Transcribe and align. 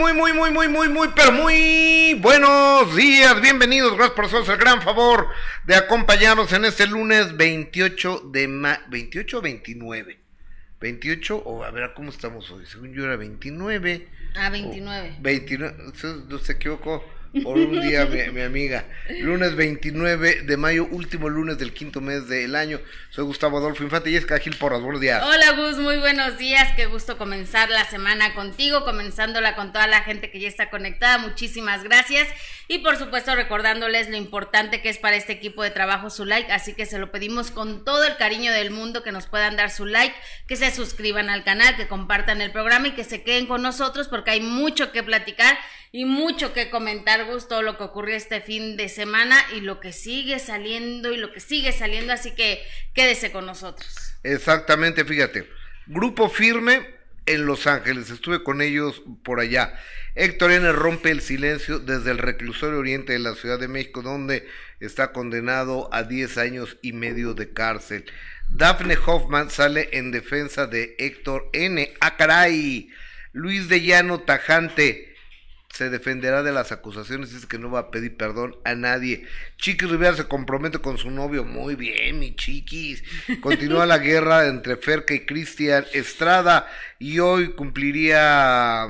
muy, 0.00 0.14
muy, 0.14 0.32
muy, 0.32 0.50
muy, 0.50 0.68
muy, 0.68 0.88
muy, 0.88 1.08
pero 1.14 1.30
muy 1.30 2.14
buenos 2.22 2.96
días. 2.96 3.38
Bienvenidos, 3.42 3.92
gracias 3.92 4.16
por 4.16 4.24
hacernos 4.24 4.48
el 4.48 4.56
gran 4.56 4.80
favor 4.80 5.28
de 5.66 5.74
acompañarnos 5.74 6.50
en 6.54 6.64
este 6.64 6.86
lunes 6.86 7.36
28 7.36 8.30
de 8.32 8.48
ma 8.48 8.80
28 8.88 9.38
o 9.38 9.42
29. 9.42 10.18
28 10.80 11.36
o 11.36 11.64
a 11.64 11.70
ver 11.70 11.92
cómo 11.94 12.08
estamos 12.08 12.50
hoy. 12.50 12.64
Según 12.64 12.94
yo 12.94 13.04
era 13.04 13.16
29. 13.16 14.08
Ah, 14.36 14.48
29. 14.48 15.16
29, 15.20 15.76
no 16.28 16.38
se 16.38 16.52
equivocó 16.52 17.04
por 17.44 17.56
un 17.58 17.80
día, 17.80 18.06
mi, 18.06 18.40
amiga. 18.40 18.84
Lunes 19.20 19.54
29 19.54 20.42
de 20.42 20.56
mayo, 20.56 20.86
último 20.90 21.28
lunes 21.28 21.58
del 21.58 21.72
quinto 21.72 22.00
mes 22.00 22.28
del 22.28 22.56
año. 22.56 22.80
Soy 23.10 23.24
Gustavo 23.24 23.58
Adolfo 23.58 23.84
Infante 23.84 24.10
y 24.10 24.16
es 24.16 24.26
Gil 24.26 24.56
Porras. 24.56 24.80
Buenos 24.80 25.00
días. 25.00 25.22
Hola, 25.22 25.52
Gus, 25.52 25.78
muy 25.78 25.98
buenos 25.98 26.38
días. 26.38 26.72
Qué 26.74 26.86
gusto 26.86 27.16
comenzar 27.16 27.70
la 27.70 27.84
semana 27.84 28.34
contigo, 28.34 28.84
comenzándola 28.84 29.54
con 29.54 29.72
toda 29.72 29.86
la 29.86 30.02
gente 30.02 30.30
que 30.30 30.40
ya 30.40 30.48
está 30.48 30.70
conectada. 30.70 31.18
Muchísimas 31.18 31.84
gracias. 31.84 32.26
Y 32.66 32.78
por 32.78 32.96
supuesto, 32.96 33.34
recordándoles 33.34 34.10
lo 34.10 34.16
importante 34.16 34.82
que 34.82 34.88
es 34.88 34.98
para 34.98 35.16
este 35.16 35.32
equipo 35.32 35.62
de 35.62 35.70
trabajo 35.70 36.10
su 36.10 36.24
like. 36.24 36.50
Así 36.50 36.74
que 36.74 36.86
se 36.86 36.98
lo 36.98 37.12
pedimos 37.12 37.52
con 37.52 37.84
todo 37.84 38.04
el 38.04 38.16
cariño 38.16 38.52
del 38.52 38.72
mundo 38.72 39.04
que 39.04 39.12
nos 39.12 39.26
puedan 39.26 39.56
dar 39.56 39.70
su 39.70 39.86
like, 39.86 40.14
que 40.48 40.56
se 40.56 40.72
suscriban 40.72 41.30
al 41.30 41.44
canal, 41.44 41.76
que 41.76 41.86
compartan 41.86 42.40
el 42.40 42.50
programa 42.50 42.88
y 42.88 42.92
que 42.92 43.04
se 43.04 43.22
queden 43.22 43.46
con 43.46 43.62
nosotros 43.62 44.08
porque 44.08 44.32
hay 44.32 44.40
mucho 44.40 44.90
que 44.90 45.02
platicar 45.04 45.56
y 45.92 46.04
mucho 46.04 46.52
que 46.52 46.70
comentar, 46.70 47.26
Gusto, 47.26 47.62
lo 47.62 47.76
que 47.76 47.84
ocurrió 47.84 48.14
este 48.14 48.40
fin 48.40 48.76
de 48.76 48.88
semana 48.88 49.36
y 49.56 49.60
lo 49.60 49.80
que 49.80 49.92
sigue 49.92 50.38
saliendo 50.38 51.12
y 51.12 51.16
lo 51.16 51.32
que 51.32 51.40
sigue 51.40 51.72
saliendo, 51.72 52.12
así 52.12 52.32
que 52.32 52.62
quédese 52.94 53.32
con 53.32 53.44
nosotros. 53.46 54.14
Exactamente, 54.22 55.04
fíjate. 55.04 55.48
Grupo 55.86 56.28
firme 56.28 56.86
en 57.26 57.44
Los 57.44 57.66
Ángeles, 57.66 58.10
estuve 58.10 58.44
con 58.44 58.62
ellos 58.62 59.02
por 59.24 59.40
allá. 59.40 59.74
Héctor 60.14 60.52
N. 60.52 60.70
rompe 60.72 61.10
el 61.10 61.22
silencio 61.22 61.80
desde 61.80 62.12
el 62.12 62.18
reclusorio 62.18 62.78
oriente 62.78 63.12
de 63.12 63.18
la 63.18 63.34
Ciudad 63.34 63.58
de 63.58 63.68
México, 63.68 64.02
donde 64.02 64.48
está 64.78 65.12
condenado 65.12 65.88
a 65.92 66.04
10 66.04 66.38
años 66.38 66.76
y 66.82 66.92
medio 66.92 67.34
de 67.34 67.52
cárcel. 67.52 68.04
Daphne 68.48 68.96
Hoffman 69.04 69.50
sale 69.50 69.88
en 69.92 70.12
defensa 70.12 70.66
de 70.66 70.94
Héctor 70.98 71.50
N. 71.52 71.92
¡Ah, 72.00 72.46
Luis 73.32 73.68
de 73.68 73.80
Llano 73.82 74.20
Tajante 74.20 75.09
se 75.72 75.88
defenderá 75.88 76.42
de 76.42 76.52
las 76.52 76.72
acusaciones 76.72 77.30
y 77.30 77.34
dice 77.34 77.46
que 77.46 77.58
no 77.58 77.70
va 77.70 77.80
a 77.80 77.90
pedir 77.90 78.16
perdón 78.16 78.56
a 78.64 78.74
nadie. 78.74 79.26
Chiquis 79.56 79.88
Rivera 79.88 80.16
se 80.16 80.26
compromete 80.28 80.78
con 80.78 80.98
su 80.98 81.10
novio. 81.10 81.44
Muy 81.44 81.74
bien, 81.74 82.18
mi 82.18 82.34
chiquis. 82.34 83.02
Continúa 83.40 83.86
la 83.86 83.98
guerra 83.98 84.46
entre 84.46 84.76
Ferca 84.76 85.14
y 85.14 85.24
Cristian 85.24 85.86
Estrada. 85.92 86.66
Y 86.98 87.20
hoy 87.20 87.52
cumpliría. 87.52 88.88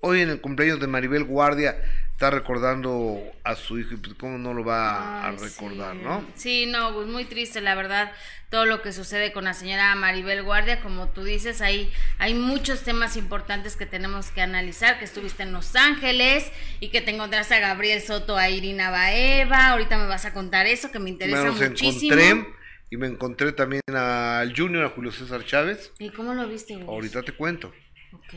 Hoy 0.00 0.20
en 0.20 0.28
el 0.28 0.40
cumpleaños 0.42 0.80
de 0.80 0.86
Maribel 0.86 1.24
Guardia 1.24 1.76
está 2.14 2.30
recordando 2.30 3.20
a 3.42 3.56
su 3.56 3.78
hijo 3.78 3.94
y 3.94 3.96
pues 3.96 4.14
cómo 4.14 4.38
no 4.38 4.54
lo 4.54 4.64
va 4.64 5.26
a 5.26 5.32
recordar, 5.32 5.96
¿no? 5.96 6.24
Sí, 6.34 6.64
no, 6.66 6.94
pues 6.94 7.08
muy 7.08 7.24
triste 7.24 7.60
la 7.60 7.74
verdad 7.74 8.12
todo 8.54 8.66
lo 8.66 8.82
que 8.82 8.92
sucede 8.92 9.32
con 9.32 9.42
la 9.42 9.52
señora 9.52 9.92
Maribel 9.96 10.44
Guardia, 10.44 10.80
como 10.80 11.08
tú 11.08 11.24
dices, 11.24 11.60
hay, 11.60 11.92
hay 12.18 12.34
muchos 12.34 12.82
temas 12.82 13.16
importantes 13.16 13.74
que 13.74 13.84
tenemos 13.84 14.30
que 14.30 14.42
analizar, 14.42 15.00
que 15.00 15.04
estuviste 15.04 15.42
en 15.42 15.50
Los 15.50 15.74
Ángeles 15.74 16.52
y 16.78 16.90
que 16.90 17.00
te 17.00 17.10
encontraste 17.10 17.56
a 17.56 17.58
Gabriel 17.58 18.00
Soto, 18.00 18.36
a 18.36 18.48
Irina 18.50 18.90
Baeva, 18.90 19.70
ahorita 19.70 19.98
me 19.98 20.06
vas 20.06 20.24
a 20.24 20.32
contar 20.32 20.66
eso 20.66 20.92
que 20.92 21.00
me 21.00 21.10
interesa 21.10 21.50
me 21.50 21.68
muchísimo. 21.68 22.14
Encontré 22.14 22.54
y 22.90 22.96
me 22.96 23.08
encontré 23.08 23.50
también 23.50 23.82
al 23.92 24.56
Junior, 24.56 24.84
a 24.84 24.90
Julio 24.90 25.10
César 25.10 25.44
Chávez. 25.44 25.90
¿Y 25.98 26.10
cómo 26.10 26.32
lo 26.32 26.46
viste? 26.46 26.74
Ahorita 26.74 27.22
te 27.22 27.32
cuento. 27.32 27.72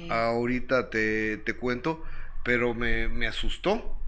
Ahorita 0.09 0.89
te, 0.89 1.37
te 1.37 1.53
cuento 1.53 2.03
pero 2.47 2.73
me, 2.73 3.09
me 3.09 3.27
asustó. 3.27 3.99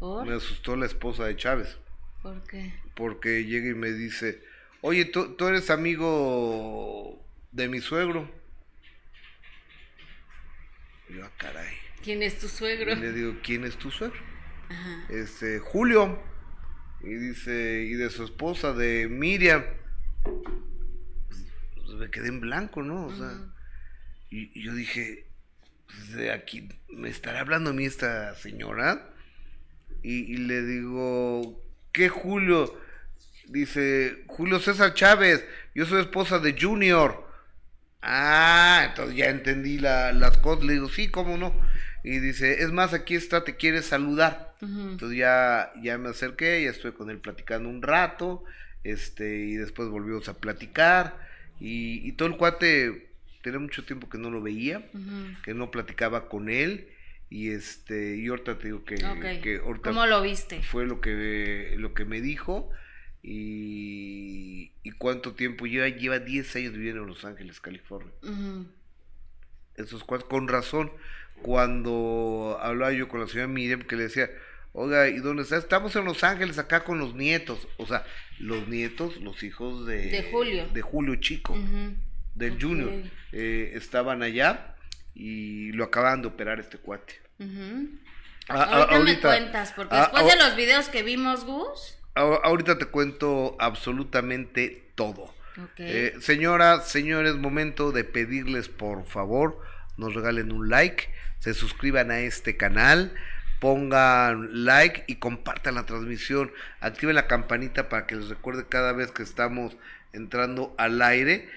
Me 0.00 0.34
asustó 0.34 0.74
la 0.74 0.84
esposa 0.84 1.26
de 1.26 1.36
Chávez. 1.36 1.78
¿Por 2.22 2.42
qué? 2.42 2.74
Porque 2.96 3.44
llega 3.44 3.70
y 3.70 3.74
me 3.74 3.92
dice, 3.92 4.42
oye, 4.80 5.04
tú, 5.04 5.36
eres 5.46 5.70
amigo 5.70 7.24
de 7.52 7.68
mi 7.68 7.80
suegro. 7.80 8.28
yo, 11.08 11.24
ah, 11.24 11.30
caray. 11.36 11.72
¿Quién 12.02 12.24
es 12.24 12.36
tu 12.40 12.48
suegro? 12.48 12.94
Y 12.94 12.96
le 12.96 13.12
digo, 13.12 13.36
¿quién 13.44 13.62
es 13.62 13.76
tu 13.76 13.92
suegro? 13.92 14.18
Ajá. 14.68 15.06
Este, 15.10 15.60
Julio. 15.60 16.20
Y 17.00 17.14
dice, 17.14 17.84
y 17.84 17.92
de 17.92 18.10
su 18.10 18.24
esposa, 18.24 18.72
de 18.72 19.06
Miriam. 19.08 19.62
Pues, 20.24 21.94
me 21.96 22.10
quedé 22.10 22.26
en 22.26 22.40
blanco, 22.40 22.82
¿no? 22.82 23.06
O 23.06 23.16
sea, 23.16 23.38
y, 24.30 24.60
yo 24.60 24.74
dije, 24.74 25.28
de 26.14 26.30
aquí, 26.32 26.68
¿me 26.88 27.08
estará 27.08 27.40
hablando 27.40 27.70
a 27.70 27.72
mí 27.72 27.84
esta 27.84 28.34
señora? 28.36 29.10
Y, 30.02 30.36
le 30.36 30.62
digo, 30.62 31.62
¿qué 31.92 32.10
Julio? 32.10 32.78
Dice, 33.48 34.24
Julio 34.26 34.60
César 34.60 34.92
Chávez, 34.92 35.44
yo 35.74 35.86
soy 35.86 36.02
esposa 36.02 36.38
de 36.38 36.54
Junior. 36.60 37.26
Ah, 38.02 38.84
entonces 38.90 39.16
ya 39.16 39.30
entendí 39.30 39.78
la, 39.78 40.12
las 40.12 40.36
cosas. 40.36 40.64
Le 40.64 40.74
digo, 40.74 40.90
sí, 40.90 41.08
cómo 41.08 41.38
no. 41.38 41.58
Y 42.02 42.18
dice, 42.18 42.62
es 42.62 42.70
más, 42.70 42.92
aquí 42.92 43.14
está, 43.14 43.44
te 43.44 43.56
quiere 43.56 43.80
saludar. 43.80 44.54
Entonces 44.60 45.16
ya, 45.16 45.72
ya 45.82 45.96
me 45.96 46.10
acerqué, 46.10 46.62
ya 46.62 46.70
estoy 46.70 46.92
con 46.92 47.08
él 47.08 47.18
platicando 47.18 47.70
un 47.70 47.80
rato. 47.80 48.44
Este, 48.82 49.36
y 49.36 49.54
después 49.54 49.88
volvimos 49.88 50.28
a 50.28 50.38
platicar. 50.38 51.16
Y, 51.60 52.06
y 52.06 52.12
todo 52.12 52.28
el 52.28 52.36
cuate 52.36 53.13
tenía 53.44 53.60
mucho 53.60 53.84
tiempo 53.84 54.08
que 54.08 54.16
no 54.16 54.30
lo 54.30 54.40
veía, 54.40 54.90
que 55.44 55.52
no 55.52 55.70
platicaba 55.70 56.28
con 56.30 56.48
él 56.48 56.88
y 57.28 57.50
este 57.50 58.16
y 58.16 58.26
ahorita 58.28 58.58
te 58.58 58.68
digo 58.68 58.84
que, 58.84 58.96
¿Cómo 59.90 60.06
lo 60.06 60.22
viste? 60.22 60.62
Fue 60.62 60.86
lo 60.86 61.00
que 61.02 61.74
lo 61.78 61.92
que 61.92 62.06
me 62.06 62.22
dijo 62.22 62.70
y, 63.22 64.72
y 64.82 64.90
cuánto 64.92 65.34
tiempo 65.34 65.66
lleva 65.66 65.88
lleva 65.88 66.18
10 66.18 66.56
años 66.56 66.72
viviendo 66.72 67.02
en 67.02 67.08
Los 67.08 67.24
Ángeles, 67.24 67.60
California. 67.60 68.12
Esos 69.76 70.04
cuatro 70.04 70.26
con 70.28 70.48
razón 70.48 70.90
cuando 71.42 72.58
hablaba 72.62 72.92
yo 72.92 73.08
con 73.08 73.20
la 73.20 73.26
señora 73.26 73.48
Miriam 73.48 73.82
que 73.82 73.96
le 73.96 74.04
decía, 74.04 74.30
"Oiga, 74.72 75.08
¿y 75.08 75.18
dónde 75.18 75.42
está? 75.42 75.58
Estamos 75.58 75.94
en 75.96 76.06
Los 76.06 76.24
Ángeles 76.24 76.58
acá 76.58 76.84
con 76.84 76.98
los 76.98 77.14
nietos." 77.14 77.68
O 77.76 77.86
sea, 77.86 78.06
los 78.38 78.68
nietos, 78.68 79.20
los 79.20 79.42
hijos 79.42 79.86
de 79.86 80.06
de 80.06 80.30
Julio, 80.30 80.68
de 80.68 80.80
Julio 80.80 81.16
Chico 81.16 81.58
del 82.34 82.60
Junior 82.60 82.92
eh, 83.32 83.72
estaban 83.74 84.22
allá 84.22 84.74
y 85.14 85.72
lo 85.72 85.84
acaban 85.84 86.22
de 86.22 86.28
operar 86.28 86.60
este 86.60 86.78
cuate. 86.78 87.20
ahorita, 88.48 88.98
me 88.98 89.18
cuentas, 89.20 89.72
porque 89.74 89.94
después 89.94 90.26
de 90.26 90.36
los 90.36 90.56
videos 90.56 90.88
que 90.88 91.02
vimos, 91.02 91.44
Gus. 91.44 91.98
ahorita 92.14 92.78
te 92.78 92.86
cuento 92.86 93.56
absolutamente 93.58 94.90
todo. 94.94 95.32
Eh, 95.76 96.14
señoras, 96.20 96.88
señores, 96.88 97.36
momento 97.36 97.92
de 97.92 98.02
pedirles 98.02 98.68
por 98.68 99.06
favor 99.06 99.62
nos 99.96 100.14
regalen 100.14 100.52
un 100.52 100.68
like, 100.68 101.08
se 101.38 101.54
suscriban 101.54 102.10
a 102.10 102.20
este 102.20 102.56
canal, 102.56 103.14
pongan 103.60 104.64
like 104.64 105.04
y 105.06 105.16
compartan 105.16 105.76
la 105.76 105.86
transmisión, 105.86 106.52
activen 106.80 107.14
la 107.14 107.26
campanita 107.26 107.88
para 107.88 108.06
que 108.06 108.16
les 108.16 108.28
recuerde 108.28 108.66
cada 108.68 108.92
vez 108.92 109.10
que 109.10 109.22
estamos 109.22 109.76
entrando 110.12 110.74
al 110.78 111.02
aire 111.02 111.48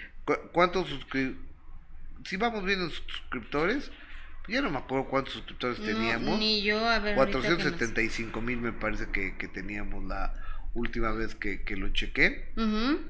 ¿Cuántos 0.52 0.90
suscriptores? 0.90 1.48
Si 2.26 2.36
vamos 2.36 2.66
viendo 2.66 2.90
suscriptores, 2.90 3.92
ya 4.48 4.62
no 4.62 4.70
me 4.70 4.78
acuerdo 4.78 5.06
cuántos 5.06 5.34
suscriptores 5.34 5.80
teníamos. 5.80 6.40
Ni 6.40 6.62
yo, 6.62 6.86
a 6.86 7.00
ver. 7.00 7.16
475 7.16 8.42
mil 8.42 8.58
me 8.58 8.74
parece 8.74 9.10
que, 9.12 9.48
teníamos 9.48 10.04
la 10.04 10.34
última 10.74 11.12
vez 11.12 11.36
que, 11.36 11.64
lo 11.78 11.90
chequé. 11.90 12.50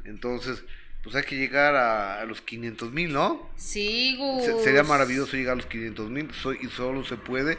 Entonces, 0.06 0.64
pues 1.04 1.16
hay 1.16 1.24
que 1.24 1.36
llegar 1.36 1.76
a, 1.76 2.24
los 2.26 2.42
500 2.42 2.92
mil, 2.92 3.14
¿no? 3.14 3.50
Sí, 3.56 4.20
sería 4.64 4.84
maravilloso 4.84 5.38
llegar 5.38 5.54
a 5.54 5.56
los 5.58 5.66
500 5.66 6.10
mil 6.10 6.30
y 6.62 6.68
solo 6.68 7.04
se 7.04 7.18
puede 7.18 7.58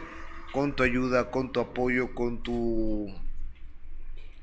con 0.52 0.74
tu 0.74 0.82
ayuda, 0.82 1.30
con 1.30 1.52
tu 1.52 1.60
apoyo, 1.60 2.14
con 2.14 2.42
tu 2.42 3.14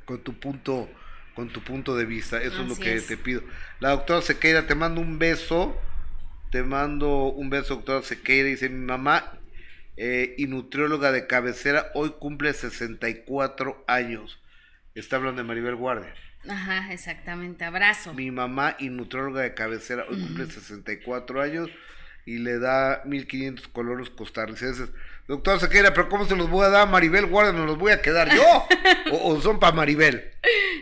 con 0.06 0.20
tu 0.20 0.34
punto 0.40 0.88
con 1.36 1.50
tu 1.50 1.62
punto 1.62 1.96
de 1.96 2.06
vista. 2.06 2.42
Eso 2.42 2.62
es 2.62 2.68
lo 2.68 2.76
que 2.76 3.00
te 3.02 3.18
pido. 3.18 3.44
La 3.80 3.90
doctora 3.92 4.22
Sequeira, 4.22 4.66
te 4.66 4.76
mando 4.76 5.02
un 5.02 5.20
beso. 5.20 5.80
Te 6.52 6.64
mando 6.64 7.26
un 7.26 7.50
beso, 7.50 7.76
doctora 7.76 8.02
Sequeira. 8.02 8.48
Dice 8.48 8.70
mi 8.70 8.86
mamá 8.86 9.40
eh, 9.98 10.36
y 10.38 10.48
nutrióloga 10.48 11.12
de 11.12 11.28
cabecera, 11.28 11.92
hoy 11.94 12.16
cumple 12.20 12.54
64 12.54 13.84
años. 13.88 14.42
Está 14.94 15.18
hablando 15.18 15.42
de 15.42 15.48
Maribel 15.48 15.76
Guardia. 15.76 16.14
Ajá, 16.48 16.92
exactamente. 16.94 17.66
Abrazo. 17.66 18.14
Mi 18.14 18.32
mamá 18.32 18.76
y 18.80 18.90
nutrióloga 18.90 19.42
de 19.42 19.54
cabecera, 19.54 20.06
hoy 20.10 20.22
cumple 20.22 20.46
64 20.46 21.42
años 21.42 21.70
y 22.26 22.40
le 22.40 22.60
da 22.60 23.02
1500 23.06 23.68
coloros 23.70 24.10
costarricenses. 24.10 24.90
Doctor 25.28 25.60
Sequeira, 25.60 25.94
pero 25.94 26.08
¿cómo 26.08 26.26
se 26.26 26.36
los 26.36 26.50
voy 26.50 26.66
a 26.66 26.70
dar 26.70 26.82
a 26.84 26.86
Maribel 26.86 27.26
Guardia? 27.26 27.54
¿No 27.54 27.66
los 27.66 27.78
voy 27.78 27.92
a 27.92 28.02
quedar 28.02 28.34
yo? 28.36 28.68
¿O, 29.12 29.42
son 29.42 29.60
para 29.60 29.76
Maribel? 29.76 30.32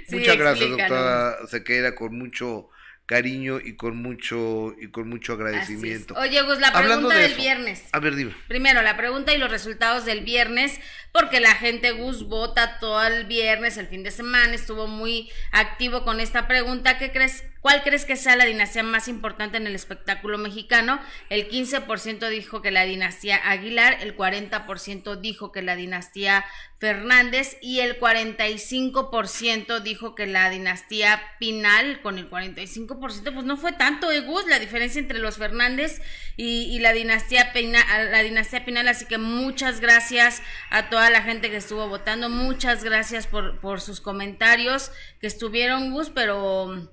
Muchas 0.10 0.38
gracias, 0.38 0.70
doctora 0.70 1.38
Sequeira, 1.48 1.96
con 1.96 2.18
mucho 2.18 2.70
cariño 3.06 3.60
y 3.60 3.76
con 3.76 3.98
mucho 3.98 4.74
y 4.78 4.90
con 4.90 5.10
mucho 5.10 5.34
agradecimiento. 5.34 6.14
Oye, 6.16 6.42
Gus, 6.42 6.60
la 6.60 6.74
pregunta 6.74 7.16
del 7.16 7.36
viernes. 7.36 7.86
A 7.92 8.00
ver, 8.00 8.16
dime. 8.16 8.34
Primero, 8.48 8.82
la 8.82 8.98
pregunta 8.98 9.34
y 9.34 9.38
los 9.38 9.50
resultados 9.50 10.06
del 10.06 10.22
viernes, 10.22 10.80
porque 11.12 11.40
la 11.40 11.56
gente 11.56 11.92
Gus 11.92 12.28
vota 12.28 12.80
todo 12.80 13.02
el 13.04 13.26
viernes, 13.26 13.78
el 13.78 13.88
fin 13.88 14.04
de 14.04 14.12
semana, 14.12 14.54
estuvo 14.54 14.88
muy 14.88 15.32
activo 15.52 16.04
con 16.04 16.20
esta 16.20 16.48
pregunta. 16.48 16.98
¿Qué 16.98 17.12
crees? 17.12 17.44
¿Cuál 17.64 17.82
crees 17.82 18.04
que 18.04 18.18
sea 18.18 18.36
la 18.36 18.44
dinastía 18.44 18.84
más 18.84 19.08
importante 19.08 19.56
en 19.56 19.68
el 19.68 19.74
espectáculo 19.74 20.38
mexicano? 20.38 21.00
El 21.30 21.48
15% 21.48 22.28
dijo 22.28 22.62
que 22.62 22.72
la 22.72 22.84
dinastía 22.84 23.38
Aguilar, 23.38 24.00
el 24.02 24.18
40% 24.18 25.16
dijo 25.22 25.54
que 25.54 25.62
la 25.62 25.78
dinastía 25.78 26.44
Fernández 26.80 27.56
y 27.62 27.80
el 27.80 27.98
45% 27.98 29.80
dijo 29.80 30.14
que 30.14 30.26
la 30.26 30.50
dinastía 30.50 31.22
Pinal, 31.40 32.02
con 32.02 32.18
el 32.18 32.30
45% 32.30 33.34
pues 33.34 33.46
no 33.46 33.56
fue 33.56 33.72
tanto, 33.72 34.12
eh, 34.12 34.20
Gus, 34.20 34.46
la 34.48 34.60
diferencia 34.60 35.00
entre 35.00 35.20
los 35.20 35.38
Fernández 35.38 36.02
y, 36.36 36.78
la 36.80 36.92
dinastía 36.92 37.54
Pinal, 37.54 38.12
la 38.12 38.24
dinastía 38.24 38.66
Pinal, 38.66 38.90
así 38.90 39.06
que 39.06 39.18
muchas 39.18 39.80
gracias 39.80 40.42
a 40.70 40.90
toda 40.90 41.10
la 41.10 41.22
gente 41.22 41.50
que 41.50 41.56
estuvo 41.56 41.88
votando, 41.88 42.28
muchas 42.28 42.84
gracias 42.84 43.26
por, 43.26 43.62
por 43.62 43.80
sus 43.80 44.02
comentarios 44.02 44.92
que 45.22 45.28
estuvieron, 45.28 45.94
Gus, 45.94 46.10
pero 46.10 46.92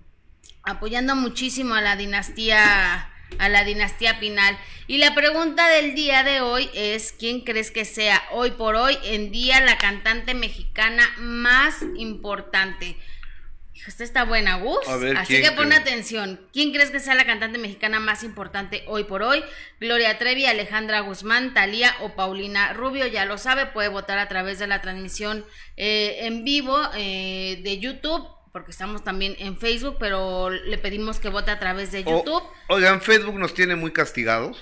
apoyando 0.62 1.16
muchísimo 1.16 1.74
a 1.74 1.80
la 1.80 1.96
dinastía 1.96 3.10
a 3.38 3.48
la 3.48 3.64
dinastía 3.64 4.18
Pinal. 4.18 4.58
Y 4.86 4.98
la 4.98 5.14
pregunta 5.14 5.68
del 5.68 5.94
día 5.94 6.24
de 6.24 6.40
hoy 6.40 6.68
es, 6.74 7.12
¿quién 7.12 7.40
crees 7.40 7.70
que 7.70 7.84
sea 7.84 8.22
hoy 8.32 8.50
por 8.52 8.74
hoy 8.74 8.98
en 9.04 9.30
día 9.30 9.60
la 9.60 9.78
cantante 9.78 10.34
mexicana 10.34 11.08
más 11.18 11.82
importante? 11.96 12.96
Esta 13.86 14.04
está 14.04 14.24
buena, 14.24 14.56
Gus. 14.56 14.86
Así 15.16 15.40
que 15.40 15.52
pon 15.52 15.72
atención. 15.72 16.40
¿Quién 16.52 16.70
crees 16.70 16.90
que 16.90 17.00
sea 17.00 17.14
la 17.14 17.24
cantante 17.24 17.58
mexicana 17.58 17.98
más 17.98 18.22
importante 18.24 18.84
hoy 18.86 19.04
por 19.04 19.22
hoy? 19.22 19.42
Gloria 19.80 20.18
Trevi, 20.18 20.44
Alejandra 20.44 21.00
Guzmán, 21.00 21.54
Talía 21.54 21.94
o 22.00 22.14
Paulina 22.14 22.74
Rubio. 22.74 23.06
Ya 23.06 23.24
lo 23.24 23.38
sabe, 23.38 23.66
puede 23.66 23.88
votar 23.88 24.18
a 24.18 24.28
través 24.28 24.58
de 24.58 24.66
la 24.66 24.82
transmisión 24.82 25.46
eh, 25.78 26.18
en 26.22 26.44
vivo 26.44 26.78
eh, 26.94 27.60
de 27.64 27.78
YouTube 27.78 28.28
porque 28.52 28.70
estamos 28.70 29.04
también 29.04 29.36
en 29.38 29.56
Facebook, 29.56 29.96
pero 29.98 30.50
le 30.50 30.78
pedimos 30.78 31.20
que 31.20 31.28
vote 31.28 31.50
a 31.50 31.58
través 31.58 31.92
de 31.92 32.04
YouTube. 32.04 32.42
oigan, 32.68 33.00
Facebook 33.00 33.38
nos 33.38 33.54
tiene 33.54 33.76
muy 33.76 33.92
castigados. 33.92 34.60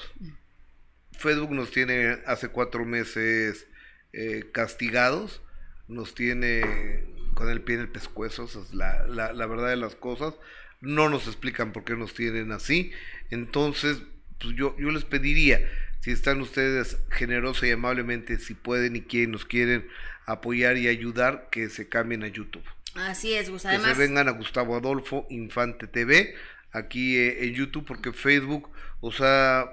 Facebook 1.13 1.53
nos 1.53 1.71
tiene 1.71 2.19
hace 2.27 2.49
cuatro 2.49 2.85
meses 2.85 3.67
eh, 4.13 4.51
castigados, 4.53 5.43
nos 5.89 6.15
tiene 6.15 7.07
con 7.35 7.51
el 7.51 7.61
pie 7.61 7.77
en 7.77 7.83
el 7.83 7.89
pescuezo, 7.89 8.45
esa 8.45 8.61
es 8.61 8.75
la, 8.75 9.07
la, 9.07 9.33
la, 9.33 9.47
verdad 9.47 9.69
de 9.69 9.77
las 9.77 9.95
cosas. 9.95 10.35
No 10.81 11.09
nos 11.09 11.27
explican 11.27 11.73
por 11.73 11.85
qué 11.85 11.97
nos 11.97 12.15
tienen 12.15 12.53
así. 12.53 12.93
Entonces, 13.31 14.03
pues 14.41 14.55
yo, 14.55 14.77
yo 14.79 14.91
les 14.91 15.05
pediría, 15.05 15.69
si 16.01 16.13
están 16.13 16.41
ustedes 16.41 16.99
generosos 17.11 17.65
y 17.65 17.73
amablemente, 17.73 18.39
si 18.39 18.55
pueden 18.55 18.97
y 18.97 19.03
quieren, 19.03 19.33
nos 19.33 19.45
quieren 19.45 19.89
apoyar 20.27 20.77
y 20.77 20.89
ayudar, 20.89 21.49
que 21.51 21.69
se 21.69 21.89
cambien 21.89 22.23
a 22.23 22.29
YouTube. 22.29 22.65
Así 23.07 23.35
es, 23.35 23.51
Gus. 23.51 23.67
Además... 23.67 23.89
Que 23.89 23.95
se 23.95 24.01
vengan 24.01 24.29
a 24.29 24.33
Gustavo 24.33 24.77
Adolfo 24.77 25.27
Infante 25.31 25.87
TV 25.87 26.35
aquí 26.73 27.17
eh, 27.17 27.45
en 27.45 27.55
YouTube 27.55 27.85
porque 27.87 28.13
Facebook, 28.13 28.71
o 29.01 29.13
sea, 29.13 29.67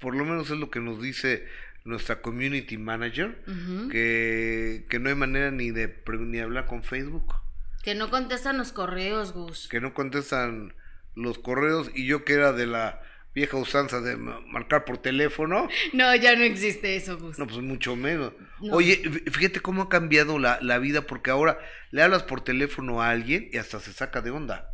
por 0.00 0.14
lo 0.14 0.24
menos 0.24 0.50
es 0.50 0.58
lo 0.58 0.70
que 0.70 0.80
nos 0.80 1.00
dice 1.00 1.46
nuestra 1.84 2.20
community 2.20 2.78
manager, 2.78 3.42
que, 3.92 4.86
que, 4.90 4.98
no 4.98 5.08
hay 5.08 5.14
manera 5.14 5.52
ni 5.52 5.70
de 5.70 6.02
ni 6.18 6.40
hablar 6.40 6.66
con 6.66 6.82
Facebook. 6.82 7.34
Que 7.84 7.94
no 7.94 8.10
contestan 8.10 8.58
los 8.58 8.72
correos, 8.72 9.32
Gus. 9.32 9.68
Que 9.68 9.80
no 9.80 9.94
contestan 9.94 10.74
los 11.14 11.38
correos 11.38 11.90
y 11.94 12.06
yo 12.06 12.24
que 12.24 12.32
era 12.32 12.52
de 12.52 12.66
la 12.66 13.00
vieja 13.36 13.58
usanza 13.58 14.00
de 14.00 14.16
marcar 14.16 14.86
por 14.86 14.96
teléfono. 14.98 15.68
No, 15.92 16.14
ya 16.16 16.34
no 16.34 16.42
existe 16.42 16.96
eso, 16.96 17.18
Gus. 17.18 17.38
No, 17.38 17.46
pues 17.46 17.60
mucho 17.60 17.94
menos. 17.94 18.32
Oye, 18.72 18.96
fíjate 19.30 19.60
cómo 19.60 19.82
ha 19.82 19.88
cambiado 19.88 20.38
la, 20.38 20.58
la, 20.62 20.78
vida, 20.78 21.02
porque 21.02 21.30
ahora 21.30 21.58
le 21.90 22.02
hablas 22.02 22.22
por 22.22 22.40
teléfono 22.42 23.02
a 23.02 23.10
alguien 23.10 23.50
y 23.52 23.58
hasta 23.58 23.78
se 23.78 23.92
saca 23.92 24.22
de 24.22 24.30
onda. 24.30 24.70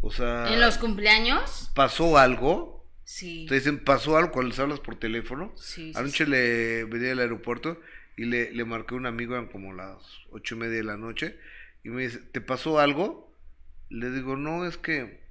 O 0.00 0.10
sea... 0.10 0.52
¿En 0.52 0.60
los 0.60 0.78
cumpleaños? 0.78 1.70
¿Pasó 1.74 2.16
algo? 2.16 2.86
Sí. 3.04 3.44
Te 3.48 3.56
dicen, 3.56 3.78
¿pasó 3.84 4.16
algo 4.16 4.32
cuando 4.32 4.48
les 4.50 4.58
hablas 4.58 4.80
por 4.80 4.98
teléfono? 4.98 5.52
Sí. 5.56 5.92
Anoche 5.94 6.26
le 6.26 6.84
venía 6.84 7.12
al 7.12 7.18
aeropuerto 7.18 7.80
y 8.16 8.24
le, 8.24 8.50
le 8.50 8.64
marqué 8.64 8.94
a 8.94 8.98
un 8.98 9.06
amigo, 9.06 9.34
eran 9.34 9.48
como 9.48 9.74
las 9.74 9.98
ocho 10.30 10.54
y 10.54 10.58
media 10.58 10.78
de 10.78 10.84
la 10.84 10.96
noche, 10.96 11.38
y 11.84 11.90
me 11.90 12.02
dice, 12.02 12.18
¿te 12.18 12.40
pasó 12.40 12.80
algo? 12.80 13.30
Le 13.90 14.10
digo, 14.10 14.36
no, 14.36 14.66
es 14.66 14.78
que 14.78 15.27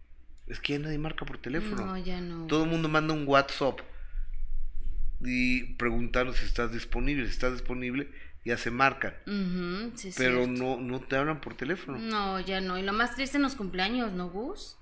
es 0.48 0.60
que 0.60 0.74
ya 0.74 0.80
nadie 0.80 0.98
marca 0.98 1.26
por 1.26 1.38
teléfono. 1.38 1.86
No, 1.86 1.98
ya 1.98 2.22
no. 2.22 2.48
Todo 2.48 2.64
el 2.64 2.70
mundo 2.70 2.88
manda 2.88 3.14
un 3.14 3.28
WhatsApp 3.28 3.80
y 5.22 5.74
preguntando 5.76 6.34
si 6.34 6.46
estás 6.46 6.72
disponible. 6.72 7.26
Si 7.26 7.32
estás 7.32 7.54
disponible, 7.54 8.10
ya 8.46 8.58
se 8.58 8.72
marcan. 8.72 9.14
pero 10.18 10.48
no, 10.48 10.78
no 10.78 11.02
te 11.02 11.18
hablan 11.18 11.42
por 11.42 11.56
teléfono. 11.56 11.98
No, 11.98 12.40
ya 12.40 12.62
no. 12.62 12.78
Y 12.78 12.84
lo 12.84 12.94
más 12.94 13.16
triste 13.16 13.38
en 13.38 13.44
los 13.44 13.56
cumpleaños, 13.56 14.14
¿no, 14.14 14.30
Gus? 14.30 14.78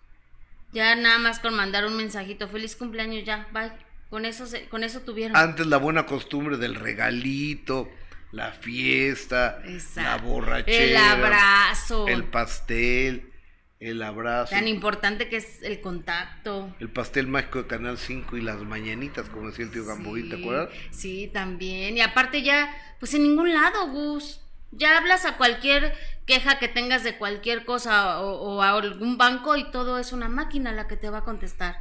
Ya 0.71 0.95
nada 0.95 1.17
más 1.17 1.39
con 1.39 1.55
mandar 1.55 1.85
un 1.85 1.97
mensajito, 1.97 2.47
feliz 2.47 2.75
cumpleaños, 2.75 3.23
ya, 3.23 3.47
bye. 3.53 3.71
Con 4.09 4.25
eso, 4.25 4.45
con 4.69 4.83
eso 4.83 5.01
tuvieron. 5.01 5.35
Antes 5.35 5.65
la 5.65 5.77
buena 5.77 6.05
costumbre 6.05 6.57
del 6.57 6.75
regalito, 6.75 7.89
la 8.31 8.51
fiesta, 8.51 9.63
la 9.95 10.17
borrachera, 10.17 10.83
el 10.83 11.23
abrazo, 11.23 12.07
el 12.07 12.25
pastel 12.25 13.31
el 13.79 14.01
abrazo. 14.01 14.51
Tan 14.51 14.67
importante 14.67 15.27
que 15.27 15.37
es 15.37 15.61
el 15.61 15.81
contacto. 15.81 16.73
El 16.79 16.89
pastel 16.89 17.27
mágico 17.27 17.63
de 17.63 17.67
Canal 17.67 17.97
5 17.97 18.37
y 18.37 18.41
las 18.41 18.61
mañanitas, 18.61 19.29
como 19.29 19.49
decía 19.49 19.65
el 19.65 19.71
tío 19.71 19.85
Gamboín, 19.85 20.29
¿te 20.29 20.37
acuerdas? 20.37 20.69
Sí, 20.91 21.29
también. 21.33 21.97
Y 21.97 22.01
aparte 22.01 22.41
ya, 22.41 22.73
pues 22.99 23.13
en 23.13 23.23
ningún 23.23 23.53
lado, 23.53 23.87
Gus. 23.89 24.41
Ya 24.71 24.97
hablas 24.97 25.25
a 25.25 25.37
cualquier 25.37 25.93
queja 26.25 26.59
que 26.59 26.67
tengas 26.67 27.03
de 27.03 27.17
cualquier 27.17 27.65
cosa 27.65 28.19
o, 28.21 28.61
a 28.61 28.71
algún 28.71 29.17
banco 29.17 29.55
y 29.55 29.71
todo 29.71 29.99
es 29.99 30.11
una 30.11 30.27
máquina 30.27 30.73
la 30.73 30.87
que 30.87 30.97
te 30.97 31.09
va 31.09 31.19
a 31.19 31.23
contestar. 31.23 31.77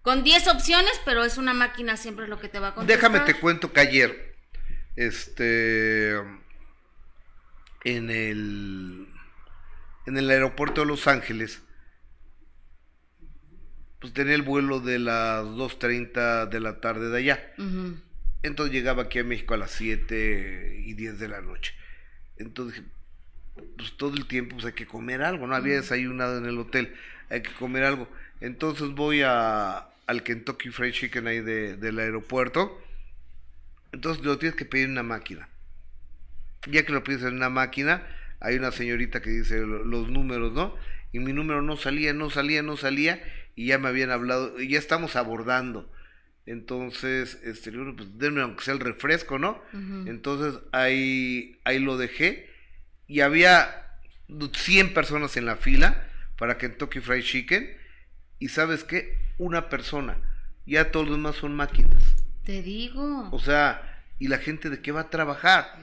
Con 0.00 0.24
10 0.24 0.48
opciones, 0.48 1.00
pero 1.04 1.24
es 1.24 1.38
una 1.38 1.54
máquina 1.54 1.96
siempre 1.96 2.26
lo 2.26 2.40
que 2.40 2.48
te 2.48 2.58
va 2.58 2.68
a 2.68 2.74
contestar. 2.74 3.12
Déjame 3.12 3.32
te 3.32 3.38
cuento 3.38 3.72
que 3.72 3.80
ayer, 3.80 4.36
este, 4.96 6.16
en 7.84 8.10
el 8.10 9.11
en 10.06 10.16
el 10.16 10.30
aeropuerto 10.30 10.80
de 10.80 10.86
Los 10.86 11.06
Ángeles, 11.06 11.62
pues 14.00 14.12
tenía 14.12 14.34
el 14.34 14.42
vuelo 14.42 14.80
de 14.80 14.98
las 14.98 15.44
2.30 15.44 16.48
de 16.48 16.60
la 16.60 16.80
tarde 16.80 17.08
de 17.08 17.18
allá. 17.18 17.52
Entonces 18.42 18.74
llegaba 18.74 19.04
aquí 19.04 19.20
a 19.20 19.24
México 19.24 19.54
a 19.54 19.58
las 19.58 19.70
7 19.70 20.82
y 20.84 20.94
10 20.94 21.20
de 21.20 21.28
la 21.28 21.40
noche. 21.40 21.72
Entonces, 22.36 22.82
pues 23.76 23.96
todo 23.96 24.14
el 24.14 24.26
tiempo 24.26 24.56
pues 24.56 24.66
hay 24.66 24.72
que 24.72 24.86
comer 24.86 25.22
algo, 25.22 25.46
no 25.46 25.54
había 25.54 25.74
desayunado 25.74 26.38
en 26.38 26.46
el 26.46 26.58
hotel, 26.58 26.94
hay 27.30 27.42
que 27.42 27.52
comer 27.52 27.84
algo. 27.84 28.08
Entonces 28.40 28.88
voy 28.88 29.22
a, 29.22 29.86
al 30.06 30.22
Kentucky 30.24 30.70
Fried 30.70 30.92
Chicken 30.92 31.28
ahí 31.28 31.40
de, 31.40 31.76
del 31.76 32.00
aeropuerto. 32.00 32.82
Entonces 33.92 34.24
lo 34.24 34.38
tienes 34.38 34.56
que 34.56 34.64
pedir 34.64 34.86
en 34.86 34.92
una 34.92 35.04
máquina. 35.04 35.48
Ya 36.66 36.84
que 36.84 36.92
lo 36.92 37.04
pides 37.04 37.22
en 37.22 37.34
una 37.34 37.50
máquina, 37.50 38.04
hay 38.42 38.56
una 38.56 38.72
señorita 38.72 39.22
que 39.22 39.30
dice 39.30 39.60
los 39.60 40.10
números, 40.10 40.52
¿no? 40.52 40.74
Y 41.12 41.20
mi 41.20 41.32
número 41.32 41.62
no 41.62 41.76
salía, 41.76 42.12
no 42.12 42.28
salía, 42.28 42.62
no 42.62 42.76
salía, 42.76 43.22
y 43.54 43.66
ya 43.66 43.78
me 43.78 43.88
habían 43.88 44.10
hablado, 44.10 44.60
y 44.60 44.68
ya 44.68 44.78
estamos 44.78 45.14
abordando. 45.14 45.90
Entonces, 46.44 47.38
este, 47.44 47.70
pues 47.70 48.18
denme 48.18 48.42
aunque 48.42 48.64
sea 48.64 48.74
el 48.74 48.80
refresco, 48.80 49.38
¿no? 49.38 49.62
Entonces 50.06 50.60
ahí, 50.72 51.60
ahí 51.64 51.78
lo 51.78 51.96
dejé, 51.96 52.50
y 53.06 53.20
había 53.20 53.98
100 54.28 54.92
personas 54.92 55.36
en 55.36 55.46
la 55.46 55.56
fila 55.56 56.08
para 56.36 56.58
Kentucky 56.58 56.98
Fried 57.00 57.22
Chicken, 57.22 57.70
y 58.40 58.48
¿sabes 58.48 58.82
qué? 58.82 59.18
Una 59.38 59.68
persona, 59.68 60.16
ya 60.66 60.90
todos 60.90 61.06
los 61.06 61.16
demás 61.16 61.36
son 61.36 61.54
máquinas. 61.54 62.02
Te 62.44 62.60
digo. 62.60 63.28
O 63.30 63.38
sea, 63.38 64.02
¿y 64.18 64.26
la 64.26 64.38
gente 64.38 64.68
de 64.68 64.80
qué 64.80 64.90
va 64.90 65.02
a 65.02 65.10
trabajar? 65.10 65.78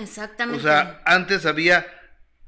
exactamente. 0.00 0.60
O 0.60 0.62
sea, 0.62 1.02
antes 1.04 1.46
había 1.46 1.84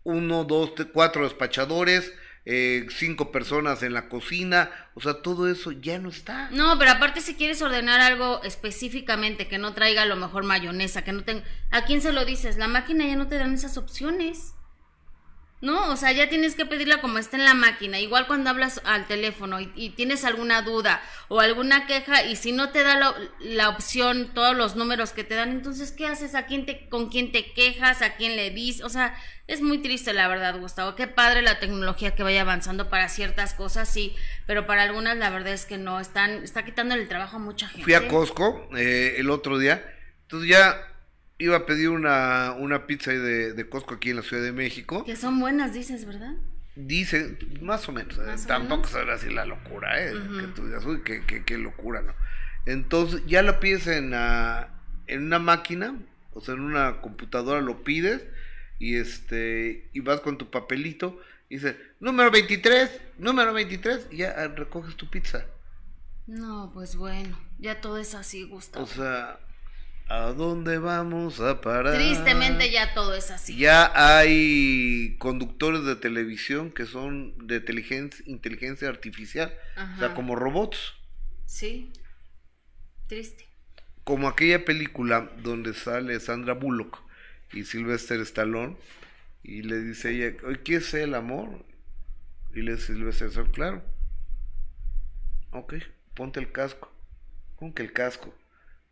uno, 0.09 0.45
dos, 0.45 0.73
cuatro 0.95 1.25
despachadores, 1.25 2.15
eh, 2.47 2.87
cinco 2.89 3.31
personas 3.31 3.83
en 3.83 3.93
la 3.93 4.09
cocina, 4.09 4.71
o 4.95 5.01
sea, 5.03 5.21
todo 5.21 5.51
eso 5.51 5.71
ya 5.71 5.99
no 5.99 6.09
está. 6.09 6.49
No, 6.51 6.79
pero 6.79 6.93
aparte 6.93 7.21
si 7.21 7.35
quieres 7.35 7.61
ordenar 7.61 8.01
algo 8.01 8.43
específicamente 8.43 9.49
que 9.49 9.59
no 9.59 9.75
traiga 9.75 10.03
a 10.03 10.07
lo 10.07 10.17
mejor 10.17 10.45
mayonesa, 10.45 11.05
que 11.05 11.13
no 11.13 11.25
tenga... 11.25 11.45
¿A 11.71 11.85
quién 11.85 12.01
se 12.01 12.13
lo 12.13 12.25
dices? 12.25 12.57
La 12.57 12.69
máquina 12.69 13.07
ya 13.07 13.17
no 13.17 13.29
te 13.29 13.37
dan 13.37 13.53
esas 13.53 13.77
opciones. 13.77 14.55
¿No? 15.61 15.91
O 15.91 15.97
sea, 15.97 16.13
ya 16.13 16.29
tienes 16.29 16.55
que 16.55 16.67
pedirla 16.67 17.01
como 17.01 17.19
está 17.19 17.37
en 17.37 17.45
la 17.45 17.55
máquina. 17.55 17.99
Igual 17.99 18.27
cuando 18.27 18.51
hablas 18.51 18.81
al 18.85 19.07
teléfono 19.07 19.59
y, 19.61 19.91
tienes 19.91 20.25
alguna 20.25 20.63
duda 20.63 21.03
o 21.29 21.41
alguna 21.41 21.87
queja 21.87 22.25
y 22.25 22.37
si 22.37 22.53
no 22.53 22.71
te 22.71 22.83
da 22.83 22.97
la, 22.97 23.15
la, 23.41 23.69
opción, 23.69 24.33
todos 24.35 24.57
los 24.57 24.77
números 24.77 25.13
que 25.13 25.25
te 25.25 25.35
dan, 25.35 25.51
entonces, 25.51 25.93
¿qué 25.93 26.07
haces? 26.07 26.35
¿A 26.35 26.47
quién 26.47 26.67
te, 26.67 26.89
¿Con 26.89 27.09
quién 27.09 27.33
te 27.33 27.53
quejas? 27.53 28.03
¿A 28.03 28.15
quién 28.15 28.37
le 28.37 28.51
dices? 28.51 28.85
O 28.85 28.89
sea, 28.89 29.17
es 29.49 29.61
muy 29.61 29.79
triste 29.79 30.13
la 30.13 30.29
verdad, 30.29 30.59
Gustavo. 30.59 30.95
Qué 30.95 31.09
padre 31.09 31.43
la 31.43 31.59
tecnología 31.59 32.15
que 32.15 32.23
vaya 32.23 32.43
avanzando 32.43 32.89
para 32.89 33.09
ciertas 33.09 33.55
cosas, 33.55 33.89
sí, 33.89 34.15
pero 34.47 34.67
para 34.67 34.83
algunas 34.83 35.17
la 35.17 35.31
verdad 35.31 35.55
es 35.55 35.65
que 35.65 35.79
no. 35.79 35.99
Están, 35.99 36.45
está 36.45 36.65
quitando 36.65 36.95
el 36.95 37.09
trabajo 37.09 37.37
a 37.37 37.41
mucha 37.41 37.67
gente. 37.67 37.83
Fui 37.83 37.95
a 37.95 38.07
Costco 38.07 38.69
eh, 38.77 39.17
el 39.19 39.31
otro 39.31 39.59
día, 39.59 39.85
entonces 40.23 40.51
ya 40.51 40.77
iba 41.39 41.57
a 41.57 41.67
pedir 41.67 41.89
una, 41.89 42.53
una 42.59 42.87
pizza 42.87 43.13
de, 43.13 43.53
de 43.53 43.69
Costco 43.69 43.95
aquí 43.95 44.11
en 44.11 44.17
la 44.17 44.23
Ciudad 44.23 44.43
de 44.43 44.53
México. 44.53 45.05
Que 45.05 45.17
son 45.17 45.39
buenas, 45.39 45.73
dices, 45.73 46.05
¿verdad? 46.05 46.35
Dice, 46.75 47.39
más 47.61 47.89
o 47.89 47.93
menos, 47.93 48.19
eh, 48.19 48.47
tampoco 48.47 48.89
sabrá 48.89 49.15
así 49.15 49.31
la 49.31 49.45
locura, 49.45 50.05
¿eh? 50.05 50.13
Que 50.13 50.47
tú 50.49 50.67
digas, 50.67 50.85
uy, 50.85 51.03
qué, 51.05 51.25
qué, 51.27 51.45
qué, 51.45 51.59
locura, 51.59 52.03
¿no? 52.03 52.15
Entonces, 52.67 53.23
ya 53.27 53.43
la 53.43 53.59
pides 53.59 53.87
en, 53.87 54.13
en 54.15 55.23
una 55.23 55.39
máquina, 55.39 55.97
o 56.35 56.41
sea, 56.41 56.55
en 56.55 56.61
una 56.61 57.01
computadora 57.01 57.61
lo 57.61 57.83
pides, 57.83 58.25
y 58.79 58.97
este, 58.97 59.89
y 59.93 60.01
vas 60.01 60.21
con 60.21 60.39
tu 60.39 60.51
papelito, 60.51 61.21
y 61.49 61.57
dice, 61.57 61.77
número 61.99 62.31
23, 62.31 63.01
número 63.19 63.53
23, 63.53 64.09
y 64.13 64.19
ya 64.19 64.47
recoges 64.49 64.97
tu 64.97 65.09
pizza. 65.09 65.47
No, 66.29 66.71
pues 66.75 66.95
bueno, 66.95 67.39
ya 67.59 67.81
todo 67.81 67.99
es 67.99 68.15
así, 68.15 68.45
Gustavo. 68.45 68.85
O 68.85 68.87
sea, 68.87 69.41
¿A 70.11 70.33
dónde 70.33 70.79
vamos 70.79 71.39
a 71.41 71.61
parar? 71.61 71.95
Tristemente 71.95 72.71
ya 72.71 72.95
todo 72.95 73.15
es 73.15 73.31
así. 73.31 73.57
Ya 73.59 73.93
hay 73.95 75.17
conductores 75.19 75.85
de 75.85 75.97
televisión 75.97 76.71
que 76.71 76.87
son 76.87 77.47
de 77.47 77.57
inteligencia, 77.57 78.25
inteligencia 78.27 78.89
artificial, 78.89 79.55
o 79.77 79.99
sea, 79.99 80.15
como 80.15 80.35
robots. 80.35 80.95
Sí, 81.45 81.93
triste. 83.07 83.47
Como 84.05 84.29
aquella 84.29 84.65
película 84.65 85.31
donde 85.43 85.75
sale 85.75 86.19
Sandra 86.21 86.55
Bullock 86.55 87.03
y 87.53 87.65
Sylvester 87.65 88.19
Stallone 88.23 88.79
y 89.43 89.61
le 89.61 89.79
dice 89.83 90.13
ella, 90.13 90.37
¿qué 90.65 90.77
es 90.77 90.95
el 90.95 91.15
amor? 91.15 91.67
Y 92.55 92.63
le 92.63 92.77
dice 92.77 92.95
Sylvester 92.95 93.29
Stallone, 93.29 93.53
claro. 93.53 93.83
Ok, 95.51 95.75
ponte 96.15 96.41
el 96.41 96.51
casco. 96.51 96.91
¿Con 97.57 97.75
que 97.75 97.83
el 97.83 97.93
casco? 97.93 98.35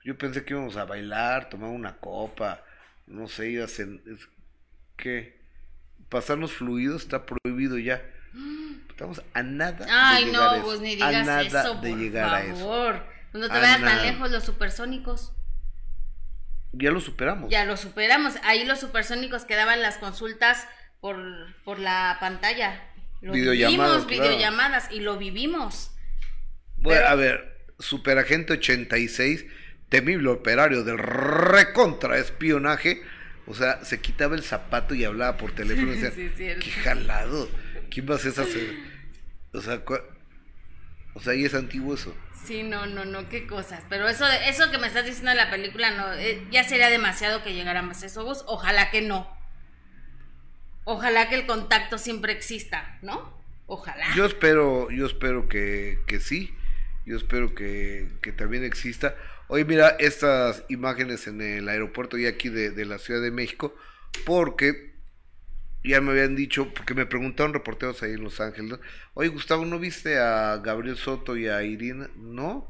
Yo 0.07 0.17
pensé 0.17 0.45
que 0.45 0.55
íbamos 0.55 0.77
a 0.77 0.85
bailar, 0.85 1.49
tomar 1.49 1.71
una 1.71 1.97
copa, 1.97 2.63
no 3.09 3.27
sé, 3.27 3.51
ir 3.51 3.63
a 3.63 3.67
¿Qué? 4.97 5.37
Pasarnos 6.09 6.53
fluidos 6.53 7.03
está 7.03 7.27
prohibido 7.27 7.77
ya. 7.77 8.01
Estamos 8.89 9.21
a 9.35 9.43
nada 9.43 9.85
Ay, 9.91 10.27
de 10.27 10.31
llegar 10.31 10.45
no, 10.45 10.51
a 10.51 10.57
eso. 10.59 10.65
pues 10.65 10.81
ni 10.81 10.95
digas 10.95 11.13
a 11.13 11.25
nada 11.25 11.43
eso, 11.43 11.75
de 11.81 11.91
por 11.91 11.99
llegar 11.99 12.31
favor. 12.31 12.95
a 12.95 12.99
eso. 12.99 13.07
No 13.33 13.49
te 13.49 13.59
vayas 13.59 13.81
tan 13.81 14.03
lejos 14.03 14.31
los 14.31 14.45
supersónicos. 14.45 15.33
Ya 16.71 16.93
lo 16.93 17.01
superamos. 17.01 17.51
Ya 17.51 17.65
lo 17.65 17.77
superamos. 17.77 18.35
Ahí 18.45 18.65
los 18.65 18.79
supersónicos 18.79 19.45
quedaban 19.45 19.83
las 19.83 19.99
consultas 19.99 20.69
por, 21.01 21.17
por 21.65 21.81
la 21.81 22.19
pantalla. 22.21 22.81
Lo 23.23 23.33
videollamadas, 23.33 24.07
vivimos, 24.07 24.29
videollamadas, 24.29 24.93
y 24.93 25.01
lo 25.01 25.17
vivimos. 25.17 25.91
Bueno, 26.77 27.09
a 27.09 27.17
ver, 27.17 27.57
Superagente 27.81 28.53
86 28.53 29.47
temible 29.89 30.29
operario 30.29 30.85
del 30.85 30.99
recontra 30.99 32.19
espionaje, 32.19 33.03
o 33.47 33.55
sea, 33.55 33.85
se 33.85 34.01
quitaba 34.01 34.35
el 34.35 34.43
zapato 34.43 34.95
y 34.95 35.05
hablaba 35.05 35.37
por 35.37 35.53
teléfono 35.53 35.93
y 35.93 35.99
decía, 35.99 36.59
qué 36.59 36.71
jalado, 36.83 37.49
¿quién 37.91 38.09
va 38.09 38.15
a 38.15 38.17
hacer 38.17 38.33
esa? 38.33 38.45
O 39.53 39.61
sea, 39.61 39.83
o 41.15 41.21
sea, 41.21 41.33
ahí 41.33 41.45
es 41.45 41.55
antiguo 41.55 41.95
eso. 41.95 42.15
Sí, 42.45 42.63
no, 42.63 42.87
no, 42.87 43.05
no, 43.05 43.29
qué 43.29 43.47
cosas. 43.47 43.83
Pero 43.89 44.07
eso, 44.07 44.27
eso 44.27 44.71
que 44.71 44.79
me 44.79 44.87
estás 44.87 45.07
diciendo 45.07 45.31
de 45.31 45.37
la 45.37 45.51
película, 45.51 45.91
no, 45.91 46.13
eh, 46.13 46.47
ya 46.51 46.63
sería 46.63 46.91
demasiado 46.91 47.43
que 47.43 47.55
llegara 47.55 47.83
más 47.83 48.03
eso, 48.03 48.23
vos. 48.23 48.45
Ojalá 48.47 48.91
que 48.91 49.01
no. 49.01 49.35
Ojalá 50.85 51.29
que 51.29 51.37
el 51.37 51.47
contacto 51.47 51.99
siempre 51.99 52.33
exista, 52.33 52.99
¿no? 53.03 53.35
Ojalá. 53.67 54.15
Yo 54.15 54.27
espero, 54.27 54.91
yo 54.91 55.07
espero 55.07 55.49
que, 55.49 56.01
que 56.07 56.21
sí. 56.21 56.55
Yo 57.07 57.17
espero 57.17 57.55
que, 57.55 58.11
que 58.21 58.33
también 58.33 58.63
exista. 58.63 59.17
Oye, 59.49 59.65
mira 59.65 59.91
estas 60.01 60.65
imágenes 60.69 61.27
en 61.29 61.41
el 61.41 61.69
aeropuerto 61.69 62.19
y 62.19 62.27
aquí 62.27 62.49
de, 62.49 62.85
la 62.85 62.99
Ciudad 62.99 63.23
de 63.23 63.31
México, 63.31 63.75
porque 64.25 64.93
ya 65.85 66.01
me 66.01 66.11
habían 66.11 66.35
dicho, 66.35 66.73
porque 66.75 66.95
me 66.95 67.07
preguntaron 67.07 67.55
reporteros 67.55 68.03
ahí 68.03 68.13
en 68.13 68.25
Los 68.25 68.41
Ángeles, 68.41 68.81
oye 69.15 69.29
Gustavo, 69.29 69.65
¿no 69.65 69.79
viste 69.79 70.19
a 70.19 70.57
Gabriel 70.57 70.97
Soto 70.97 71.37
y 71.37 71.47
a 71.47 71.63
Irina? 71.63 72.11
No, 72.17 72.69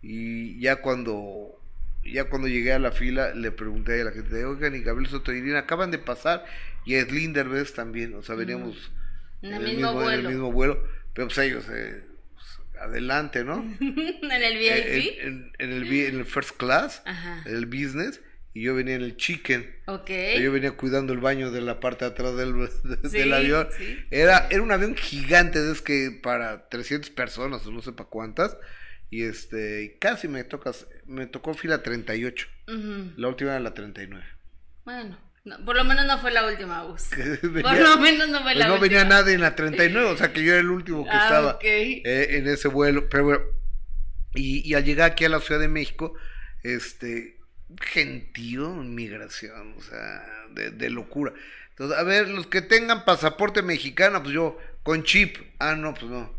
y 0.00 0.58
ya 0.60 0.76
cuando 0.76 1.60
ya 2.04 2.24
cuando 2.24 2.48
llegué 2.48 2.72
a 2.72 2.78
la 2.78 2.92
fila 2.92 3.34
le 3.34 3.50
pregunté 3.50 4.00
a 4.00 4.04
la 4.04 4.12
gente, 4.12 4.44
oigan, 4.44 4.74
y 4.74 4.80
Gabriel 4.80 5.10
Soto 5.10 5.32
y 5.32 5.38
Irina 5.38 5.60
acaban 5.60 5.90
de 5.90 5.98
pasar, 5.98 6.46
y 6.86 6.96
a 6.96 7.04
Slinderbest 7.04 7.76
también, 7.76 8.14
o 8.14 8.22
sea, 8.22 8.34
veníamos 8.34 8.92
en, 9.42 9.52
el 9.52 9.62
mismo, 9.62 9.92
vuelo. 9.92 10.10
en 10.10 10.20
el 10.20 10.28
mismo 10.28 10.52
vuelo, 10.52 10.88
pero 11.12 11.28
pues 11.28 11.38
ellos... 11.38 11.66
Eh, 11.70 12.13
adelante, 12.84 13.44
¿no? 13.44 13.60
¿En 13.80 14.30
el 14.30 14.58
VIP? 14.58 15.18
En, 15.20 15.52
el, 15.58 15.92
en 15.92 16.18
el 16.18 16.24
first 16.24 16.56
class, 16.56 17.02
en 17.44 17.54
el 17.54 17.66
business, 17.66 18.20
y 18.52 18.62
yo 18.62 18.74
venía 18.74 18.94
en 18.94 19.02
el 19.02 19.16
chicken. 19.16 19.74
Ok. 19.86 20.10
Yo 20.40 20.52
venía 20.52 20.72
cuidando 20.72 21.12
el 21.12 21.18
baño 21.18 21.50
de 21.50 21.60
la 21.60 21.80
parte 21.80 22.04
de 22.04 22.12
atrás 22.12 22.36
del, 22.36 22.68
del 23.10 23.32
avión. 23.32 23.68
Era, 24.10 24.46
era 24.50 24.62
un 24.62 24.70
avión 24.70 24.94
gigante, 24.94 25.58
es 25.70 25.82
que 25.82 26.18
para 26.22 26.68
300 26.68 27.10
personas, 27.10 27.66
o 27.66 27.72
no 27.72 27.82
sé 27.82 27.92
para 27.92 28.08
cuántas. 28.08 28.56
Y 29.10 29.24
este, 29.24 29.96
casi 30.00 30.28
me 30.28 30.44
tocas, 30.44 30.86
me 31.06 31.26
tocó 31.26 31.54
fila 31.54 31.82
38. 31.82 32.46
La 33.16 33.28
última 33.28 33.50
era 33.50 33.60
la 33.60 33.74
39. 33.74 34.24
Bueno. 34.84 35.18
No, 35.44 35.62
por 35.62 35.76
lo 35.76 35.84
menos 35.84 36.06
no 36.06 36.18
fue 36.18 36.30
la 36.30 36.46
última 36.46 36.84
bus. 36.84 37.10
por 37.62 37.78
lo 37.78 37.98
menos 37.98 38.28
no 38.30 38.42
fue 38.42 38.54
pues 38.54 38.56
la 38.56 38.68
no 38.68 38.74
última. 38.74 38.76
No 38.76 38.80
venía 38.80 39.04
nadie 39.04 39.34
en 39.34 39.42
la 39.42 39.54
39, 39.54 40.10
o 40.10 40.16
sea 40.16 40.32
que 40.32 40.42
yo 40.42 40.52
era 40.52 40.60
el 40.60 40.70
último 40.70 41.04
que 41.04 41.10
ah, 41.10 41.24
estaba 41.24 41.58
eh, 41.62 42.26
en 42.30 42.48
ese 42.48 42.68
vuelo. 42.68 43.08
Pero 43.10 43.24
bueno, 43.24 43.40
y, 44.34 44.68
y, 44.68 44.74
al 44.74 44.84
llegar 44.84 45.12
aquí 45.12 45.26
a 45.26 45.28
la 45.28 45.40
Ciudad 45.40 45.60
de 45.60 45.68
México, 45.68 46.14
este, 46.62 47.38
gentío 47.80 48.70
migración, 48.70 49.74
o 49.76 49.82
sea, 49.82 50.24
de, 50.52 50.70
de, 50.70 50.88
locura. 50.88 51.34
Entonces, 51.70 51.98
a 51.98 52.02
ver, 52.04 52.28
los 52.28 52.46
que 52.46 52.62
tengan 52.62 53.04
pasaporte 53.04 53.62
mexicano, 53.62 54.22
pues 54.22 54.34
yo, 54.34 54.58
con 54.82 55.02
chip. 55.02 55.36
Ah, 55.58 55.74
no, 55.74 55.92
pues 55.92 56.06
no. 56.06 56.32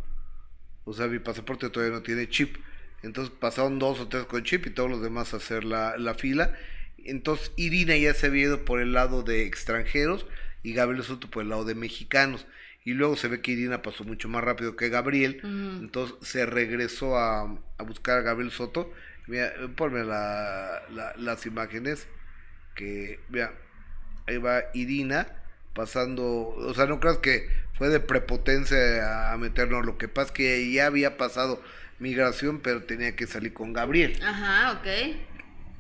O 0.86 0.94
sea, 0.94 1.08
mi 1.08 1.20
pasaporte 1.20 1.70
todavía 1.70 1.96
no 1.96 2.04
tiene 2.04 2.28
chip. 2.28 2.58
Entonces 3.04 3.34
pasaron 3.40 3.78
dos 3.78 4.00
o 4.00 4.08
tres 4.08 4.26
con 4.26 4.44
chip 4.44 4.66
y 4.66 4.72
todos 4.72 4.90
los 4.90 5.02
demás 5.02 5.34
a 5.34 5.38
hacer 5.38 5.64
la, 5.64 5.96
la 5.98 6.16
fila. 6.16 6.56
Entonces 7.04 7.52
Irina 7.56 7.96
ya 7.96 8.14
se 8.14 8.28
había 8.28 8.44
ido 8.46 8.66
por 8.66 8.82
el 8.82 8.94
lado 8.94 9.24
de 9.24 9.46
extranjeros 9.46 10.26
y 10.64 10.74
Gabriel 10.74 11.04
Soto 11.04 11.30
por 11.30 11.44
el 11.44 11.50
lado 11.50 11.66
de 11.66 11.76
mexicanos. 11.76 12.48
Y 12.84 12.94
luego 12.94 13.16
se 13.16 13.28
ve 13.28 13.42
que 13.42 13.52
Irina 13.52 13.82
pasó 13.82 14.04
mucho 14.04 14.30
más 14.30 14.44
rápido 14.44 14.76
que 14.76 14.90
Gabriel. 14.90 15.40
Entonces 15.44 16.16
se 16.22 16.46
regresó 16.46 17.18
a, 17.18 17.58
a, 17.78 17.84
buscar 17.84 18.20
a 18.20 18.22
Gabriel 18.22 18.52
Soto. 18.52 18.94
Mira, 19.28 19.52
ponme 19.76 20.04
la, 20.04 20.84
las 21.18 21.46
imágenes. 21.48 22.08
Que, 22.76 23.20
vea, 23.30 23.54
ahí 24.28 24.38
va 24.38 24.66
Irina 24.76 25.28
pasando. 25.74 26.26
O 26.26 26.74
sea, 26.76 26.86
no 26.86 27.00
creas 27.00 27.18
que 27.18 27.50
fue 27.74 27.90
de 27.90 28.00
prepotencia 28.00 29.32
a 29.32 29.38
meternos. 29.38 29.84
Lo 29.84 29.98
que 29.98 30.08
pasa 30.08 30.28
es 30.28 30.32
que 30.34 30.72
ya 30.72 30.86
había 30.86 31.18
pasado 31.18 31.64
migración, 31.98 32.60
pero 32.60 32.84
tenía 32.84 33.16
que 33.16 33.26
salir 33.26 33.54
con 33.54 33.74
Gabriel. 33.74 34.20
Ajá, 34.24 34.74
ok. 34.74 35.35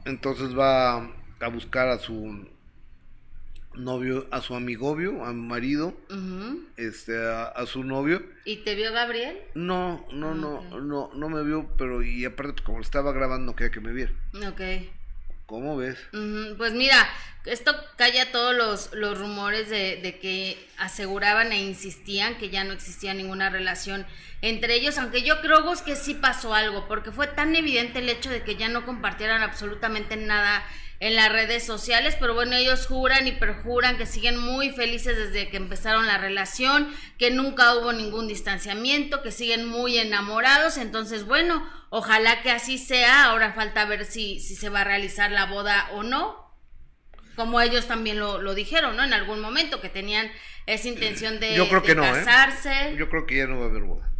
Entonces 0.05 0.57
va 0.57 0.97
a 1.39 1.47
buscar 1.51 1.89
a 1.89 1.99
su 1.99 2.47
novio, 3.75 4.27
a 4.31 4.41
su 4.41 4.55
amigovio, 4.55 5.25
a 5.25 5.33
mi 5.33 5.41
marido, 5.41 5.93
este, 6.77 7.17
a, 7.17 7.65
su 7.65 7.83
novio. 7.83 8.23
¿Y 8.45 8.57
te 8.57 8.75
vio 8.75 8.93
Gabriel? 8.93 9.37
No, 9.53 10.05
no, 10.11 10.31
ah, 10.31 10.35
no, 10.35 10.79
no, 10.79 11.11
no 11.13 11.29
me 11.29 11.43
vio, 11.43 11.67
pero 11.77 12.03
y 12.03 12.25
aparte 12.25 12.63
como 12.63 12.81
estaba 12.81 13.11
grabando 13.11 13.51
no 13.51 13.55
quería 13.55 13.71
que 13.71 13.81
me 13.81 13.91
viera. 13.91 14.13
Ok. 14.47 14.61
¿Cómo 15.45 15.77
ves? 15.77 15.97
Pues 16.57 16.73
mira, 16.73 17.07
esto 17.45 17.75
calla 17.97 18.31
todos 18.31 18.55
los, 18.55 18.93
los 18.93 19.19
rumores 19.19 19.69
de, 19.69 19.97
de, 20.01 20.17
que 20.19 20.67
aseguraban 20.77 21.51
e 21.51 21.61
insistían 21.61 22.37
que 22.37 22.49
ya 22.49 22.63
no 22.63 22.73
existía 22.73 23.13
ninguna 23.13 23.49
relación 23.49 24.05
entre 24.41 24.75
ellos, 24.75 24.97
aunque 24.97 25.21
yo 25.21 25.41
creo 25.41 25.63
vos 25.63 25.81
que 25.81 25.95
sí 25.95 26.15
pasó 26.15 26.53
algo, 26.53 26.87
porque 26.87 27.11
fue 27.11 27.27
tan 27.27 27.55
evidente 27.55 27.99
el 27.99 28.09
hecho 28.09 28.29
de 28.29 28.43
que 28.43 28.55
ya 28.55 28.69
no 28.69 28.85
compartieran 28.85 29.43
absolutamente 29.43 30.17
nada 30.17 30.63
en 31.05 31.15
las 31.15 31.31
redes 31.31 31.63
sociales, 31.63 32.17
pero 32.19 32.33
bueno, 32.33 32.55
ellos 32.55 32.87
juran 32.87 33.27
y 33.27 33.31
perjuran 33.33 33.95
que 33.95 34.07
siguen 34.07 34.39
muy 34.39 34.71
felices 34.71 35.15
desde 35.15 35.49
que 35.49 35.57
empezaron 35.57 36.07
la 36.07 36.17
relación, 36.17 36.91
que 37.19 37.29
nunca 37.29 37.75
hubo 37.75 37.93
ningún 37.93 38.27
distanciamiento, 38.27 39.21
que 39.21 39.31
siguen 39.31 39.67
muy 39.67 39.99
enamorados, 39.99 40.77
entonces 40.77 41.27
bueno, 41.27 41.63
ojalá 41.91 42.41
que 42.41 42.49
así 42.49 42.79
sea, 42.79 43.25
ahora 43.25 43.53
falta 43.53 43.85
ver 43.85 44.05
si, 44.05 44.39
si 44.39 44.55
se 44.55 44.69
va 44.69 44.81
a 44.81 44.83
realizar 44.83 45.31
la 45.31 45.45
boda 45.45 45.89
o 45.93 46.01
no. 46.01 46.43
como 47.35 47.61
ellos 47.61 47.85
también 47.85 48.17
lo, 48.17 48.41
lo 48.41 48.55
dijeron, 48.55 48.97
¿no? 48.97 49.03
En 49.03 49.13
algún 49.13 49.41
momento 49.41 49.81
que 49.81 49.89
tenían 49.89 50.31
esa 50.65 50.87
intención 50.87 51.39
de, 51.39 51.55
Yo 51.55 51.67
creo 51.67 51.81
de 51.81 51.87
que 51.87 51.95
no, 51.95 52.03
¿eh? 52.03 52.23
casarse. 52.25 52.95
Yo 52.97 53.09
creo 53.09 53.27
que 53.27 53.37
ya 53.37 53.45
no 53.45 53.59
va 53.59 53.65
a 53.65 53.69
haber 53.69 53.83
boda. 53.83 54.11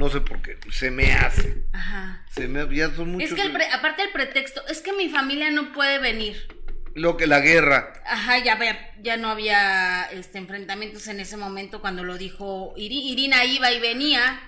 No 0.00 0.08
sé 0.08 0.22
por 0.22 0.40
qué. 0.40 0.56
Se 0.72 0.90
me 0.90 1.12
hace. 1.12 1.62
Ajá. 1.74 2.24
Se 2.34 2.48
me, 2.48 2.74
ya 2.74 2.90
son 2.94 3.12
muchos. 3.12 3.28
Es 3.28 3.34
que 3.34 3.42
el 3.42 3.52
pre- 3.52 3.68
aparte 3.70 4.02
el 4.02 4.10
pretexto, 4.12 4.66
es 4.66 4.80
que 4.80 4.94
mi 4.94 5.10
familia 5.10 5.50
no 5.50 5.72
puede 5.72 5.98
venir. 5.98 6.48
Lo 6.94 7.18
que 7.18 7.26
la 7.26 7.40
guerra. 7.40 7.92
Ajá, 8.06 8.38
ya, 8.38 8.58
ya, 8.58 8.78
ya 9.02 9.16
no 9.18 9.28
había 9.28 10.04
este, 10.12 10.38
enfrentamientos 10.38 11.06
en 11.08 11.20
ese 11.20 11.36
momento 11.36 11.82
cuando 11.82 12.02
lo 12.02 12.16
dijo 12.16 12.72
Iri- 12.78 13.12
Irina 13.12 13.44
iba 13.44 13.70
y 13.72 13.78
venía 13.78 14.40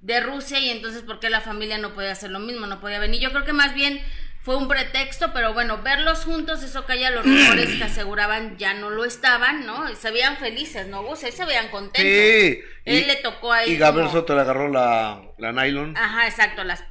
de 0.00 0.20
Rusia 0.20 0.58
y 0.60 0.70
entonces 0.70 1.02
¿por 1.02 1.20
qué 1.20 1.28
la 1.30 1.40
familia 1.42 1.76
no 1.78 1.92
podía 1.94 2.12
hacer 2.12 2.30
lo 2.30 2.38
mismo? 2.40 2.66
No 2.66 2.80
podía 2.80 2.98
venir. 2.98 3.20
Yo 3.20 3.30
creo 3.32 3.44
que 3.44 3.52
más 3.52 3.74
bien 3.74 4.00
fue 4.46 4.54
un 4.56 4.68
pretexto, 4.68 5.32
pero 5.32 5.52
bueno, 5.54 5.82
verlos 5.82 6.24
juntos, 6.24 6.62
eso 6.62 6.86
calla 6.86 7.10
los 7.10 7.24
rumores 7.24 7.74
que 7.74 7.82
aseguraban 7.82 8.56
ya 8.58 8.74
no 8.74 8.90
lo 8.90 9.04
estaban, 9.04 9.66
¿no? 9.66 9.90
Y 9.90 9.96
se 9.96 10.12
veían 10.12 10.36
felices, 10.36 10.86
¿no? 10.86 11.02
Gus? 11.02 11.24
Ahí 11.24 11.32
se 11.32 11.44
veían 11.44 11.66
contentos. 11.68 12.00
Sí. 12.02 12.60
Él 12.84 13.02
Y- 13.02 13.04
le 13.06 13.16
tocó 13.16 13.52
ahí. 13.52 13.72
Y 13.72 13.76
Gabriel 13.76 14.06
como- 14.06 14.20
Soto 14.20 14.36
le 14.36 14.42
agarró 14.42 14.68
la, 14.68 15.20
la 15.38 15.50
nylon, 15.50 15.96
Ajá, 15.96 16.28
exacto, 16.28 16.62
las 16.62 16.84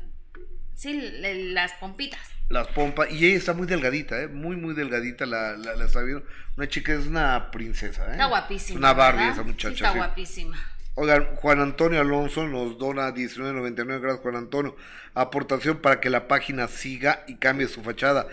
sí, 0.74 0.93
le- 1.00 1.53
las 1.53 1.71
pompitas. 1.79 2.19
las 2.50 2.67
pompas. 2.67 3.09
Y 3.09 3.25
ella 3.25 3.38
está 3.38 3.53
muy 3.53 3.67
delgadita, 3.67 4.21
¿eh? 4.21 4.27
Muy, 4.27 4.57
muy 4.57 4.74
delgadita. 4.75 5.25
La, 5.25 5.55
la, 5.55 5.75
la. 5.77 5.88
Una 6.57 6.67
chica 6.67 6.91
es 6.93 7.07
una 7.07 7.51
princesa, 7.51 8.05
¿eh? 8.07 8.12
Está 8.12 8.25
guapísima. 8.25 8.79
Una 8.79 8.91
Barbie 8.93 9.19
¿verdad? 9.19 9.33
esa 9.33 9.43
muchacha. 9.43 9.69
Sí, 9.69 9.75
está 9.75 9.91
sí. 9.93 9.97
guapísima. 9.97 10.75
Oigan, 10.97 11.35
Juan 11.35 11.59
Antonio 11.59 11.99
Alonso 11.99 12.47
nos 12.47 12.77
dona 12.77 13.13
19.99 13.13 13.99
gracias 13.99 14.21
Juan 14.21 14.37
Antonio. 14.37 14.77
Aportación 15.13 15.81
para 15.81 15.99
que 15.99 16.09
la 16.09 16.29
página 16.29 16.69
siga 16.69 17.25
y 17.27 17.35
cambie 17.35 17.67
su 17.67 17.83
fachada. 17.83 18.27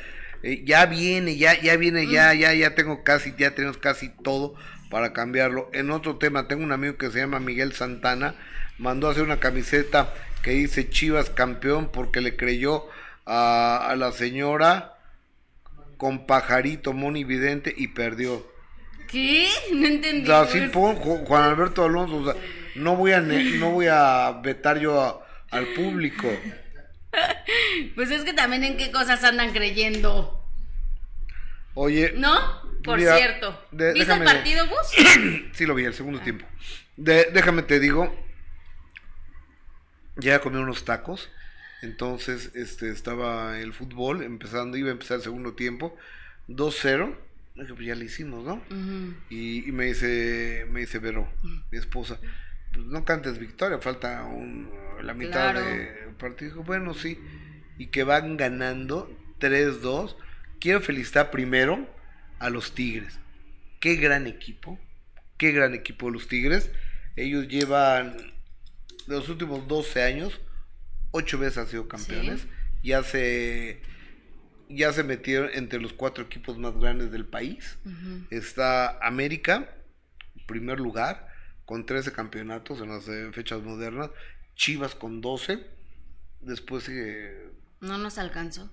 Eh, 0.45 0.63
ya 0.65 0.87
viene, 0.87 1.37
ya, 1.37 1.61
ya 1.61 1.77
viene, 1.77 2.07
ya, 2.07 2.33
ya, 2.35 2.55
ya 2.55 2.77
tengo 2.77 3.03
casi, 3.03 3.35
ya 3.37 3.57
tenemos 3.57 3.79
casi 3.79 4.11
todo 4.11 4.55
para 4.91 5.13
cambiarlo. 5.13 5.71
En 5.73 5.91
otro 5.91 6.19
tema, 6.19 6.47
tengo 6.47 6.63
un 6.63 6.71
amigo 6.71 6.97
que 6.97 7.11
se 7.11 7.19
llama 7.19 7.41
Miguel 7.41 7.73
Santana, 7.73 8.37
mandó 8.79 9.09
a 9.09 9.11
hacer 9.11 9.25
una 9.25 9.41
camiseta 9.41 10.15
que 10.45 10.53
dice 10.53 10.89
Chivas 10.89 11.31
campeón 11.31 11.91
porque 11.93 12.21
le 12.21 12.37
creyó 12.37 12.85
a, 13.27 13.89
a 13.89 13.97
la 13.97 14.13
señora 14.13 14.99
con 15.97 16.27
pajarito 16.27 16.93
monividente 16.93 17.75
y 17.77 17.89
perdió. 17.89 18.52
¿Qué? 19.13 19.49
No 19.75 19.87
entendí. 19.87 20.23
O 20.31 20.45
sea, 20.47 20.47
sí 20.47 20.69
pon 20.73 20.97
Juan 20.97 21.43
Alberto 21.45 21.85
Alonso, 21.85 22.17
o 22.17 22.25
sea, 22.33 22.41
no 22.77 22.97
voy 22.97 23.13
a 23.13 23.21
no 23.21 23.71
voy 23.71 23.87
a 23.89 24.41
vetar 24.43 24.79
yo 24.81 25.01
a- 25.01 25.27
al 25.51 25.67
público. 25.75 26.29
Pues 27.95 28.11
es 28.11 28.23
que 28.23 28.33
también 28.33 28.65
en 28.65 28.79
qué 28.79 28.91
cosas 28.91 29.23
andan 29.23 29.53
creyendo. 29.53 30.43
Oye, 31.75 32.15
¿No? 32.17 32.63
Por 32.83 32.99
Mira, 32.99 33.17
cierto. 33.19 33.67
de- 33.71 33.93
¿Viste 33.93 34.09
déjame- 34.13 34.25
el 34.31 34.37
partido, 34.37 34.67
Gus? 34.67 35.51
sí 35.53 35.67
lo 35.67 35.75
vi 35.75 35.85
el 35.85 35.93
segundo 35.95 36.21
tiempo. 36.21 36.47
De- 36.97 37.29
déjame 37.33 37.63
te 37.63 37.79
digo, 37.81 38.15
ya 40.17 40.41
comí 40.41 40.57
unos 40.57 40.85
tacos, 40.85 41.31
entonces 41.83 42.51
este 42.55 42.91
estaba 42.91 43.59
el 43.61 43.73
fútbol 43.73 44.23
empezando, 44.23 44.77
iba 44.77 44.89
a 44.89 44.93
empezar 44.93 45.19
el 45.19 45.23
segundo 45.23 45.53
tiempo, 45.55 45.97
2-0, 46.49 47.15
dije, 47.15 47.17
pues 47.55 47.87
ya 47.87 47.95
le 47.95 48.05
hicimos, 48.07 48.45
¿no? 48.45 48.63
Y, 49.31 49.69
y 49.69 49.73
me 49.73 49.87
dice, 49.87 50.67
me 50.71 50.81
dice 50.81 50.99
Vero, 50.99 51.29
mi 51.71 51.79
esposa, 51.79 52.19
pues 52.73 52.87
no 52.87 53.05
cantes 53.05 53.39
victoria, 53.39 53.79
falta 53.79 54.25
un, 54.25 54.71
la 55.03 55.15
mitad 55.15 55.53
Claro. 55.53 55.61
del 55.65 56.15
partido. 56.19 56.51
Dijo, 56.53 56.65
bueno, 56.65 56.95
sí. 56.95 57.19
Y 57.79 57.87
que 57.89 58.05
van 58.05 58.37
ganando 58.37 59.11
3-2. 59.41 60.17
Quiero 60.61 60.81
felicitar 60.81 61.31
primero 61.31 61.89
a 62.39 62.49
los 62.51 62.75
Tigres. 62.75 63.19
Qué 63.81 63.97
gran 63.97 64.27
equipo. 64.27 64.79
Qué 65.37 65.53
gran 65.53 65.75
equipo 65.75 66.09
los 66.11 66.29
Tigres. 66.29 66.71
Ellos 67.17 67.49
llevan 67.49 68.17
de 68.17 69.15
los 69.17 69.29
últimos 69.29 69.67
12 69.69 70.03
años, 70.03 70.41
8 71.11 71.39
veces 71.39 71.59
han 71.59 71.67
sido 71.67 71.89
campeones. 71.89 72.41
Sí. 72.43 72.49
Ya 72.85 73.03
se 73.03 73.83
ya 74.75 74.93
se 74.93 75.03
metieron 75.05 75.51
entre 75.55 75.81
los 75.81 75.93
cuatro 75.93 76.25
equipos 76.25 76.59
más 76.59 76.77
grandes 76.79 77.11
del 77.11 77.25
país. 77.27 77.79
Está 78.31 78.99
América, 79.07 79.75
primer 80.47 80.79
lugar, 80.81 81.29
con 81.65 81.87
13 81.87 82.13
campeonatos 82.13 82.81
en 82.81 82.89
las 82.89 83.09
eh, 83.09 83.31
fechas 83.33 83.63
modernas. 83.63 84.11
Chivas 84.55 84.95
con 84.95 85.21
12. 85.21 85.65
Después 86.41 86.85
sigue 86.85 87.51
No 87.81 87.99
nos 87.99 88.19
alcanzó. 88.19 88.71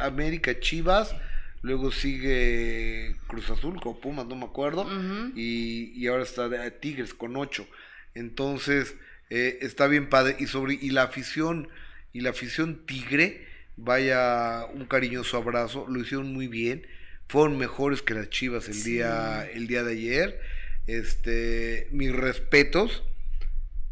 América, 0.00 0.58
Chivas. 0.60 1.14
Luego 1.60 1.90
sigue 1.90 3.16
Cruz 3.26 3.50
Azul 3.50 3.80
con 3.80 4.00
Pumas, 4.00 4.26
no 4.26 4.36
me 4.36 4.44
acuerdo. 4.44 4.86
Y, 5.34 5.90
y 5.94 6.06
ahora 6.06 6.22
está 6.22 6.48
de- 6.48 6.70
Tigres 6.70 7.14
con 7.14 7.36
8. 7.36 7.66
Entonces, 8.14 8.94
eh, 9.30 9.58
está 9.62 9.88
bien 9.88 10.08
padre. 10.08 10.36
Y 10.38 10.46
sobre 10.46 10.74
y 10.74 10.90
la 10.90 11.02
afición, 11.02 11.68
y 12.12 12.20
la 12.20 12.30
afición 12.30 12.86
Tigre, 12.86 13.47
vaya 13.78 14.66
un 14.74 14.84
cariñoso 14.86 15.36
abrazo. 15.38 15.86
Lo 15.88 16.00
hicieron 16.00 16.32
muy 16.32 16.48
bien. 16.48 16.86
Fueron 17.28 17.56
mejores 17.58 18.02
que 18.02 18.14
las 18.14 18.28
Chivas 18.30 18.68
el 18.68 18.74
Sí. 18.74 18.92
día, 18.94 19.48
el 19.52 19.66
día 19.66 19.82
de 19.84 19.92
ayer. 19.92 20.40
Este, 20.86 21.88
mis 21.92 22.12
respetos. 22.14 23.04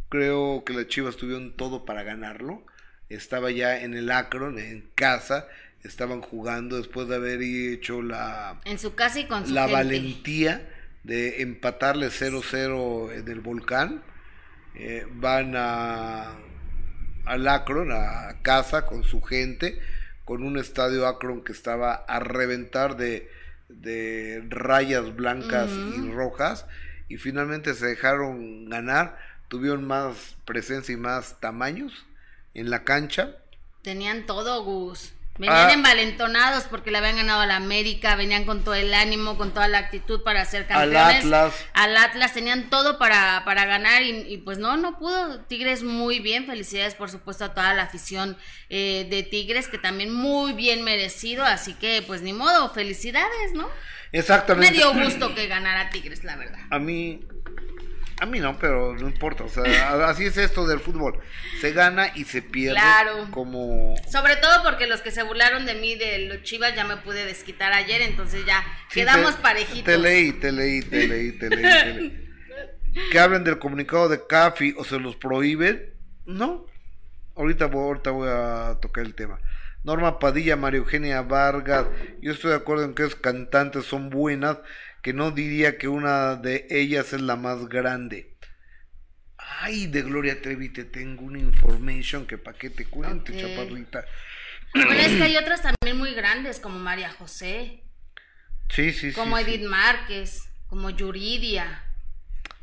Creo 0.08 0.62
que 0.64 0.72
las 0.72 0.86
Chivas 0.88 1.16
tuvieron 1.16 1.56
todo 1.56 1.84
para 1.84 2.02
ganarlo. 2.02 2.64
Estaba 3.08 3.50
ya 3.50 3.80
en 3.80 3.94
el 3.94 4.10
Akron, 4.10 4.58
en 4.58 4.88
casa. 4.94 5.46
Estaban 5.84 6.20
jugando 6.20 6.76
después 6.78 7.06
de 7.08 7.16
haber 7.16 7.40
hecho 7.42 8.02
la, 8.02 8.60
En 8.64 8.78
su 8.78 8.94
casa 8.94 9.20
y 9.20 9.26
con 9.26 9.46
su 9.46 9.54
la 9.54 9.62
gente. 9.68 9.74
valentía 9.74 10.68
de 11.04 11.42
empatarle 11.42 12.08
0-0 12.10 13.12
en 13.12 13.28
el 13.28 13.40
volcán. 13.40 14.02
Eh, 14.74 15.06
van 15.12 15.54
a 15.56 16.34
al 17.26 17.46
Akron, 17.48 17.92
a 17.92 18.40
casa 18.42 18.86
con 18.86 19.04
su 19.04 19.20
gente, 19.20 19.78
con 20.24 20.42
un 20.42 20.58
estadio 20.58 21.06
Akron 21.06 21.44
que 21.44 21.52
estaba 21.52 21.94
a 21.94 22.20
reventar 22.20 22.96
de, 22.96 23.30
de 23.68 24.44
rayas 24.48 25.14
blancas 25.14 25.70
y 25.70 26.10
rojas, 26.10 26.66
y 27.08 27.18
finalmente 27.18 27.74
se 27.74 27.86
dejaron 27.86 28.68
ganar, 28.68 29.18
tuvieron 29.48 29.86
más 29.86 30.36
presencia 30.44 30.92
y 30.92 30.96
más 30.96 31.38
tamaños 31.40 32.06
en 32.54 32.70
la 32.70 32.84
cancha. 32.84 33.36
Tenían 33.82 34.26
todo, 34.26 34.64
Gus. 34.64 35.12
Venían 35.38 35.68
Ah. 35.68 35.72
envalentonados 35.72 36.64
porque 36.64 36.90
le 36.90 36.98
habían 36.98 37.16
ganado 37.16 37.40
a 37.42 37.46
la 37.46 37.56
América, 37.56 38.16
venían 38.16 38.44
con 38.44 38.64
todo 38.64 38.74
el 38.74 38.92
ánimo, 38.94 39.36
con 39.36 39.52
toda 39.52 39.68
la 39.68 39.78
actitud 39.78 40.22
para 40.22 40.44
ser 40.44 40.62
Al 40.70 40.90
campeones. 40.92 41.24
Atlas. 41.24 41.54
Al 41.74 41.96
Atlas 41.96 42.32
tenían 42.32 42.70
todo 42.70 42.98
para, 42.98 43.42
para 43.44 43.64
ganar 43.66 44.02
y, 44.02 44.10
y 44.32 44.38
pues 44.38 44.58
no, 44.58 44.76
no 44.76 44.98
pudo. 44.98 45.40
Tigres 45.44 45.82
muy 45.82 46.20
bien, 46.20 46.46
felicidades 46.46 46.94
por 46.94 47.10
supuesto 47.10 47.44
a 47.44 47.54
toda 47.54 47.74
la 47.74 47.82
afición 47.82 48.36
eh, 48.70 49.06
de 49.10 49.22
Tigres 49.22 49.68
que 49.68 49.78
también 49.78 50.12
muy 50.12 50.52
bien 50.52 50.82
merecido, 50.82 51.44
así 51.44 51.74
que 51.74 52.02
pues 52.06 52.22
ni 52.22 52.32
modo, 52.32 52.70
felicidades, 52.70 53.52
¿no? 53.54 53.68
Me 54.12 54.20
Exactamente. 54.20 54.72
dio 54.74 54.94
gusto 54.94 55.34
que 55.34 55.46
ganara 55.48 55.90
Tigres, 55.90 56.24
la 56.24 56.36
verdad. 56.36 56.60
A 56.70 56.78
mí, 56.78 57.20
a 58.20 58.26
mí 58.26 58.40
no, 58.40 58.58
pero 58.58 58.94
no 58.94 59.08
importa. 59.08 59.44
O 59.44 59.48
sea, 59.48 59.62
así 60.08 60.24
es 60.26 60.36
esto 60.36 60.66
del 60.66 60.80
fútbol. 60.80 61.18
Se 61.60 61.72
gana 61.72 62.10
y 62.14 62.24
se 62.24 62.42
pierde. 62.42 62.76
Claro. 62.78 63.28
Como. 63.30 63.94
Sobre 64.10 64.36
todo 64.36 64.62
porque 64.62 64.86
los 64.86 65.02
que 65.02 65.10
se 65.10 65.22
burlaron 65.22 65.66
de 65.66 65.74
mí 65.74 65.94
de 65.96 66.20
los 66.20 66.42
Chivas 66.42 66.74
ya 66.74 66.84
me 66.84 66.96
pude 66.98 67.24
desquitar 67.26 67.72
ayer, 67.72 68.00
entonces 68.02 68.44
ya 68.46 68.64
Sí, 68.88 69.00
quedamos 69.00 69.36
te- 69.36 69.42
parejitos. 69.42 69.84
Te 69.84 69.98
leí, 69.98 70.32
te 70.32 70.52
leí, 70.52 70.80
te 70.82 71.06
leí, 71.08 71.32
te 71.32 71.50
leí, 71.50 71.62
te 71.62 71.94
leí. 71.94 72.22
Que 73.12 73.18
hablen 73.18 73.44
del 73.44 73.58
comunicado 73.58 74.08
de 74.08 74.26
CAFI 74.26 74.74
o 74.78 74.84
se 74.84 74.98
los 74.98 75.16
prohíben. 75.16 75.92
No. 76.24 76.64
Ahorita, 77.36 77.66
voy- 77.66 77.82
ahorita 77.88 78.10
voy 78.10 78.28
a 78.30 78.78
tocar 78.80 79.04
el 79.04 79.14
tema. 79.14 79.38
Norma 79.84 80.18
Padilla, 80.18 80.56
María 80.56 80.78
Eugenia 80.78 81.20
Vargas. 81.20 81.86
Yo 82.22 82.32
estoy 82.32 82.50
de 82.52 82.56
acuerdo 82.56 82.84
en 82.84 82.94
que 82.94 83.02
esas 83.04 83.14
cantantes 83.16 83.84
son 83.84 84.08
buenas. 84.08 84.58
Que 85.06 85.12
no 85.12 85.30
diría 85.30 85.78
que 85.78 85.86
una 85.86 86.34
de 86.34 86.66
ellas 86.68 87.12
es 87.12 87.20
la 87.20 87.36
más 87.36 87.68
grande. 87.68 88.34
Ay, 89.38 89.86
de 89.86 90.02
Gloria 90.02 90.42
Trevi 90.42 90.68
te 90.70 90.82
tengo 90.84 91.22
una 91.22 91.38
information 91.38 92.26
que 92.26 92.38
pa' 92.38 92.54
qué 92.54 92.70
te 92.70 92.86
cuente, 92.86 93.30
Ok. 93.30 93.38
chaparrita. 93.38 94.04
Bueno, 94.74 94.90
es 94.94 95.12
que 95.12 95.22
hay 95.22 95.36
otras 95.36 95.62
también 95.62 95.96
muy 95.96 96.12
grandes, 96.12 96.58
como 96.58 96.80
María 96.80 97.08
José, 97.12 97.84
Sí, 98.68 98.92
sí, 98.92 99.10
sí. 99.10 99.12
como 99.12 99.38
sí. 99.38 99.44
Edith 99.44 99.68
Márquez, 99.68 100.48
como 100.66 100.90
Yuridia. 100.90 101.84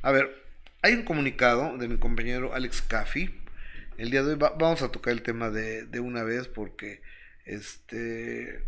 A 0.02 0.12
ver, 0.12 0.30
hay 0.82 0.96
un 0.96 1.04
comunicado 1.04 1.78
de 1.78 1.88
mi 1.88 1.98
compañero 1.98 2.54
Alex 2.54 2.82
Caffi. 2.82 3.40
El 3.98 4.12
día 4.12 4.22
de 4.22 4.34
hoy 4.34 4.38
va- 4.38 4.50
vamos 4.60 4.82
a 4.82 4.92
tocar 4.92 5.14
el 5.14 5.22
tema 5.22 5.50
de, 5.50 5.86
de 5.86 6.02
una 6.02 6.24
vez 6.24 6.50
porque 6.50 7.02
este 7.46 8.68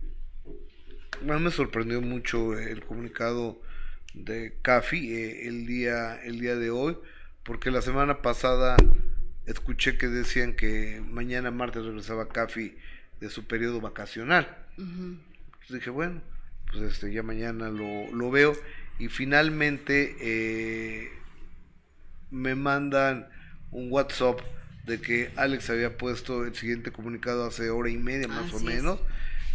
bueno, 1.22 1.40
me 1.40 1.52
sorprendió 1.52 2.02
mucho 2.02 2.58
el 2.58 2.84
comunicado 2.84 3.62
de 4.14 4.58
Caffi 4.62 5.14
eh, 5.14 5.48
el 5.48 5.66
día 5.66 6.22
el 6.24 6.40
día 6.40 6.56
de 6.56 6.70
hoy 6.70 6.98
porque 7.44 7.70
la 7.70 7.82
semana 7.82 8.22
pasada 8.22 8.78
escuché 9.46 9.98
que 9.98 10.08
decían 10.08 10.56
que 10.56 11.02
mañana 11.08 11.52
martes 11.52 11.86
regresaba 11.86 12.30
Caffi 12.30 12.76
de 13.20 13.30
su 13.30 13.46
periodo 13.46 13.82
vacacional. 13.82 14.58
Entonces 14.78 15.70
dije, 15.70 15.90
bueno, 15.90 16.22
pues 16.72 16.82
este, 16.84 17.14
ya 17.14 17.24
mañana 17.24 17.70
lo, 17.70 18.12
lo 18.12 18.32
veo. 18.32 18.56
Y 18.98 19.10
finalmente 19.10 20.16
eh, 20.20 21.12
me 22.32 22.56
mandan 22.56 23.28
un 23.72 23.92
WhatsApp 23.92 24.40
de 24.86 25.02
que 25.02 25.32
Alex 25.36 25.70
había 25.70 25.98
puesto 25.98 26.46
el 26.46 26.56
siguiente 26.56 26.92
comunicado 26.92 27.46
hace 27.46 27.70
hora 27.70 27.90
y 27.90 27.98
media 27.98 28.28
más 28.28 28.54
o 28.54 28.60
menos 28.60 29.00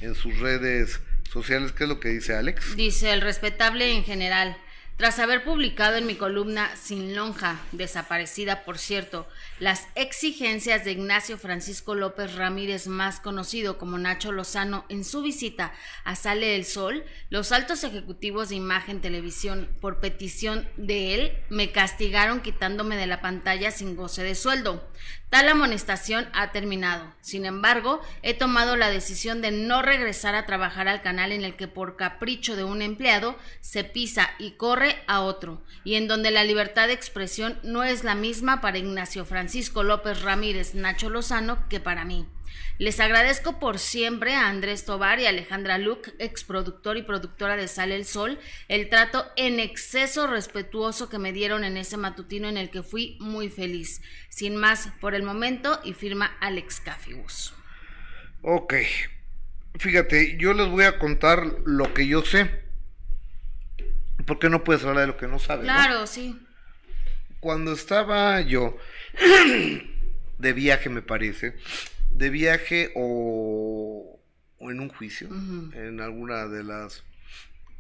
en 0.01 0.15
sus 0.15 0.39
redes 0.39 1.01
sociales. 1.31 1.73
¿Qué 1.73 1.85
es 1.85 1.89
lo 1.89 2.01
que 2.01 2.11
dice 2.11 2.35
Alex? 2.35 2.77
Dice 2.77 3.13
el 3.13 3.21
respetable 3.21 3.93
en 3.93 4.05
general. 4.05 4.57
Tras 5.01 5.19
haber 5.19 5.45
publicado 5.45 5.97
en 5.97 6.05
mi 6.05 6.17
columna 6.17 6.77
Sin 6.77 7.17
Lonja, 7.17 7.59
desaparecida 7.73 8.65
por 8.65 8.77
cierto, 8.77 9.27
las 9.59 9.89
exigencias 9.95 10.85
de 10.85 10.93
Ignacio 10.93 11.39
Francisco 11.39 11.95
López 11.95 12.35
Ramírez, 12.35 12.87
más 12.87 13.19
conocido 13.19 13.79
como 13.79 13.97
Nacho 13.97 14.31
Lozano, 14.31 14.85
en 14.91 15.05
su 15.05 15.23
visita 15.23 15.73
a 16.05 16.17
Sale 16.17 16.55
el 16.55 16.67
Sol, 16.67 17.03
los 17.31 17.51
altos 17.51 17.83
ejecutivos 17.83 18.51
de 18.51 18.57
imagen 18.57 19.01
televisión, 19.01 19.71
por 19.81 20.01
petición 20.01 20.69
de 20.77 21.15
él, 21.15 21.33
me 21.49 21.73
castigaron 21.73 22.43
quitándome 22.43 22.99
de 22.99 23.07
la 23.07 23.23
pantalla 23.23 23.71
sin 23.71 23.97
goce 23.97 24.23
de 24.23 24.35
sueldo. 24.35 24.87
Tal 25.31 25.49
amonestación 25.49 26.29
ha 26.33 26.51
terminado. 26.51 27.07
Sin 27.21 27.47
embargo, 27.47 28.01
he 28.23 28.35
tomado 28.35 28.77
la 28.77 28.91
decisión 28.91 29.41
de 29.41 29.53
no 29.53 29.81
regresar 29.81 30.35
a 30.35 30.45
trabajar 30.45 30.89
al 30.89 31.03
canal 31.03 31.31
en 31.31 31.45
el 31.45 31.55
que 31.55 31.69
por 31.69 31.95
capricho 31.95 32.57
de 32.57 32.65
un 32.65 32.83
empleado 32.83 33.37
se 33.61 33.85
pisa 33.85 34.29
y 34.41 34.53
corre 34.53 34.97
a 35.07 35.21
otro, 35.21 35.63
y 35.85 35.95
en 35.95 36.09
donde 36.09 36.33
la 36.33 36.43
libertad 36.43 36.89
de 36.89 36.95
expresión 36.95 37.61
no 37.63 37.85
es 37.85 38.03
la 38.03 38.17
misma 38.17 38.61
para 38.61 38.79
Ignacio 38.79 39.25
Francisco 39.25 39.85
López 39.85 40.23
Ramírez 40.23 40.75
Nacho 40.75 41.09
Lozano 41.11 41.69
que 41.69 41.79
para 41.79 42.05
mí. 42.05 42.27
Les 42.79 42.99
agradezco 42.99 43.59
por 43.59 43.79
siempre 43.79 44.35
a 44.35 44.49
Andrés 44.49 44.85
Tobar 44.85 45.21
y 45.21 45.27
Alejandra 45.27 45.79
Luc, 45.79 46.09
exproductor 46.19 46.97
y 46.97 47.03
productora 47.03 47.57
de 47.57 47.69
Sale 47.69 47.95
el 47.95 48.07
Sol, 48.07 48.39
el 48.69 48.89
trato 48.89 49.27
en 49.37 49.61
exceso 49.61 50.27
respetuoso 50.27 51.09
que 51.09 51.19
me 51.19 51.33
dieron 51.33 51.65
en 51.65 51.77
ese 51.77 51.97
matutino 51.97 52.49
en 52.49 52.57
el 52.57 52.71
que 52.71 52.83
fui 52.83 53.19
muy 53.21 53.49
feliz. 53.49 54.01
Sin 54.29 54.57
más 54.57 54.89
por 55.01 55.15
el 55.15 55.23
momento 55.23 55.81
y 55.85 55.93
firma 55.93 56.37
Alex 56.41 56.81
Cafibus. 56.81 57.53
Ok, 58.43 58.75
fíjate, 59.79 60.37
yo 60.39 60.55
les 60.55 60.69
voy 60.69 60.85
a 60.85 60.99
contar 60.99 61.45
lo 61.65 61.93
que 61.93 62.07
yo 62.07 62.25
sé. 62.25 62.63
Porque 64.27 64.49
no 64.49 64.65
puedes 64.65 64.85
hablar 64.85 65.03
de 65.03 65.07
lo 65.09 65.17
que 65.17 65.27
no 65.27 65.39
sabes. 65.39 65.65
Claro, 65.65 66.07
sí. 66.07 66.39
Cuando 67.41 67.73
estaba 67.73 68.41
yo 68.41 68.77
de 70.39 70.53
viaje, 70.53 70.89
me 70.89 71.03
parece, 71.03 71.57
de 72.11 72.31
viaje 72.31 72.93
o, 72.95 74.21
en 74.61 74.81
un 74.81 74.89
juicio, 74.89 75.29
en 75.75 76.01
alguna 76.01 76.47
de 76.47 76.65
las, 76.65 77.03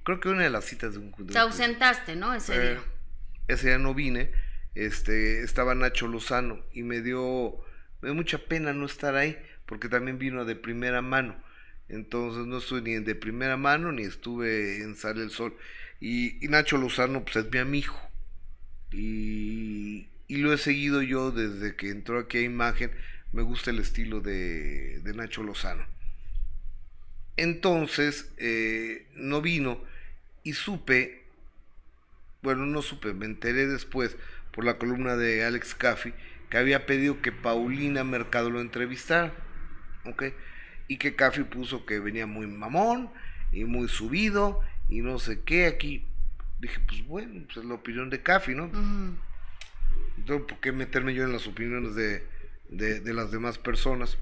creo 0.02 0.20
que 0.20 0.28
una 0.28 0.44
de 0.44 0.50
las 0.50 0.64
citas 0.64 0.94
de 0.94 0.98
un 0.98 1.10
juicio. 1.12 1.32
Te 1.32 1.38
ausentaste, 1.38 2.16
¿no? 2.16 2.34
Ese 2.34 2.52
día. 2.52 2.72
Eh, 2.72 2.80
ese 3.48 3.68
día 3.68 3.78
no 3.78 3.94
vine, 3.94 4.30
este, 4.74 5.42
estaba 5.42 5.74
Nacho 5.74 6.06
Lozano 6.06 6.60
y 6.72 6.82
me 6.82 7.00
dio, 7.00 7.58
me 8.00 8.08
dio 8.08 8.14
mucha 8.14 8.38
pena 8.38 8.72
no 8.72 8.86
estar 8.86 9.16
ahí, 9.16 9.36
porque 9.66 9.88
también 9.88 10.18
vino 10.18 10.44
de 10.44 10.56
primera 10.56 11.02
mano. 11.02 11.36
Entonces 11.88 12.46
no 12.46 12.58
estuve 12.58 12.82
ni 12.82 12.94
de 13.04 13.14
primera 13.16 13.56
mano 13.56 13.90
ni 13.90 14.02
estuve 14.02 14.82
en 14.82 14.94
Sale 14.94 15.22
el 15.22 15.30
Sol. 15.30 15.56
Y, 15.98 16.44
y 16.44 16.48
Nacho 16.48 16.76
Lozano 16.76 17.24
pues 17.24 17.36
es 17.36 17.50
mi 17.50 17.58
amigo. 17.58 17.94
Y, 18.92 20.08
y, 20.28 20.36
lo 20.36 20.52
he 20.52 20.58
seguido 20.58 21.02
yo 21.02 21.30
desde 21.30 21.76
que 21.76 21.90
entró 21.90 22.18
aquí 22.18 22.38
a 22.38 22.42
Imagen 22.42 22.90
me 23.32 23.42
gusta 23.42 23.70
el 23.70 23.78
estilo 23.78 24.20
de, 24.20 25.00
Nacho 25.14 25.42
Lozano. 25.42 25.84
Entonces, 27.36 28.32
eh, 28.38 29.06
no 29.14 29.40
vino 29.40 29.80
y 30.42 30.52
supe, 30.54 31.22
bueno, 32.42 32.66
no 32.66 32.82
supe, 32.82 33.14
me 33.14 33.26
enteré 33.26 33.66
después 33.66 34.16
por 34.52 34.64
la 34.64 34.78
columna 34.78 35.16
de 35.16 35.44
Alex 35.44 35.74
Caffi 35.74 36.12
que 36.50 36.58
había 36.58 36.84
pedido 36.84 37.22
que 37.22 37.30
Paulina 37.30 38.02
Mercado 38.02 38.50
lo 38.50 38.60
entrevistara, 38.60 39.32
¿ok? 40.04 40.24
Y 40.88 40.96
que 40.96 41.14
Caffi 41.14 41.44
puso 41.44 41.86
que 41.86 42.00
venía 42.00 42.26
muy 42.26 42.48
mamón 42.48 43.10
y 43.52 43.64
muy 43.64 43.88
subido 43.88 44.60
y 44.88 45.00
no 45.00 45.20
sé 45.20 45.42
qué 45.42 45.66
aquí. 45.66 46.04
Dije, 46.58 46.80
pues 46.86 47.06
bueno, 47.06 47.44
pues 47.46 47.58
es 47.58 47.64
la 47.64 47.74
opinión 47.74 48.10
de 48.10 48.20
Caffi, 48.20 48.56
¿no? 48.56 48.64
Entonces, 50.18 50.46
¿por 50.48 50.58
qué 50.58 50.72
meterme 50.72 51.14
yo 51.14 51.22
en 51.22 51.32
las 51.32 51.46
opiniones 51.46 51.94
de, 51.94 52.24
de, 52.70 53.12
las 53.12 53.30
demás 53.30 53.58
personas. 53.58 54.16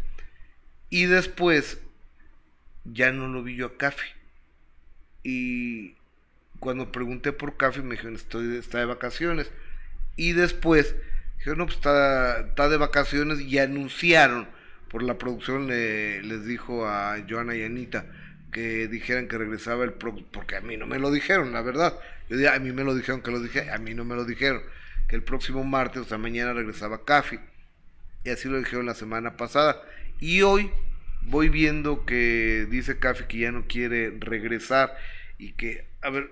Y 0.91 1.07
después 1.07 1.79
ya 2.85 3.13
no 3.13 3.29
lo 3.29 3.43
vi 3.43 3.57
yo 3.57 3.67
a 3.67 3.77
Café. 3.77 4.07
Y 5.23 5.95
cuando 6.59 6.91
pregunté 6.91 7.33
por 7.33 7.57
Café 7.57 7.83
me 7.83 7.93
dijeron, 7.93 8.17
estoy, 8.17 8.57
está 8.57 8.79
de 8.79 8.87
vacaciones. 8.87 9.51
Y 10.17 10.33
después 10.33 10.97
dijeron, 11.39 11.59
no, 11.59 11.67
pues 11.67 11.77
está, 11.77 12.41
está 12.41 12.69
de 12.69 12.77
vacaciones 12.77 13.41
y 13.41 13.59
anunciaron 13.59 14.49
por 14.89 15.03
la 15.03 15.19
producción, 15.19 15.69
les 15.69 16.47
dijo 16.47 16.89
a 16.89 17.19
Joana 17.29 17.55
y 17.55 17.63
Anita 17.63 18.07
que 18.51 18.89
dijeran 18.89 19.29
que 19.29 19.37
regresaba 19.37 19.85
el 19.85 19.93
porque 19.93 20.57
a 20.57 20.63
mí 20.63 20.79
no 20.79 20.87
me 20.87 20.99
lo 20.99 21.11
dijeron, 21.11 21.53
la 21.53 21.61
verdad. 21.61 21.99
Yo 22.31 22.51
a 22.51 22.59
mí 22.59 22.73
me 22.73 22.83
lo 22.83 22.95
dijeron 22.95 23.21
que 23.21 23.31
lo 23.31 23.41
dije, 23.41 23.71
a 23.71 23.77
mí 23.77 23.93
no 23.93 24.07
me 24.07 24.17
lo 24.17 24.25
dijeron, 24.25 24.63
que 25.07 25.17
el 25.17 25.23
próximo 25.23 25.63
martes, 25.65 26.03
o 26.03 26.05
sea, 26.07 26.17
mañana 26.17 26.55
regresaba 26.55 27.05
Café 27.05 27.41
y 28.29 28.31
así 28.31 28.47
lo 28.47 28.59
dijeron 28.59 28.85
la 28.85 28.95
semana 28.95 29.39
pasada. 29.39 29.83
Y 30.21 30.43
hoy 30.43 30.71
voy 31.23 31.49
viendo 31.49 32.05
que 32.05 32.67
dice 32.71 32.99
Café 32.99 33.27
que 33.27 33.39
ya 33.39 33.53
no 33.53 33.67
quiere 33.67 34.11
regresar 34.21 34.95
y 35.39 35.53
que, 35.53 35.87
a 36.03 36.11
ver, 36.11 36.31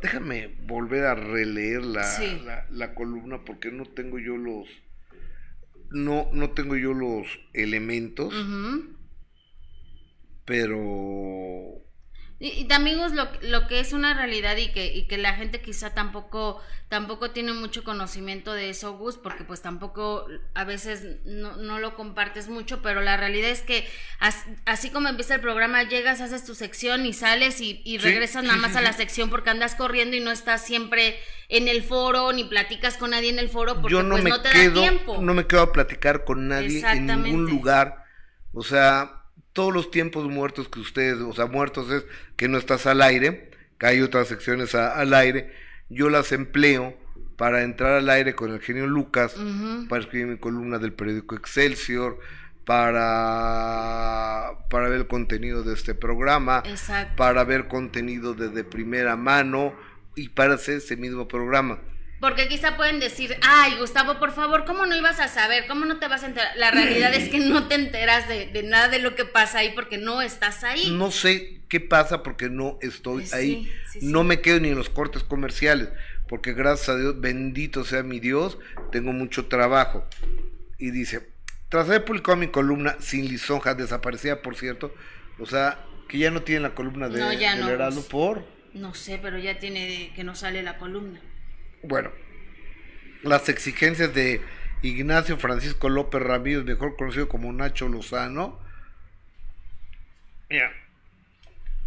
déjame 0.00 0.54
volver 0.66 1.04
a 1.04 1.14
releer 1.14 1.84
la, 1.84 2.66
la, 2.70 2.94
columna 2.94 3.44
porque 3.44 3.70
no 3.70 3.84
tengo 3.84 4.18
yo 4.18 4.38
los, 4.38 4.66
no, 5.90 6.30
no 6.32 6.50
tengo 6.52 6.74
yo 6.76 6.94
los 6.94 7.26
elementos, 7.52 8.32
pero 10.46 11.82
y, 12.44 12.64
también 12.64 12.98
es 12.98 13.12
lo, 13.12 13.28
lo, 13.42 13.68
que 13.68 13.78
es 13.78 13.92
una 13.92 14.14
realidad 14.14 14.56
y 14.56 14.72
que, 14.72 14.92
y 14.92 15.04
que 15.04 15.16
la 15.16 15.34
gente 15.34 15.60
quizá 15.60 15.94
tampoco, 15.94 16.60
tampoco 16.88 17.30
tiene 17.30 17.52
mucho 17.52 17.84
conocimiento 17.84 18.52
de 18.52 18.68
eso, 18.68 18.94
Gus, 18.98 19.16
porque 19.16 19.44
pues 19.44 19.62
tampoco 19.62 20.26
a 20.52 20.64
veces 20.64 21.06
no, 21.24 21.56
no 21.56 21.78
lo 21.78 21.94
compartes 21.94 22.48
mucho, 22.48 22.82
pero 22.82 23.00
la 23.00 23.16
realidad 23.16 23.48
es 23.48 23.62
que 23.62 23.88
así 24.64 24.90
como 24.90 25.08
empieza 25.08 25.36
el 25.36 25.40
programa, 25.40 25.84
llegas, 25.84 26.20
haces 26.20 26.44
tu 26.44 26.56
sección 26.56 27.06
y 27.06 27.12
sales 27.12 27.60
y, 27.60 27.80
y 27.84 27.98
regresas 27.98 28.42
nada 28.42 28.58
más 28.58 28.74
a 28.74 28.80
la 28.80 28.92
sección 28.92 29.30
porque 29.30 29.50
andas 29.50 29.76
corriendo 29.76 30.16
y 30.16 30.20
no 30.20 30.32
estás 30.32 30.66
siempre 30.66 31.20
en 31.48 31.68
el 31.68 31.84
foro 31.84 32.32
ni 32.32 32.42
platicas 32.42 32.96
con 32.96 33.10
nadie 33.10 33.30
en 33.30 33.38
el 33.38 33.50
foro 33.50 33.80
porque 33.80 33.92
Yo 33.92 34.02
no 34.02 34.14
pues 34.14 34.24
me 34.24 34.30
no 34.30 34.42
te 34.42 34.50
quedo, 34.50 34.80
da 34.80 34.88
tiempo. 34.88 35.18
No 35.22 35.32
me 35.32 35.46
quedo 35.46 35.60
a 35.62 35.72
platicar 35.72 36.24
con 36.24 36.48
nadie 36.48 36.84
en 36.84 37.06
ningún 37.06 37.46
lugar. 37.46 38.04
O 38.52 38.64
sea, 38.64 39.21
todos 39.52 39.72
los 39.72 39.90
tiempos 39.90 40.28
muertos 40.28 40.68
que 40.68 40.80
ustedes, 40.80 41.20
o 41.20 41.32
sea, 41.32 41.46
muertos 41.46 41.90
es 41.90 42.04
que 42.36 42.48
no 42.48 42.58
estás 42.58 42.86
al 42.86 43.02
aire, 43.02 43.50
que 43.78 43.86
hay 43.86 44.00
otras 44.00 44.28
secciones 44.28 44.74
al 44.74 45.12
aire, 45.14 45.52
yo 45.88 46.08
las 46.08 46.32
empleo 46.32 46.96
para 47.36 47.62
entrar 47.62 47.92
al 47.92 48.08
aire 48.08 48.34
con 48.34 48.52
el 48.52 48.60
genio 48.60 48.86
Lucas, 48.86 49.34
para 49.88 50.02
escribir 50.02 50.26
mi 50.28 50.38
columna 50.38 50.78
del 50.78 50.92
periódico 50.92 51.34
Excelsior, 51.34 52.18
para, 52.64 54.52
para 54.70 54.88
ver 54.88 55.00
el 55.00 55.06
contenido 55.06 55.62
de 55.62 55.74
este 55.74 55.94
programa, 55.94 56.62
para 57.16 57.44
ver 57.44 57.68
contenido 57.68 58.34
desde 58.34 58.64
primera 58.64 59.16
mano 59.16 59.74
y 60.14 60.28
para 60.28 60.54
hacer 60.54 60.76
ese 60.76 60.96
mismo 60.96 61.26
programa. 61.26 61.78
Porque 62.22 62.46
quizá 62.46 62.76
pueden 62.76 63.00
decir, 63.00 63.36
ay, 63.42 63.74
Gustavo, 63.80 64.20
por 64.20 64.30
favor, 64.30 64.64
¿cómo 64.64 64.86
no 64.86 64.94
ibas 64.94 65.18
a 65.18 65.26
saber? 65.26 65.66
¿Cómo 65.66 65.86
no 65.86 65.98
te 65.98 66.06
vas 66.06 66.22
a 66.22 66.26
enterar? 66.26 66.56
La 66.56 66.70
realidad 66.70 67.12
es 67.12 67.28
que 67.28 67.40
no 67.40 67.66
te 67.66 67.74
enteras 67.74 68.28
de, 68.28 68.62
nada 68.62 68.86
de 68.86 69.00
lo 69.00 69.16
que 69.16 69.24
pasa 69.24 69.58
ahí 69.58 69.72
porque 69.74 69.98
no 69.98 70.22
estás 70.22 70.62
ahí. 70.62 70.92
No 70.92 71.10
sé 71.10 71.62
qué 71.68 71.80
pasa 71.80 72.22
porque 72.22 72.48
no 72.48 72.78
estoy 72.80 73.24
ahí. 73.32 73.68
no 74.02 74.22
me 74.22 74.40
quedo 74.40 74.60
ni 74.60 74.68
en 74.68 74.76
los 74.76 74.88
cortes 74.88 75.24
comerciales, 75.24 75.88
porque 76.28 76.52
gracias 76.52 76.90
a 76.90 76.96
Dios, 76.96 77.20
bendito 77.20 77.84
sea 77.84 78.04
mi 78.04 78.20
Dios, 78.20 78.56
tengo 78.92 79.12
mucho 79.12 79.46
trabajo. 79.46 80.06
Y 80.78 80.92
dice, 80.92 81.28
tras 81.70 81.88
haber 81.88 82.04
publicado 82.04 82.36
mi 82.36 82.46
columna 82.46 82.98
sin 83.00 83.26
lisonja, 83.26 83.74
desaparecida 83.74 84.42
por 84.42 84.54
cierto, 84.54 84.94
o 85.40 85.46
sea, 85.46 85.84
que 86.08 86.18
ya 86.18 86.30
no 86.30 86.42
tiene 86.42 86.60
la 86.60 86.76
columna 86.76 87.08
de, 87.08 87.18
no, 87.18 87.32
ya 87.32 87.56
no, 87.56 87.66
pues, 87.66 88.04
por... 88.04 88.44
No 88.74 88.94
sé, 88.94 89.18
pero 89.20 89.38
ya 89.38 89.58
tiene 89.58 90.12
que 90.14 90.22
no 90.22 90.36
sale 90.36 90.62
la 90.62 90.78
columna. 90.78 91.20
Bueno, 91.82 92.10
las 93.22 93.48
exigencias 93.48 94.14
de 94.14 94.40
Ignacio 94.82 95.36
Francisco 95.38 95.88
López 95.88 96.22
Ramírez, 96.22 96.64
mejor 96.64 96.96
conocido 96.96 97.28
como 97.28 97.52
Nacho 97.52 97.88
Lozano. 97.88 98.60
Mira, 100.48 100.72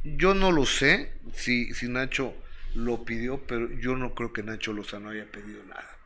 yo 0.03 0.33
no 0.33 0.51
lo 0.51 0.65
sé 0.65 1.11
si, 1.33 1.73
si 1.73 1.87
Nacho 1.87 2.33
lo 2.73 3.05
pidió, 3.05 3.39
pero 3.47 3.71
yo 3.79 3.95
no 3.95 4.13
creo 4.15 4.33
que 4.33 4.43
Nacho 4.43 4.73
Lozano 4.73 5.09
haya 5.09 5.25
pedido 5.25 5.63
nada. 5.65 5.97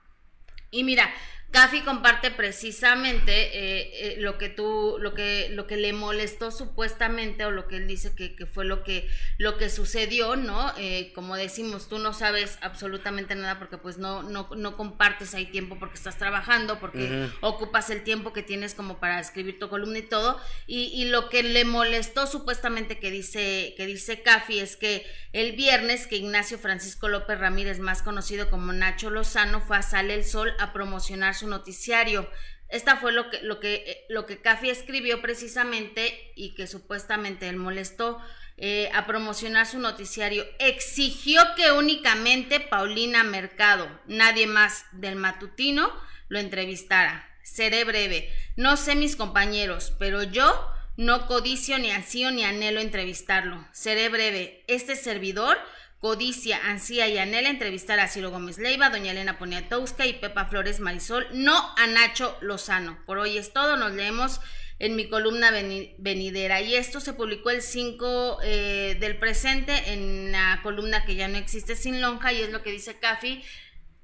Y 0.72 0.84
mira, 0.84 1.12
Cafi 1.52 1.82
comparte 1.82 2.30
precisamente 2.30 3.32
eh, 3.32 3.92
eh, 3.94 4.16
lo 4.20 4.38
que 4.38 4.50
tú, 4.50 4.98
lo 5.00 5.16
que, 5.16 5.50
lo 5.50 5.66
que 5.66 5.78
le 5.78 5.94
molestó 5.94 6.52
supuestamente 6.52 7.44
o 7.44 7.50
lo 7.50 7.68
que 7.68 7.78
él 7.78 7.88
dice 7.88 8.14
que, 8.14 8.36
que 8.36 8.46
fue 8.46 8.66
lo 8.66 8.84
que, 8.84 9.10
lo 9.40 9.58
que 9.58 9.70
sucedió, 9.70 10.36
¿no? 10.36 10.72
Eh, 10.78 11.12
como 11.16 11.36
decimos, 11.36 11.90
tú 11.90 11.98
no 11.98 12.14
sabes 12.14 12.60
absolutamente 12.62 13.34
nada 13.34 13.58
porque 13.58 13.80
pues 13.80 13.98
no, 13.98 14.22
no, 14.22 14.50
no 14.56 14.78
compartes 14.78 15.34
ahí 15.34 15.48
tiempo 15.48 15.80
porque 15.80 15.96
estás 15.96 16.20
trabajando, 16.20 16.80
porque 16.80 17.28
ocupas 17.42 17.90
el 17.90 18.04
tiempo 18.04 18.32
que 18.32 18.44
tienes 18.44 18.76
como 18.76 19.00
para 19.00 19.20
escribir 19.20 19.58
tu 19.58 19.70
columna 19.70 19.98
y 19.98 20.04
todo. 20.04 20.40
Y, 20.68 20.92
y 20.94 21.06
lo 21.06 21.30
que 21.30 21.42
le 21.42 21.66
molestó 21.66 22.28
supuestamente 22.28 23.00
que 23.00 23.10
dice, 23.10 23.74
que 23.76 23.88
dice 23.88 24.22
Cafi 24.22 24.60
es 24.60 24.78
que 24.78 25.04
el 25.34 25.54
viernes 25.56 26.06
que 26.06 26.18
Ignacio 26.18 26.60
Francisco 26.60 27.08
López 27.08 27.40
Ramírez, 27.40 27.80
más 27.80 28.04
conocido 28.04 28.52
como 28.52 28.72
Nacho 28.72 29.10
Lozano, 29.10 29.62
fue 29.62 29.78
a 29.78 29.82
Sale 29.82 30.14
el 30.14 30.24
Sol 30.24 30.54
a 30.60 30.74
promocionar 30.74 31.39
su 31.40 31.48
noticiario. 31.48 32.30
Esta 32.70 32.98
fue 32.98 33.12
lo 33.12 33.30
que, 33.30 33.42
lo 33.42 33.60
que, 33.60 33.76
eh, 33.76 34.06
lo 34.10 34.26
que 34.26 34.40
escribió 34.64 35.22
precisamente 35.22 36.32
y 36.36 36.54
que 36.54 36.68
supuestamente 36.68 37.50
él 37.50 37.56
molestó 37.56 38.22
eh, 38.58 38.92
a 38.94 39.08
promocionar 39.08 39.66
su 39.66 39.80
noticiario. 39.80 40.46
Exigió 40.60 41.42
que 41.56 41.72
únicamente 41.72 42.60
Paulina 42.60 43.24
Mercado, 43.24 43.90
nadie 44.06 44.48
más 44.48 44.86
del 44.92 45.16
matutino, 45.16 45.92
lo 46.28 46.40
entrevistara. 46.40 47.28
Seré 47.42 47.86
breve. 47.86 48.32
No 48.56 48.78
sé 48.78 48.96
mis 48.96 49.16
compañeros, 49.16 49.94
pero 49.98 50.24
yo 50.24 50.72
no 50.98 51.28
codicio 51.28 51.80
ni 51.80 51.92
ansío 51.92 52.30
ni 52.30 52.44
anhelo 52.44 52.82
entrevistarlo. 52.82 53.66
Seré 53.72 54.10
breve. 54.10 54.66
Este 54.68 54.98
servidor 54.98 55.58
codicia, 56.00 56.60
ansía 56.70 57.08
y 57.08 57.18
anhela 57.18 57.50
entrevistar 57.50 58.00
a 58.00 58.08
Ciro 58.08 58.32
Gómez 58.32 58.58
Leiva, 58.58 58.90
doña 58.90 59.12
Elena 59.12 59.38
Poniatowska 59.38 60.06
y 60.06 60.14
Pepa 60.14 60.46
Flores 60.46 60.80
Marisol, 60.80 61.28
no 61.34 61.58
a 61.78 61.88
Nacho 61.88 62.38
Lozano. 62.42 62.98
Por 63.06 63.18
hoy 63.18 63.38
es 63.38 63.52
todo, 63.52 63.76
nos 63.76 63.92
leemos 63.92 64.40
en 64.80 64.96
mi 64.96 65.10
columna 65.10 65.52
venidera. 65.98 66.62
Y 66.62 66.76
esto 66.76 67.02
se 67.02 67.14
publicó 67.14 67.50
el 67.50 67.62
5 67.62 68.40
eh, 68.44 68.98
del 69.00 69.18
presente 69.18 69.94
en 69.94 70.32
la 70.32 70.62
columna 70.64 71.04
que 71.06 71.16
ya 71.16 71.28
no 71.28 71.38
existe 71.38 71.76
sin 71.76 72.02
lonja 72.02 72.32
y 72.32 72.42
es 72.42 72.52
lo 72.52 72.64
que 72.64 72.72
dice 72.72 72.98
Cafi, 72.98 73.44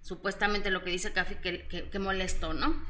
supuestamente 0.01 0.71
lo 0.71 0.84
que 0.84 0.91
dice 0.91 1.13
Cafi 1.13 1.36
que, 1.36 1.65
que, 1.67 1.89
que 1.89 1.99
molestó, 1.99 2.53
¿no? 2.53 2.86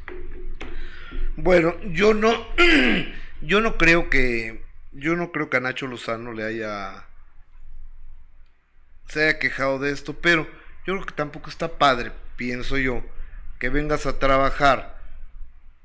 Bueno, 1.38 1.76
yo 1.92 2.16
no, 2.16 2.48
yo 3.42 3.62
no 3.62 3.78
creo 3.78 4.10
que, 4.10 4.66
yo 4.92 5.16
no 5.16 5.32
creo 5.32 5.52
que 5.52 5.58
a 5.58 5.60
Nacho 5.60 5.86
Lozano 5.86 6.34
le 6.34 6.44
haya 6.44 7.08
se 9.08 9.24
haya 9.24 9.40
quejado 9.40 9.80
de 9.80 9.92
esto, 9.92 10.14
pero 10.14 10.48
yo 10.86 10.94
creo 10.94 11.06
que 11.06 11.14
tampoco 11.14 11.50
está 11.50 11.78
padre, 11.78 12.12
pienso 12.36 12.78
yo, 12.78 13.04
que 13.60 13.70
vengas 13.70 14.06
a 14.06 14.20
trabajar 14.20 15.00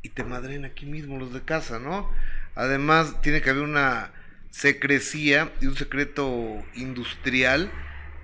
y 0.02 0.10
te 0.10 0.24
madren 0.24 0.64
aquí 0.64 0.86
mismo 0.86 1.18
los 1.18 1.32
de 1.32 1.42
casa, 1.42 1.78
¿no? 1.78 2.10
Además, 2.54 3.20
tiene 3.22 3.40
que 3.40 3.50
haber 3.50 3.62
una 3.62 4.12
secrecía 4.50 5.52
y 5.60 5.66
un 5.66 5.76
secreto 5.76 6.64
industrial 6.74 7.70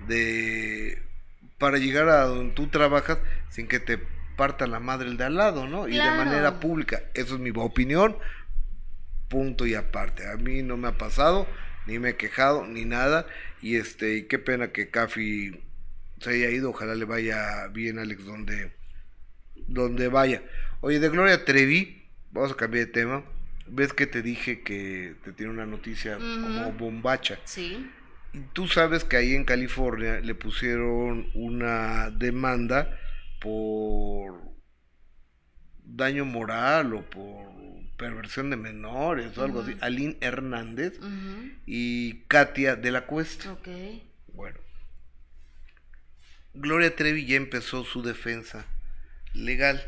de 0.07 1.01
para 1.57 1.77
llegar 1.77 2.09
a 2.09 2.25
donde 2.25 2.53
tú 2.53 2.67
trabajas 2.67 3.17
sin 3.49 3.67
que 3.67 3.79
te 3.79 3.99
parta 4.35 4.67
la 4.67 4.79
madre 4.79 5.09
el 5.09 5.17
de 5.17 5.23
al 5.23 5.35
lado, 5.37 5.67
¿no? 5.67 5.87
Y 5.87 5.93
de 5.93 6.11
manera 6.11 6.59
pública. 6.59 7.01
Eso 7.15 7.35
es 7.35 7.39
mi 7.39 7.51
opinión. 7.55 8.17
Punto 9.27 9.65
y 9.65 9.73
aparte. 9.73 10.29
A 10.29 10.35
mí 10.37 10.61
no 10.61 10.77
me 10.77 10.89
ha 10.89 10.97
pasado 10.97 11.47
ni 11.87 11.99
me 11.99 12.09
he 12.09 12.15
quejado, 12.15 12.65
ni 12.65 12.85
nada. 12.85 13.25
Y 13.61 13.77
este, 13.77 14.17
y 14.17 14.23
qué 14.23 14.37
pena 14.37 14.71
que 14.71 14.89
Cafi 14.89 15.59
se 16.19 16.29
haya 16.31 16.49
ido, 16.49 16.69
ojalá 16.69 16.95
le 16.95 17.05
vaya 17.05 17.67
bien 17.67 17.99
Alex 17.99 18.25
donde, 18.25 18.73
donde 19.67 20.07
vaya. 20.07 20.43
Oye, 20.81 20.99
de 20.99 21.09
Gloria 21.09 21.45
Trevi, 21.45 22.03
vamos 22.31 22.51
a 22.51 22.55
cambiar 22.55 22.87
de 22.87 22.91
tema. 22.91 23.23
¿Ves 23.67 23.93
que 23.93 24.07
te 24.07 24.21
dije 24.21 24.61
que 24.61 25.15
te 25.23 25.33
tiene 25.33 25.51
una 25.51 25.65
noticia 25.65 26.17
como 26.17 26.71
bombacha? 26.73 27.39
Sí. 27.43 27.89
Y 28.33 28.39
tú 28.53 28.67
sabes 28.67 29.03
que 29.03 29.17
ahí 29.17 29.33
en 29.33 29.43
California 29.43 30.19
le 30.19 30.35
pusieron 30.35 31.29
una 31.33 32.09
demanda 32.11 32.97
por 33.41 34.41
daño 35.83 36.25
moral 36.25 36.93
o 36.93 37.09
por 37.09 37.47
perversión 37.97 38.49
de 38.49 38.57
menores 38.57 39.37
o 39.37 39.43
algo 39.43 39.61
así, 39.61 39.75
Aline 39.81 40.17
Hernández 40.21 40.99
y 41.65 42.21
Katia 42.27 42.75
de 42.75 42.91
la 42.91 43.05
Cuesta. 43.05 43.51
Ok. 43.51 43.67
Bueno. 44.33 44.59
Gloria 46.53 46.95
Trevi 46.95 47.25
ya 47.25 47.35
empezó 47.35 47.83
su 47.83 48.01
defensa 48.01 48.65
legal. 49.33 49.83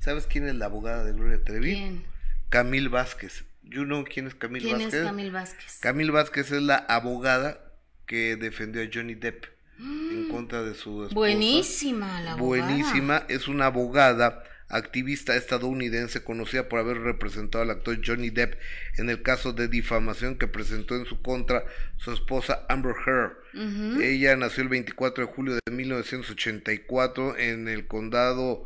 ¿Sabes 0.00 0.26
quién 0.26 0.46
es 0.46 0.54
la 0.54 0.66
abogada 0.66 1.04
de 1.04 1.12
Gloria 1.12 1.42
Trevi? 1.42 1.74
¿Quién? 1.74 2.04
Camil 2.50 2.88
Vázquez. 2.88 3.44
¿You 3.62 3.84
know 3.84 4.04
quién 4.04 4.26
es 4.26 4.34
Camil 4.34 4.62
¿Quién 4.62 4.78
Vázquez? 4.78 4.94
es 4.94 5.06
Camil 5.06 5.30
Vázquez? 5.30 5.78
Camil 5.80 6.10
Vázquez 6.10 6.52
es 6.52 6.62
la 6.62 6.76
abogada 6.76 7.72
que 8.06 8.36
defendió 8.36 8.82
a 8.82 8.86
Johnny 8.92 9.14
Depp 9.14 9.46
en 9.78 10.28
contra 10.30 10.62
de 10.62 10.74
su 10.74 11.04
esposa. 11.04 11.14
Buenísima 11.14 12.20
la 12.20 12.32
abogada. 12.32 12.66
Buenísima, 12.66 13.24
es 13.28 13.48
una 13.48 13.66
abogada 13.66 14.44
activista 14.74 15.36
estadounidense 15.36 16.24
conocida 16.24 16.68
por 16.68 16.80
haber 16.80 16.98
representado 16.98 17.62
al 17.62 17.70
actor 17.70 18.00
Johnny 18.04 18.30
Depp 18.30 18.54
en 18.98 19.08
el 19.08 19.22
caso 19.22 19.52
de 19.52 19.68
difamación 19.68 20.36
que 20.36 20.48
presentó 20.48 20.96
en 20.96 21.06
su 21.06 21.22
contra 21.22 21.64
su 21.96 22.12
esposa 22.12 22.66
Amber 22.68 22.94
Heard. 23.06 24.02
Ella 24.02 24.36
nació 24.36 24.64
el 24.64 24.68
24 24.68 25.26
de 25.26 25.32
julio 25.32 25.54
de 25.54 25.72
1984 25.72 27.38
en 27.38 27.68
el 27.68 27.86
condado 27.86 28.64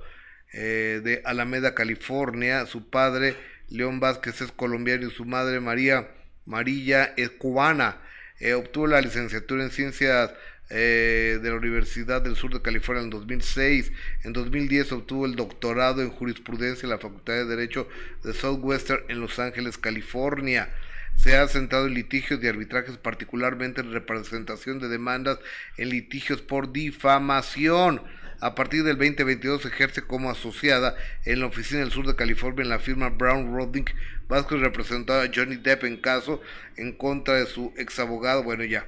eh, 0.53 1.03
de 1.05 1.21
Alameda, 1.27 1.75
California. 1.75 2.65
Su 2.65 2.89
padre, 2.89 3.37
León 3.69 4.01
Vázquez, 4.01 4.41
es 4.41 4.51
colombiano 4.51 5.07
y 5.07 5.11
su 5.11 5.27
madre, 5.27 5.61
María 5.61 6.09
Marilla, 6.47 7.13
es 7.19 7.31
cubana. 7.31 7.99
Eh, 8.41 8.55
obtuvo 8.55 8.87
la 8.87 9.03
licenciatura 9.03 9.63
en 9.63 9.71
ciencias 9.71 10.33
eh, 10.71 11.39
de 11.43 11.49
la 11.49 11.57
Universidad 11.57 12.21
del 12.21 12.37
Sur 12.37 12.53
de 12.53 12.61
California 12.61 13.03
en 13.03 13.11
2006. 13.11 13.91
En 14.25 14.33
2010 14.33 14.93
obtuvo 14.93 15.25
el 15.25 15.35
doctorado 15.35 16.03
en 16.03 16.11
jurisprudencia 16.11 16.87
en 16.87 16.91
la 16.91 16.99
Facultad 16.99 17.35
de 17.35 17.47
Derecho 17.47 17.89
de 18.23 18.35
Southwestern 18.35 19.03
en 19.09 19.21
Los 19.21 19.39
Ángeles, 19.39 19.79
California. 19.79 20.71
Se 21.17 21.37
ha 21.37 21.49
centrado 21.49 21.87
en 21.87 21.95
litigios 21.95 22.41
de 22.41 22.49
arbitrajes, 22.49 22.97
particularmente 22.97 23.81
en 23.81 23.93
representación 23.93 24.79
de 24.79 24.89
demandas 24.89 25.39
en 25.77 25.89
litigios 25.89 26.43
por 26.43 26.73
difamación. 26.73 28.03
A 28.41 28.55
partir 28.55 28.85
del 28.85 28.99
2022 28.99 29.65
ejerce 29.65 30.03
como 30.03 30.31
asociada 30.31 30.97
en 31.25 31.41
la 31.41 31.47
oficina 31.47 31.81
del 31.81 31.91
sur 31.91 32.07
de 32.07 32.15
California 32.15 32.63
en 32.63 32.69
la 32.69 32.79
firma 32.79 33.09
Brown 33.09 33.53
Roding. 33.53 33.87
Vasco 34.29 34.57
representó 34.59 35.15
a 35.15 35.29
Johnny 35.35 35.57
Depp 35.57 35.85
en 35.85 35.97
caso 35.97 36.41
en 36.77 36.93
contra 36.93 37.35
de 37.35 37.47
su 37.47 37.73
ex 37.77 37.99
abogado. 37.99 38.45
Bueno, 38.45 38.65
ya. 38.65 38.87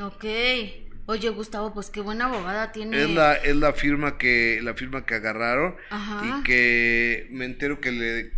Ok. 0.00 0.24
Oye, 1.10 1.30
Gustavo, 1.30 1.72
pues 1.72 1.88
qué 1.88 2.02
buena 2.02 2.26
abogada 2.26 2.70
tiene. 2.70 3.02
Es 3.02 3.08
la, 3.08 3.32
es 3.32 3.56
la 3.56 3.72
firma 3.72 4.18
que, 4.18 4.60
la 4.62 4.74
firma 4.74 5.06
que 5.06 5.14
agarraron 5.14 5.74
y 6.22 6.42
que 6.42 7.28
me 7.30 7.46
entero 7.46 7.80
que 7.80 7.92
le 7.92 8.32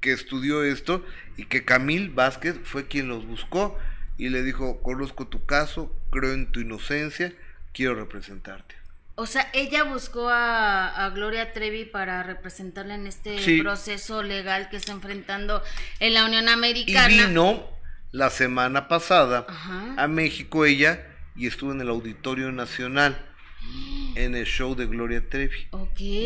que 0.00 0.10
estudió 0.10 0.64
esto 0.64 1.06
y 1.36 1.44
que 1.44 1.64
Camil 1.64 2.10
Vázquez 2.10 2.56
fue 2.64 2.88
quien 2.88 3.06
los 3.06 3.24
buscó 3.24 3.78
y 4.18 4.30
le 4.30 4.42
dijo, 4.42 4.82
conozco 4.82 5.28
tu 5.28 5.46
caso, 5.46 5.96
creo 6.10 6.32
en 6.32 6.50
tu 6.50 6.58
inocencia, 6.58 7.32
quiero 7.72 7.94
representarte. 7.94 8.74
O 9.14 9.26
sea, 9.26 9.48
ella 9.52 9.84
buscó 9.84 10.28
a, 10.28 11.08
Gloria 11.14 11.52
Trevi 11.52 11.84
para 11.84 12.24
representarla 12.24 12.96
en 12.96 13.06
este 13.06 13.60
proceso 13.60 14.24
legal 14.24 14.70
que 14.70 14.76
está 14.76 14.90
enfrentando 14.90 15.62
en 16.00 16.14
la 16.14 16.24
Unión 16.24 16.48
Americana. 16.48 17.12
Y 17.12 17.26
vino 17.28 17.64
la 18.10 18.28
semana 18.30 18.88
pasada 18.88 19.46
a 19.96 20.08
México 20.08 20.64
ella 20.64 21.11
y 21.36 21.46
estuvo 21.46 21.72
en 21.72 21.80
el 21.80 21.88
Auditorio 21.88 22.52
Nacional 22.52 23.26
en 24.14 24.34
el 24.34 24.44
show 24.44 24.74
de 24.74 24.86
Gloria 24.86 25.28
Trevi. 25.28 25.68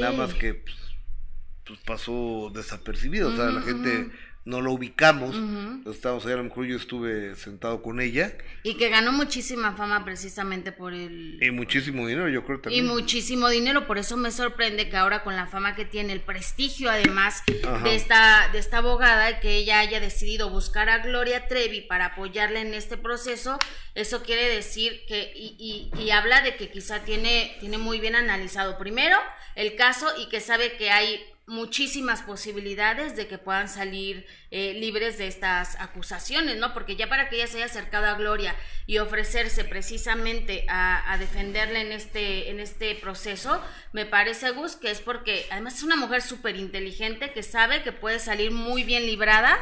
Nada 0.00 0.12
más 0.12 0.34
que 0.34 0.54
pues, 0.54 0.76
pues 1.64 1.78
pasó 1.80 2.50
desapercibido, 2.54 3.28
o 3.28 3.36
sea, 3.36 3.46
la 3.46 3.62
gente 3.62 4.10
no 4.46 4.60
lo 4.60 4.70
ubicamos, 4.70 5.34
estábamos 5.86 6.24
ahí, 6.24 6.32
a 6.32 6.36
lo 6.36 6.44
mejor 6.44 6.66
yo 6.66 6.76
estuve 6.76 7.34
sentado 7.34 7.82
con 7.82 8.00
ella. 8.00 8.32
Y 8.62 8.76
que 8.76 8.88
ganó 8.88 9.10
muchísima 9.10 9.72
fama 9.72 10.04
precisamente 10.04 10.70
por 10.70 10.94
el... 10.94 11.38
Y 11.42 11.50
muchísimo 11.50 12.06
dinero, 12.06 12.28
yo 12.28 12.44
creo 12.44 12.60
también. 12.60 12.84
Y 12.84 12.88
muchísimo 12.88 13.48
dinero, 13.48 13.88
por 13.88 13.98
eso 13.98 14.16
me 14.16 14.30
sorprende 14.30 14.88
que 14.88 14.96
ahora 14.96 15.24
con 15.24 15.34
la 15.34 15.46
fama 15.46 15.74
que 15.74 15.84
tiene, 15.84 16.12
el 16.12 16.20
prestigio 16.20 16.88
además 16.90 17.42
de 17.82 17.96
esta, 17.96 18.48
de 18.52 18.60
esta 18.60 18.78
abogada, 18.78 19.40
que 19.40 19.56
ella 19.56 19.80
haya 19.80 19.98
decidido 19.98 20.48
buscar 20.48 20.90
a 20.90 20.98
Gloria 20.98 21.48
Trevi 21.48 21.80
para 21.80 22.06
apoyarla 22.06 22.60
en 22.60 22.72
este 22.72 22.96
proceso, 22.96 23.58
eso 23.96 24.22
quiere 24.22 24.48
decir 24.48 25.02
que, 25.08 25.32
y, 25.34 25.56
y, 25.58 26.00
y 26.00 26.10
habla 26.10 26.40
de 26.42 26.54
que 26.54 26.70
quizá 26.70 27.02
tiene, 27.02 27.56
tiene 27.58 27.78
muy 27.78 27.98
bien 27.98 28.14
analizado 28.14 28.78
primero 28.78 29.16
el 29.56 29.74
caso 29.74 30.06
y 30.20 30.28
que 30.28 30.38
sabe 30.38 30.76
que 30.76 30.90
hay 30.90 31.20
muchísimas 31.46 32.22
posibilidades 32.22 33.14
de 33.14 33.28
que 33.28 33.38
puedan 33.38 33.68
salir 33.68 34.26
eh, 34.50 34.74
libres 34.74 35.16
de 35.16 35.28
estas 35.28 35.76
acusaciones, 35.80 36.56
¿no? 36.56 36.74
Porque 36.74 36.96
ya 36.96 37.08
para 37.08 37.28
que 37.28 37.36
ella 37.36 37.46
se 37.46 37.58
haya 37.58 37.66
acercado 37.66 38.06
a 38.06 38.14
Gloria 38.14 38.56
y 38.86 38.98
ofrecerse 38.98 39.62
precisamente 39.62 40.66
a, 40.68 41.12
a, 41.12 41.18
defenderla 41.18 41.80
en 41.80 41.92
este, 41.92 42.50
en 42.50 42.58
este 42.58 42.96
proceso, 42.96 43.62
me 43.92 44.06
parece, 44.06 44.50
Gus, 44.50 44.74
que 44.74 44.90
es 44.90 45.00
porque 45.00 45.46
además 45.50 45.76
es 45.76 45.82
una 45.84 45.94
mujer 45.94 46.20
súper 46.20 46.56
inteligente 46.56 47.32
que 47.32 47.44
sabe 47.44 47.82
que 47.84 47.92
puede 47.92 48.18
salir 48.18 48.50
muy 48.50 48.82
bien 48.82 49.06
librada 49.06 49.56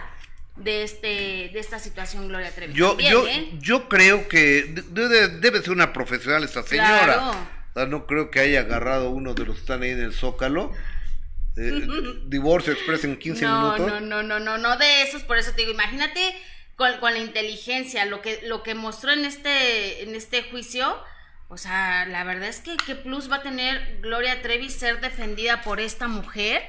de 0.57 0.85
este 0.85 1.51
de 1.53 1.59
esta 1.59 1.79
situación 1.81 2.29
Gloria 2.29 2.51
Trevi. 2.55 2.75
Yo 2.75 2.97
yo 2.99 3.27
¿eh? 3.27 3.51
yo 3.59 3.89
creo 3.89 4.29
que 4.29 4.73
debe, 4.91 5.29
debe, 5.29 5.61
ser 5.61 5.73
una 5.73 5.93
profesional 5.93 6.45
esta 6.45 6.63
señora. 6.63 7.35
Claro. 7.75 7.89
no 7.89 8.07
creo 8.07 8.31
que 8.31 8.39
haya 8.39 8.61
agarrado 8.61 9.11
uno 9.11 9.35
de 9.35 9.45
los 9.45 9.57
que 9.57 9.61
están 9.63 9.83
ahí 9.83 9.91
en 9.91 10.01
el 10.01 10.15
Zócalo 10.15 10.73
eh, 11.57 11.87
divorcio 12.27 12.73
express 12.73 13.05
en 13.05 13.17
15 13.17 13.45
no, 13.45 13.73
minutos. 13.73 14.01
No, 14.01 14.01
no, 14.01 14.23
no, 14.23 14.41
no, 14.41 14.59
no 14.59 14.77
de 14.77 15.03
esos, 15.03 15.23
por 15.23 15.39
eso 15.39 15.53
te 15.53 15.63
digo, 15.63 15.73
imagínate 15.73 16.35
con, 16.77 16.99
con, 16.99 17.13
la 17.13 17.21
inteligencia, 17.21 18.05
lo 18.05 18.21
que, 18.23 18.41
lo 18.45 18.63
que 18.63 18.75
mostró 18.75 19.13
en 19.13 19.25
este, 19.25 20.03
en 20.03 20.15
este 20.15 20.43
juicio, 20.45 20.99
o 21.49 21.57
sea, 21.57 22.07
la 22.07 22.25
verdad 22.25 22.49
es 22.49 22.61
que 22.61 22.77
qué 22.85 22.95
plus 22.95 23.31
va 23.31 23.37
a 23.37 23.43
tener 23.43 23.99
Gloria 24.01 24.43
Trevi 24.43 24.71
ser 24.71 25.01
defendida 25.01 25.63
por 25.63 25.79
esta 25.79 26.09
mujer, 26.09 26.63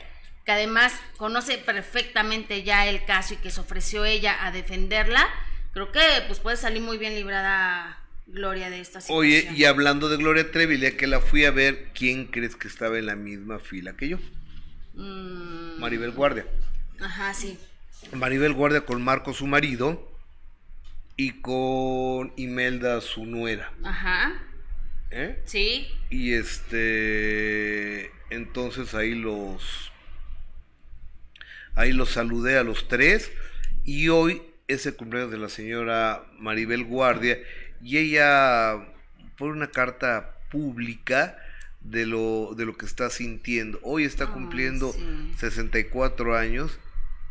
que 0.46 0.52
además 0.52 0.94
conoce 1.18 1.58
perfectamente 1.58 2.62
ya 2.62 2.88
el 2.88 3.04
caso 3.06 3.34
y 3.34 3.38
que 3.38 3.50
se 3.50 3.62
ofreció 3.62 4.06
ella 4.06 4.46
a 4.46 4.52
defenderla, 4.52 5.28
creo 5.74 5.92
que 5.92 6.02
pues 6.28 6.40
puede 6.40 6.58
salir 6.58 6.82
muy 6.82 6.98
bien 6.98 7.16
librada 7.16 8.02
Gloria 8.28 8.70
de 8.70 8.80
esta 8.80 9.02
situación. 9.02 9.20
Oye, 9.20 9.50
y 9.56 9.66
hablando 9.66 10.10
de 10.10 10.18
Gloria 10.18 10.52
Trevi, 10.52 10.80
ya 10.80 10.98
que 10.98 11.08
la 11.08 11.20
fui 11.20 11.46
a 11.46 11.52
ver, 11.52 11.90
¿quién 11.94 12.26
crees 12.26 12.56
que 12.56 12.68
estaba 12.68 12.98
en 12.98 13.06
la 13.06 13.16
misma 13.16 13.60
fila 13.60 13.96
que 13.96 14.10
yo? 14.10 14.20
Mm. 14.96 15.80
Maribel 15.80 16.12
Guardia. 16.12 16.46
Ajá, 17.00 17.34
sí. 17.34 17.58
Maribel 18.14 18.54
Guardia 18.54 18.82
con 18.82 19.02
Marco, 19.02 19.34
su 19.34 19.48
marido, 19.48 20.12
y 21.18 21.42
con 21.42 22.34
Imelda, 22.36 23.02
su 23.02 23.26
nuera. 23.26 23.72
Ajá. 23.84 24.34
¿Eh? 25.12 25.42
Sí. 25.46 25.88
Y 26.10 26.34
este. 26.34 28.12
Entonces 28.30 28.94
ahí 28.94 29.16
los. 29.16 29.92
Ahí 31.76 31.92
los 31.94 32.10
saludé 32.10 32.58
a 32.58 32.64
los 32.64 32.88
tres. 32.88 33.32
Y 33.84 34.10
hoy 34.10 34.42
es 34.68 34.86
el 34.86 34.96
cumpleaños 34.96 35.32
de 35.32 35.38
la 35.38 35.50
señora 35.50 36.26
Maribel 36.40 36.84
Guardia. 36.84 37.38
Y 37.82 37.98
ella 37.98 38.76
pone 39.38 39.54
una 39.54 39.68
carta 39.68 40.38
pública 40.50 41.38
de 41.86 42.06
lo, 42.06 42.54
de 42.56 42.66
lo 42.66 42.76
que 42.76 42.86
está 42.86 43.10
sintiendo. 43.10 43.80
Hoy 43.84 44.06
está 44.06 44.28
cumpliendo 44.28 44.90
oh, 44.90 44.94
sí. 44.94 45.34
64 45.38 46.36
años 46.36 46.80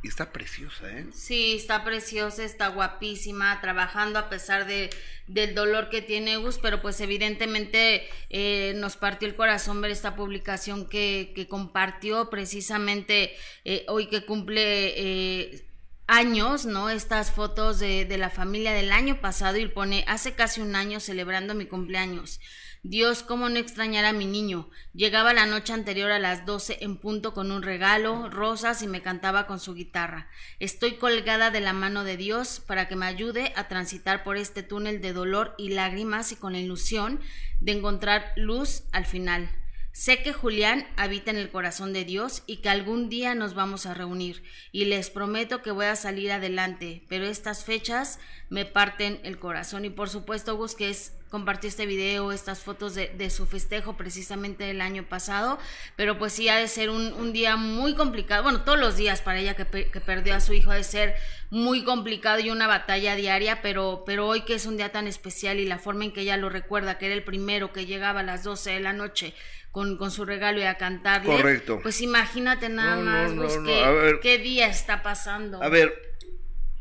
y 0.02 0.08
está 0.08 0.32
preciosa, 0.32 0.88
¿eh? 0.90 1.06
Sí, 1.12 1.54
está 1.56 1.82
preciosa, 1.82 2.44
está 2.44 2.68
guapísima, 2.68 3.60
trabajando 3.60 4.18
a 4.18 4.28
pesar 4.28 4.66
de, 4.66 4.90
del 5.26 5.54
dolor 5.54 5.88
que 5.88 6.02
tiene 6.02 6.36
Gus, 6.36 6.58
pero 6.58 6.80
pues 6.82 7.00
evidentemente 7.00 8.06
eh, 8.30 8.74
nos 8.76 8.96
partió 8.96 9.26
el 9.26 9.34
corazón 9.34 9.80
ver 9.80 9.90
esta 9.90 10.14
publicación 10.14 10.88
que, 10.88 11.32
que 11.34 11.48
compartió 11.48 12.30
precisamente 12.30 13.34
eh, 13.64 13.84
hoy 13.88 14.06
que 14.06 14.24
cumple... 14.24 14.94
Eh, 14.96 15.68
años, 16.06 16.66
¿no? 16.66 16.90
Estas 16.90 17.30
fotos 17.30 17.78
de, 17.78 18.04
de 18.04 18.18
la 18.18 18.28
familia 18.28 18.74
del 18.74 18.92
año 18.92 19.22
pasado 19.22 19.56
y 19.56 19.66
pone 19.68 20.04
hace 20.06 20.34
casi 20.34 20.60
un 20.60 20.76
año 20.76 21.00
celebrando 21.00 21.54
mi 21.54 21.64
cumpleaños. 21.64 22.40
Dios, 22.86 23.22
cómo 23.22 23.48
no 23.48 23.58
extrañar 23.58 24.04
a 24.04 24.12
mi 24.12 24.26
niño. 24.26 24.68
Llegaba 24.92 25.32
la 25.32 25.46
noche 25.46 25.72
anterior 25.72 26.10
a 26.10 26.18
las 26.18 26.44
doce 26.44 26.76
en 26.82 26.98
punto 26.98 27.32
con 27.32 27.50
un 27.50 27.62
regalo, 27.62 28.28
rosas 28.28 28.82
y 28.82 28.86
me 28.86 29.00
cantaba 29.00 29.46
con 29.46 29.58
su 29.58 29.72
guitarra. 29.72 30.28
Estoy 30.60 30.96
colgada 30.96 31.50
de 31.50 31.62
la 31.62 31.72
mano 31.72 32.04
de 32.04 32.18
Dios 32.18 32.60
para 32.60 32.86
que 32.86 32.94
me 32.94 33.06
ayude 33.06 33.54
a 33.56 33.68
transitar 33.68 34.22
por 34.22 34.36
este 34.36 34.62
túnel 34.62 35.00
de 35.00 35.14
dolor 35.14 35.54
y 35.56 35.70
lágrimas 35.70 36.30
y 36.32 36.36
con 36.36 36.52
la 36.52 36.58
ilusión 36.58 37.20
de 37.58 37.72
encontrar 37.72 38.34
luz 38.36 38.82
al 38.92 39.06
final. 39.06 39.48
Sé 39.92 40.22
que 40.22 40.32
Julián 40.32 40.86
habita 40.96 41.30
en 41.30 41.38
el 41.38 41.50
corazón 41.50 41.92
de 41.92 42.04
Dios 42.04 42.42
y 42.46 42.56
que 42.56 42.68
algún 42.68 43.08
día 43.08 43.36
nos 43.36 43.54
vamos 43.54 43.86
a 43.86 43.94
reunir 43.94 44.42
y 44.72 44.86
les 44.86 45.08
prometo 45.08 45.62
que 45.62 45.70
voy 45.70 45.86
a 45.86 45.94
salir 45.96 46.32
adelante, 46.32 47.04
pero 47.08 47.24
estas 47.24 47.64
fechas 47.64 48.18
me 48.50 48.66
parten 48.66 49.20
el 49.22 49.38
corazón 49.38 49.84
y 49.84 49.90
por 49.90 50.10
supuesto 50.10 50.56
Gus 50.56 50.74
que 50.74 50.90
es 50.90 51.12
compartir 51.34 51.66
este 51.70 51.84
video, 51.84 52.30
estas 52.30 52.60
fotos 52.62 52.94
de, 52.94 53.08
de, 53.08 53.28
su 53.28 53.44
festejo 53.46 53.96
precisamente 53.96 54.70
el 54.70 54.80
año 54.80 55.02
pasado, 55.02 55.58
pero 55.96 56.16
pues 56.16 56.32
sí 56.32 56.48
ha 56.48 56.58
de 56.58 56.68
ser 56.68 56.90
un, 56.90 57.12
un 57.14 57.32
día 57.32 57.56
muy 57.56 57.96
complicado, 57.96 58.44
bueno, 58.44 58.60
todos 58.62 58.78
los 58.78 58.96
días 58.96 59.20
para 59.20 59.40
ella 59.40 59.54
que, 59.56 59.66
que, 59.90 60.00
perdió 60.00 60.36
a 60.36 60.40
su 60.40 60.52
hijo 60.54 60.70
ha 60.70 60.76
de 60.76 60.84
ser 60.84 61.16
muy 61.50 61.82
complicado 61.82 62.38
y 62.38 62.50
una 62.50 62.68
batalla 62.68 63.16
diaria, 63.16 63.62
pero, 63.62 64.04
pero 64.06 64.28
hoy 64.28 64.42
que 64.42 64.54
es 64.54 64.64
un 64.66 64.76
día 64.76 64.92
tan 64.92 65.08
especial 65.08 65.58
y 65.58 65.66
la 65.66 65.78
forma 65.80 66.04
en 66.04 66.12
que 66.12 66.20
ella 66.20 66.36
lo 66.36 66.50
recuerda, 66.50 66.98
que 66.98 67.06
era 67.06 67.16
el 67.16 67.24
primero 67.24 67.72
que 67.72 67.84
llegaba 67.84 68.20
a 68.20 68.22
las 68.22 68.44
12 68.44 68.70
de 68.70 68.80
la 68.80 68.92
noche 68.92 69.34
con, 69.72 69.96
con 69.96 70.12
su 70.12 70.24
regalo 70.24 70.60
y 70.60 70.62
a 70.62 70.76
cantarle, 70.76 71.34
Correcto. 71.36 71.80
pues 71.82 72.00
imagínate 72.00 72.68
nada 72.68 72.94
No, 72.94 73.02
más 73.02 73.32
no, 73.32 73.42
pues, 73.42 73.58
qué, 73.66 73.82
a 73.82 73.90
ver. 73.90 74.20
qué 74.20 74.38
día 74.38 74.68
está 74.68 75.02
pasando. 75.02 75.60
A 75.60 75.68
ver, 75.68 75.92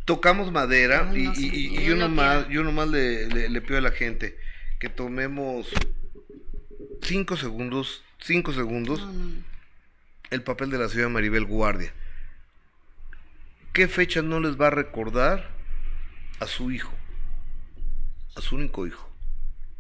tocamos 0.06 0.52
madera 0.52 1.10
Ay, 1.10 1.32
y, 1.36 1.46
y- 1.46 1.68
y 1.68 1.76
yo 1.76 1.82
yo 1.82 1.96
no 1.96 2.08
nomás, 2.08 2.46
quiero. 2.46 2.52
yo 2.52 2.64
nomás 2.64 2.90
le, 2.90 3.28
le- 3.28 3.50
le 3.50 3.62
pido 3.62 3.78
a 3.80 3.82
la 3.82 3.92
gente 3.92 4.38
que 4.84 4.90
tomemos 4.90 5.70
cinco 7.02 7.38
segundos, 7.38 8.04
cinco 8.20 8.52
segundos, 8.52 9.00
No, 9.00 9.14
no, 9.14 9.26
no. 9.28 9.44
el 10.30 10.44
papel 10.44 10.72
de 10.72 10.78
la 10.78 10.90
señora 10.90 11.08
Maribel 11.08 11.46
Guardia. 11.46 11.94
¿Qué 13.72 13.88
fecha 13.88 14.22
no 14.22 14.42
les 14.42 14.60
va 14.60 14.68
a 14.68 14.72
recordar 14.72 15.52
a 16.42 16.48
su 16.48 16.70
hijo? 16.72 16.92
A 18.36 18.42
su 18.42 18.56
único 18.56 18.86
hijo. 18.86 19.10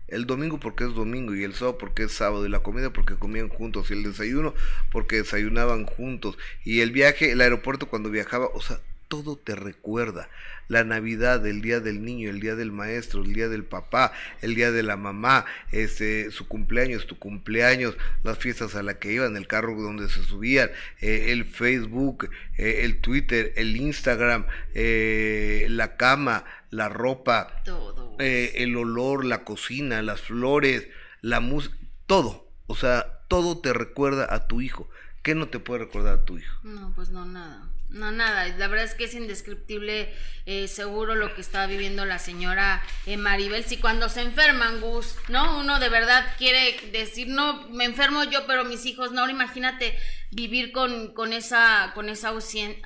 El 0.08 0.26
domingo 0.26 0.58
porque 0.58 0.86
es 0.86 0.94
domingo 0.94 1.36
y 1.36 1.44
el 1.44 1.54
sábado 1.54 1.78
porque 1.78 2.04
es 2.04 2.14
sábado 2.14 2.46
y 2.46 2.50
la 2.50 2.62
comida 2.64 2.94
porque 2.94 3.16
comían 3.18 3.50
juntos 3.50 3.92
y 3.92 3.96
el 3.96 4.04
desayuno 4.04 4.54
porque 4.90 5.18
desayunaban 5.18 5.86
juntos 5.86 6.38
y 6.64 6.80
el 6.80 6.92
viaje, 6.92 7.34
el 7.34 7.42
aeropuerto 7.42 7.90
cuando 7.90 8.10
viajaba, 8.10 8.48
o 8.54 8.62
sea, 8.62 8.80
todo 9.10 9.36
te 9.36 9.54
recuerda. 9.54 10.30
La 10.68 10.84
Navidad, 10.84 11.46
el 11.46 11.62
día 11.62 11.80
del 11.80 12.04
niño, 12.04 12.30
el 12.30 12.40
día 12.40 12.56
del 12.56 12.72
maestro, 12.72 13.22
el 13.24 13.34
día 13.34 13.50
del 13.50 13.64
papá, 13.66 14.12
el 14.42 14.56
día 14.56 14.72
de 14.72 14.84
la 14.84 14.98
mamá, 14.98 15.46
este, 15.72 16.32
su 16.32 16.48
cumpleaños, 16.48 17.06
tu 17.08 17.20
cumpleaños, 17.20 17.96
las 18.24 18.38
fiestas 18.38 18.76
a 18.76 18.84
las 18.84 18.96
que 18.96 19.12
iban, 19.12 19.36
el 19.38 19.48
carro 19.48 19.80
donde 19.82 20.10
se 20.10 20.24
subían, 20.24 20.70
eh, 21.02 21.28
el 21.32 21.46
Facebook, 21.46 22.30
eh, 22.58 22.82
el 22.84 23.02
Twitter, 23.02 23.54
el 23.56 23.76
Instagram, 23.76 24.46
eh, 24.74 25.68
la 25.70 25.98
cama, 25.98 26.46
la 26.70 26.90
ropa, 26.90 27.62
Todo. 27.66 28.16
eh, 28.20 28.54
el 28.58 28.76
olor, 28.76 29.26
la 29.26 29.44
cocina, 29.44 30.02
las 30.02 30.22
flores, 30.22 30.88
la 31.22 31.40
música, 31.40 31.76
todo. 32.08 32.50
O 32.68 32.76
sea, 32.76 33.20
todo 33.28 33.60
te 33.60 33.74
recuerda 33.74 34.34
a 34.34 34.48
tu 34.48 34.62
hijo. 34.62 34.90
¿Qué 35.22 35.36
no 35.36 35.48
te 35.48 35.60
puede 35.60 35.86
recordar 35.86 36.16
a 36.20 36.26
tu 36.26 36.38
hijo? 36.38 36.58
No, 36.64 36.92
pues 36.96 37.10
no, 37.10 37.26
nada. 37.26 37.70
No, 37.94 38.12
nada. 38.12 38.48
La 38.58 38.68
verdad 38.68 38.86
es 38.86 38.96
que 38.96 39.04
es 39.04 39.14
indescriptible, 39.14 40.12
eh, 40.48 40.68
seguro 40.68 41.14
lo 41.14 41.36
que 41.36 41.42
estaba 41.42 41.68
viviendo 41.68 42.06
la 42.06 42.18
señora 42.18 42.82
eh, 43.06 43.18
Maribel. 43.18 43.64
Si 43.66 43.78
cuando 43.78 44.10
se 44.10 44.22
enferman, 44.22 44.82
Gus, 44.82 45.16
¿no? 45.30 45.60
Uno 45.60 45.80
de 45.80 45.90
verdad 45.90 46.26
quiere 46.40 46.90
decir, 46.92 47.28
no, 47.28 47.68
me 47.70 47.86
enfermo 47.86 48.24
yo, 48.24 48.48
pero 48.48 48.66
mis 48.66 48.88
hijos 48.88 49.12
no. 49.12 49.22
Ahora 49.22 49.32
imagínate 49.32 49.96
vivir 50.32 50.72
con, 50.72 51.14
con 51.14 51.34
esa, 51.34 51.92
con 51.94 52.10
esa 52.10 52.34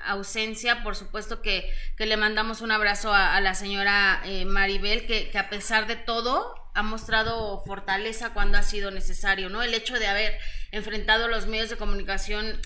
ausencia. 0.06 0.84
Por 0.84 0.98
supuesto 0.98 1.42
que, 1.42 1.74
que 1.96 2.06
le 2.06 2.18
mandamos 2.18 2.60
un 2.60 2.72
abrazo 2.72 3.14
a, 3.14 3.34
a 3.34 3.40
la 3.40 3.56
señora 3.56 4.22
eh, 4.26 4.44
Maribel, 4.44 5.08
que, 5.08 5.30
que 5.30 5.38
a 5.38 5.50
pesar 5.50 5.88
de 5.88 5.96
todo 5.96 6.54
ha 6.74 6.84
mostrado 6.84 7.64
fortaleza 7.66 8.34
cuando 8.34 8.58
ha 8.58 8.64
sido 8.64 8.92
necesario, 8.92 9.50
¿no? 9.50 9.64
El 9.64 9.74
hecho 9.74 9.98
de 9.98 10.08
haber 10.08 10.38
enfrentado 10.72 11.30
los 11.30 11.48
medios 11.48 11.70
de 11.70 11.78
comunicación 11.78 12.60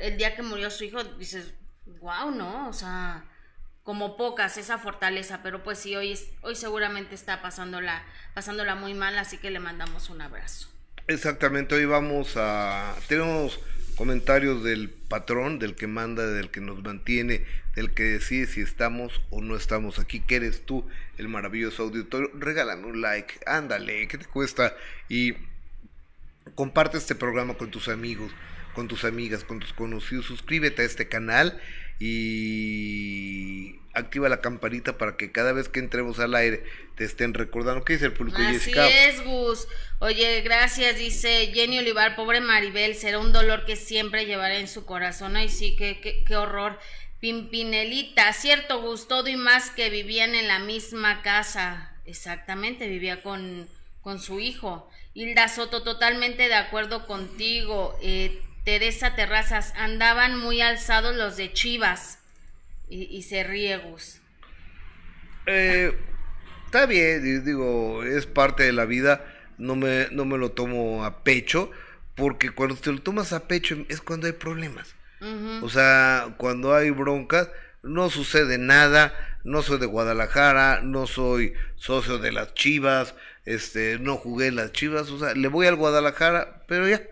el 0.00 0.16
día 0.16 0.34
que 0.36 0.42
murió 0.42 0.70
su 0.70 0.84
hijo, 0.84 1.02
dices, 1.04 1.54
wow, 2.00 2.30
¿no? 2.30 2.68
O 2.68 2.72
sea, 2.72 3.24
como 3.82 4.16
pocas 4.16 4.56
esa 4.58 4.78
fortaleza, 4.78 5.40
pero 5.42 5.62
pues 5.62 5.78
sí, 5.78 5.96
hoy, 5.96 6.12
es- 6.12 6.30
hoy 6.42 6.54
seguramente 6.54 7.14
está 7.14 7.42
pasándola, 7.42 8.04
pasándola 8.34 8.74
muy 8.74 8.94
mal, 8.94 9.18
así 9.18 9.38
que 9.38 9.50
le 9.50 9.58
mandamos 9.60 10.10
un 10.10 10.20
abrazo. 10.20 10.68
Exactamente, 11.08 11.74
hoy 11.74 11.84
vamos 11.84 12.34
a... 12.36 12.94
Tenemos 13.08 13.58
comentarios 13.96 14.62
del 14.62 14.88
patrón, 14.88 15.58
del 15.58 15.74
que 15.74 15.86
manda, 15.86 16.26
del 16.26 16.50
que 16.50 16.60
nos 16.60 16.82
mantiene, 16.82 17.44
del 17.74 17.92
que 17.92 18.04
decide 18.04 18.46
si 18.46 18.60
estamos 18.60 19.20
o 19.30 19.40
no 19.40 19.56
estamos 19.56 19.98
aquí, 19.98 20.20
que 20.20 20.36
eres 20.36 20.64
tú, 20.64 20.86
el 21.18 21.28
maravilloso 21.28 21.82
auditorio. 21.82 22.30
Regálame 22.34 22.86
un 22.86 23.00
like, 23.00 23.40
ándale, 23.46 24.06
¿qué 24.08 24.16
te 24.18 24.26
cuesta? 24.26 24.74
Y 25.08 25.34
comparte 26.54 26.98
este 26.98 27.14
programa 27.14 27.54
con 27.54 27.70
tus 27.70 27.88
amigos, 27.88 28.32
con 28.74 28.88
tus 28.88 29.04
amigas, 29.04 29.44
con 29.44 29.60
tus 29.60 29.72
conocidos. 29.72 30.26
Suscríbete 30.26 30.82
a 30.82 30.84
este 30.84 31.08
canal 31.08 31.60
y 31.98 33.76
activa 33.94 34.28
la 34.28 34.40
campanita 34.40 34.98
para 34.98 35.16
que 35.16 35.30
cada 35.30 35.52
vez 35.52 35.68
que 35.68 35.80
entremos 35.80 36.18
al 36.18 36.34
aire 36.34 36.64
te 36.96 37.04
estén 37.04 37.34
recordando. 37.34 37.84
¿Qué 37.84 37.94
dice 37.94 38.06
el 38.06 38.12
público? 38.12 38.38
Así 38.40 38.72
es, 38.76 39.22
Gus. 39.24 39.68
Oye, 39.98 40.40
gracias, 40.40 40.98
dice 40.98 41.50
Jenny 41.54 41.78
Olivar, 41.78 42.16
pobre 42.16 42.40
Maribel, 42.40 42.94
será 42.94 43.18
un 43.18 43.32
dolor 43.32 43.64
que 43.64 43.76
siempre 43.76 44.26
llevará 44.26 44.58
en 44.58 44.68
su 44.68 44.84
corazón. 44.84 45.36
Ay, 45.36 45.48
sí, 45.48 45.76
qué, 45.76 46.00
qué, 46.00 46.24
qué 46.24 46.36
horror. 46.36 46.78
Pimpinelita, 47.20 48.32
cierto, 48.32 48.82
Gus, 48.82 49.06
todo 49.06 49.28
y 49.28 49.36
más 49.36 49.70
que 49.70 49.90
vivían 49.90 50.34
en 50.34 50.48
la 50.48 50.58
misma 50.58 51.22
casa. 51.22 51.94
Exactamente, 52.04 52.88
vivía 52.88 53.22
con, 53.22 53.68
con 54.00 54.18
su 54.18 54.40
hijo. 54.40 54.90
Hilda 55.14 55.46
Soto, 55.46 55.84
totalmente 55.84 56.48
de 56.48 56.54
acuerdo 56.54 57.06
contigo. 57.06 57.96
Eh, 58.02 58.42
Teresa 58.64 59.14
Terrazas, 59.14 59.72
andaban 59.76 60.38
muy 60.38 60.60
alzados 60.60 61.16
los 61.16 61.36
de 61.36 61.52
Chivas. 61.52 62.18
Y, 62.88 63.04
y 63.04 63.22
se 63.22 63.42
ríe 63.42 63.78
Gus. 63.78 64.20
Eh, 65.46 65.96
está 66.66 66.86
bien, 66.86 67.44
digo, 67.44 68.04
es 68.04 68.26
parte 68.26 68.64
de 68.64 68.72
la 68.72 68.84
vida. 68.84 69.24
No 69.58 69.76
me, 69.76 70.08
no 70.10 70.24
me 70.24 70.38
lo 70.38 70.52
tomo 70.52 71.04
a 71.04 71.22
pecho, 71.22 71.70
porque 72.14 72.50
cuando 72.50 72.76
te 72.76 72.92
lo 72.92 73.00
tomas 73.00 73.32
a 73.32 73.46
pecho 73.46 73.76
es 73.88 74.00
cuando 74.00 74.26
hay 74.26 74.32
problemas. 74.32 74.94
O 75.62 75.68
sea, 75.68 76.34
cuando 76.36 76.74
hay 76.74 76.90
broncas, 76.90 77.48
no 77.84 78.10
sucede 78.10 78.58
nada. 78.58 79.14
No 79.44 79.62
soy 79.62 79.78
de 79.78 79.86
Guadalajara, 79.86 80.80
no 80.82 81.06
soy 81.06 81.54
socio 81.76 82.18
de 82.18 82.32
las 82.32 82.54
Chivas, 82.54 83.14
este, 83.44 83.98
no 84.00 84.16
jugué 84.16 84.48
en 84.48 84.56
las 84.56 84.72
Chivas. 84.72 85.10
O 85.10 85.18
sea, 85.20 85.34
le 85.34 85.46
voy 85.46 85.66
al 85.68 85.76
Guadalajara, 85.76 86.64
pero 86.66 86.88
ya, 86.88 87.02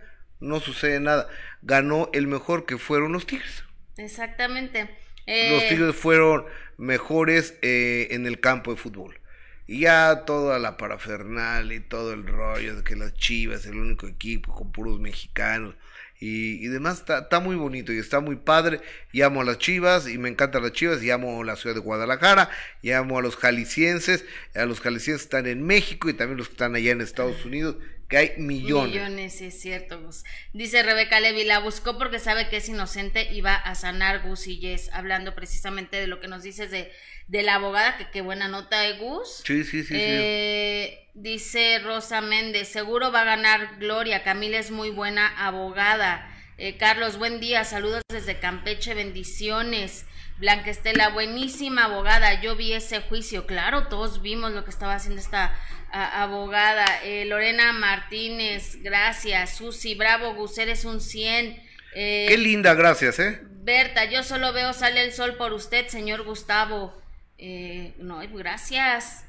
no 0.40 0.60
sucede 0.60 1.00
nada. 1.00 1.28
Ganó 1.62 2.10
el 2.12 2.26
mejor 2.26 2.66
que 2.66 2.78
fueron 2.78 3.12
los 3.12 3.26
Tigres. 3.26 3.64
Exactamente. 3.96 4.90
Los 5.26 5.64
Eh, 5.64 5.66
Tigres 5.68 5.94
fueron 5.96 6.44
mejores 6.76 7.58
eh, 7.62 8.08
en 8.10 8.26
el 8.26 8.40
campo 8.40 8.70
de 8.72 8.76
fútbol. 8.78 9.20
Y 9.66 9.80
ya 9.80 10.24
toda 10.26 10.58
la 10.58 10.76
parafernal 10.76 11.72
y 11.72 11.80
todo 11.80 12.12
el 12.12 12.26
rollo 12.26 12.76
de 12.76 12.82
que 12.84 12.96
las 12.96 13.14
Chivas, 13.14 13.66
el 13.66 13.76
único 13.76 14.08
equipo 14.08 14.52
con 14.52 14.72
puros 14.72 14.98
mexicanos 14.98 15.76
y, 16.18 16.64
y 16.64 16.68
demás, 16.68 17.04
está, 17.08 17.40
muy 17.40 17.54
bonito 17.56 17.92
y 17.92 17.98
está 17.98 18.20
muy 18.20 18.36
padre. 18.36 18.80
Y 19.12 19.22
amo 19.22 19.42
a 19.42 19.44
las 19.44 19.58
Chivas 19.58 20.08
y 20.08 20.18
me 20.18 20.28
encantan 20.28 20.62
las 20.62 20.72
Chivas 20.72 21.02
y 21.02 21.10
amo 21.10 21.44
la 21.44 21.56
ciudad 21.56 21.74
de 21.76 21.80
Guadalajara 21.82 22.50
y 22.82 22.90
amo 22.92 23.18
a 23.18 23.22
los 23.22 23.36
jaliscienses. 23.36 24.24
A 24.54 24.64
los 24.66 24.80
jaliscienses 24.80 25.24
están 25.24 25.46
en 25.46 25.62
México 25.64 26.08
y 26.10 26.14
también 26.14 26.38
los 26.38 26.48
que 26.48 26.54
están 26.54 26.74
allá 26.74 26.90
en 26.92 27.00
Estados 27.00 27.44
Unidos, 27.44 27.76
que 28.10 28.18
hay 28.18 28.32
millones. 28.36 28.92
Millones, 28.92 29.40
es 29.40 29.60
cierto, 29.60 30.00
Gus. 30.02 30.24
Dice 30.52 30.82
Rebeca 30.82 31.20
Levi, 31.20 31.44
la 31.44 31.60
buscó 31.60 31.96
porque 31.96 32.18
sabe 32.18 32.48
que 32.48 32.56
es 32.56 32.68
inocente 32.68 33.32
y 33.32 33.40
va 33.40 33.54
a 33.54 33.76
sanar 33.76 34.26
Gus 34.26 34.48
y 34.48 34.58
Jess, 34.58 34.90
hablando 34.92 35.34
precisamente 35.36 35.96
de 35.96 36.08
lo 36.08 36.20
que 36.20 36.26
nos 36.26 36.42
dices 36.42 36.72
de, 36.72 36.92
de 37.28 37.42
la 37.44 37.54
abogada, 37.54 37.96
que 37.96 38.10
qué 38.10 38.20
buena 38.20 38.48
nota 38.48 38.80
de 38.80 38.98
Gus. 38.98 39.42
Sí, 39.44 39.62
sí, 39.62 39.84
sí, 39.84 39.84
sí. 39.84 39.94
Eh, 39.96 41.08
dice 41.14 41.78
Rosa 41.78 42.20
Méndez, 42.20 42.68
seguro 42.68 43.12
va 43.12 43.22
a 43.22 43.24
ganar 43.24 43.78
Gloria, 43.78 44.24
Camila 44.24 44.58
es 44.58 44.72
muy 44.72 44.90
buena 44.90 45.28
abogada. 45.46 46.26
Eh, 46.58 46.76
Carlos, 46.76 47.16
buen 47.16 47.38
día, 47.38 47.64
saludos 47.64 48.02
desde 48.08 48.40
Campeche, 48.40 48.92
bendiciones. 48.94 50.04
Blanca 50.40 50.70
Estela, 50.70 51.10
buenísima 51.10 51.84
abogada, 51.84 52.40
yo 52.40 52.56
vi 52.56 52.72
ese 52.72 53.02
juicio, 53.02 53.46
claro, 53.46 53.88
todos 53.88 54.22
vimos 54.22 54.52
lo 54.52 54.64
que 54.64 54.70
estaba 54.70 54.94
haciendo 54.94 55.20
esta 55.20 55.54
a- 55.92 56.22
abogada. 56.22 56.86
Eh, 57.04 57.26
Lorena 57.26 57.72
Martínez, 57.74 58.76
gracias. 58.82 59.56
Susi, 59.56 59.94
bravo, 59.94 60.32
Gus, 60.34 60.56
eres 60.56 60.86
un 60.86 61.00
100. 61.02 61.62
Eh, 61.94 62.26
Qué 62.28 62.38
linda, 62.38 62.72
gracias, 62.74 63.18
¿eh? 63.18 63.40
Berta, 63.62 64.06
yo 64.06 64.22
solo 64.22 64.54
veo 64.54 64.72
sale 64.72 65.04
el 65.04 65.12
sol 65.12 65.36
por 65.36 65.52
usted, 65.52 65.88
señor 65.88 66.22
Gustavo. 66.22 66.98
Eh, 67.36 67.94
no, 67.98 68.20
gracias. 68.32 69.26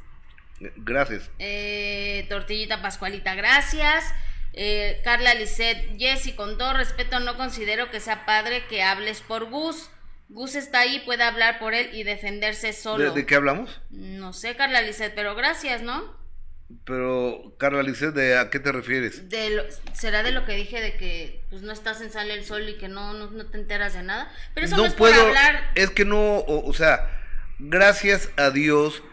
Gracias. 0.59 1.30
Eh, 1.39 2.26
Tortillita 2.30 2.82
Pascualita, 2.82 3.36
gracias. 3.36 4.05
Eh, 4.53 5.01
Carla 5.03 5.34
Lisset, 5.34 5.97
Jessy, 5.97 6.34
con 6.34 6.57
todo 6.57 6.74
respeto, 6.74 7.20
no 7.20 7.36
considero 7.36 7.89
que 7.91 7.99
sea 7.99 8.26
padre 8.26 8.64
que 8.68 8.82
hables 8.84 9.20
por 9.22 9.49
Gus. 9.49 9.89
Gus 10.34 10.55
está 10.55 10.79
ahí, 10.79 11.01
puede 11.05 11.23
hablar 11.23 11.59
por 11.59 11.73
él 11.73 11.89
y 11.93 12.03
defenderse 12.03 12.67
¿De, 12.67 12.73
solo. 12.73 13.11
de 13.11 13.25
qué 13.25 13.36
hablamos? 13.36 13.82
No 13.89 14.34
sé, 14.34 14.55
Carla 14.55 14.82
Lisset, 14.82 15.13
pero 15.13 15.36
gracias, 15.36 15.82
¿no? 15.82 16.19
Pero, 16.86 17.53
Carla 17.59 17.84
Lisset, 17.84 18.13
¿de 18.13 18.38
a 18.38 18.49
qué 18.49 18.59
te 18.59 18.71
refieres? 18.71 19.27
De 19.29 19.49
lo- 19.49 19.65
será 19.93 20.23
de 20.23 20.32
lo 20.32 20.45
que 20.45 20.53
dije 20.55 20.79
de 20.79 20.95
que 20.95 21.41
pues 21.49 21.61
no 21.63 21.73
estás 21.73 21.99
en 22.01 22.11
Sale 22.11 22.34
el 22.34 22.45
Sol 22.45 22.67
y 22.69 22.77
que 22.77 22.88
no, 22.88 23.13
no, 23.13 23.29
no 23.29 23.45
te 23.45 23.57
enteras 23.57 23.93
de 23.93 24.03
nada. 24.03 24.32
Pero 24.53 24.67
eso 24.67 24.77
no, 24.77 24.86
es 24.86 24.93
por 24.93 25.11
hablar. 25.13 25.71
es 25.75 25.89
que 25.89 26.05
no, 26.05 26.38
o, 26.38 26.65
o 26.69 26.73
sea, 26.73 27.09
gracias 27.59 28.29
a 28.38 28.51
Dios, 28.51 29.03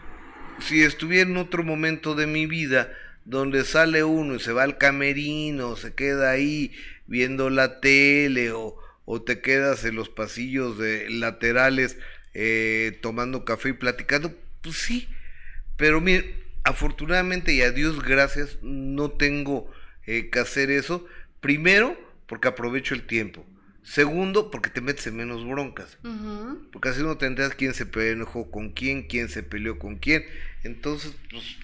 si 0.61 0.83
estuviera 0.83 1.29
en 1.29 1.35
otro 1.37 1.63
momento 1.63 2.15
de 2.15 2.27
mi 2.27 2.45
vida 2.45 2.93
donde 3.25 3.65
sale 3.65 4.05
uno 4.05 4.35
y 4.35 4.39
se 4.39 4.53
va 4.53 4.63
al 4.63 4.77
camerino, 4.77 5.75
se 5.75 5.93
queda 5.93 6.31
ahí 6.31 6.73
viendo 7.07 7.49
la 7.49 7.81
tele 7.81 8.51
o, 8.53 8.77
o 9.11 9.23
te 9.23 9.41
quedas 9.41 9.85
en 9.85 9.95
los 9.95 10.07
pasillos 10.07 10.77
de 10.77 11.09
laterales 11.09 11.97
eh, 12.35 12.99
tomando 13.01 13.43
café 13.43 13.69
y 13.69 13.73
platicando, 13.73 14.31
pues 14.61 14.75
sí, 14.75 15.09
pero 15.77 15.99
mire, 15.99 16.35
afortunadamente 16.63 17.51
y 17.51 17.63
a 17.63 17.71
Dios 17.71 18.03
gracias, 18.03 18.59
no 18.61 19.09
tengo 19.09 19.67
eh, 20.05 20.29
que 20.29 20.37
hacer 20.37 20.69
eso. 20.69 21.07
Primero, 21.39 21.99
porque 22.27 22.49
aprovecho 22.49 22.93
el 22.93 23.07
tiempo. 23.07 23.47
Segundo, 23.81 24.51
porque 24.51 24.69
te 24.69 24.79
metes 24.79 25.07
en 25.07 25.15
menos 25.15 25.43
broncas. 25.43 25.97
Porque 26.71 26.89
así 26.89 27.01
no 27.01 27.17
te 27.17 27.25
enteras 27.25 27.55
quién 27.55 27.73
se 27.73 27.87
enojó 28.11 28.51
con 28.51 28.73
quién, 28.73 29.07
quién 29.07 29.27
se 29.27 29.41
peleó 29.41 29.79
con 29.79 29.95
quién. 29.95 30.23
Entonces, 30.63 31.15
pues, 31.31 31.57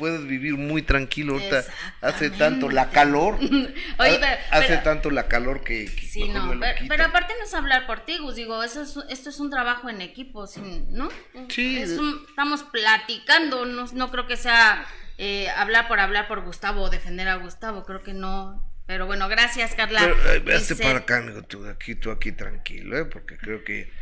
puedes 0.00 0.26
vivir 0.26 0.54
muy 0.56 0.80
tranquilo. 0.82 1.34
Ahorita 1.34 1.62
hace 2.00 2.30
tanto 2.30 2.70
la 2.70 2.90
calor. 2.90 3.34
Oye, 3.40 3.74
pero- 3.98 4.40
hace 4.50 4.66
pero- 4.68 4.82
tanto 4.82 5.10
la 5.10 5.28
calor 5.28 5.62
que, 5.62 5.84
que 5.84 6.06
Sí, 6.06 6.28
no, 6.30 6.46
me 6.46 6.54
lo 6.56 6.62
pero, 6.88 7.04
aparte 7.04 7.34
no 7.38 7.44
es 7.44 7.52
hablar 7.54 7.86
por 7.86 8.00
ti, 8.00 8.16
Gus, 8.18 8.34
digo, 8.34 8.62
eso 8.64 8.82
es, 8.82 8.96
esto 9.10 9.28
es 9.28 9.38
un 9.38 9.50
trabajo 9.50 9.88
en 9.90 10.00
equipo, 10.00 10.46
sin- 10.46 10.92
¿no? 10.92 11.10
Sí. 11.50 11.78
Es 11.78 11.90
un- 11.98 12.24
estamos 12.28 12.62
platicando, 12.64 13.66
no, 13.66 13.84
no 13.92 14.10
creo 14.10 14.26
que 14.26 14.36
sea 14.36 14.84
eh, 15.18 15.50
hablar 15.50 15.86
por 15.86 16.00
hablar 16.00 16.26
por 16.28 16.40
Gustavo 16.42 16.80
o 16.82 16.88
defender 16.90 17.28
a 17.28 17.34
Gustavo, 17.36 17.84
creo 17.84 18.02
que 18.02 18.14
no. 18.14 18.66
Pero 18.86 19.06
bueno, 19.06 19.28
gracias, 19.28 19.74
Carla. 19.74 20.00
Pero, 20.00 20.32
eh, 20.32 20.58
Dice- 20.58 20.76
para 20.76 21.00
acá, 21.00 21.18
amigo, 21.18 21.42
tú 21.42 21.64
aquí, 21.68 21.94
tú 21.94 22.10
aquí 22.10 22.32
tranquilo, 22.32 22.98
¿eh? 22.98 23.04
Porque 23.04 23.36
creo 23.36 23.62
que 23.62 23.92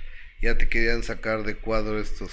ya 0.40 0.56
te 0.56 0.68
querían 0.68 1.02
sacar 1.02 1.42
de 1.42 1.56
cuadro 1.56 1.98
estos 2.00 2.30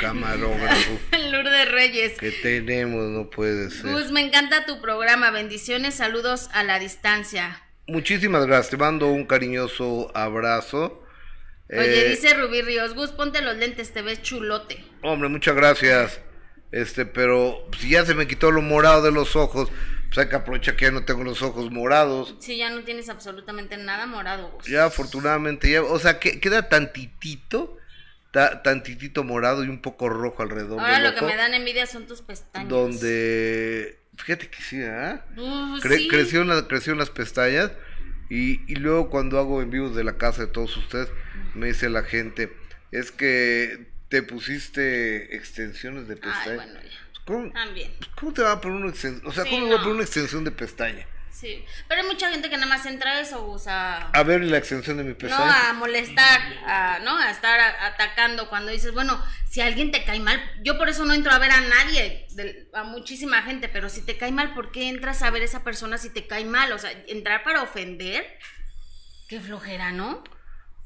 camarógrafos 0.00 1.00
Lourdes 1.30 1.70
Reyes. 1.70 2.18
que 2.18 2.30
tenemos, 2.30 3.08
no 3.10 3.30
puede 3.30 3.70
ser. 3.70 3.90
Gus, 3.92 4.10
me 4.10 4.20
encanta 4.20 4.64
tu 4.66 4.80
programa, 4.80 5.30
bendiciones, 5.30 5.94
saludos 5.94 6.48
a 6.52 6.62
la 6.64 6.78
distancia. 6.78 7.62
Muchísimas 7.86 8.46
gracias, 8.46 8.70
te 8.70 8.76
mando 8.76 9.06
un 9.08 9.24
cariñoso 9.26 10.10
abrazo. 10.16 11.04
Oye, 11.70 12.06
Eh, 12.06 12.10
dice 12.10 12.34
Rubí 12.34 12.62
Ríos, 12.62 12.94
Gus, 12.94 13.10
ponte 13.12 13.40
los 13.42 13.56
lentes, 13.56 13.92
te 13.92 14.02
ves 14.02 14.22
chulote. 14.22 14.84
Hombre, 15.02 15.28
muchas 15.28 15.54
gracias. 15.54 16.20
Este, 16.70 17.06
pero 17.06 17.66
si 17.78 17.90
ya 17.90 18.04
se 18.04 18.14
me 18.14 18.26
quitó 18.26 18.50
lo 18.50 18.60
morado 18.62 19.02
de 19.02 19.10
los 19.12 19.36
ojos, 19.36 19.70
pues 20.08 20.18
hay 20.18 20.28
que 20.28 20.36
aprovechar 20.36 20.76
que 20.76 20.86
ya 20.86 20.90
no 20.90 21.04
tengo 21.04 21.22
los 21.24 21.42
ojos 21.42 21.70
morados. 21.70 22.34
Sí, 22.40 22.56
ya 22.56 22.70
no 22.70 22.82
tienes 22.82 23.08
absolutamente 23.08 23.76
nada 23.76 24.06
morado, 24.06 24.50
Gus. 24.50 24.66
Ya 24.66 24.84
afortunadamente 24.86 25.70
ya, 25.70 25.82
o 25.82 25.98
sea, 25.98 26.18
que 26.18 26.40
queda 26.40 26.68
tantitito, 26.68 27.76
ta- 28.30 28.62
tantitito 28.62 29.22
morado 29.24 29.64
y 29.64 29.68
un 29.68 29.80
poco 29.82 30.08
rojo 30.08 30.42
alrededor 30.42 30.80
Ahora 30.80 31.00
lo 31.00 31.14
que 31.14 31.22
me 31.24 31.36
dan 31.36 31.54
envidia 31.54 31.86
son 31.86 32.06
tus 32.06 32.22
pestañas. 32.22 32.68
donde 32.68 33.98
fíjate 34.16 34.48
que 34.48 34.62
sí, 34.62 34.82
¿ah? 34.82 35.24
Uh, 35.36 35.78
Cre- 35.80 35.98
sí. 35.98 36.08
creció, 36.08 36.42
en 36.42 36.48
la- 36.48 36.66
creció 36.66 36.92
en 36.92 36.98
las 36.98 37.10
pestañas 37.10 37.70
y, 38.30 38.60
y 38.70 38.76
luego 38.76 39.10
cuando 39.10 39.38
hago 39.38 39.62
envíos 39.62 39.94
de 39.94 40.04
la 40.04 40.16
casa 40.18 40.42
de 40.42 40.48
todos 40.48 40.76
ustedes, 40.76 41.08
me 41.54 41.68
dice 41.68 41.88
la 41.88 42.02
gente, 42.02 42.52
es 42.92 43.10
que 43.12 43.86
te 44.08 44.22
pusiste 44.22 45.36
extensiones 45.36 46.08
de 46.08 46.14
Ay, 46.14 46.20
pestañas. 46.20 46.54
bueno, 46.56 46.80
ya. 46.82 47.07
¿Cómo, 47.28 47.52
También. 47.52 47.94
cómo 48.18 48.32
te 48.32 48.42
va 48.42 48.52
a 48.52 48.60
poner 48.60 48.78
una 48.78 48.88
extensión? 48.90 49.26
O 49.26 49.32
sea, 49.32 49.44
Sí, 49.44 49.50
¿cómo 49.50 49.62
me 49.62 49.66
voy 49.68 49.74
a 49.74 49.78
no. 49.78 49.82
poner 49.84 49.94
una 49.96 50.04
extensión 50.04 50.44
de 50.44 50.50
pestaña? 50.50 51.06
Sí. 51.30 51.64
Pero 51.86 52.00
hay 52.00 52.06
mucha 52.08 52.30
gente 52.32 52.50
que 52.50 52.56
nada 52.56 52.66
más 52.66 52.84
entra 52.86 53.12
a 53.12 53.20
eso, 53.20 53.46
o 53.48 53.58
sea. 53.60 54.08
A 54.12 54.22
ver 54.24 54.42
la 54.42 54.56
extensión 54.58 54.96
de 54.96 55.04
mi 55.04 55.10
No, 55.10 55.18
pestaña. 55.18 55.68
a 55.68 55.72
molestar, 55.74 56.40
a, 56.66 56.98
¿no? 57.04 57.16
A 57.16 57.30
estar 57.30 57.60
a- 57.60 57.86
atacando 57.86 58.48
cuando 58.48 58.72
dices, 58.72 58.92
bueno, 58.92 59.22
si 59.48 59.60
alguien 59.60 59.92
te 59.92 60.04
cae 60.04 60.18
mal, 60.18 60.42
yo 60.64 60.76
por 60.78 60.88
eso 60.88 61.04
no 61.04 61.12
entro 61.14 61.30
a 61.30 61.38
ver 61.38 61.52
a 61.52 61.60
nadie, 61.60 62.26
del- 62.30 62.68
a 62.72 62.82
muchísima 62.82 63.42
gente, 63.42 63.68
pero 63.68 63.88
si 63.88 64.04
te 64.04 64.16
cae 64.16 64.32
mal, 64.32 64.52
¿por 64.54 64.72
qué 64.72 64.88
entras 64.88 65.22
a 65.22 65.30
ver 65.30 65.42
a 65.42 65.44
esa 65.44 65.62
persona 65.62 65.96
si 65.98 66.10
te 66.10 66.26
cae 66.26 66.44
mal? 66.44 66.72
O 66.72 66.78
sea, 66.78 66.90
entrar 67.06 67.44
para 67.44 67.62
ofender, 67.62 68.26
qué 69.28 69.38
flojera, 69.40 69.92
¿no? 69.92 70.24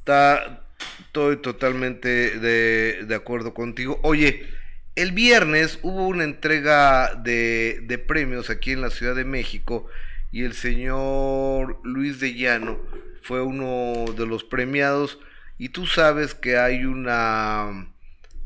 Está- 0.01 0.65
estoy 1.07 1.41
totalmente 1.41 2.09
de, 2.39 3.05
de 3.05 3.15
acuerdo 3.15 3.55
contigo. 3.55 4.01
Oye, 4.03 4.47
el 4.95 5.13
viernes 5.13 5.79
hubo 5.83 6.07
una 6.07 6.25
entrega 6.25 7.15
de, 7.15 7.81
de 7.85 7.99
premios 7.99 8.51
aquí 8.51 8.73
en 8.73 8.81
la 8.81 8.91
Ciudad 8.91 9.15
de 9.15 9.25
México 9.25 9.87
y 10.31 10.45
el 10.45 10.55
señor 10.55 11.81
Luis 11.85 12.21
de 12.21 12.35
Llano 12.35 12.79
fue 13.23 13.43
uno 13.43 14.13
de 14.13 14.27
los 14.27 14.45
premiados. 14.45 15.19
Y 15.59 15.69
tú 15.69 15.87
sabes 15.87 16.35
que 16.35 16.57
hay 16.57 16.85
una, 16.85 17.93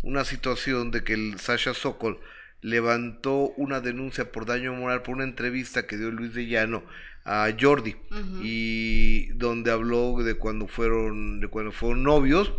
una 0.03 0.25
situación 0.25 0.91
de 0.91 1.03
que 1.03 1.15
el 1.15 1.39
Sasha 1.39 1.75
Sokol 1.75 2.21
levantó 2.61 3.51
una 3.57 3.81
denuncia 3.81 4.33
por 4.33 4.45
daño 4.45 4.75
moral 4.75 5.03
por 5.03 5.15
una 5.15 5.25
entrevista 5.25 5.87
que 5.87 5.97
dio 5.97 6.11
Luis 6.11 6.35
de 6.35 6.47
Llano 6.47 6.83
a 7.25 7.49
Jordi 7.59 7.97
y 8.43 9.27
donde 9.33 9.71
habló 9.73 10.23
de 10.23 10.35
cuando 10.35 10.69
fueron 10.69 11.41
de 11.41 11.49
cuando 11.49 11.73
fueron 11.73 12.05
novios 12.05 12.53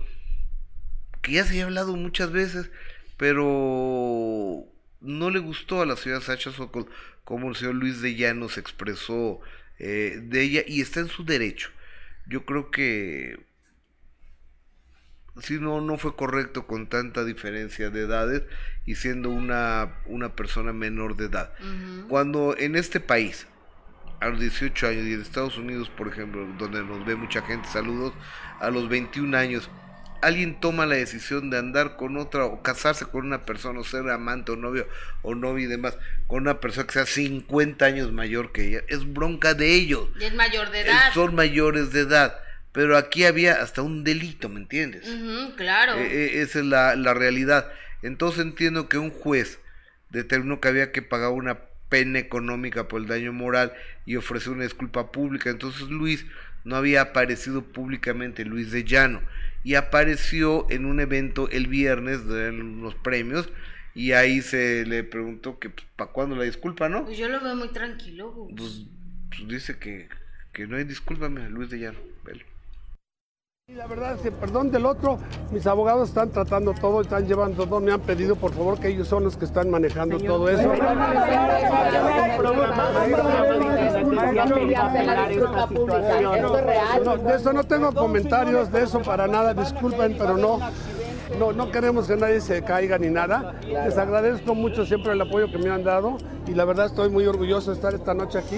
que 1.22 1.34
ya 1.34 1.44
se 1.44 1.52
había 1.52 1.66
hablado 1.66 1.96
muchas 1.96 2.32
veces 2.32 2.70
pero 3.18 4.66
no 5.02 5.30
le 5.30 5.40
gustó 5.40 5.82
a 5.82 5.86
la 5.86 5.96
ciudad 5.96 6.22
Sacha 6.22 6.52
Sokol 6.52 6.88
como 7.24 7.50
el 7.50 7.56
señor 7.56 7.76
Luis 7.76 8.02
de 8.02 8.16
Llano 8.16 8.50
se 8.50 8.60
expresó 8.60 9.42
eh, 9.80 10.20
de 10.24 10.42
ella 10.42 10.64
y 10.66 10.82
está 10.82 11.02
en 11.02 11.10
su 11.10 11.26
derecho 11.26 11.70
yo 12.28 12.46
creo 12.46 12.72
que 12.72 13.46
si 15.42 15.60
no, 15.60 15.82
no 15.82 15.98
fue 15.98 16.16
correcto 16.16 16.68
con 16.68 16.88
tanta 16.88 17.24
diferencia 17.24 17.90
de 17.90 18.02
edades 18.02 18.44
y 18.86 18.96
siendo 18.96 19.30
una, 19.30 19.94
una 20.06 20.36
persona 20.36 20.74
menor 20.74 21.16
de 21.16 21.26
edad. 21.26 21.54
Cuando 22.08 22.58
en 22.58 22.76
este 22.76 23.00
país, 23.00 23.48
a 24.20 24.30
los 24.30 24.40
18 24.40 24.88
años, 24.88 25.06
y 25.06 25.14
en 25.14 25.22
Estados 25.22 25.58
Unidos, 25.58 25.90
por 25.90 26.08
ejemplo, 26.08 26.48
donde 26.58 26.84
nos 26.84 27.06
ve 27.06 27.16
mucha 27.16 27.44
gente, 27.44 27.68
saludos, 27.68 28.14
a 28.60 28.72
los 28.72 28.90
21 28.90 29.38
años, 29.38 29.70
alguien 30.22 30.60
toma 30.60 30.86
la 30.86 30.96
decisión 30.96 31.50
de 31.50 31.58
andar 31.58 31.96
con 31.96 32.18
otra 32.18 32.46
o 32.46 32.62
casarse 32.62 33.06
con 33.06 33.26
una 33.26 33.46
persona 33.46 33.80
o 33.80 33.84
ser 33.84 34.10
amante 34.10 34.52
o 34.52 34.56
novio 34.56 34.88
o 35.22 35.36
novia 35.36 35.66
y 35.66 35.68
demás 35.68 35.98
con 36.28 36.42
una 36.42 36.60
persona 36.60 36.88
que 36.88 36.94
sea 36.94 37.06
50 37.06 37.86
años 37.86 38.12
mayor 38.12 38.52
que 38.52 38.68
ella, 38.68 38.84
es 38.88 39.12
bronca 39.12 39.54
de 39.54 39.74
ellos. 39.74 40.10
Y 40.20 40.26
es 40.26 40.34
mayor 40.34 40.72
de 40.72 40.82
edad. 40.82 41.14
Son 41.14 41.36
mayores 41.36 41.92
de 41.92 42.02
edad 42.02 42.38
pero 42.78 42.96
aquí 42.96 43.26
había 43.26 43.56
hasta 43.56 43.82
un 43.82 44.04
delito, 44.04 44.50
¿me 44.50 44.60
entiendes? 44.60 45.10
claro. 45.56 45.96
E, 45.96 46.38
e, 46.38 46.42
esa 46.44 46.60
es 46.60 46.66
la, 46.66 46.96
la, 46.96 47.16
realidad. 47.16 47.72
Entonces 48.04 48.42
entiendo 48.42 48.88
que 48.88 49.00
un 49.00 49.10
juez 49.10 49.58
determinó 50.12 50.60
que 50.60 50.68
había 50.68 50.92
que 50.92 51.02
pagar 51.02 51.32
una 51.32 51.58
pena 51.90 52.20
económica 52.20 52.88
por 52.88 53.02
el 53.02 53.08
daño 53.08 53.34
moral 53.34 53.74
y 54.06 54.16
ofrecer 54.16 54.54
una 54.54 54.62
disculpa 54.62 55.12
pública. 55.12 55.50
Entonces 55.50 55.90
Luis 55.90 56.28
no 56.66 56.76
había 56.76 57.02
aparecido 57.02 57.64
públicamente, 57.64 58.46
Luis 58.46 58.72
de 58.72 58.84
Llano, 58.84 59.24
y 59.68 59.76
apareció 59.76 60.66
en 60.70 60.86
un 60.86 61.02
evento 61.02 61.50
el 61.50 61.68
viernes 61.68 62.26
de 62.26 62.52
unos 62.52 62.96
premios 62.96 63.50
y 63.94 64.14
ahí 64.14 64.42
se 64.42 64.86
le 64.86 65.04
preguntó 65.04 65.60
que 65.60 65.70
pues, 65.70 65.86
para 65.98 66.14
cuándo 66.14 66.38
la 66.38 66.46
disculpa, 66.46 66.88
¿no? 66.88 67.04
Pues 67.04 67.18
yo 67.18 67.28
lo 67.28 67.42
veo 67.42 67.54
muy 67.54 67.68
tranquilo. 67.68 68.48
Pues, 68.56 68.86
pues, 69.28 69.46
dice 69.50 69.78
que, 69.78 70.08
que 70.54 70.68
no 70.68 70.78
hay 70.78 70.86
disculpa, 70.86 71.28
Luis 71.28 71.70
de 71.70 71.80
Llano, 71.80 72.00
velo. 72.24 72.46
Y 73.70 73.76
la 73.76 73.86
verdad 73.86 74.14
es 74.16 74.22
que, 74.22 74.32
perdón 74.32 74.72
del 74.72 74.86
otro, 74.86 75.20
mis 75.52 75.68
abogados 75.68 76.08
están 76.08 76.30
tratando 76.30 76.74
todo, 76.74 77.02
están 77.02 77.28
llevando 77.28 77.66
todo, 77.66 77.82
me 77.82 77.92
han 77.92 78.00
pedido 78.00 78.38
por 78.38 78.54
favor 78.54 78.80
que 78.80 78.88
ellos 78.88 79.10
son 79.10 79.26
los 79.26 79.36
que 79.36 79.44
están 79.44 79.70
manejando 79.70 80.18
todo 80.20 80.48
eso. 80.48 80.70
de 87.26 87.36
eso 87.36 87.52
no 87.52 87.64
tengo 87.66 87.92
comentarios, 87.94 88.72
de 88.72 88.84
eso 88.84 89.02
para 89.02 89.28
nada, 89.28 89.54
disculpen, 89.54 90.16
pero 90.18 90.38
no. 90.38 90.62
No, 91.40 91.52
no 91.52 91.72
queremos 91.72 92.08
que 92.08 92.16
nadie 92.16 92.42
se 92.42 92.64
caiga 92.64 92.98
ni 92.98 93.10
nada. 93.10 93.56
Les 93.62 93.98
agradezco 93.98 94.56
mucho 94.56 94.86
siempre 94.86 95.14
el 95.14 95.22
apoyo 95.22 95.52
que 95.52 95.58
me 95.58 95.70
han 95.70 95.84
dado 95.84 96.18
y 96.48 96.54
la 96.54 96.66
verdad 96.66 96.86
estoy 96.86 97.10
muy 97.10 97.26
orgulloso 97.26 97.72
de 97.72 97.76
estar 97.76 97.94
esta 97.94 98.14
noche 98.14 98.40
aquí. 98.40 98.56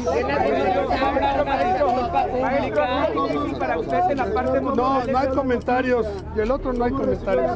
No, 4.76 5.05
no 5.05 5.17
hay 5.17 5.28
comentarios. 5.30 6.05
Y 6.36 6.39
el 6.39 6.51
otro 6.51 6.74
no 6.74 6.86
hay 6.86 6.91
comentarios. 6.91 7.51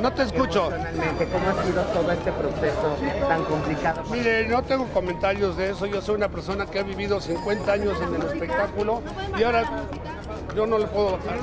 No 0.00 0.12
te 0.12 0.22
escucho. 0.22 0.70
¿Cómo 0.70 1.48
ha 1.48 1.64
sido 1.64 1.82
todo 1.82 2.12
este 2.12 2.32
proceso 2.32 2.96
tan 3.28 3.44
complicado? 3.44 4.02
Mire, 4.10 4.48
no 4.48 4.62
tengo 4.62 4.86
comentarios 4.86 5.56
de 5.56 5.70
eso. 5.70 5.86
Yo 5.86 6.00
soy 6.00 6.16
una 6.16 6.28
persona 6.28 6.66
que 6.66 6.78
ha 6.78 6.82
vivido 6.82 7.20
50 7.20 7.72
años 7.72 7.98
en 8.00 8.14
el 8.14 8.22
espectáculo 8.22 9.02
y 9.38 9.42
ahora 9.42 9.64
yo 10.54 10.66
no 10.66 10.78
le 10.78 10.86
puedo 10.86 11.12
bajar. 11.12 11.38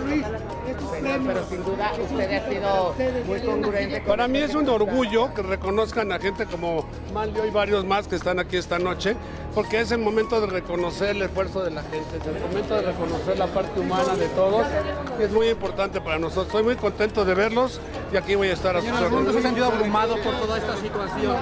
Pero, 1.02 1.46
sin 1.50 1.64
duda 1.64 1.92
usted 2.02 2.34
ha 2.34 2.50
sido 2.50 2.96
muy 3.26 3.42
congruente. 3.42 4.02
Para 4.02 4.28
mí 4.28 4.40
es 4.40 4.56
un 4.56 4.68
orgullo 4.70 5.34
que 5.34 5.42
reconozcan 5.42 6.12
a 6.12 6.20
gente 6.20 6.46
como 6.46 6.86
Manlio 7.14 7.46
y 7.46 7.50
varios 7.50 7.86
más 7.86 8.08
que 8.08 8.16
están 8.16 8.40
aquí 8.40 8.58
esta 8.58 8.80
noche, 8.80 9.16
porque 9.54 9.82
es 9.82 9.92
el 9.92 10.00
momento 10.00 10.42
de 10.42 10.48
reconocer 10.48 11.16
el 11.16 11.22
esfuerzo 11.22 11.64
de 11.64 11.72
la 11.72 11.82
gente, 11.84 12.18
es 12.18 12.26
el 12.26 12.40
momento 12.40 12.76
de 12.76 12.82
reconocer 12.82 13.38
la 13.38 13.48
parte 13.48 13.80
humana 13.80 14.16
de 14.16 14.28
todos. 14.30 14.66
Y 15.20 15.24
es 15.24 15.32
muy 15.32 15.50
importante 15.50 16.02
para 16.02 16.20
nosotros. 16.20 16.48
Estoy 16.48 16.64
muy 16.64 16.76
contento 16.76 17.26
de 17.26 17.34
verlos 17.34 17.80
y 18.12 18.18
aquí 18.18 18.36
voy 18.36 18.50
a 18.50 18.54
estar 18.54 18.76
a 18.76 18.82
sus 18.82 18.92
órdenes. 18.92 19.34
¿Se 19.34 19.42
sentido 19.42 19.68
abrumado 19.68 20.16
por 20.22 20.36
toda 20.36 20.58
esta 20.58 20.76
situación? 20.78 21.36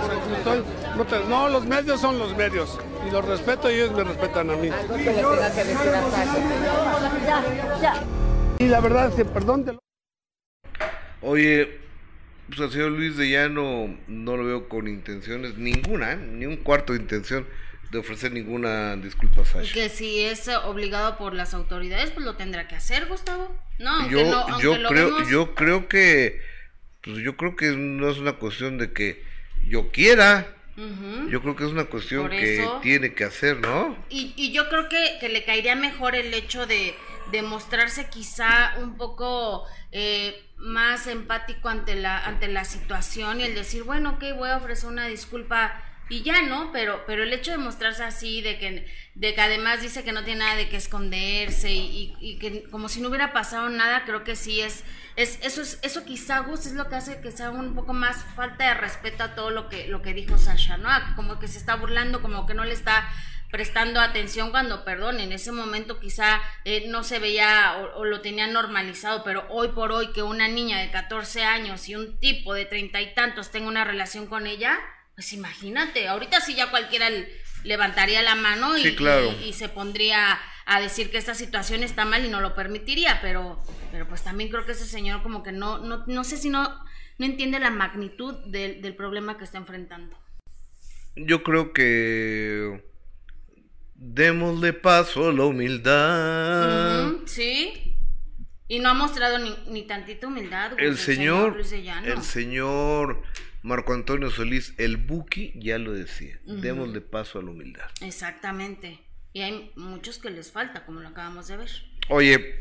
no, 1.30 1.49
los 1.49 1.66
medios 1.66 1.99
son 1.99 2.20
los 2.20 2.36
medios 2.36 2.78
y 3.07 3.11
los 3.11 3.26
respeto 3.26 3.70
y 3.70 3.76
ellos 3.76 3.91
me 3.91 4.03
respetan 4.03 4.49
a 4.49 4.55
mí. 4.55 4.70
Y 8.60 8.68
la 8.68 8.80
verdad 8.80 9.14
que, 9.16 9.26
perdón. 9.26 9.80
Oye, 11.22 11.80
pues 12.47 12.60
al 12.60 12.72
señor 12.72 12.91
Luis 12.91 13.18
de 13.18 13.30
Llano 13.30 13.97
no 14.08 14.38
lo 14.38 14.45
veo 14.45 14.70
con 14.70 14.88
intenciones, 14.88 15.58
ninguna, 15.58 16.14
¿eh? 16.14 16.18
ni 16.18 16.45
un 16.45 16.58
cuarto 16.58 16.93
de 16.93 16.99
intención 16.99 17.47
de 17.91 17.97
ofrecer 17.97 18.32
ninguna 18.32 18.95
disculpa 18.95 19.41
a 19.41 19.45
Sasha. 19.45 19.74
Que 19.74 19.89
si 19.89 20.22
es 20.22 20.47
obligado 20.47 21.18
por 21.18 21.34
las 21.34 21.53
autoridades, 21.53 22.12
pues 22.12 22.26
lo 22.26 22.36
tendrá 22.36 22.68
que 22.68 22.76
hacer, 22.76 23.08
Gustavo. 23.08 23.56
No, 23.80 24.10
yo, 24.10 24.60
yo 24.60 24.88
creo, 24.88 25.28
yo 25.30 25.56
creo 25.56 25.88
que, 25.88 26.41
pues 27.01 27.18
yo 27.18 27.36
creo 27.36 27.56
que 27.56 27.72
no 27.72 28.10
es 28.10 28.18
una 28.18 28.34
cuestión 28.34 28.78
de 28.78 28.91
que 28.91 29.24
yo 29.68 29.91
quiera. 29.91 30.51
Yo 31.30 31.41
creo 31.41 31.56
que 31.56 31.64
es 31.64 31.72
una 31.72 31.86
cuestión 31.86 32.30
que 32.30 32.68
tiene 32.82 33.14
que 33.14 33.24
hacer, 33.24 33.62
¿no? 33.62 33.97
Y, 34.10 34.34
y 34.36 34.51
yo 34.51 34.68
creo 34.68 34.89
que, 34.89 35.18
que 35.22 35.30
le 35.30 35.45
caería 35.45 35.74
mejor 35.74 36.16
el 36.16 36.34
hecho 36.34 36.66
de, 36.66 36.93
de 37.32 37.41
mostrarse 37.41 38.09
quizá 38.09 38.76
un 38.80 38.97
poco 38.97 39.65
eh, 39.91 40.43
más 40.57 41.07
empático 41.07 41.69
ante 41.69 41.95
la, 41.95 42.26
ante 42.26 42.47
la 42.47 42.65
situación 42.65 43.41
y 43.41 43.43
el 43.43 43.55
decir, 43.55 43.84
bueno, 43.84 44.11
ok, 44.11 44.23
voy 44.38 44.49
a 44.49 44.57
ofrecer 44.57 44.89
una 44.89 45.07
disculpa 45.07 45.82
y 46.07 46.21
ya, 46.21 46.43
¿no? 46.43 46.71
Pero, 46.71 47.03
pero 47.07 47.23
el 47.23 47.34
hecho 47.34 47.51
de 47.51 47.57
mostrarse 47.57 48.03
así, 48.03 48.41
de 48.41 48.59
que, 48.59 48.88
de 49.15 49.34
que 49.34 49.41
además 49.41 49.82
dice 49.82 50.03
que 50.03 50.11
no 50.11 50.23
tiene 50.23 50.41
nada 50.41 50.55
de 50.55 50.69
que 50.69 50.78
esconderse 50.78 51.71
y, 51.71 52.38
que 52.39 52.69
como 52.69 52.89
si 52.89 53.01
no 53.01 53.09
hubiera 53.09 53.34
pasado 53.34 53.69
nada, 53.69 54.03
creo 54.05 54.23
que 54.23 54.36
sí 54.36 54.61
es, 54.61 54.84
es 55.15 55.39
eso 55.41 55.63
es, 55.63 55.80
eso 55.82 56.05
quizá 56.05 56.39
Gus 56.39 56.67
es 56.67 56.73
lo 56.73 56.89
que 56.89 56.95
hace 56.95 57.21
que 57.21 57.32
sea 57.32 57.49
un 57.49 57.73
poco 57.73 57.93
más 57.93 58.23
falta 58.36 58.67
de 58.67 58.73
respeto 58.76 59.23
a 59.23 59.34
todo 59.34 59.49
lo 59.49 59.67
que, 59.67 59.88
lo 59.88 60.03
que 60.03 60.13
dijo 60.13 60.38
Sasha, 60.38 60.78
¿no? 60.78 60.89
Como 61.15 61.39
que 61.39 61.47
se 61.47 61.57
está 61.57 61.76
burlando, 61.76 62.21
como 62.21 62.45
que 62.45 62.53
no 62.53 62.65
le 62.65 62.73
está 62.73 63.09
prestando 63.52 64.00
atención 64.00 64.52
cuando, 64.52 64.84
perdón, 64.84 65.20
en 65.20 65.32
ese 65.32 65.52
momento 65.52 66.00
quizá 66.00 66.41
eh, 66.66 66.86
no 66.88 67.04
se 67.04 67.20
veía 67.20 67.78
o, 67.96 68.06
lo 68.06 68.22
tenía 68.22 68.48
normalizado, 68.48 69.24
pero 69.24 69.46
hoy 69.50 69.70
por 69.70 69.91
hoy 69.91 70.12
que 70.12 70.22
una 70.22 70.48
niña 70.48 70.80
de 70.80 70.91
14 70.91 71.43
años 71.43 71.88
y 71.88 71.96
un 71.96 72.20
tipo 72.20 72.54
de 72.54 72.66
treinta 72.66 73.02
y 73.02 73.14
tantos 73.14 73.52
tenga 73.52 73.68
una 73.68 73.84
relación 73.84 74.28
con 74.28 74.48
ella, 74.48 74.78
pues 75.16 75.32
imagínate, 75.34 76.08
ahorita 76.08 76.41
sí 76.41 76.56
ya 76.56 76.70
cualquiera 76.70 77.10
levantaría 77.64 78.22
la 78.22 78.36
mano 78.36 78.78
y, 78.78 78.96
y, 79.43 79.54
se 79.54 79.70
pondría 79.70 80.39
a 80.66 80.80
decir 80.82 81.10
que 81.10 81.18
esta 81.18 81.34
situación 81.34 81.84
está 81.84 82.06
mal 82.06 82.26
y 82.26 82.30
no 82.30 82.41
lo 82.41 82.56
permitiría, 82.56 83.20
pero, 83.22 83.62
pero 83.91 84.08
pues 84.08 84.24
también 84.24 84.50
creo 84.50 84.66
que 84.66 84.74
ese 84.74 84.86
señor 84.86 85.24
como 85.24 85.43
que 85.43 85.52
no, 85.52 85.80
no, 85.80 86.04
no 86.06 86.24
sé 86.24 86.38
si 86.38 86.50
no, 86.50 86.84
no 87.18 87.26
entiende 87.26 87.60
la 87.60 87.72
magnitud 87.72 88.36
del, 88.46 88.82
del 88.82 88.96
problema 88.96 89.38
que 89.38 89.46
está 89.46 89.58
enfrentando. 89.58 90.18
Yo 91.16 91.43
creo 91.43 91.72
que 91.72 92.84
Démosle 93.96 94.74
paso 94.74 95.30
a 95.30 95.34
la 95.34 95.46
humildad. 95.46 97.14
sí. 97.26 97.91
Y 98.68 98.80
no 98.80 98.89
ha 98.89 98.93
mostrado 98.96 99.38
ni, 99.38 99.56
ni 99.68 99.84
tantita 99.84 100.26
humildad. 100.26 100.72
el, 100.80 100.98
señor, 100.98 101.56
el 102.04 102.24
señor 102.24 103.22
Marco 103.62 103.93
Antonio 103.93 104.32
Solís, 104.32 104.74
el 104.78 104.98
Buki, 104.98 105.54
ya 105.56 105.78
lo 105.78 105.93
decía. 105.93 106.39
Démosle 106.46 107.02
paso 107.02 107.38
a 107.39 107.43
la 107.43 107.52
humildad. 107.52 107.86
Exactamente. 108.02 109.00
Y 109.34 109.41
hay 109.41 109.72
muchos 109.76 110.18
que 110.18 110.32
les 110.32 110.52
falta, 110.52 110.84
como 110.84 111.00
lo 111.02 111.10
acabamos 111.10 111.48
de 111.48 111.58
ver. 111.58 111.70
Oye, 112.10 112.56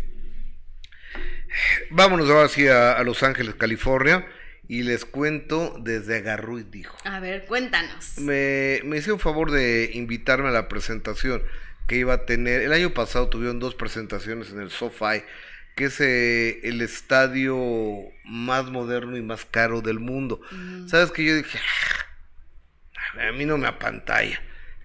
vámonos 1.90 2.28
ahora 2.28 2.48
sí 2.48 2.68
a 2.68 3.02
Los 3.02 3.22
Ángeles, 3.22 3.54
California 3.54 4.26
y 4.68 4.82
les 4.82 5.04
cuento 5.04 5.76
desde 5.80 6.16
Agarruy 6.16 6.64
dijo. 6.64 6.96
A 7.04 7.20
ver, 7.20 7.44
cuéntanos. 7.46 8.18
Me, 8.18 8.80
me 8.84 8.98
hice 8.98 9.12
un 9.12 9.20
favor 9.20 9.50
de 9.50 9.90
invitarme 9.94 10.48
a 10.48 10.52
la 10.52 10.68
presentación 10.68 11.42
que 11.86 11.96
iba 11.96 12.14
a 12.14 12.26
tener. 12.26 12.62
El 12.62 12.72
año 12.72 12.94
pasado 12.94 13.28
tuvieron 13.28 13.60
dos 13.60 13.74
presentaciones 13.74 14.50
en 14.50 14.60
el 14.60 14.70
SoFi, 14.70 15.22
que 15.76 15.86
es 15.86 16.00
eh, 16.00 16.60
el 16.64 16.80
estadio 16.80 17.58
más 18.24 18.70
moderno 18.70 19.16
y 19.16 19.22
más 19.22 19.44
caro 19.44 19.82
del 19.82 20.00
mundo. 20.00 20.40
¿Sabes 20.86 21.10
que 21.10 21.24
Yo 21.24 21.36
dije, 21.36 21.58
ah, 21.58 23.28
a 23.28 23.32
mí 23.32 23.44
no 23.44 23.58
me 23.58 23.66
apantalla. 23.66 24.40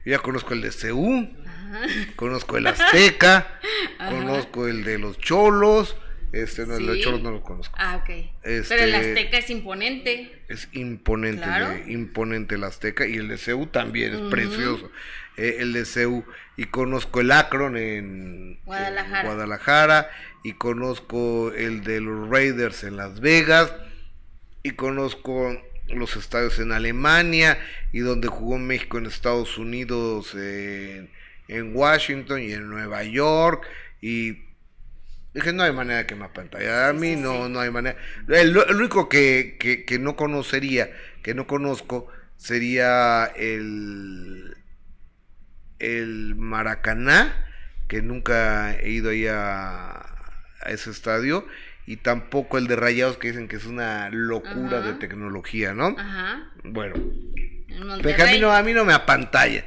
Yo 0.05 0.11
ya 0.11 0.19
conozco 0.19 0.53
el 0.53 0.61
de 0.61 0.71
CU, 0.71 1.29
conozco 2.15 2.57
el 2.57 2.67
Azteca, 2.67 3.59
conozco 3.97 4.67
el 4.67 4.83
de 4.83 4.97
los 4.97 5.17
Cholos 5.19 5.95
Este, 6.31 6.65
no, 6.67 6.75
el 6.77 7.23
no 7.23 7.31
lo 7.31 7.41
conozco. 7.41 7.75
Ah, 7.79 7.97
ok. 8.03 8.09
Este- 8.43 8.63
Pero 8.75 8.83
el 8.83 8.95
Azteca 8.95 9.37
es 9.39 9.49
imponente. 9.49 10.31
Es 10.47 10.67
imponente, 10.73 11.41
Claro. 11.43 11.71
el 11.71 11.85
de- 11.85 11.91
imponente 11.93 12.55
el 12.55 12.63
Azteca 12.63 13.07
y 13.07 13.15
el 13.15 13.27
de 13.27 13.37
CEU 13.37 13.65
también 13.67 14.13
es 14.13 14.21
precioso. 14.29 14.91
Eh, 15.37 15.57
el 15.59 15.73
de 15.73 15.85
CEU 15.85 16.23
y 16.57 16.65
conozco 16.65 17.21
el 17.21 17.31
Akron 17.31 17.77
en 17.77 18.59
Guadalajara. 18.65 19.21
en 19.21 19.25
Guadalajara 19.27 20.09
y 20.43 20.53
conozco 20.53 21.51
el 21.53 21.83
de 21.83 22.01
los 22.01 22.29
Raiders 22.29 22.83
en 22.83 22.97
Las 22.97 23.19
Vegas 23.21 23.73
y 24.63 24.71
conozco 24.71 25.59
los 25.87 26.15
estadios 26.15 26.59
en 26.59 26.71
Alemania 26.71 27.57
y 27.91 27.99
donde 27.99 28.27
jugó 28.27 28.59
México 28.59 28.97
en 28.99 29.07
Estados 29.07 29.57
Unidos 29.57 30.35
en, 30.35 31.09
en 31.47 31.75
Washington 31.75 32.41
y 32.43 32.51
en 32.51 32.69
Nueva 32.69 33.03
York 33.03 33.65
y 34.01 34.48
Dije, 35.39 35.53
no 35.53 35.63
hay 35.63 35.71
manera 35.71 36.05
que 36.05 36.15
me 36.15 36.25
apantalla. 36.25 36.89
A 36.89 36.93
mí 36.93 37.15
sí, 37.15 37.21
no, 37.21 37.45
sí. 37.45 37.51
no 37.51 37.61
hay 37.61 37.71
manera. 37.71 37.97
El, 38.27 38.57
el 38.57 38.75
único 38.75 39.07
que, 39.07 39.55
que, 39.57 39.85
que 39.85 39.99
no 39.99 40.17
conocería, 40.17 40.91
que 41.23 41.33
no 41.33 41.47
conozco, 41.47 42.11
sería 42.35 43.23
el, 43.37 44.57
el 45.79 46.35
Maracaná, 46.35 47.47
que 47.87 48.01
nunca 48.01 48.77
he 48.77 48.89
ido 48.89 49.11
ahí 49.11 49.27
a, 49.27 49.91
a 49.91 50.69
ese 50.69 50.89
estadio, 50.89 51.47
y 51.85 51.95
tampoco 51.97 52.57
el 52.57 52.67
de 52.67 52.75
Rayados, 52.75 53.17
que 53.17 53.29
dicen 53.29 53.47
que 53.47 53.55
es 53.55 53.65
una 53.65 54.09
locura 54.09 54.79
Ajá. 54.79 54.87
de 54.87 54.93
tecnología, 54.95 55.73
¿no? 55.73 55.95
Ajá. 55.97 56.51
Bueno, 56.65 56.95
a 56.97 58.25
mí 58.31 58.39
no, 58.39 58.51
a 58.51 58.61
mí 58.61 58.73
no 58.73 58.83
me 58.83 58.93
apantalla. 58.93 59.65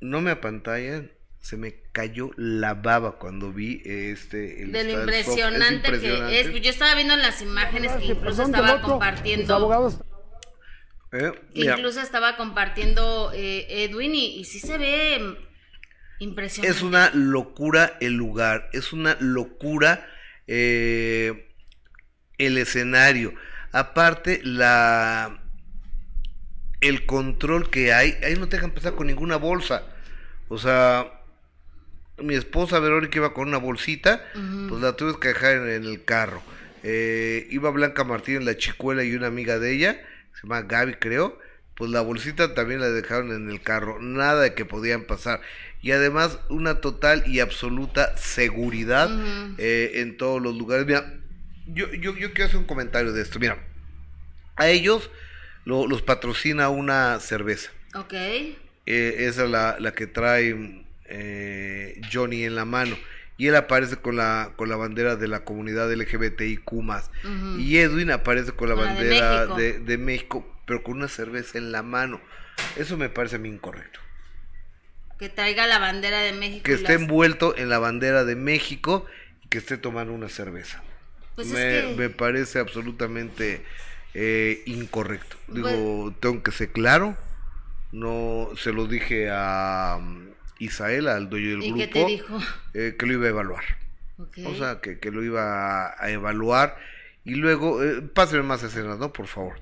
No 0.00 0.20
me 0.20 0.30
apantalla. 0.30 1.02
Se 1.40 1.56
me 1.56 1.74
cayó 1.92 2.30
la 2.36 2.74
baba 2.74 3.18
cuando 3.18 3.52
vi 3.52 3.82
este. 3.84 4.62
el 4.62 4.72
de 4.72 4.84
lo 4.84 4.90
impresionante, 5.00 5.98
que 5.98 6.40
es. 6.40 6.48
Pues 6.50 6.62
yo 6.62 6.70
estaba 6.70 6.94
viendo 6.94 7.14
en 7.14 7.22
las 7.22 7.40
imágenes 7.42 7.92
que 7.92 8.04
incluso 8.06 8.42
Perdón, 8.42 8.46
estaba 8.46 8.66
del 8.68 8.76
otro, 8.76 8.88
mis 8.88 8.90
compartiendo. 8.92 9.54
abogados 9.54 10.00
Eh, 11.12 11.32
Que 11.54 11.60
incluso 11.62 12.00
estaba 12.00 12.36
compartiendo 12.36 13.32
eh, 13.34 13.66
Edwin 13.84 14.14
y, 14.14 14.38
y 14.38 14.44
sí 14.44 14.60
se 14.60 14.78
ve 14.78 15.36
impresionante. 16.18 16.76
es 16.76 16.82
una 16.82 17.10
locura 17.14 17.96
el 18.00 18.12
lugar. 18.14 18.68
Es 18.72 18.92
una 18.92 19.16
locura 19.18 20.06
eh, 20.46 21.54
el 22.38 22.58
escenario. 22.58 23.34
Aparte, 23.72 24.40
la. 24.44 25.42
El 26.80 27.06
control 27.06 27.70
que 27.70 27.92
hay. 27.92 28.16
Ahí 28.22 28.34
no 28.36 28.48
te 28.48 28.56
dejan 28.56 28.72
pasar 28.72 28.94
con 28.94 29.06
ninguna 29.06 29.36
bolsa. 29.36 29.84
O 30.48 30.58
sea. 30.58 31.16
Mi 32.22 32.34
esposa 32.34 32.78
Verónica 32.80 33.16
iba 33.18 33.32
con 33.34 33.48
una 33.48 33.58
bolsita, 33.58 34.24
pues 34.68 34.80
la 34.82 34.94
tuve 34.96 35.18
que 35.20 35.28
dejar 35.28 35.56
en, 35.56 35.68
en 35.70 35.84
el 35.84 36.04
carro. 36.04 36.42
Eh, 36.82 37.46
iba 37.50 37.70
Blanca 37.70 38.04
Martínez, 38.04 38.44
la 38.44 38.56
chicuela 38.56 39.04
y 39.04 39.14
una 39.14 39.26
amiga 39.28 39.58
de 39.58 39.72
ella, 39.74 40.00
se 40.34 40.42
llama 40.42 40.62
Gaby 40.62 40.94
creo, 40.94 41.38
pues 41.74 41.90
la 41.90 42.00
bolsita 42.02 42.54
también 42.54 42.80
la 42.80 42.90
dejaron 42.90 43.32
en 43.32 43.50
el 43.50 43.60
carro, 43.62 43.98
nada 44.00 44.42
de 44.42 44.54
que 44.54 44.64
podían 44.64 45.04
pasar. 45.04 45.40
Y 45.82 45.92
además 45.92 46.38
una 46.50 46.80
total 46.80 47.22
y 47.26 47.40
absoluta 47.40 48.16
seguridad 48.18 49.08
eh, 49.58 49.92
en 49.96 50.16
todos 50.18 50.42
los 50.42 50.54
lugares. 50.56 50.86
Mira, 50.86 51.14
yo, 51.66 51.90
yo, 51.92 52.14
yo 52.16 52.32
quiero 52.32 52.46
hacer 52.48 52.58
un 52.58 52.66
comentario 52.66 53.12
de 53.12 53.22
esto. 53.22 53.38
Mira, 53.38 53.58
a 54.56 54.68
ellos 54.68 55.10
lo- 55.64 55.86
los 55.86 56.02
patrocina 56.02 56.68
una 56.68 57.18
cerveza. 57.20 57.70
Ok. 57.94 58.12
Eh, 58.12 58.56
esa 58.86 59.44
es 59.44 59.50
la, 59.50 59.76
la 59.78 59.92
que 59.92 60.06
trae 60.06 60.84
eh, 61.10 62.00
Johnny 62.12 62.44
en 62.44 62.54
la 62.54 62.64
mano. 62.64 62.96
Y 63.36 63.46
él 63.48 63.56
aparece 63.56 63.96
con 63.96 64.16
la, 64.16 64.52
con 64.56 64.68
la 64.68 64.76
bandera 64.76 65.16
de 65.16 65.26
la 65.28 65.44
comunidad 65.44 65.90
LGBTIQ. 65.92 66.72
Ujú. 66.72 67.58
Y 67.58 67.78
Edwin 67.78 68.10
aparece 68.10 68.52
con 68.52 68.68
la 68.68 68.74
Con 68.74 68.84
la 68.84 68.94
de 68.94 68.98
bandera 68.98 69.38
México. 69.40 69.56
de, 69.56 69.78
de 69.80 69.98
México, 69.98 70.60
pero 70.66 70.82
con 70.82 70.96
una 70.98 71.08
cerveza 71.08 71.56
en 71.58 71.72
la 71.72 71.82
mano. 71.82 72.20
Eso 72.76 72.96
me 72.98 73.08
parece 73.08 73.36
a 73.36 73.38
mí 73.38 73.48
incorrecto. 73.48 73.98
Que 75.18 75.28
traiga 75.30 75.66
la 75.66 75.78
bandera 75.78 76.20
de 76.20 76.32
México. 76.32 76.62
Que 76.64 76.74
esté 76.74 76.92
las- 76.94 77.02
envuelto 77.02 77.56
en 77.56 77.68
la 77.70 77.78
bandera 77.78 78.24
de 78.24 78.36
México 78.36 79.06
y 79.44 79.48
que 79.48 79.58
esté 79.58 79.78
tomando 79.78 80.12
una 80.12 80.28
cerveza. 80.28 80.82
Pues 81.34 81.46
es 81.48 81.52
me, 81.54 81.60
que- 81.60 81.94
me 81.96 82.10
parece 82.10 82.58
absolutamente 82.58 83.62
eh, 84.12 84.62
incorrecto. 84.66 85.36
Digo, 85.48 85.68
Bueno. 85.70 86.16
tengo 86.20 86.42
que 86.42 86.52
ser 86.52 86.72
claro. 86.72 87.16
No 87.92 88.50
se 88.56 88.72
lo 88.72 88.86
dije 88.86 89.28
a 89.32 89.98
um, 90.60 90.66
Isael, 90.66 91.08
al 91.08 91.28
dueño 91.28 91.50
del 91.50 91.62
¿Y 91.62 91.68
grupo, 91.68 91.78
qué 91.78 91.86
te 91.88 92.06
dijo? 92.06 92.38
eh, 92.74 92.96
que 92.98 93.06
lo 93.06 93.12
iba 93.14 93.26
a 93.26 93.30
evaluar. 93.30 93.64
O 94.44 94.54
sea, 94.54 94.80
que, 94.80 94.98
que 94.98 95.10
lo 95.10 95.24
iba 95.24 95.86
a, 95.86 95.96
a 95.98 96.10
evaluar. 96.10 96.76
Y 97.24 97.34
luego, 97.34 97.82
eh, 97.82 98.02
pásenme 98.02 98.42
más 98.44 98.62
escenas, 98.62 98.98
¿no? 98.98 99.12
Por 99.12 99.26
favor. 99.26 99.60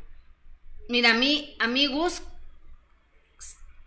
Mira, 0.89 1.11
a 1.11 1.15
mí, 1.15 1.57
a 1.61 1.69
mí 1.69 1.87
Gus, 1.87 2.23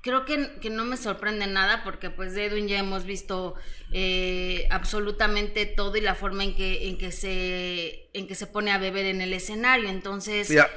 creo 0.02 0.26
que, 0.26 0.52
que 0.62 0.70
no 0.70 0.86
me 0.86 0.98
sorprende 0.98 1.48
nada 1.48 1.84
porque 1.84 2.10
pues 2.10 2.34
de 2.34 2.46
Edwin 2.46 2.68
ya 2.68 2.80
hemos 2.80 3.06
visto 3.06 3.56
eh, 3.92 4.68
absolutamente 4.72 5.66
todo 5.66 5.98
y 5.98 6.02
la 6.02 6.16
forma 6.16 6.44
en 6.44 6.56
que, 6.56 6.90
en 6.90 6.98
que 6.98 7.12
se 7.12 8.10
en 8.14 8.28
que 8.28 8.36
se 8.36 8.48
pone 8.48 8.72
a 8.72 8.78
beber 8.78 9.06
en 9.06 9.22
el 9.22 9.34
escenario. 9.34 9.90
Entonces, 9.90 10.50
Mira, 10.50 10.70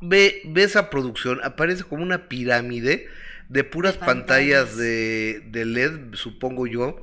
ve, 0.00 0.42
ve 0.44 0.64
esa 0.64 0.90
producción, 0.90 1.40
aparece 1.44 1.84
como 1.84 2.02
una 2.02 2.28
pirámide 2.28 3.08
de 3.48 3.64
puras 3.64 3.94
De 3.94 4.00
pantallas, 4.00 4.64
pantallas. 4.64 4.76
de, 4.76 5.42
de 5.46 5.64
LED, 5.64 6.14
supongo 6.14 6.66
yo. 6.66 7.02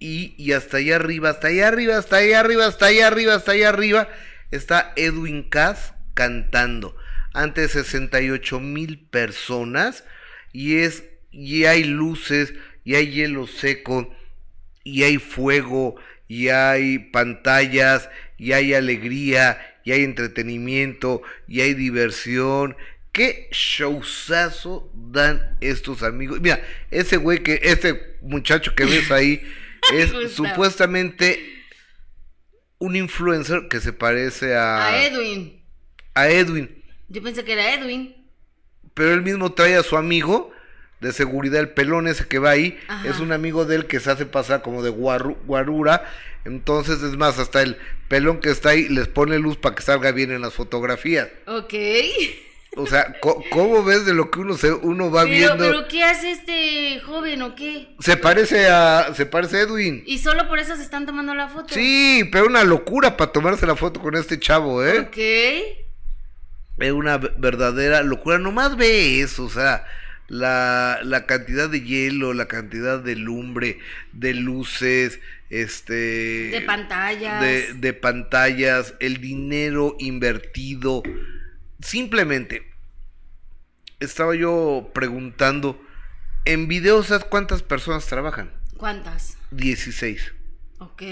Y, 0.00 0.34
y 0.36 0.52
hasta 0.52 0.76
allá 0.76 0.96
arriba, 0.96 1.30
hasta 1.30 1.48
allá 1.48 1.68
arriba, 1.68 1.96
hasta 1.96 2.16
allá 2.16 2.40
arriba, 2.40 2.66
hasta 2.66 2.86
allá 2.86 3.06
arriba, 3.08 3.34
hasta 3.34 3.52
allá 3.52 3.68
arriba, 3.68 4.08
está 4.50 4.92
Edwin 4.96 5.42
Cass 5.48 5.94
cantando 6.14 6.96
ante 7.32 7.68
68 7.68 8.60
mil 8.60 8.98
personas 8.98 10.04
y 10.52 10.78
es 10.78 11.04
y 11.30 11.64
hay 11.64 11.84
luces 11.84 12.54
y 12.84 12.94
hay 12.94 13.10
hielo 13.10 13.46
seco 13.46 14.12
y 14.82 15.02
hay 15.02 15.18
fuego 15.18 15.96
y 16.26 16.48
hay 16.48 16.98
pantallas 16.98 18.08
y 18.38 18.52
hay 18.52 18.74
alegría 18.74 19.76
y 19.84 19.92
hay 19.92 20.04
entretenimiento 20.04 21.22
y 21.46 21.60
hay 21.60 21.74
diversión 21.74 22.76
qué 23.18 23.48
showzazo 23.50 24.90
dan 24.94 25.56
estos 25.60 26.02
amigos 26.02 26.40
mira 26.40 26.62
ese 26.90 27.16
güey 27.16 27.42
que 27.42 27.58
ese 27.62 28.16
muchacho 28.22 28.74
que 28.76 28.84
ves 28.84 29.10
ahí 29.10 29.42
es 29.92 30.12
supuestamente 30.32 31.38
un 32.78 32.94
influencer 32.96 33.68
que 33.68 33.80
se 33.80 33.92
parece 33.92 34.54
a, 34.54 34.86
a 34.86 35.04
Edwin. 35.04 35.60
a 36.14 36.28
Edwin 36.28 36.82
Yo 37.08 37.22
pensé 37.22 37.44
que 37.44 37.52
era 37.54 37.74
Edwin. 37.74 38.14
pero 38.94 39.12
él 39.14 39.22
mismo 39.22 39.52
trae 39.52 39.74
a 39.76 39.82
su 39.82 39.96
amigo 39.96 40.52
de 41.00 41.12
seguridad, 41.12 41.60
el 41.60 41.70
pelón 41.70 42.08
ese 42.08 42.26
que 42.26 42.38
va 42.40 42.50
ahí, 42.50 42.76
Ajá. 42.88 43.08
es 43.08 43.20
un 43.20 43.30
amigo 43.32 43.64
de 43.64 43.76
él 43.76 43.86
que 43.86 44.00
se 44.00 44.10
hace 44.10 44.26
pasar 44.26 44.62
como 44.62 44.82
de 44.82 44.90
guarru- 44.90 45.36
guarura, 45.46 46.04
entonces 46.44 47.02
es 47.04 47.16
más, 47.16 47.38
hasta 47.38 47.62
el 47.62 47.76
pelón 48.08 48.40
que 48.40 48.50
está 48.50 48.70
ahí 48.70 48.88
les 48.88 49.06
pone 49.06 49.38
luz 49.38 49.56
para 49.56 49.76
que 49.76 49.82
salga 49.82 50.10
bien 50.10 50.32
en 50.32 50.40
las 50.40 50.54
fotografías. 50.54 51.28
Ok. 51.46 51.74
O 52.76 52.86
sea, 52.86 53.16
¿cómo 53.50 53.82
ves 53.82 54.04
de 54.06 54.14
lo 54.14 54.30
que 54.30 54.38
uno 54.40 54.56
se, 54.56 54.72
uno 54.72 55.10
va 55.10 55.22
Pero, 55.24 55.34
viendo? 55.34 55.56
pero 55.64 55.88
¿qué 55.88 56.04
hace 56.04 56.30
este 56.30 57.00
joven 57.00 57.42
o 57.42 57.54
qué? 57.56 57.88
Se 57.98 58.16
parece 58.16 58.68
a, 58.68 59.12
se 59.14 59.26
parece 59.26 59.56
a 59.56 59.60
Edwin. 59.62 60.02
Y 60.06 60.18
solo 60.18 60.46
por 60.48 60.58
eso 60.60 60.76
se 60.76 60.82
están 60.82 61.04
tomando 61.06 61.34
la 61.34 61.48
foto. 61.48 61.74
Sí, 61.74 62.28
pero 62.30 62.46
una 62.46 62.62
locura 62.64 63.16
para 63.16 63.32
tomarse 63.32 63.66
la 63.66 63.74
foto 63.74 64.00
con 64.00 64.14
este 64.14 64.38
chavo, 64.38 64.84
¿eh? 64.84 65.00
Ok. 65.00 65.16
Es 66.78 66.92
una 66.92 67.18
ve- 67.18 67.32
verdadera 67.38 68.02
locura. 68.02 68.38
Nomás 68.38 68.76
ve 68.76 69.20
eso, 69.22 69.44
o 69.44 69.50
sea, 69.50 69.84
la, 70.28 71.00
la 71.02 71.26
cantidad 71.26 71.68
de 71.68 71.80
hielo, 71.80 72.32
la 72.32 72.46
cantidad 72.46 73.00
de 73.00 73.16
lumbre, 73.16 73.78
de 74.12 74.34
luces, 74.34 75.18
este... 75.50 75.94
De 76.50 76.62
pantallas. 76.64 77.40
De, 77.40 77.72
de 77.74 77.92
pantallas, 77.94 78.94
el 79.00 79.20
dinero 79.20 79.96
invertido. 79.98 81.02
Simplemente, 81.80 82.70
estaba 84.00 84.34
yo 84.34 84.90
preguntando, 84.94 85.80
en 86.44 86.68
videos, 86.68 87.06
¿sabes 87.06 87.24
cuántas 87.24 87.62
personas 87.62 88.06
trabajan? 88.06 88.52
¿Cuántas? 88.76 89.36
16. 89.50 90.32
Ok. 90.78 91.02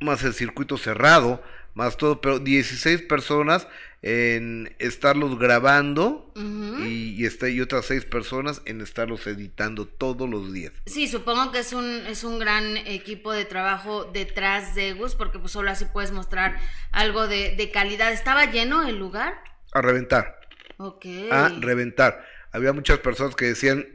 más 0.00 0.22
el 0.22 0.32
circuito 0.32 0.78
cerrado, 0.78 1.42
más 1.74 1.96
todo, 1.96 2.20
pero 2.20 2.38
16 2.38 3.02
personas 3.02 3.66
en 4.02 4.74
estarlos 4.78 5.38
grabando 5.38 6.32
y, 6.34 7.22
y, 7.22 7.28
y 7.48 7.60
otras 7.60 7.84
6 7.86 8.06
personas 8.06 8.62
en 8.64 8.80
estarlos 8.80 9.26
editando 9.26 9.86
todos 9.86 10.28
los 10.28 10.52
días. 10.52 10.72
Sí, 10.86 11.06
supongo 11.06 11.52
que 11.52 11.58
es 11.58 11.72
un, 11.74 11.84
es 12.06 12.24
un 12.24 12.38
gran 12.38 12.78
equipo 12.78 13.32
de 13.32 13.44
trabajo 13.44 14.04
detrás 14.04 14.74
de 14.74 14.94
Gus, 14.94 15.14
porque 15.14 15.38
pues 15.38 15.52
solo 15.52 15.70
así 15.70 15.84
puedes 15.84 16.12
mostrar 16.12 16.58
algo 16.92 17.28
de, 17.28 17.54
de 17.56 17.70
calidad. 17.70 18.12
¿Estaba 18.12 18.50
lleno 18.50 18.86
el 18.88 18.98
lugar? 18.98 19.34
A 19.72 19.82
reventar, 19.82 20.40
Ok. 20.78 21.04
a 21.30 21.48
reventar. 21.60 22.24
Había 22.52 22.72
muchas 22.72 22.98
personas 23.00 23.36
que 23.36 23.44
decían 23.46 23.86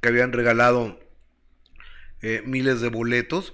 que 0.00 0.08
habían 0.08 0.32
regalado 0.32 0.98
eh, 2.22 2.42
miles 2.46 2.80
de 2.80 2.88
boletos. 2.88 3.52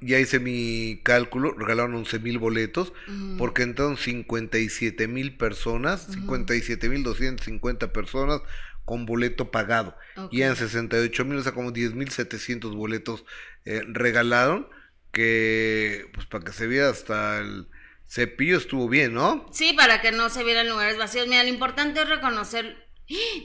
Ya 0.00 0.18
hice 0.18 0.40
mi 0.40 1.00
cálculo, 1.04 1.52
regalaron 1.52 1.94
11 1.94 2.18
mil 2.18 2.38
boletos, 2.38 2.92
porque 3.38 3.62
entraron 3.62 3.96
57 3.96 5.06
mil 5.06 5.36
personas, 5.36 6.08
57 6.12 6.88
mil 6.88 7.04
250 7.04 7.92
personas 7.92 8.42
con 8.84 9.06
boleto 9.06 9.50
pagado. 9.50 9.96
Y 10.30 10.42
en 10.42 10.56
68 10.56 11.24
mil, 11.24 11.38
o 11.38 11.42
sea, 11.42 11.52
como 11.52 11.70
10 11.70 11.94
mil 11.94 12.10
700 12.10 12.74
boletos 12.74 13.24
eh, 13.64 13.82
regalaron, 13.86 14.68
que 15.12 16.06
pues 16.14 16.26
para 16.26 16.44
que 16.44 16.52
se 16.52 16.66
viera 16.66 16.88
hasta 16.88 17.38
el 17.38 17.68
cepillo 18.08 18.58
estuvo 18.58 18.88
bien, 18.88 19.14
¿no? 19.14 19.46
Sí, 19.52 19.74
para 19.74 20.00
que 20.00 20.10
no 20.10 20.28
se 20.28 20.42
vieran 20.42 20.68
lugares 20.68 20.98
vacíos. 20.98 21.28
Mira, 21.28 21.44
lo 21.44 21.50
importante 21.50 22.02
es 22.02 22.08
reconocer, 22.08 22.88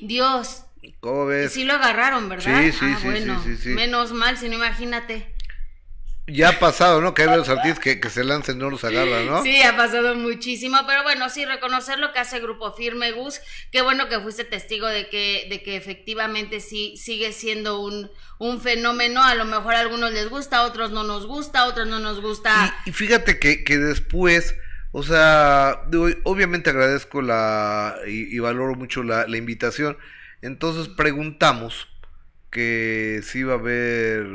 Dios, 0.01 0.63
¿Cómo 0.99 1.25
ves? 1.25 1.53
Sí 1.53 1.65
lo 1.65 1.73
agarraron, 1.73 2.29
¿verdad? 2.29 2.61
Sí, 2.61 2.71
sí, 2.71 2.79
ah, 2.81 2.97
sí, 3.01 3.07
bueno, 3.07 3.41
sí, 3.43 3.57
sí. 3.57 3.69
Menos 3.69 4.13
mal, 4.13 4.37
si 4.37 4.49
no 4.49 4.55
imagínate. 4.55 5.33
Ya 6.29 6.49
ha 6.49 6.59
pasado, 6.59 6.99
¿no? 6.99 7.13
Que 7.13 7.21
hay 7.21 7.29
varios 7.29 7.47
artistas 7.47 7.79
que, 7.79 8.01
que 8.01 8.09
se 8.09 8.25
lancen 8.25 8.57
no 8.57 8.69
los 8.69 8.83
agarran, 8.83 9.27
¿no? 9.27 9.43
Sí, 9.43 9.61
ha 9.61 9.77
pasado 9.77 10.13
muchísimo, 10.13 10.77
pero 10.85 11.03
bueno, 11.03 11.29
sí, 11.29 11.45
reconocer 11.45 11.99
lo 11.99 12.11
que 12.11 12.19
hace 12.19 12.41
Grupo 12.41 12.73
Firme, 12.73 13.13
Gus, 13.13 13.39
qué 13.71 13.81
bueno 13.81 14.09
que 14.09 14.19
fuiste 14.19 14.43
testigo 14.43 14.87
de 14.87 15.07
que, 15.07 15.47
de 15.49 15.63
que 15.63 15.77
efectivamente 15.77 16.59
sí 16.59 16.97
sigue 16.97 17.31
siendo 17.31 17.79
un, 17.79 18.11
un 18.39 18.59
fenómeno, 18.59 19.23
a 19.23 19.35
lo 19.35 19.45
mejor 19.45 19.75
a 19.75 19.79
algunos 19.79 20.11
les 20.11 20.29
gusta, 20.29 20.57
a 20.57 20.63
otros 20.63 20.91
no 20.91 21.05
nos 21.05 21.25
gusta, 21.25 21.61
a 21.61 21.67
otros 21.67 21.87
no 21.87 21.99
nos 21.99 22.19
gusta. 22.19 22.77
Y, 22.85 22.89
y 22.89 22.93
fíjate 22.93 23.39
que, 23.39 23.63
que 23.63 23.77
después, 23.77 24.53
o 24.91 25.03
sea, 25.03 25.83
obviamente 26.25 26.71
agradezco 26.71 27.21
la 27.21 27.95
y, 28.05 28.35
y 28.35 28.39
valoro 28.39 28.75
mucho 28.75 29.01
la, 29.01 29.25
la 29.27 29.37
invitación, 29.37 29.97
entonces 30.41 30.87
preguntamos 30.87 31.87
que 32.51 33.21
si 33.23 33.39
iba 33.39 33.53
a 33.53 33.57
haber 33.57 34.27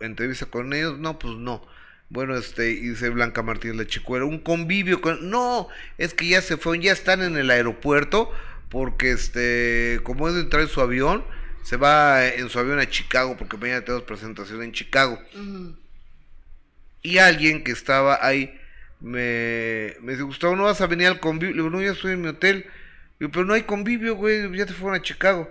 entrevista 0.00 0.46
con 0.46 0.72
ellos, 0.72 0.98
no, 0.98 1.18
pues 1.18 1.34
no. 1.34 1.66
Bueno, 2.10 2.36
este, 2.36 2.62
dice 2.62 3.08
Blanca 3.08 3.42
Martínez 3.42 3.76
la 3.76 3.86
chicuera, 3.86 4.24
un 4.24 4.38
convivio 4.38 5.00
con... 5.00 5.30
No, 5.30 5.68
es 5.98 6.14
que 6.14 6.28
ya 6.28 6.42
se 6.42 6.56
fueron, 6.56 6.82
ya 6.82 6.92
están 6.92 7.22
en 7.22 7.36
el 7.36 7.50
aeropuerto, 7.50 8.30
porque 8.68 9.10
este, 9.12 10.00
como 10.04 10.28
es 10.28 10.34
de 10.34 10.42
entrar 10.42 10.62
en 10.62 10.68
su 10.68 10.80
avión, 10.80 11.24
se 11.62 11.76
va 11.76 12.26
en 12.26 12.48
su 12.50 12.58
avión 12.58 12.78
a 12.78 12.88
Chicago, 12.88 13.36
porque 13.36 13.56
mañana 13.56 13.84
tenemos 13.84 14.04
presentación 14.04 14.62
en 14.62 14.72
Chicago. 14.72 15.18
Y 17.02 17.18
alguien 17.18 17.64
que 17.64 17.72
estaba 17.72 18.18
ahí 18.20 18.60
me, 19.00 19.96
me 20.00 20.12
dice, 20.12 20.22
Gustavo, 20.24 20.56
¿no 20.56 20.64
vas 20.64 20.80
a 20.80 20.86
venir 20.86 21.06
al 21.06 21.20
convivio? 21.20 21.54
Le 21.54 21.62
digo, 21.62 21.70
no, 21.70 21.82
ya 21.82 21.92
estoy 21.92 22.12
en 22.12 22.22
mi 22.22 22.28
hotel. 22.28 22.66
Digo, 23.18 23.30
pero 23.32 23.44
no 23.44 23.54
hay 23.54 23.62
convivio, 23.62 24.16
güey, 24.16 24.54
ya 24.56 24.66
te 24.66 24.72
fueron 24.72 24.98
a 24.98 25.02
Chicago. 25.02 25.48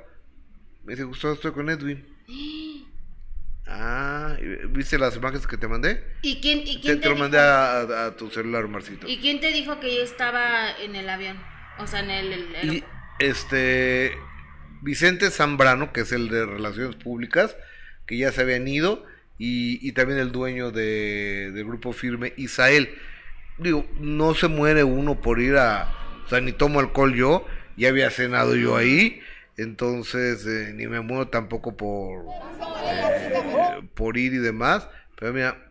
Me 0.84 0.94
dice, 0.94 1.04
Gustavo, 1.04 1.34
estoy 1.34 1.52
con 1.52 1.70
Edwin. 1.70 2.06
Ah, 3.66 4.36
¿viste 4.70 5.00
las 5.00 5.16
imágenes 5.16 5.48
que 5.48 5.58
te 5.58 5.68
mandé? 5.68 6.04
¿Y 6.22 6.42
quién, 6.42 6.60
y 6.60 6.76
Te, 6.76 6.82
quién 6.82 6.96
te 6.98 7.04
te, 7.04 7.10
lo 7.10 7.16
mandé 7.16 7.40
a, 7.40 7.80
a- 7.82 8.06
a 8.08 8.18
tu 8.18 8.30
celular, 8.30 8.68
Marcito. 8.68 9.08
¿Y 9.08 9.18
quién 9.20 9.40
te 9.40 9.52
dijo 9.52 9.80
que 9.80 9.96
yo 9.96 10.02
estaba 10.04 10.70
en 10.82 10.96
el 10.96 11.10
avión? 11.10 11.38
O 11.80 11.88
sea, 11.88 12.02
en 12.02 12.10
el... 12.10 12.34
el- 12.34 12.56
el- 12.56 12.74
Y 12.74 12.84
este 13.20 14.18
Vicente 14.82 15.32
Zambrano, 15.32 15.94
que 15.94 16.02
es 16.02 16.12
el 16.12 16.28
de 16.28 16.46
Relaciones 16.46 16.98
Públicas, 16.98 17.56
que 18.06 18.18
ya 18.18 18.34
se 18.34 18.42
habían 18.42 18.68
ido, 18.68 19.06
y, 19.40 19.80
y 19.88 19.94
también 19.94 20.20
el 20.20 20.34
dueño 20.34 20.72
de, 20.72 21.52
del 21.54 21.64
grupo 21.66 21.94
firme, 21.94 22.34
Isael. 22.36 22.94
Digo, 23.60 23.88
no 23.98 24.34
se 24.36 24.50
muere 24.50 24.84
uno 24.84 25.22
por 25.22 25.40
ir 25.40 25.56
a, 25.56 25.90
o 26.26 26.30
sea, 26.30 26.42
ni 26.42 26.52
tomo 26.52 26.82
alcohol 26.82 27.14
yo, 27.16 27.48
ya 27.78 27.90
había 27.90 28.10
cenado 28.10 28.56
yo 28.56 28.76
ahí, 28.76 29.22
entonces 29.58 30.46
eh, 30.46 30.74
ni 30.74 30.88
me 30.88 31.02
muero 31.02 31.28
tampoco 31.28 31.78
por, 31.78 32.26
eh, 32.86 33.82
por 33.94 34.18
ir 34.18 34.34
y 34.34 34.38
demás, 34.38 34.88
pero 35.18 35.34
mira, 35.34 35.68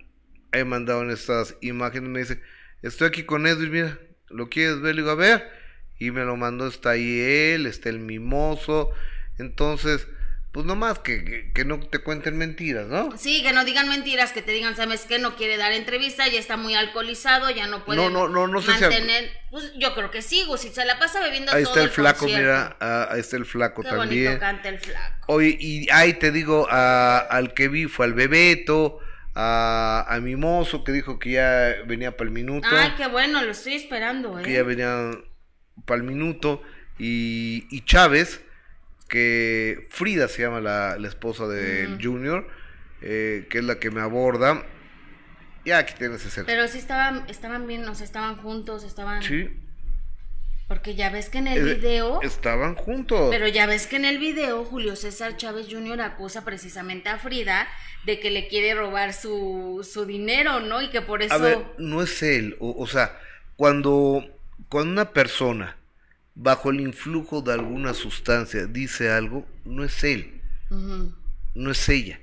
he 0.53 0.65
mandado 0.65 1.03
en 1.03 1.11
estas 1.11 1.57
imágenes, 1.61 2.11
me 2.11 2.21
dice, 2.21 2.41
estoy 2.83 3.09
aquí 3.09 3.25
con 3.25 3.47
Edwin, 3.47 3.73
mira, 3.73 3.99
¿lo 4.29 4.49
quieres 4.49 4.81
ver? 4.81 4.95
Le 4.95 5.03
digo, 5.03 5.13
a 5.13 5.17
ver, 5.17 5.51
y 5.99 6.11
me 6.11 6.25
lo 6.25 6.37
mandó, 6.37 6.67
está 6.67 6.91
ahí 6.91 7.21
él, 7.21 7.67
está 7.67 7.89
el 7.89 7.99
mimoso, 8.01 8.91
entonces, 9.39 10.07
pues 10.53 10.67
nomás 10.67 10.99
que, 10.99 11.25
que, 11.25 11.53
que 11.53 11.65
no 11.65 11.81
te 11.81 12.01
cuenten 12.01 12.37
mentiras, 12.37 12.87
¿no? 12.87 13.17
Sí, 13.17 13.43
que 13.43 13.53
no 13.53 13.65
digan 13.65 13.89
mentiras, 13.89 14.33
que 14.33 14.43
te 14.43 14.53
digan, 14.53 14.77
¿sabes 14.77 15.07
qué? 15.07 15.19
No 15.19 15.35
quiere 15.35 15.57
dar 15.57 15.73
entrevista, 15.73 16.29
ya 16.29 16.39
está 16.39 16.59
muy 16.59 16.75
alcoholizado, 16.75 17.49
ya 17.51 17.67
no 17.67 17.85
puede 17.87 17.97
No, 18.03 18.11
no, 18.11 18.29
no, 18.29 18.47
no 18.47 18.61
sé 18.61 18.75
si- 18.75 18.81
mantener... 18.83 19.31
Pues 19.51 19.73
yo 19.79 19.95
creo 19.95 20.11
que 20.11 20.21
sí, 20.23 20.45
Gus, 20.45 20.61
si 20.61 20.69
se 20.69 20.85
la 20.85 20.99
pasa 20.99 21.21
bebiendo 21.21 21.53
Ahí 21.53 21.63
todo 21.65 21.73
está 21.75 21.85
el 21.85 21.91
flaco, 21.91 22.21
concierto. 22.21 22.43
mira, 22.43 22.77
ah, 22.81 23.09
ahí 23.11 23.21
está 23.21 23.37
el 23.37 23.45
flaco 23.47 23.83
Qué 23.83 23.89
también. 23.89 24.25
bonito 24.25 24.41
canta 24.41 24.69
el 24.69 24.79
flaco. 24.79 25.33
Oye, 25.33 25.57
y 25.59 25.91
ahí 25.91 26.15
te 26.15 26.31
digo, 26.33 26.67
a- 26.71 27.19
al 27.19 27.55
que 27.55 27.69
vi 27.69 27.87
fue 27.87 28.05
al 28.07 28.13
Bebeto, 28.15 28.99
a, 29.35 30.05
a 30.09 30.21
Mimoso, 30.21 30.85
que 30.85 30.93
dijo 30.93 31.19
que 31.19 31.31
ya 31.33 31.75
venía 31.87 32.15
para 32.17 32.29
el 32.29 32.35
minuto, 32.35 32.69
Ay, 32.71 32.93
qué 32.99 33.07
bueno, 33.09 33.43
lo 33.43 33.53
estoy 33.53 33.75
esperando, 33.75 34.37
que 34.43 34.53
ya 34.53 34.59
¿eh? 34.61 34.63
venía 34.63 35.11
para 35.87 35.97
el 35.99 36.07
minuto, 36.07 36.63
y, 36.99 37.67
y 37.71 37.85
Chávez, 37.87 38.43
que 39.13 39.89
Frida 39.91 40.27
se 40.27 40.41
llama 40.41 40.63
la, 40.63 40.97
la 40.99 41.07
esposa 41.07 41.47
del 41.47 41.97
Ujú. 41.97 42.03
Junior, 42.03 42.49
eh, 43.03 43.47
que 43.51 43.59
es 43.59 43.65
la 43.65 43.79
que 43.79 43.91
me 43.91 44.01
aborda. 44.01 44.65
Ya 45.67 45.77
aquí 45.77 45.93
tienes 45.99 46.25
ese. 46.25 46.45
Pero 46.45 46.67
sí 46.67 46.79
estaban, 46.79 47.27
estaban 47.29 47.67
bien, 47.67 47.87
o 47.87 47.95
sea, 47.95 48.07
estaban 48.07 48.39
juntos, 48.39 48.85
estaban... 48.85 49.23
Sí, 49.23 49.51
Porque 50.67 50.95
ya 50.95 51.11
ves 51.11 51.29
que 51.29 51.39
en 51.39 51.47
el 51.47 51.69
eh, 51.69 51.75
video... 51.75 52.23
estaban 52.23 52.75
juntos. 52.75 53.29
Pero 53.31 53.49
ya 53.49 53.67
ves 53.67 53.87
que 53.87 53.97
en 53.97 54.07
el 54.07 54.19
video 54.19 54.65
Julio 54.65 54.97
César 54.97 55.37
Chávez 55.37 55.67
Jr. 55.71 56.01
acusa 56.01 56.43
precisamente 56.47 57.11
a 57.11 57.19
Frida 57.19 57.69
de 58.07 58.19
que 58.19 58.31
le 58.31 58.49
quiere 58.49 58.75
robar 58.75 59.13
su, 59.13 59.87
su 59.87 60.07
dinero, 60.07 60.61
¿no? 60.61 60.81
Y 60.81 60.89
que 60.89 61.03
por 61.03 61.23
eso... 61.23 61.35
A 61.35 61.37
ver, 61.37 61.59
no 61.77 62.03
es 62.03 62.23
él. 62.23 62.57
O, 62.61 62.75
o 62.79 62.87
sea, 62.87 63.21
cuando, 63.57 64.25
cuando 64.71 64.91
una 64.91 65.11
persona 65.11 65.77
bajo 66.35 66.71
el 66.71 66.81
influjo 66.81 67.43
de 67.43 67.53
alguna 67.53 67.95
sustancia 67.95 68.67
dice 68.67 69.11
algo, 69.11 69.47
no 69.65 69.85
es 69.85 70.03
él, 70.05 70.41
no 71.55 71.71
es 71.71 71.89
ella, 71.89 72.21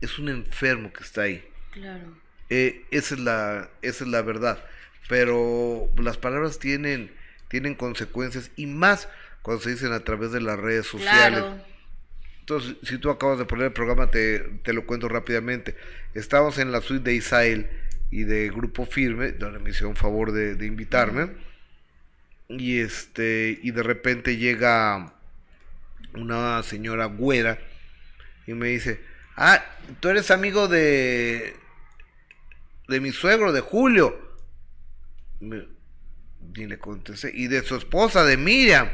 es 0.00 0.18
un 0.18 0.28
enfermo 0.28 0.92
que 0.92 1.04
está 1.04 1.22
ahí. 1.22 1.44
claro. 1.72 2.22
Eh, 2.54 2.84
esa 2.90 3.14
es 3.14 3.20
la, 3.20 3.70
esa 3.80 4.04
es 4.04 4.10
la 4.10 4.20
verdad. 4.20 4.62
Pero 5.08 5.88
las 5.96 6.18
palabras 6.18 6.58
tienen, 6.58 7.10
tienen 7.48 7.74
consecuencias 7.74 8.50
y 8.56 8.66
más 8.66 9.08
cuando 9.40 9.62
se 9.62 9.70
dicen 9.70 9.92
a 9.92 10.00
través 10.00 10.32
de 10.32 10.42
las 10.42 10.58
redes 10.58 10.86
sociales. 10.86 11.40
Claro. 11.40 11.64
Entonces, 12.40 12.76
si 12.82 12.98
tú 12.98 13.08
acabas 13.08 13.38
de 13.38 13.46
poner 13.46 13.66
el 13.66 13.72
programa, 13.72 14.10
te, 14.10 14.40
te 14.64 14.74
lo 14.74 14.84
cuento 14.84 15.08
rápidamente. 15.08 15.76
Estábamos 16.12 16.58
en 16.58 16.72
la 16.72 16.82
suite 16.82 17.04
de 17.04 17.16
Isael 17.16 17.70
y 18.10 18.24
de 18.24 18.50
Grupo 18.50 18.84
Firme, 18.84 19.32
donde 19.32 19.58
me 19.58 19.70
hicieron 19.70 19.96
favor 19.96 20.32
de, 20.32 20.54
de 20.54 20.66
invitarme. 20.66 21.30
Y 22.58 22.80
este, 22.80 23.58
y 23.62 23.70
de 23.70 23.82
repente 23.82 24.36
llega 24.36 25.14
una 26.14 26.62
señora 26.62 27.06
güera 27.06 27.58
y 28.46 28.52
me 28.52 28.68
dice, 28.68 29.00
ah, 29.36 29.64
tú 30.00 30.08
eres 30.08 30.30
amigo 30.30 30.68
de 30.68 31.56
de 32.88 33.00
mi 33.00 33.12
suegro, 33.12 33.52
de 33.52 33.60
Julio. 33.60 34.18
Me- 35.40 35.66
y 36.54 36.66
le 36.66 36.78
contesté, 36.78 37.30
y 37.32 37.46
de 37.46 37.62
su 37.62 37.76
esposa, 37.76 38.24
de 38.24 38.36
Miriam. 38.36 38.88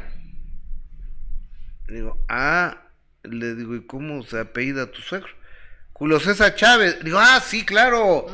Le 1.87 1.95
digo, 1.95 2.23
ah, 2.29 2.83
le 3.23 3.55
digo, 3.55 3.75
¿y 3.75 3.81
cómo 3.85 4.23
se 4.23 4.39
apellida 4.39 4.89
tu 4.91 5.01
suegro? 5.01 5.29
Julio 5.93 6.19
César 6.21 6.55
Chávez. 6.55 6.97
Le 6.99 7.05
digo, 7.05 7.19
ah, 7.19 7.41
sí, 7.45 7.65
claro. 7.65 8.27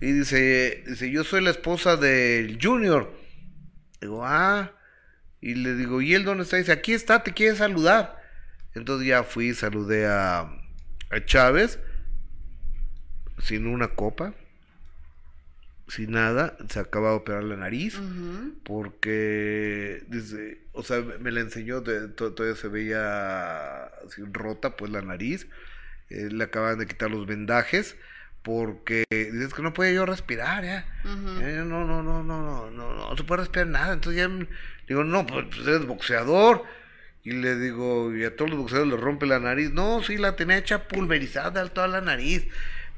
Y 0.00 0.12
dice, 0.12 0.84
dice, 0.86 1.10
yo 1.10 1.24
soy 1.24 1.40
la 1.42 1.50
esposa 1.50 1.96
del 1.96 2.58
Junior. 2.60 3.10
Digo, 4.06 4.24
ah. 4.24 4.70
Y 5.40 5.56
le 5.56 5.74
digo, 5.74 6.00
¿y 6.00 6.14
él 6.14 6.24
dónde 6.24 6.44
está? 6.44 6.58
Dice, 6.58 6.70
aquí 6.70 6.92
está, 6.92 7.24
te 7.24 7.32
quiere 7.32 7.56
saludar. 7.56 8.22
Entonces 8.74 9.08
ya 9.08 9.24
fui 9.24 9.48
y 9.48 9.54
saludé 9.54 10.06
a, 10.06 10.42
a 11.10 11.24
Chávez, 11.24 11.80
sin 13.42 13.66
una 13.66 13.88
copa, 13.88 14.34
sin 15.88 16.12
nada. 16.12 16.56
Se 16.68 16.78
acaba 16.78 17.10
de 17.10 17.16
operar 17.16 17.42
la 17.42 17.56
nariz 17.56 17.98
porque 18.62 20.04
dice, 20.06 20.60
o 20.72 20.84
sea, 20.84 21.00
me 21.00 21.32
la 21.32 21.40
enseñó, 21.40 21.82
todavía 21.82 22.54
se 22.54 22.68
veía 22.68 23.86
así 24.06 24.22
rota, 24.30 24.76
pues 24.76 24.92
la 24.92 25.02
nariz, 25.02 25.48
eh, 26.10 26.28
le 26.30 26.44
acaban 26.44 26.78
de 26.78 26.86
quitar 26.86 27.10
los 27.10 27.26
vendajes, 27.26 27.96
porque 28.46 29.02
dices 29.10 29.52
que 29.52 29.60
no 29.62 29.74
podía 29.74 29.90
yo 29.92 30.06
respirar, 30.06 30.62
ya. 30.62 30.86
Eh, 31.42 31.64
no, 31.66 31.84
no, 31.84 32.00
no, 32.00 32.22
no, 32.22 32.42
no, 32.44 32.70
no, 32.70 32.94
no 32.94 33.16
se 33.16 33.24
puede 33.24 33.40
respirar 33.40 33.66
nada, 33.66 33.92
entonces 33.92 34.22
ya 34.22 34.28
me- 34.28 34.46
digo, 34.88 35.02
no, 35.02 35.26
pues, 35.26 35.46
pues 35.46 35.66
eres 35.66 35.84
boxeador, 35.84 36.62
y 37.24 37.32
le 37.32 37.58
digo, 37.58 38.14
y 38.14 38.22
a 38.22 38.36
todos 38.36 38.52
los 38.52 38.60
boxeadores 38.60 38.92
les 38.92 39.00
rompe 39.00 39.26
la 39.26 39.40
nariz, 39.40 39.72
no, 39.72 40.00
sí, 40.04 40.16
la 40.16 40.36
tenía 40.36 40.58
hecha 40.58 40.86
pulverizada 40.86 41.68
toda 41.70 41.88
la 41.88 42.00
nariz, 42.00 42.46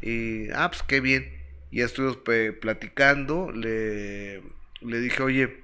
y, 0.03 0.51
ah, 0.51 0.69
pues 0.71 0.83
qué 0.83 1.01
bien, 1.01 1.33
y 1.71 1.79
ya 1.79 1.87
estuvimos 1.87 2.19
platicando, 2.61 3.51
le, 3.51 4.43
le 4.83 5.01
dije, 5.01 5.23
oye, 5.23 5.61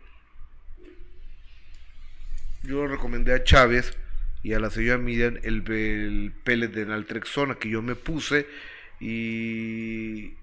yo 2.62 2.86
recomendé 2.86 3.34
a 3.34 3.44
Chávez 3.44 3.92
y 4.42 4.54
a 4.54 4.60
la 4.60 4.70
señora 4.70 4.96
Miriam 4.96 5.36
el, 5.42 5.70
el 5.70 6.32
pellet 6.42 6.68
de 6.68 6.86
naltrexona 6.86 7.56
que 7.56 7.68
yo 7.68 7.82
me 7.82 7.94
puse 7.96 8.46
Y 9.06 10.34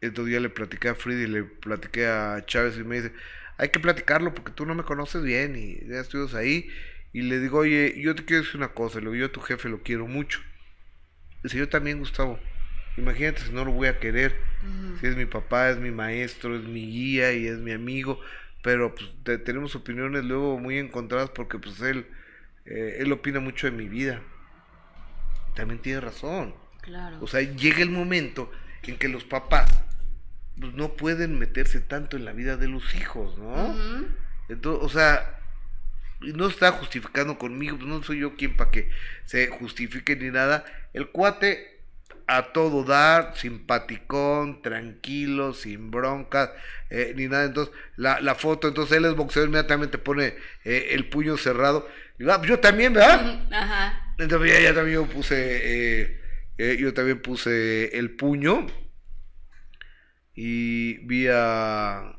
entonces 0.00 0.32
ya 0.32 0.40
le 0.40 0.48
platiqué 0.48 0.88
a 0.88 0.94
Frida 0.94 1.22
y 1.22 1.26
le 1.26 1.42
platiqué 1.44 2.06
a 2.06 2.42
Chávez 2.46 2.76
y 2.78 2.84
me 2.84 2.96
dice, 2.96 3.12
hay 3.58 3.68
que 3.68 3.80
platicarlo 3.80 4.34
porque 4.34 4.52
tú 4.52 4.64
no 4.66 4.74
me 4.74 4.82
conoces 4.82 5.22
bien 5.22 5.56
y 5.56 5.86
ya 5.88 6.00
estuvimos 6.00 6.34
ahí. 6.34 6.68
Y 7.12 7.22
le 7.22 7.38
digo, 7.38 7.58
oye, 7.58 7.94
yo 8.00 8.14
te 8.14 8.24
quiero 8.24 8.42
decir 8.42 8.56
una 8.56 8.68
cosa, 8.72 8.98
le 8.98 9.04
digo, 9.04 9.14
yo 9.16 9.26
a 9.26 9.32
tu 9.32 9.40
jefe 9.40 9.68
lo 9.68 9.82
quiero 9.82 10.06
mucho. 10.06 10.40
Dice, 11.42 11.58
yo 11.58 11.68
también, 11.68 11.98
Gustavo. 11.98 12.40
Imagínate 12.96 13.42
si 13.42 13.52
no 13.52 13.64
lo 13.64 13.72
voy 13.72 13.88
a 13.88 13.98
querer. 13.98 14.34
Si 15.00 15.06
es 15.06 15.16
mi 15.16 15.26
papá, 15.26 15.70
es 15.70 15.78
mi 15.78 15.90
maestro, 15.90 16.56
es 16.56 16.64
mi 16.64 16.86
guía 16.86 17.32
y 17.34 17.46
es 17.46 17.58
mi 17.58 17.72
amigo. 17.72 18.18
Pero 18.62 18.94
pues 18.94 19.10
te- 19.24 19.38
tenemos 19.38 19.74
opiniones 19.74 20.24
luego 20.24 20.58
muy 20.58 20.78
encontradas 20.78 21.30
porque 21.30 21.58
pues 21.58 21.80
él, 21.82 22.06
eh, 22.64 22.96
él 23.00 23.12
opina 23.12 23.40
mucho 23.40 23.66
de 23.66 23.72
mi 23.76 23.88
vida. 23.88 24.22
También 25.54 25.80
tiene 25.82 26.00
razón. 26.00 26.54
Claro. 26.82 27.18
O 27.20 27.26
sea, 27.26 27.40
llega 27.40 27.80
el 27.80 27.90
momento 27.90 28.50
en 28.82 28.98
que 28.98 29.08
los 29.08 29.24
papás 29.24 29.70
pues, 30.58 30.74
no 30.74 30.94
pueden 30.94 31.38
meterse 31.38 31.80
tanto 31.80 32.16
en 32.16 32.24
la 32.24 32.32
vida 32.32 32.56
de 32.56 32.68
los 32.68 32.94
hijos, 32.94 33.38
¿no? 33.38 33.74
Entonces, 34.48 34.84
o 34.84 34.88
sea, 34.88 35.38
no 36.20 36.46
está 36.46 36.72
justificando 36.72 37.38
conmigo, 37.38 37.76
pues 37.76 37.88
no 37.88 38.02
soy 38.02 38.20
yo 38.20 38.36
quien 38.36 38.56
para 38.56 38.70
que 38.70 38.90
se 39.24 39.48
justifique 39.48 40.16
ni 40.16 40.30
nada. 40.30 40.64
El 40.92 41.08
cuate 41.08 41.72
a 42.26 42.52
todo 42.52 42.84
dar, 42.84 43.36
simpaticón, 43.36 44.62
tranquilo, 44.62 45.54
sin 45.54 45.90
broncas, 45.90 46.50
eh, 46.90 47.12
ni 47.16 47.26
nada. 47.26 47.44
Entonces, 47.44 47.74
la, 47.96 48.20
la 48.20 48.34
foto, 48.34 48.68
entonces 48.68 48.96
él 48.96 49.04
es 49.04 49.14
boxeador, 49.14 49.48
inmediatamente 49.48 49.98
pone 49.98 50.34
eh, 50.64 50.88
el 50.90 51.08
puño 51.08 51.36
cerrado. 51.36 51.88
Y, 52.18 52.28
ah, 52.30 52.38
pues 52.38 52.50
yo 52.50 52.60
también, 52.60 52.92
¿verdad? 52.92 53.48
Ajá. 53.52 54.14
Entonces 54.18 54.52
ya, 54.52 54.60
ya 54.60 54.74
también 54.74 54.96
yo 54.96 55.06
puse, 55.06 55.34
eh, 55.36 56.21
eh, 56.58 56.76
yo 56.78 56.92
también 56.94 57.20
puse 57.20 57.96
el 57.98 58.16
puño 58.16 58.66
y 60.34 60.98
vi 61.06 61.26
a 61.30 62.16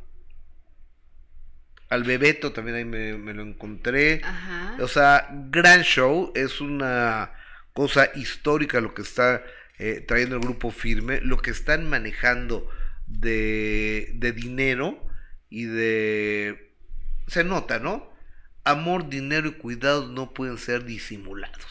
al 1.90 2.04
Bebeto 2.04 2.52
también 2.54 2.78
ahí 2.78 2.86
me, 2.86 3.18
me 3.18 3.34
lo 3.34 3.44
encontré. 3.44 4.22
Ajá. 4.24 4.78
O 4.80 4.88
sea, 4.88 5.30
gran 5.52 5.84
show, 5.84 6.32
es 6.36 6.60
una 6.60 7.32
cosa 7.74 8.10
histórica 8.16 8.82
lo 8.82 8.94
que 8.94 9.04
está 9.04 9.44
eh, 9.78 10.04
trayendo 10.08 10.36
el 10.36 10.42
grupo 10.42 10.72
firme, 10.72 11.22
lo 11.22 11.38
que 11.38 11.52
están 11.52 11.90
manejando 11.90 12.68
de, 13.08 14.12
de 14.16 14.32
dinero 14.32 15.06
y 15.50 15.66
de... 15.66 16.76
Se 17.28 17.44
nota, 17.44 17.80
¿no? 17.80 18.13
Amor, 18.66 19.10
dinero 19.10 19.50
y 19.50 19.54
cuidados 19.54 20.10
no 20.10 20.34
pueden 20.34 20.58
ser 20.58 20.86
disimulados. 20.86 21.66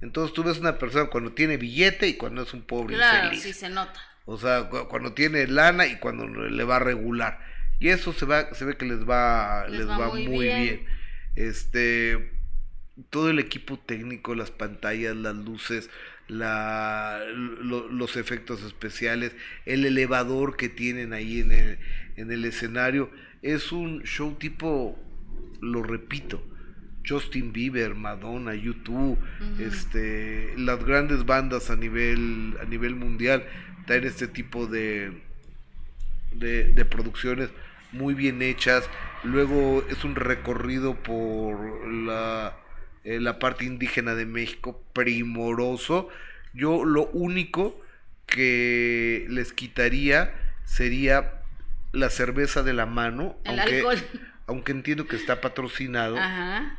Entonces 0.00 0.32
tú 0.32 0.42
ves 0.42 0.58
una 0.58 0.78
persona 0.78 1.06
cuando 1.10 1.32
tiene 1.32 1.56
billete 1.56 2.08
y 2.08 2.14
cuando 2.14 2.42
es 2.42 2.54
un 2.54 2.62
pobre 2.62 2.94
Claro, 2.96 3.24
infeliz. 3.26 3.42
sí 3.42 3.52
se 3.52 3.68
nota. 3.68 4.00
O 4.24 4.38
sea, 4.38 4.70
cu- 4.70 4.88
cuando 4.88 5.12
tiene 5.12 5.46
lana 5.48 5.86
y 5.86 5.96
cuando 5.98 6.26
le 6.26 6.64
va 6.64 6.78
regular. 6.78 7.40
Y 7.80 7.88
eso 7.88 8.12
se 8.12 8.24
va, 8.24 8.54
se 8.54 8.64
ve 8.64 8.76
que 8.76 8.86
les 8.86 9.00
va, 9.08 9.66
les, 9.68 9.86
va, 9.88 10.08
muy, 10.08 10.26
bien. 10.46 10.86
Este, 11.34 12.30
todo 13.10 13.28
el 13.28 13.38
equipo 13.38 13.78
técnico, 13.78 14.34
las 14.34 14.50
pantallas, 14.50 15.14
las 15.16 15.34
luces, 15.34 15.90
la, 16.28 17.20
lo- 17.34 17.88
los 17.88 18.16
efectos 18.16 18.62
especiales, 18.62 19.32
el 19.66 19.84
elevador 19.84 20.56
que 20.56 20.68
tienen 20.70 21.12
ahí 21.12 21.40
en 21.40 21.52
el, 21.52 21.78
en 22.16 22.30
el 22.32 22.44
escenario, 22.46 23.10
es 23.42 23.72
un 23.72 24.02
show 24.04 24.36
tipo, 24.36 24.98
lo 25.64 25.82
repito, 25.82 26.42
Justin 27.06 27.52
Bieber, 27.52 27.94
Madonna, 27.94 28.54
YouTube, 28.54 29.18
este, 29.58 30.54
las 30.56 30.84
grandes 30.84 31.26
bandas 31.26 31.70
a 31.70 31.76
nivel, 31.76 32.56
a 32.62 32.64
nivel 32.64 32.94
mundial 32.94 33.44
traen 33.86 34.04
este 34.04 34.26
tipo 34.28 34.66
de, 34.66 35.12
de, 36.32 36.72
de 36.72 36.84
producciones 36.84 37.50
muy 37.92 38.14
bien 38.14 38.42
hechas. 38.42 38.88
Luego 39.22 39.84
es 39.90 40.04
un 40.04 40.14
recorrido 40.14 40.94
por 40.94 41.86
la, 41.88 42.56
eh, 43.04 43.20
la 43.20 43.38
parte 43.38 43.64
indígena 43.64 44.14
de 44.14 44.26
México, 44.26 44.82
primoroso. 44.92 46.08
Yo 46.52 46.84
lo 46.84 47.06
único 47.08 47.80
que 48.26 49.26
les 49.28 49.52
quitaría 49.52 50.34
sería 50.64 51.42
la 51.92 52.10
cerveza 52.10 52.62
de 52.62 52.72
la 52.72 52.86
mano, 52.86 53.36
El 53.44 53.60
aunque, 53.60 53.76
alcohol. 53.76 53.98
Aunque 54.46 54.72
entiendo 54.72 55.06
que 55.06 55.16
está 55.16 55.40
patrocinado 55.40 56.16
Ajá. 56.18 56.78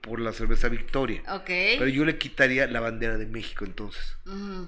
por 0.00 0.20
la 0.20 0.32
cerveza 0.32 0.68
Victoria. 0.68 1.22
Ok. 1.28 1.46
Pero 1.46 1.88
yo 1.88 2.04
le 2.04 2.18
quitaría 2.18 2.66
la 2.66 2.80
bandera 2.80 3.16
de 3.16 3.26
México 3.26 3.64
entonces. 3.64 4.16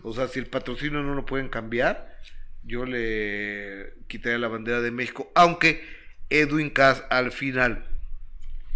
O 0.03 0.13
sea, 0.13 0.29
si 0.29 0.39
el 0.39 0.47
patrocinio 0.47 1.03
no 1.03 1.15
lo 1.15 1.27
pueden 1.27 1.49
cambiar, 1.49 2.17
yo 2.63 2.85
le 2.85 3.95
quitaría 4.09 4.39
la 4.39 4.49
bandera 4.49 4.81
de 4.81 4.91
México. 4.91 5.31
Aunque 5.35 5.85
Edwin 6.31 6.71
Cass 6.71 7.05
al 7.11 7.33
final 7.33 7.87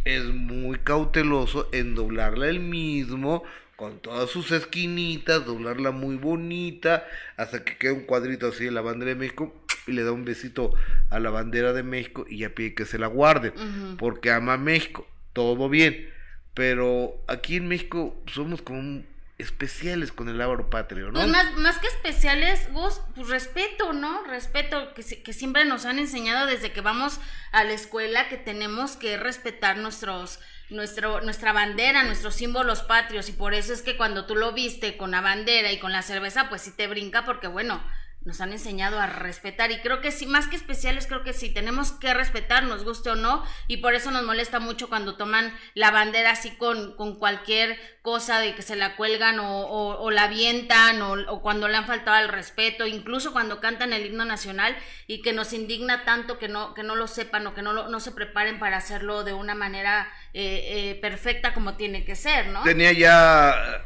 es 0.05 0.25
muy 0.25 0.79
cauteloso 0.79 1.69
en 1.73 1.95
doblarla 1.95 2.49
él 2.49 2.61
mismo, 2.61 3.43
con 3.81 3.99
todas 4.01 4.28
sus 4.28 4.53
esquinitas, 4.53 5.47
doblarla 5.47 5.91
muy 5.91 6.16
bonita, 6.16 7.07
hasta 7.39 7.64
que 7.64 7.78
quede 7.78 7.93
un 7.93 8.03
cuadrito 8.03 8.49
así 8.49 8.66
de 8.66 8.70
la 8.72 8.83
bandera 8.83 9.09
de 9.09 9.14
México 9.14 9.55
y 9.87 9.93
le 9.93 10.05
da 10.05 10.12
un 10.12 10.26
besito 10.26 10.74
a 11.09 11.18
la 11.18 11.31
bandera 11.31 11.72
de 11.72 11.83
México 11.83 12.26
y 12.28 12.41
ya 12.41 12.51
pide 12.51 12.74
que 12.74 12.85
se 12.85 12.99
la 12.99 13.07
guarde, 13.07 13.55
Ujú. 13.57 13.97
porque 13.97 14.31
ama 14.31 14.53
a 14.53 14.59
México, 14.59 15.09
todo 15.33 15.70
bien. 15.70 16.11
Pero 16.53 17.24
aquí 17.26 17.57
en 17.57 17.68
México 17.68 18.22
somos 18.26 18.61
como 18.61 19.03
especiales 19.39 20.12
con 20.12 20.28
el 20.28 20.39
ávaro 20.43 20.68
patrio, 20.68 21.07
¿no? 21.07 21.12
Pues 21.20 21.28
más, 21.28 21.57
más 21.57 21.78
que 21.78 21.87
especiales, 21.87 22.70
Gus, 22.72 23.01
pues 23.14 23.28
respeto, 23.28 23.95
¿no? 23.95 24.24
Respeto 24.24 24.93
que, 24.93 25.03
que 25.22 25.33
siempre 25.33 25.64
nos 25.64 25.87
han 25.87 25.99
enseñado 25.99 26.47
desde 26.47 26.70
que 26.72 26.83
vamos 26.83 27.18
a 27.53 27.64
la 27.64 27.72
escuela 27.72 28.28
que 28.28 28.37
tenemos 28.37 28.99
que 28.99 29.16
respetar 29.16 29.78
nuestros, 29.78 30.39
nuestro, 30.71 31.21
nuestra 31.21 31.53
bandera, 31.53 32.05
nuestros 32.05 32.35
símbolos 32.35 32.83
patrios 32.83 33.29
y 33.29 33.33
por 33.33 33.55
eso 33.55 33.73
es 33.73 33.83
que 33.83 33.97
cuando 33.97 34.27
tú 34.27 34.37
lo 34.37 34.53
viste 34.53 34.97
con 34.97 35.11
la 35.11 35.21
bandera 35.21 35.73
y 35.73 35.79
con 35.79 35.93
la 35.93 36.03
cerveza, 36.03 36.49
pues 36.49 36.62
sí 36.62 36.71
te 36.71 36.87
brinca 36.87 37.25
porque 37.25 37.49
bueno, 37.49 37.83
nos 38.25 38.41
han 38.43 38.53
enseñado 38.53 39.01
a 39.01 39.07
respetar 39.07 39.71
y 39.71 39.81
creo 39.81 40.03
que 40.03 40.12
sí, 40.12 40.27
más 40.27 40.47
que 40.47 40.57
especiales, 40.57 41.07
creo 41.07 41.25
que 41.25 41.33
sí, 41.33 41.55
tenemos 41.55 41.93
que 41.93 42.12
respetar, 42.12 42.64
nos 42.64 42.85
guste 42.85 43.11
o 43.11 43.14
no, 43.14 43.43
y 43.66 43.79
por 43.79 43.95
eso 43.95 44.11
nos 44.11 44.25
molesta 44.25 44.61
mucho 44.61 44.91
cuando 44.91 45.16
toman 45.16 45.55
la 45.75 45.91
bandera 45.91 46.33
así 46.33 46.51
con, 46.57 46.97
con 46.97 47.18
cualquier 47.18 47.79
cosa 48.03 48.39
de 48.41 48.55
que 48.55 48.62
se 48.62 48.77
la 48.77 48.97
cuelgan 48.97 49.39
o, 49.41 50.11
la 50.11 50.25
avientan 50.25 51.01
o, 51.03 51.12
o 51.33 51.41
cuando 51.43 51.66
le 51.68 51.77
han 51.77 51.87
faltado 51.87 52.16
al 52.18 52.29
respeto, 52.29 52.87
incluso 52.87 53.33
cuando 53.33 53.61
cantan 53.61 53.93
el 53.95 54.05
himno 54.07 54.25
nacional 54.27 54.77
y 55.07 55.23
que 55.23 55.33
nos 55.33 55.53
indigna 55.53 56.05
tanto 56.05 56.39
que 56.39 56.49
no, 56.49 56.75
que 56.75 56.83
no 56.83 56.97
lo 56.97 57.07
sepan 57.07 57.47
o 57.47 57.55
que 57.55 57.62
no, 57.62 57.73
lo- 57.73 57.89
no 57.89 58.01
se 58.01 58.12
preparen 58.12 58.59
para 58.59 58.77
hacerlo 58.77 59.25
de 59.25 59.33
una 59.33 59.55
manera 59.55 60.09
eh, 60.35 60.91
eh, 60.93 60.99
perfecta 61.01 61.55
como 61.55 61.77
tiene 61.77 62.05
que 62.05 62.16
ser, 62.16 62.49
¿no? 62.49 62.62
Tenía 62.62 62.93
ya. 62.93 63.83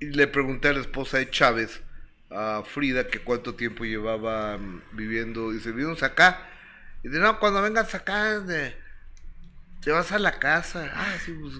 Y 0.00 0.06
le 0.06 0.26
pregunté 0.28 0.68
a 0.68 0.72
la 0.72 0.80
esposa 0.80 1.18
de 1.18 1.30
Chávez, 1.30 1.82
a 2.30 2.62
Frida, 2.64 3.06
que 3.08 3.20
cuánto 3.20 3.54
tiempo 3.54 3.84
llevaba 3.84 4.58
mm, 4.58 4.82
viviendo. 4.92 5.50
Dice, 5.52 5.72
vivimos 5.72 6.02
acá. 6.02 6.46
Y 7.02 7.08
dice, 7.08 7.20
no, 7.20 7.38
cuando 7.38 7.62
vengas 7.62 7.94
acá, 7.94 8.40
de- 8.40 8.76
te 9.80 9.90
vas 9.90 10.12
a 10.12 10.18
la 10.18 10.38
casa. 10.38 10.90
Ah, 10.94 11.16
sí, 11.24 11.32
pues. 11.40 11.54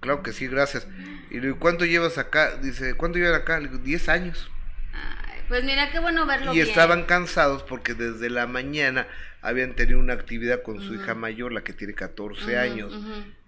Claro 0.00 0.22
que 0.22 0.32
sí, 0.32 0.46
gracias. 0.48 0.86
Y 1.30 1.34
le 1.36 1.42
digo, 1.48 1.58
¿cuánto 1.58 1.84
llevas 1.84 2.18
acá? 2.18 2.56
Dice, 2.56 2.94
¿cuánto 2.94 3.18
llevan 3.18 3.34
acá? 3.40 3.60
Le 3.60 3.68
digo, 3.68 3.78
10 3.82 4.08
años. 4.08 4.50
Ay, 4.92 5.40
pues 5.48 5.64
mira, 5.64 5.90
qué 5.90 6.00
bueno 6.00 6.26
verlo 6.26 6.52
Y 6.52 6.56
bien. 6.56 6.68
estaban 6.68 7.04
cansados 7.04 7.62
porque 7.62 7.94
desde 7.94 8.28
la 8.28 8.46
mañana 8.46 9.06
habían 9.40 9.74
tenido 9.74 9.98
una 9.98 10.14
actividad 10.14 10.62
con 10.62 10.80
su 10.80 10.94
hija 10.94 11.14
mayor, 11.14 11.52
la 11.52 11.62
que 11.62 11.72
tiene 11.72 11.94
14 11.94 12.52
Ujú, 12.52 12.60
años. 12.60 12.92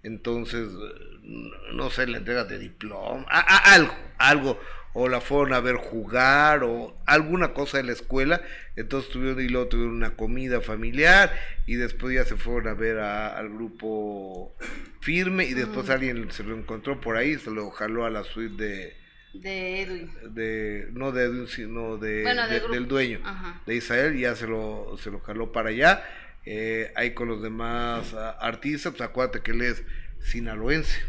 Entonces, 0.02 0.68
eh, 0.68 1.18
no- 1.22 1.72
no 1.74 1.90
sé, 1.90 2.06
la 2.06 2.18
entrega 2.18 2.44
de 2.44 2.58
diploma, 2.58 3.26
a- 3.28 3.40
a- 3.40 3.74
algo, 3.74 3.94
algo, 4.18 4.60
o 4.94 5.08
la 5.08 5.20
fueron 5.20 5.52
a 5.52 5.60
ver 5.60 5.74
jugar, 5.76 6.62
o 6.64 6.96
alguna 7.04 7.52
cosa 7.52 7.76
de 7.78 7.84
la 7.84 7.92
escuela. 7.92 8.40
Entonces 8.76 9.10
tuvieron 9.10 9.40
y 9.44 9.48
luego 9.48 9.68
tuvieron 9.68 9.94
una 9.94 10.16
comida 10.16 10.60
familiar, 10.62 11.32
y 11.66 11.74
después 11.74 12.14
ya 12.14 12.24
se 12.24 12.36
fueron 12.36 12.68
a 12.68 12.74
ver 12.74 12.98
a- 13.00 13.36
al 13.36 13.48
grupo 13.50 14.54
firme, 15.00 15.44
y 15.44 15.54
después 15.54 15.90
alguien 15.90 16.30
se 16.30 16.42
lo 16.44 16.56
encontró 16.56 17.00
por 17.00 17.16
ahí, 17.16 17.36
se 17.38 17.50
lo 17.50 17.70
jaló 17.70 18.04
a 18.06 18.10
la 18.10 18.24
suite 18.24 18.56
de, 18.62 18.96
De 19.34 19.82
Edwin. 19.82 20.10
de 20.30 20.88
no 20.92 21.10
de 21.12 21.24
Edwin, 21.24 21.48
sino 21.48 21.96
de, 21.98 22.22
Bueno, 22.22 22.42
del 22.42 22.50
de- 22.50 22.58
grupo. 22.60 22.74
del 22.74 22.86
dueño 22.88 23.20
Ajá. 23.24 23.60
de 23.66 23.74
Israel, 23.74 24.16
ya 24.16 24.34
se 24.36 24.46
lo, 24.46 24.96
se 24.98 25.10
lo 25.10 25.18
jaló 25.20 25.50
para 25.52 25.70
allá. 25.70 26.04
Eh, 26.46 26.92
ahí 26.94 27.14
con 27.14 27.26
los 27.28 27.42
demás 27.42 28.12
ah, 28.14 28.36
artistas, 28.40 28.92
pues 28.96 29.08
acuérdate 29.08 29.40
que 29.40 29.50
él 29.52 29.62
es 29.62 29.82
sinaloense. 30.20 31.00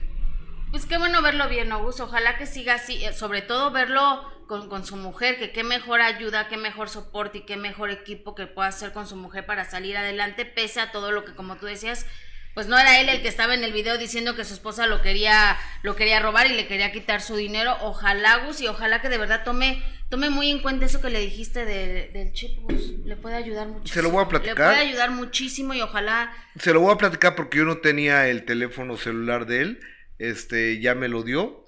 Pues 0.76 0.88
qué 0.88 0.98
bueno 0.98 1.22
verlo 1.22 1.48
bien, 1.48 1.72
Augusto. 1.72 2.04
Ojalá 2.04 2.38
que 2.38 2.46
siga 2.46 2.74
así, 2.74 3.02
eh, 3.06 3.14
sobre 3.14 3.42
todo 3.42 3.72
verlo 3.72 4.30
con, 4.46 4.68
con 4.68 4.86
su 4.86 4.98
mujer, 4.98 5.38
que 5.40 5.54
qué 5.54 5.64
mejor 5.64 6.02
ayuda, 6.02 6.50
qué 6.50 6.58
mejor 6.58 6.90
soporte 6.90 7.38
y 7.38 7.42
qué 7.46 7.56
mejor 7.56 7.92
equipo 7.92 8.36
que 8.36 8.46
pueda 8.46 8.68
hacer 8.68 8.92
con 8.92 9.08
su 9.08 9.16
mujer 9.16 9.46
para 9.46 9.64
salir 9.64 9.96
adelante, 9.96 10.44
pese 10.44 10.82
a 10.82 10.92
todo 10.92 11.14
lo 11.14 11.24
que, 11.24 11.34
como 11.34 11.56
tú 11.56 11.66
decías, 11.66 12.06
pues 12.56 12.68
no 12.68 12.78
era 12.78 13.00
él 13.00 13.08
el 13.08 13.22
que 13.22 13.30
estaba 13.30 13.54
en 13.54 13.64
el 13.64 13.72
video 13.72 13.98
diciendo 13.98 14.36
que 14.36 14.44
su 14.44 14.54
esposa 14.54 14.86
lo 14.86 15.02
quería, 15.02 15.56
lo 15.82 15.96
quería 15.96 16.20
robar 16.20 16.48
y 16.48 16.54
le 16.54 16.68
quería 16.68 16.92
quitar 16.92 17.22
su 17.22 17.38
dinero. 17.38 17.78
Ojalá, 17.80 18.40
Gus, 18.46 18.60
y 18.60 18.68
ojalá 18.68 19.00
que 19.00 19.08
de 19.08 19.18
verdad 19.18 19.46
tome, 19.46 19.82
tome 20.10 20.30
muy 20.30 20.52
en 20.52 20.60
cuenta 20.60 20.88
eso 20.88 21.00
que 21.00 21.10
le 21.10 21.22
dijiste 21.22 21.64
de- 21.64 22.10
del 22.14 22.34
chip, 22.34 22.60
Gus. 22.64 22.90
Le 23.06 23.16
puede 23.16 23.36
ayudar 23.38 23.68
muchísimo. 23.68 23.94
Se 23.94 24.02
lo 24.02 24.10
voy 24.12 24.26
a 24.26 24.28
platicar. 24.28 24.58
Le 24.58 24.66
puede 24.76 24.90
ayudar 24.90 25.12
muchísimo 25.12 25.74
y 25.74 25.80
ojalá 25.82 26.34
Se 26.60 26.74
lo 26.74 26.82
voy 26.82 26.94
a 26.94 26.98
platicar 26.98 27.34
porque 27.34 27.60
yo 27.60 27.64
no 27.64 27.78
tenía 27.78 28.28
el 28.28 28.44
teléfono 28.44 28.98
celular 28.98 29.46
de 29.46 29.62
él. 29.62 29.80
Este, 30.18 30.80
ya 30.80 30.96
me 30.96 31.10
lo 31.10 31.24
dio 31.24 31.66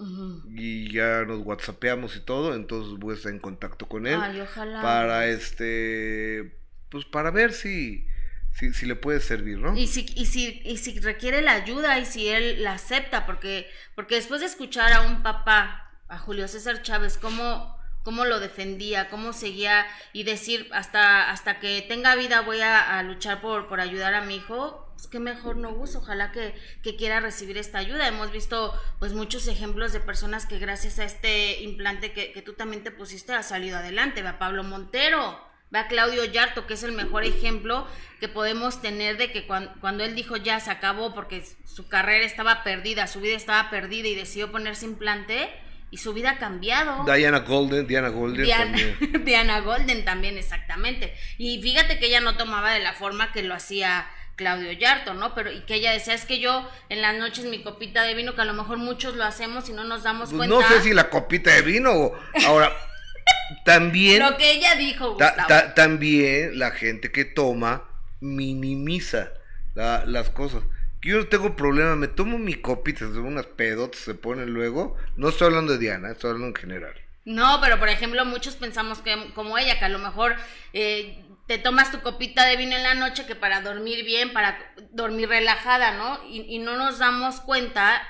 y 0.56 0.90
ya 0.90 1.24
nos 1.26 1.40
whatsappeamos 1.44 2.16
y 2.16 2.20
todo, 2.20 2.54
entonces 2.54 2.98
voy 2.98 3.12
a 3.12 3.16
estar 3.18 3.30
en 3.30 3.40
contacto 3.40 3.86
con 3.86 4.06
él 4.06 4.18
Ay, 4.22 4.40
ojalá. 4.40 4.80
para 4.80 5.26
este, 5.26 6.56
pues 6.88 7.04
para 7.04 7.30
ver 7.30 7.52
si, 7.52 8.06
si, 8.52 8.72
si 8.72 8.86
le 8.86 8.96
puede 8.96 9.20
servir, 9.20 9.58
¿no? 9.58 9.76
Y 9.76 9.86
si, 9.86 10.06
y 10.16 10.24
si, 10.24 10.62
y 10.64 10.78
si 10.78 10.98
requiere 11.00 11.42
la 11.42 11.52
ayuda 11.52 11.98
y 11.98 12.06
si 12.06 12.28
él 12.28 12.64
la 12.64 12.72
acepta, 12.72 13.26
porque, 13.26 13.68
porque 13.94 14.14
después 14.14 14.40
de 14.40 14.46
escuchar 14.46 14.94
a 14.94 15.02
un 15.02 15.22
papá, 15.22 15.92
a 16.08 16.18
Julio 16.18 16.48
César 16.48 16.80
Chávez, 16.80 17.18
cómo, 17.18 17.76
cómo 18.02 18.24
lo 18.24 18.40
defendía, 18.40 19.10
cómo 19.10 19.34
seguía 19.34 19.84
y 20.14 20.22
decir 20.22 20.70
hasta, 20.72 21.30
hasta 21.30 21.60
que 21.60 21.84
tenga 21.86 22.14
vida 22.14 22.40
voy 22.40 22.60
a, 22.62 22.98
a 22.98 23.02
luchar 23.02 23.42
por, 23.42 23.68
por 23.68 23.80
ayudar 23.80 24.14
a 24.14 24.24
mi 24.24 24.36
hijo, 24.36 24.87
pues 24.98 25.06
qué 25.06 25.20
mejor 25.20 25.56
no 25.56 25.72
Gus, 25.74 25.94
ojalá 25.94 26.32
que, 26.32 26.56
que 26.82 26.96
quiera 26.96 27.20
recibir 27.20 27.56
esta 27.56 27.78
ayuda. 27.78 28.08
Hemos 28.08 28.32
visto 28.32 28.74
pues 28.98 29.12
muchos 29.12 29.46
ejemplos 29.46 29.92
de 29.92 30.00
personas 30.00 30.44
que 30.44 30.58
gracias 30.58 30.98
a 30.98 31.04
este 31.04 31.62
implante 31.62 32.10
que, 32.12 32.32
que 32.32 32.42
tú 32.42 32.54
también 32.54 32.82
te 32.82 32.90
pusiste 32.90 33.32
ha 33.32 33.44
salido 33.44 33.78
adelante. 33.78 34.22
Ve 34.22 34.28
a 34.30 34.38
Pablo 34.40 34.64
Montero, 34.64 35.40
ve 35.70 35.78
a 35.78 35.86
Claudio 35.86 36.24
Yarto, 36.24 36.66
que 36.66 36.74
es 36.74 36.82
el 36.82 36.90
mejor 36.90 37.22
ejemplo 37.22 37.86
que 38.18 38.26
podemos 38.26 38.82
tener 38.82 39.18
de 39.18 39.30
que 39.30 39.46
cuan- 39.46 39.72
cuando, 39.80 40.02
él 40.02 40.16
dijo 40.16 40.36
ya 40.36 40.58
se 40.58 40.72
acabó 40.72 41.14
porque 41.14 41.44
su 41.64 41.86
carrera 41.88 42.24
estaba 42.24 42.64
perdida, 42.64 43.06
su 43.06 43.20
vida 43.20 43.36
estaba 43.36 43.70
perdida 43.70 44.08
y 44.08 44.16
decidió 44.16 44.50
ponerse 44.50 44.84
implante 44.84 45.48
y 45.92 45.98
su 45.98 46.12
vida 46.12 46.32
ha 46.32 46.38
cambiado. 46.38 47.04
Diana 47.04 47.38
Golden, 47.38 47.86
Diana 47.86 48.08
Golden 48.08 48.44
Diana, 48.44 48.64
también. 48.64 49.24
Diana 49.24 49.60
Golden 49.60 50.04
también, 50.04 50.36
exactamente. 50.36 51.14
Y 51.38 51.62
fíjate 51.62 52.00
que 52.00 52.06
ella 52.06 52.20
no 52.20 52.36
tomaba 52.36 52.72
de 52.72 52.80
la 52.80 52.94
forma 52.94 53.30
que 53.30 53.44
lo 53.44 53.54
hacía 53.54 54.06
Claudio 54.38 54.72
Yarto, 54.72 55.12
¿no? 55.12 55.34
Pero 55.34 55.52
y 55.52 55.60
que 55.62 55.74
ella 55.74 55.92
decía, 55.92 56.14
es 56.14 56.24
que 56.24 56.38
yo 56.38 56.66
en 56.88 57.02
las 57.02 57.16
noches 57.18 57.44
mi 57.44 57.62
copita 57.62 58.04
de 58.04 58.14
vino, 58.14 58.34
que 58.34 58.40
a 58.40 58.46
lo 58.46 58.54
mejor 58.54 58.78
muchos 58.78 59.14
lo 59.16 59.24
hacemos 59.24 59.68
y 59.68 59.72
no 59.74 59.84
nos 59.84 60.04
damos 60.04 60.30
Pues 60.30 60.48
cuenta. 60.48 60.54
no 60.56 60.62
sé 60.74 60.80
si 60.82 60.94
la 60.94 61.10
copita 61.10 61.52
de 61.52 61.60
vino 61.62 61.92
o 61.92 62.18
ahora 62.46 62.72
también 63.64 64.22
Lo 64.22 64.36
que 64.38 64.52
ella 64.52 64.74
dijo, 64.76 65.16
ta- 65.16 65.74
también 65.74 66.58
la 66.58 66.70
gente 66.70 67.10
que 67.12 67.24
toma 67.26 67.84
minimiza 68.20 69.32
la- 69.74 70.04
las 70.06 70.30
cosas. 70.30 70.62
Yo 71.02 71.18
no 71.18 71.26
tengo 71.26 71.54
problema, 71.54 71.94
me 71.96 72.08
tomo 72.08 72.38
mi 72.38 72.54
copita, 72.54 73.06
unas 73.06 73.46
pedotas 73.46 74.00
se 74.00 74.14
ponen 74.14 74.50
luego. 74.54 74.96
No 75.16 75.28
estoy 75.28 75.46
hablando 75.48 75.72
de 75.72 75.78
Diana, 75.78 76.10
estoy 76.10 76.30
hablando 76.30 76.48
en 76.48 76.54
general. 76.62 76.94
No, 77.24 77.60
pero 77.60 77.78
por 77.78 77.88
ejemplo, 77.88 78.24
muchos 78.24 78.56
pensamos 78.56 78.98
que 79.00 79.14
como 79.34 79.58
ella, 79.58 79.78
que 79.78 79.84
a 79.84 79.88
lo 79.90 79.98
mejor 79.98 80.34
eh, 80.72 81.22
te 81.48 81.58
tomas 81.58 81.90
tu 81.90 82.00
copita 82.02 82.46
de 82.46 82.56
vino 82.56 82.76
en 82.76 82.82
la 82.82 82.94
noche 82.94 83.26
que 83.26 83.34
para 83.34 83.62
dormir 83.62 84.04
bien, 84.04 84.32
para 84.32 84.74
dormir 84.92 85.28
relajada, 85.30 85.96
¿no? 85.96 86.20
Y, 86.28 86.42
y 86.42 86.58
no 86.58 86.76
nos 86.76 86.98
damos 86.98 87.40
cuenta 87.40 88.00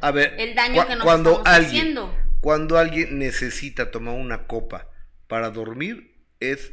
A 0.00 0.10
ver, 0.10 0.34
El 0.38 0.54
daño 0.54 0.86
que 0.86 0.96
nos 0.96 1.04
cuando 1.04 1.30
estamos 1.30 1.48
alguien, 1.48 1.68
haciendo. 1.68 2.16
Cuando 2.40 2.78
alguien 2.78 3.18
necesita 3.18 3.90
tomar 3.90 4.14
una 4.14 4.46
copa 4.46 4.88
para 5.28 5.50
dormir, 5.50 6.16
es 6.40 6.72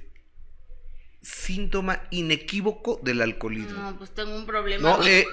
síntoma 1.21 2.01
inequívoco 2.11 2.99
del 3.03 3.21
alcoholismo. 3.21 3.83
No, 3.83 3.97
pues 3.97 4.11
tengo 4.15 4.35
un 4.35 4.45
problema. 4.45 4.97
No, 4.97 5.05
eh, 5.05 5.25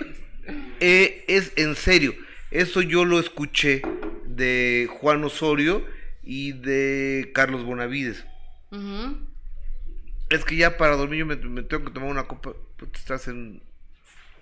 eh, 0.81 1.25
es 1.29 1.53
en 1.57 1.77
serio. 1.77 2.14
Eso 2.51 2.83
yo 2.83 3.05
lo 3.05 3.21
escuché 3.21 3.83
de 4.27 4.89
Juan 5.01 5.23
Osorio 5.25 5.87
y 6.23 6.53
de 6.53 7.31
Carlos 7.35 7.64
Bonavides. 7.64 8.27
Ujú. 8.73 9.36
Es 10.29 10.45
que 10.45 10.57
ya 10.57 10.77
para 10.77 10.97
dormir 10.97 11.20
yo 11.20 11.27
me, 11.27 11.37
me 11.37 11.62
tengo 11.62 11.85
que 11.85 11.91
tomar 11.93 12.11
una 12.11 12.24
copa. 12.27 12.53
Puta, 12.77 12.99
estás 12.99 13.29
en 13.29 13.62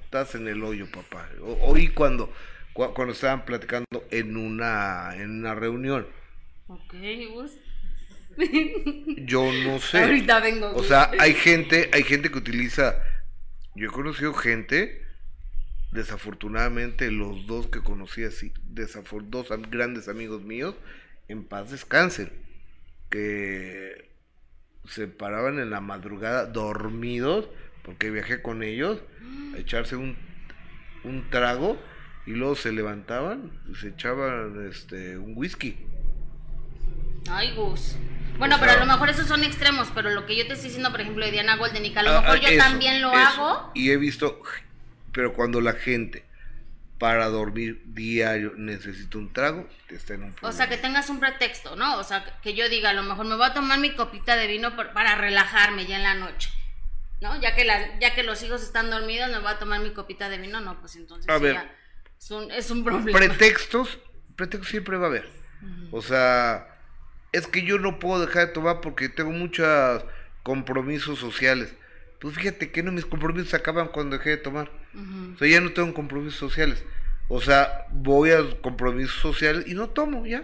estás 0.05 0.35
en 0.35 0.49
el 0.49 0.63
hoyo, 0.63 0.87
papá. 0.91 1.29
O- 1.43 1.71
oí 1.73 1.89
cuando 1.89 2.33
cua- 2.73 2.93
cuando 2.95 3.13
estaban 3.13 3.45
platicando 3.45 3.87
en 4.11 4.37
una 4.37 5.15
en 5.17 5.31
una 5.41 5.55
reunión. 5.55 6.07
Ok, 6.69 6.95
Gus. 7.33 7.53
Yo 9.19 9.53
no 9.65 9.79
sé. 9.81 10.03
Ahorita 10.03 10.41
vengo. 10.41 10.73
O 10.75 10.83
sea, 10.83 11.11
hay 11.19 11.35
gente, 11.35 11.91
hay 11.93 12.03
gente 12.03 12.31
que 12.31 12.39
utiliza. 12.39 13.03
Yo 13.77 13.89
he 13.89 13.93
conocido 13.93 14.33
gente, 14.35 15.05
desafortunadamente, 15.93 17.11
los 17.11 17.47
dos 17.47 17.67
que 17.67 17.81
conocí 17.81 18.25
así, 18.25 18.53
desafor- 18.73 19.25
dos 19.29 19.49
grandes 19.71 20.09
amigos 20.09 20.43
míos, 20.43 20.75
en 21.29 21.45
paz 21.45 21.71
descansen, 21.73 22.33
que 23.11 24.11
se 24.87 25.09
paraban 25.09 25.59
en 25.59 25.71
la 25.71 25.81
madrugada 25.81 26.47
dormidos, 26.47 27.49
porque 27.83 28.11
viajé 28.11 28.43
con 28.43 28.63
ellos, 28.63 29.01
a 29.53 29.59
echarse 29.59 29.97
un, 29.97 30.17
un 31.05 31.31
trago 31.31 31.79
y 32.27 32.33
luego 32.33 32.57
se 32.57 32.73
levantaban 32.73 33.53
y 33.71 33.75
se 33.77 33.89
echaban 33.89 34.67
este 34.69 35.19
un 35.19 35.35
whisky. 35.37 35.79
Ay, 37.31 37.55
Gus. 37.55 37.97
Bueno, 38.39 38.57
O 38.57 38.61
pero 38.61 38.73
a 38.73 38.77
lo 38.77 38.87
mejor 38.87 39.09
esos 39.11 39.27
son 39.27 39.45
extremos, 39.45 39.89
pero 39.95 40.11
lo 40.11 40.27
que 40.27 40.37
yo 40.37 40.47
te 40.47 40.55
estoy 40.55 40.69
diciendo, 40.69 40.91
por 40.91 41.01
ejemplo, 41.01 41.25
de 41.25 41.31
Diana 41.33 41.57
Golden, 41.57 41.85
y 41.85 41.93
que 41.93 41.99
a 42.01 42.03
lo 42.03 42.11
Ah, 42.11 42.21
mejor 42.21 42.37
ah, 42.37 42.41
yo 42.41 42.49
eso, 42.49 42.59
también 42.65 43.01
lo 43.01 43.13
eso. 43.13 43.19
hago. 43.19 43.71
Y 43.75 43.91
he 43.91 43.97
visto, 43.97 44.41
pero 45.13 45.33
cuando 45.35 45.61
la 45.61 45.73
gente 45.75 46.25
para 46.99 47.29
dormir 47.29 47.83
diario 47.87 48.53
necesita 48.57 49.19
un 49.19 49.33
trago, 49.33 49.69
está 49.89 50.15
en 50.15 50.23
un 50.25 50.31
O 50.31 50.35
problema. 50.35 50.57
sea, 50.57 50.69
que 50.69 50.77
tengas 50.77 51.11
un 51.11 51.21
pretexto, 51.21 51.77
¿no? 51.77 51.99
O 51.99 52.05
sea, 52.05 52.25
que 52.43 52.55
yo 52.55 52.69
diga, 52.69 52.91
a 52.91 52.95
lo 52.95 53.03
mejor 53.03 53.27
me 53.27 53.35
voy 53.37 53.47
a 53.47 53.53
tomar 53.55 53.79
mi 53.79 53.95
copita 53.95 54.37
de 54.37 54.47
vino 54.47 54.75
por- 54.77 54.93
para 54.93 55.15
relajarme 55.17 55.87
ya 55.87 55.97
en 55.97 56.03
la 56.05 56.15
noche. 56.15 56.51
¿No? 57.21 57.41
Ya 57.41 57.55
que, 57.55 57.65
la, 57.65 57.99
ya 58.01 58.15
que 58.15 58.23
los 58.23 58.43
hijos 58.43 58.63
están 58.63 58.91
dormidos, 58.91 59.31
me 59.31 59.39
voy 59.39 59.51
a 59.51 59.59
tomar 59.59 59.81
mi 59.81 59.91
copita 59.93 60.29
de 60.29 60.37
vino. 60.39 60.61
No, 60.61 60.79
pues 60.81 60.97
entonces 60.97 61.29
A 61.31 61.39
ver. 61.39 61.55
ya 61.55 61.75
es, 62.19 62.31
un, 62.31 62.51
es 62.51 62.71
un 62.71 62.85
problema. 62.85 63.19
Pretextos, 63.19 63.99
pretextos 64.37 64.71
siempre 64.71 64.97
va 64.99 65.07
a 65.07 65.09
haber. 65.09 65.29
O 65.91 66.03
sea, 66.03 66.67
es 67.33 67.47
que 67.47 67.63
yo 67.65 67.79
no 67.79 67.99
puedo 67.99 68.25
dejar 68.27 68.49
de 68.49 68.53
tomar 68.53 68.81
porque 68.83 69.09
tengo 69.09 69.31
muchos 69.31 70.05
compromisos 70.43 71.19
sociales. 71.19 71.73
Pues 72.25 72.37
fíjate 72.37 72.73
que 72.73 72.83
no, 72.83 72.91
mis 72.91 73.05
compromisos 73.05 73.51
se 73.51 73.57
acaban 73.57 73.89
cuando 73.89 74.17
dejé 74.17 74.31
de 74.31 74.37
tomar. 74.39 74.71
Ujú. 74.95 75.35
O 75.35 75.39
sea, 75.39 75.47
ya 75.47 75.61
no 75.61 75.73
tengo 75.75 75.93
compromisos 75.93 76.39
sociales. 76.39 76.83
O 77.29 77.39
sea, 77.43 77.85
voy 77.91 78.31
a 78.31 78.39
compromisos 78.63 79.21
sociales 79.21 79.67
y 79.67 79.75
no 79.75 79.91
tomo, 79.91 80.25
ya. 80.25 80.39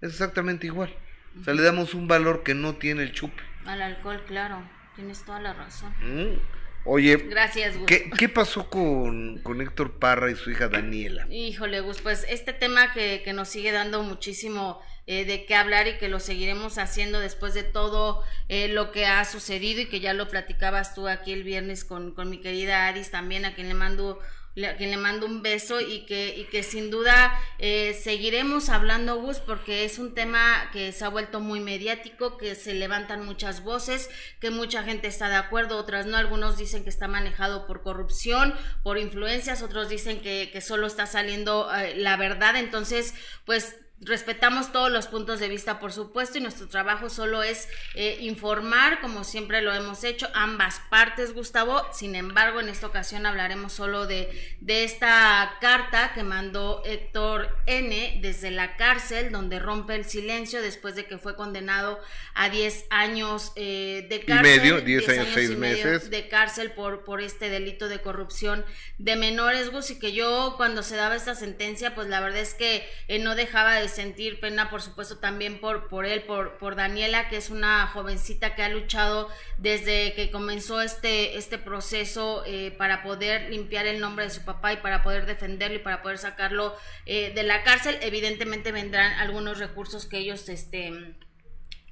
Es 0.00 0.10
exactamente 0.12 0.68
igual. 0.68 0.94
O 1.40 1.42
sea, 1.42 1.52
le 1.54 1.62
damos 1.62 1.94
un 1.94 2.06
valor 2.06 2.44
que 2.44 2.54
no 2.54 2.76
tiene 2.76 3.02
el 3.02 3.10
chupe. 3.10 3.42
Al 3.66 3.82
alcohol, 3.82 4.22
claro. 4.28 4.62
Tienes 4.94 5.24
toda 5.24 5.40
la 5.40 5.52
razón. 5.52 5.92
Mm. 6.00 6.38
Oye, 6.84 7.16
Gracias, 7.28 7.76
Gus. 7.76 7.86
¿qué, 7.88 8.08
qué 8.16 8.28
pasó 8.28 8.70
con, 8.70 9.38
con 9.38 9.60
Héctor 9.60 9.98
Parra 9.98 10.30
y 10.30 10.36
su 10.36 10.52
hija 10.52 10.68
Daniela? 10.68 11.26
Híjole, 11.28 11.80
Gus, 11.80 12.00
pues 12.00 12.24
este 12.28 12.52
tema 12.52 12.92
que, 12.92 13.22
que 13.24 13.32
nos 13.32 13.48
sigue 13.48 13.72
dando 13.72 14.04
muchísimo 14.04 14.80
eh, 15.08 15.24
de 15.24 15.44
qué 15.46 15.56
hablar 15.56 15.88
y 15.88 15.98
que 15.98 16.08
lo 16.08 16.20
seguiremos 16.20 16.78
haciendo 16.78 17.18
después 17.18 17.54
de 17.54 17.64
todo 17.64 18.22
eh, 18.48 18.68
lo 18.68 18.92
que 18.92 19.06
ha 19.06 19.24
sucedido 19.24 19.80
y 19.80 19.86
que 19.86 19.98
ya 20.00 20.12
lo 20.14 20.28
platicabas 20.28 20.94
tú 20.94 21.08
aquí 21.08 21.32
el 21.32 21.42
viernes 21.42 21.84
con, 21.84 22.14
con 22.14 22.30
mi 22.30 22.38
querida 22.40 22.86
Aris 22.86 23.10
también, 23.10 23.44
a 23.44 23.54
quien 23.54 23.68
le 23.68 23.74
mando 23.74 24.20
le- 24.54 24.96
mando 24.96 25.24
un 25.26 25.40
beso 25.40 25.80
y 25.80 26.04
que, 26.04 26.34
y 26.36 26.44
que 26.46 26.64
sin 26.64 26.90
duda 26.90 27.32
eh, 27.60 27.94
seguiremos 28.02 28.70
hablando, 28.70 29.20
Gus, 29.20 29.38
porque 29.38 29.84
es 29.84 29.98
un 29.98 30.14
tema 30.14 30.68
que 30.72 30.90
se 30.90 31.04
ha 31.04 31.08
vuelto 31.08 31.38
muy 31.38 31.60
mediático, 31.60 32.36
que 32.38 32.56
se 32.56 32.74
levantan 32.74 33.24
muchas 33.24 33.62
voces, 33.62 34.10
que 34.40 34.50
mucha 34.50 34.82
gente 34.82 35.06
está 35.06 35.28
de 35.28 35.36
acuerdo, 35.36 35.78
otras 35.78 36.06
no, 36.06 36.16
algunos 36.16 36.56
dicen 36.56 36.82
que 36.82 36.90
está 36.90 37.06
manejado 37.06 37.66
por 37.68 37.82
corrupción, 37.82 38.52
por 38.82 38.98
influencias, 38.98 39.62
otros 39.62 39.88
dicen 39.88 40.20
que, 40.20 40.50
que 40.52 40.60
solo 40.60 40.88
está 40.88 41.06
saliendo 41.06 41.72
eh, 41.76 41.94
la 41.96 42.16
verdad, 42.16 42.56
entonces, 42.56 43.14
pues 43.44 43.76
respetamos 44.00 44.72
todos 44.72 44.90
los 44.90 45.08
puntos 45.08 45.40
de 45.40 45.48
vista, 45.48 45.80
por 45.80 45.92
supuesto, 45.92 46.38
y 46.38 46.40
nuestro 46.40 46.68
trabajo 46.68 47.10
solo 47.10 47.42
es 47.42 47.68
eh, 47.94 48.18
informar, 48.20 49.00
como 49.00 49.24
siempre 49.24 49.60
lo 49.60 49.74
hemos 49.74 50.04
hecho, 50.04 50.28
ambas 50.34 50.80
partes, 50.88 51.34
Gustavo. 51.34 51.82
Sin 51.92 52.14
embargo, 52.14 52.60
en 52.60 52.68
esta 52.68 52.86
ocasión 52.86 53.26
hablaremos 53.26 53.72
solo 53.72 54.06
de, 54.06 54.56
de 54.60 54.84
esta 54.84 55.56
carta 55.60 56.12
que 56.14 56.22
mandó 56.22 56.82
Héctor 56.84 57.56
N. 57.66 58.20
desde 58.22 58.50
la 58.50 58.76
cárcel, 58.76 59.32
donde 59.32 59.58
rompe 59.58 59.96
el 59.96 60.04
silencio 60.04 60.62
después 60.62 60.94
de 60.94 61.06
que 61.06 61.18
fue 61.18 61.34
condenado 61.34 61.98
a 62.34 62.48
10 62.50 62.86
años 62.90 63.52
eh, 63.56 64.06
de 64.08 64.24
cárcel. 64.24 64.60
medio, 64.60 64.80
10 64.80 65.08
años, 65.08 65.28
seis 65.34 65.50
y 65.50 65.56
medio 65.56 65.84
meses. 65.84 66.10
de 66.10 66.28
cárcel 66.28 66.70
por, 66.70 67.04
por 67.04 67.20
este 67.20 67.50
delito 67.50 67.88
de 67.88 68.00
corrupción 68.00 68.64
de 68.98 69.16
menores, 69.16 69.70
Gus, 69.70 69.90
y 69.90 69.98
que 69.98 70.12
yo 70.12 70.54
cuando 70.56 70.82
se 70.84 70.94
daba 70.94 71.16
esta 71.16 71.34
sentencia, 71.34 71.94
pues 71.96 72.08
la 72.08 72.20
verdad 72.20 72.40
es 72.40 72.54
que 72.54 72.88
eh, 73.08 73.18
no 73.18 73.34
dejaba 73.34 73.74
de 73.74 73.87
sentir 73.88 74.40
pena, 74.40 74.70
por 74.70 74.82
supuesto, 74.82 75.18
también 75.18 75.60
por, 75.60 75.88
por 75.88 76.06
él, 76.06 76.22
por, 76.22 76.58
por 76.58 76.76
Daniela, 76.76 77.28
que 77.28 77.36
es 77.36 77.50
una 77.50 77.86
jovencita 77.86 78.54
que 78.54 78.62
ha 78.62 78.68
luchado 78.68 79.28
desde 79.58 80.14
que 80.14 80.30
comenzó 80.30 80.80
este, 80.80 81.36
este 81.36 81.58
proceso 81.58 82.42
eh, 82.46 82.74
para 82.76 83.02
poder 83.02 83.50
limpiar 83.50 83.86
el 83.86 84.00
nombre 84.00 84.24
de 84.24 84.30
su 84.30 84.44
papá 84.44 84.72
y 84.72 84.76
para 84.78 85.02
poder 85.02 85.26
defenderlo 85.26 85.76
y 85.76 85.82
para 85.82 86.02
poder 86.02 86.18
sacarlo 86.18 86.76
eh, 87.06 87.32
de 87.34 87.42
la 87.42 87.62
cárcel. 87.62 87.98
Evidentemente 88.02 88.72
vendrán 88.72 89.12
algunos 89.14 89.58
recursos 89.58 90.06
que 90.06 90.18
ellos 90.18 90.48
este, 90.48 91.14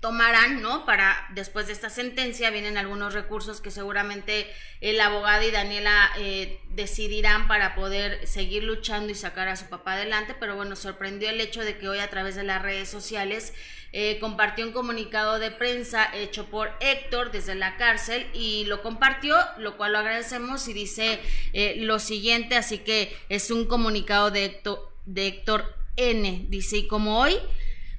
tomarán, 0.00 0.60
¿no? 0.62 0.84
Para 0.84 1.26
después 1.34 1.66
de 1.66 1.72
esta 1.72 1.90
sentencia 1.90 2.50
vienen 2.50 2.76
algunos 2.76 3.14
recursos 3.14 3.60
que 3.60 3.70
seguramente 3.70 4.46
el 4.80 5.00
abogado 5.00 5.42
y 5.42 5.50
Daniela 5.50 6.10
eh, 6.18 6.60
decidirán 6.70 7.48
para 7.48 7.74
poder 7.74 8.26
seguir 8.26 8.64
luchando 8.64 9.10
y 9.10 9.14
sacar 9.14 9.48
a 9.48 9.56
su 9.56 9.66
papá 9.66 9.94
adelante, 9.94 10.36
pero 10.38 10.54
bueno, 10.54 10.76
sorprendió 10.76 11.30
el 11.30 11.40
hecho 11.40 11.62
de 11.62 11.78
que 11.78 11.88
hoy 11.88 11.98
a 11.98 12.10
través 12.10 12.34
de 12.36 12.44
las 12.44 12.62
redes 12.62 12.88
sociales 12.88 13.54
eh, 13.92 14.18
compartió 14.20 14.66
un 14.66 14.72
comunicado 14.72 15.38
de 15.38 15.50
prensa 15.50 16.10
hecho 16.14 16.46
por 16.46 16.70
Héctor 16.80 17.30
desde 17.30 17.54
la 17.54 17.76
cárcel 17.78 18.26
y 18.34 18.64
lo 18.66 18.82
compartió, 18.82 19.36
lo 19.58 19.78
cual 19.78 19.92
lo 19.92 19.98
agradecemos 19.98 20.68
y 20.68 20.74
dice 20.74 21.18
eh, 21.54 21.76
lo 21.78 21.98
siguiente, 21.98 22.56
así 22.56 22.78
que 22.78 23.16
es 23.30 23.50
un 23.50 23.64
comunicado 23.64 24.30
de 24.30 24.44
Héctor, 24.44 24.92
de 25.06 25.28
Héctor 25.28 25.74
N, 25.96 26.46
dice, 26.50 26.76
y 26.76 26.86
como 26.86 27.20
hoy 27.20 27.38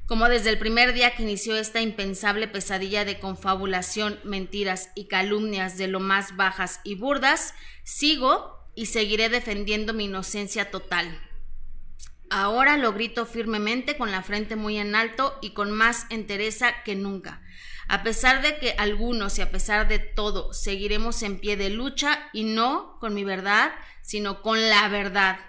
como 0.07 0.29
desde 0.29 0.49
el 0.49 0.57
primer 0.57 0.93
día 0.93 1.15
que 1.15 1.23
inició 1.23 1.57
esta 1.57 1.81
impensable 1.81 2.47
pesadilla 2.47 3.03
de 3.03 3.19
confabulación, 3.19 4.19
mentiras 4.23 4.89
y 4.95 5.07
calumnias 5.07 5.77
de 5.77 5.87
lo 5.89 5.99
más 5.99 6.37
bajas 6.37 6.79
y 6.85 6.95
burdas, 6.95 7.53
sigo 7.83 8.57
y 8.73 8.85
seguiré 8.85 9.27
defendiendo 9.27 9.93
mi 9.93 10.05
inocencia 10.05 10.71
total. 10.71 11.19
Ahora 12.29 12.77
lo 12.77 12.93
grito 12.93 13.25
firmemente 13.25 13.97
con 13.97 14.11
la 14.11 14.23
frente 14.23 14.55
muy 14.55 14.77
en 14.77 14.95
alto 14.95 15.37
y 15.41 15.51
con 15.51 15.71
más 15.71 16.05
entereza 16.09 16.83
que 16.83 16.95
nunca. 16.95 17.41
A 17.89 18.03
pesar 18.03 18.41
de 18.41 18.57
que 18.59 18.75
algunos 18.77 19.37
y 19.37 19.41
a 19.41 19.51
pesar 19.51 19.89
de 19.89 19.99
todo 19.99 20.53
seguiremos 20.53 21.21
en 21.23 21.39
pie 21.39 21.57
de 21.57 21.69
lucha 21.69 22.29
y 22.31 22.43
no 22.43 22.97
con 22.99 23.13
mi 23.13 23.25
verdad, 23.25 23.73
sino 24.01 24.41
con 24.41 24.69
la 24.69 24.87
verdad 24.87 25.39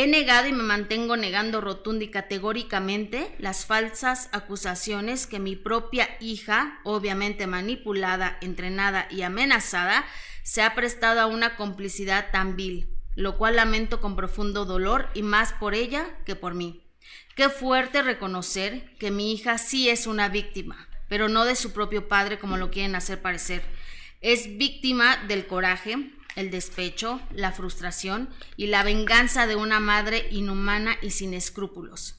He 0.00 0.06
negado 0.06 0.48
y 0.48 0.52
me 0.54 0.62
mantengo 0.62 1.18
negando 1.18 1.60
rotunda 1.60 2.06
y 2.06 2.08
categóricamente 2.08 3.34
las 3.38 3.66
falsas 3.66 4.30
acusaciones 4.32 5.26
que 5.26 5.38
mi 5.38 5.56
propia 5.56 6.08
hija, 6.20 6.80
obviamente 6.84 7.46
manipulada, 7.46 8.38
entrenada 8.40 9.06
y 9.10 9.20
amenazada, 9.20 10.06
se 10.42 10.62
ha 10.62 10.74
prestado 10.74 11.20
a 11.20 11.26
una 11.26 11.54
complicidad 11.54 12.30
tan 12.32 12.56
vil, 12.56 12.88
lo 13.14 13.36
cual 13.36 13.56
lamento 13.56 14.00
con 14.00 14.16
profundo 14.16 14.64
dolor 14.64 15.10
y 15.12 15.20
más 15.22 15.52
por 15.52 15.74
ella 15.74 16.06
que 16.24 16.34
por 16.34 16.54
mí. 16.54 16.82
Qué 17.36 17.50
fuerte 17.50 18.00
reconocer 18.00 18.96
que 18.96 19.10
mi 19.10 19.34
hija 19.34 19.58
sí 19.58 19.90
es 19.90 20.06
una 20.06 20.30
víctima, 20.30 20.88
pero 21.10 21.28
no 21.28 21.44
de 21.44 21.56
su 21.56 21.74
propio 21.74 22.08
padre 22.08 22.38
como 22.38 22.56
lo 22.56 22.70
quieren 22.70 22.94
hacer 22.94 23.20
parecer. 23.20 23.62
Es 24.22 24.56
víctima 24.56 25.18
del 25.28 25.46
coraje, 25.46 26.10
el 26.40 26.50
despecho, 26.50 27.20
la 27.32 27.52
frustración 27.52 28.28
y 28.56 28.66
la 28.66 28.82
venganza 28.82 29.46
de 29.46 29.56
una 29.56 29.78
madre 29.78 30.26
inhumana 30.30 30.96
y 31.02 31.10
sin 31.10 31.34
escrúpulos. 31.34 32.16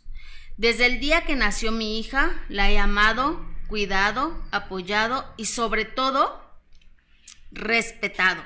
Desde 0.58 0.86
el 0.86 1.00
día 1.00 1.26
que 1.26 1.36
nació 1.36 1.72
mi 1.72 2.00
hija, 2.00 2.46
la 2.48 2.70
he 2.70 2.78
amado, 2.78 3.46
cuidado, 3.68 4.42
apoyado 4.52 5.26
y 5.38 5.46
sobre 5.46 5.86
todo 5.86 6.42
respetado. 7.52 8.44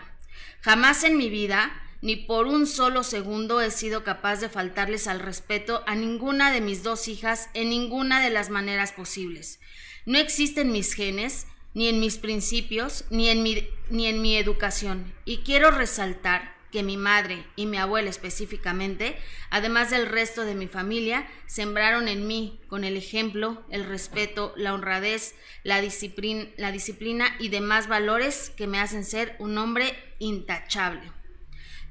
Jamás 0.62 1.04
en 1.04 1.18
mi 1.18 1.30
vida, 1.30 1.72
ni 2.02 2.16
por 2.16 2.48
un 2.48 2.68
solo 2.68 3.04
segundo, 3.04 3.62
he 3.62 3.72
sido 3.72 4.04
capaz 4.04 4.38
de 4.38 4.50
faltarles 4.50 5.08
al 5.08 5.20
respeto 5.20 5.84
a 5.88 5.96
ninguna 5.96 6.52
de 6.52 6.62
mis 6.62 6.84
dos 6.84 7.08
hijas 7.08 7.50
en 7.54 7.70
ninguna 7.70 8.22
de 8.22 8.30
las 8.30 8.50
maneras 8.50 8.92
posibles. 8.92 9.60
No 10.06 10.18
existen 10.18 10.72
mis 10.72 10.94
genes, 10.94 11.48
ni 11.76 11.88
en 11.88 12.00
mis 12.00 12.18
principios, 12.18 13.06
ni 13.12 13.30
en 13.30 13.44
mi, 13.44 13.68
ni 13.92 14.08
en 14.08 14.22
mi 14.22 14.38
educación. 14.38 15.14
Y 15.26 15.40
quiero 15.40 15.70
resaltar 15.70 16.56
que 16.72 16.84
mi 16.84 16.98
madre 16.98 17.46
y 17.56 17.68
mi 17.68 17.78
abuela 17.78 18.10
específicamente, 18.10 19.16
además 19.50 19.92
del 19.92 20.08
resto 20.08 20.44
de 20.44 20.56
mi 20.56 20.68
familia, 20.68 21.28
sembraron 21.46 22.08
en 22.08 22.28
mí 22.28 22.60
con 22.68 22.84
el 22.84 22.98
ejemplo, 22.98 23.64
el 23.70 23.86
respeto, 23.86 24.54
la 24.58 24.74
honradez, 24.74 25.36
la 25.64 25.82
la 25.82 26.72
disciplina 26.72 27.36
y 27.40 27.50
demás 27.50 27.88
valores 27.88 28.50
que 28.58 28.68
me 28.68 28.80
hacen 28.80 29.06
ser 29.06 29.36
un 29.40 29.58
hombre 29.58 29.96
intachable. 30.20 31.12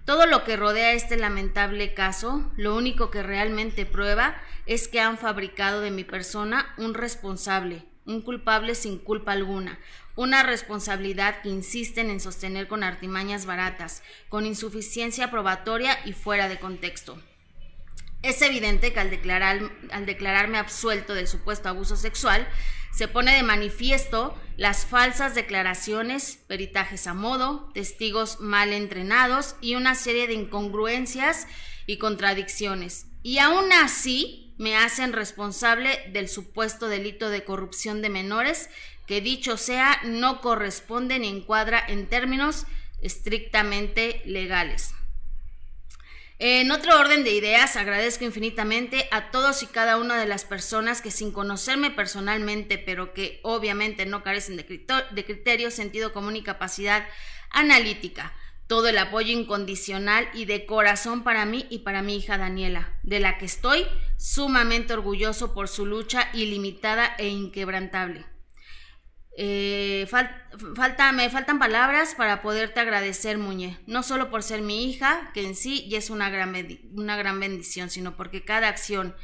Todo 0.05 0.27
lo 0.27 0.45
que 0.45 0.57
rodea 0.57 0.93
este 0.93 1.17
lamentable 1.17 1.95
caso, 1.95 2.53
lo 2.57 2.77
único 2.77 3.11
que 3.11 3.23
realmente 3.23 3.87
prueba 3.87 4.37
es 4.67 4.87
que 4.89 5.01
han 5.01 5.17
fabricado 5.17 5.81
de 5.81 5.91
mi 5.91 6.05
persona 6.05 6.75
un 6.77 6.93
responsable, 6.93 7.87
un 8.07 8.23
culpable 8.23 8.75
sin 8.75 8.99
culpa 8.99 9.33
alguna, 9.33 9.79
una 10.17 10.43
responsabilidad 10.43 11.43
que 11.43 11.49
insisten 11.49 12.11
en 12.11 12.21
sostener 12.21 12.69
con 12.69 12.83
artimañas 12.83 13.47
baratas, 13.47 14.03
con 14.29 14.47
insuficiencia 14.47 15.31
probatoria 15.31 15.99
y 16.05 16.13
fuera 16.13 16.49
de 16.49 16.59
contexto. 16.59 17.19
Es 18.23 18.41
evidente 18.41 18.93
que 18.93 19.01
al, 19.01 19.11
declarar, 19.11 19.71
al 19.91 20.07
declararme 20.07 20.59
absuelto 20.59 21.15
del 21.15 21.29
supuesto 21.29 21.69
abuso 21.69 21.97
sexual, 21.97 22.49
se 22.91 23.09
pone 23.09 23.35
de 23.35 23.43
manifiesto 23.43 24.39
las 24.57 24.87
falsas 24.87 25.35
declaraciones, 25.35 26.39
peritajes 26.47 27.07
a 27.07 27.15
modo, 27.15 27.71
testigos 27.75 28.41
mal 28.41 28.73
entrenados 28.73 29.57
y 29.61 29.75
una 29.75 29.95
serie 29.95 30.29
de 30.29 30.35
incongruencias 30.35 31.49
y 31.87 31.99
contradicciones. 31.99 33.07
Y 33.23 33.39
aún 33.39 33.73
así, 33.73 34.44
me 34.57 34.77
hacen 34.77 35.13
responsable 35.13 36.11
del 36.13 36.29
supuesto 36.29 36.89
delito 36.89 37.31
de 37.31 37.45
corrupción 37.45 38.03
de 38.03 38.09
menores, 38.09 38.71
que 39.07 39.21
dicho 39.21 39.57
sea, 39.57 40.01
no 40.05 40.41
corresponde 40.41 41.19
ni 41.19 41.29
encuadra 41.29 41.85
en 41.87 42.07
términos 42.09 42.67
estrictamente 43.03 44.23
legales. 44.25 44.95
En 46.41 46.73
otro 46.73 46.99
orden 46.99 47.23
de 47.23 47.31
ideas, 47.31 47.77
agradezco 47.77 48.25
infinitamente 48.25 49.09
a 49.13 49.31
todos 49.31 49.63
y 49.63 49.67
cada 49.67 49.99
una 49.99 50.19
de 50.19 50.27
las 50.27 50.45
personas 50.45 51.01
que 51.01 51.13
sin 51.13 51.31
conocerme 51.31 51.91
personalmente, 51.91 52.77
pero 52.77 53.15
que 53.15 53.39
obviamente 53.45 54.05
no 54.05 54.25
carecen 54.25 54.57
de, 54.57 54.67
criterio, 54.67 55.71
sentido 55.71 56.13
común 56.13 56.35
y 56.35 56.43
capacidad 56.43 57.07
analítica, 57.51 58.35
todo 58.75 58.89
el 58.89 58.99
apoyo 58.99 59.31
incondicional 59.31 60.29
y 60.35 60.47
de 60.47 60.67
corazón 60.67 61.23
para 61.23 61.45
mí 61.45 61.65
y 61.71 61.79
para 61.85 62.03
mi 62.03 62.17
hija 62.17 62.39
Daniela, 62.39 62.99
de 63.05 63.21
la 63.21 63.39
que 63.39 63.45
estoy 63.45 63.87
sumamente 64.17 64.95
orgulloso 64.95 65.55
por 65.55 65.69
su 65.69 65.87
lucha 65.87 66.29
ilimitada 66.33 67.15
e 67.17 67.29
inquebrantable. 67.29 68.27
Eh, 69.39 70.09
me 71.15 71.31
faltan 71.31 71.59
palabras 71.61 72.17
para 72.17 72.43
poderte 72.43 72.81
agradecer, 72.81 73.39
Muñe, 73.39 73.79
no 73.87 74.03
solo 74.03 74.29
por 74.29 74.43
ser 74.43 74.61
mi 74.61 74.91
hija, 74.91 75.31
que 75.35 75.47
en 75.47 75.55
sí 75.55 75.89
ya 75.89 75.99
es 75.99 76.11
una 76.11 76.29
gran, 76.29 76.53
una 76.95 77.17
gran 77.17 77.39
bendición, 77.39 77.91
sino 77.91 78.17
porque 78.17 78.45
cada 78.45 78.67
acción, 78.67 79.15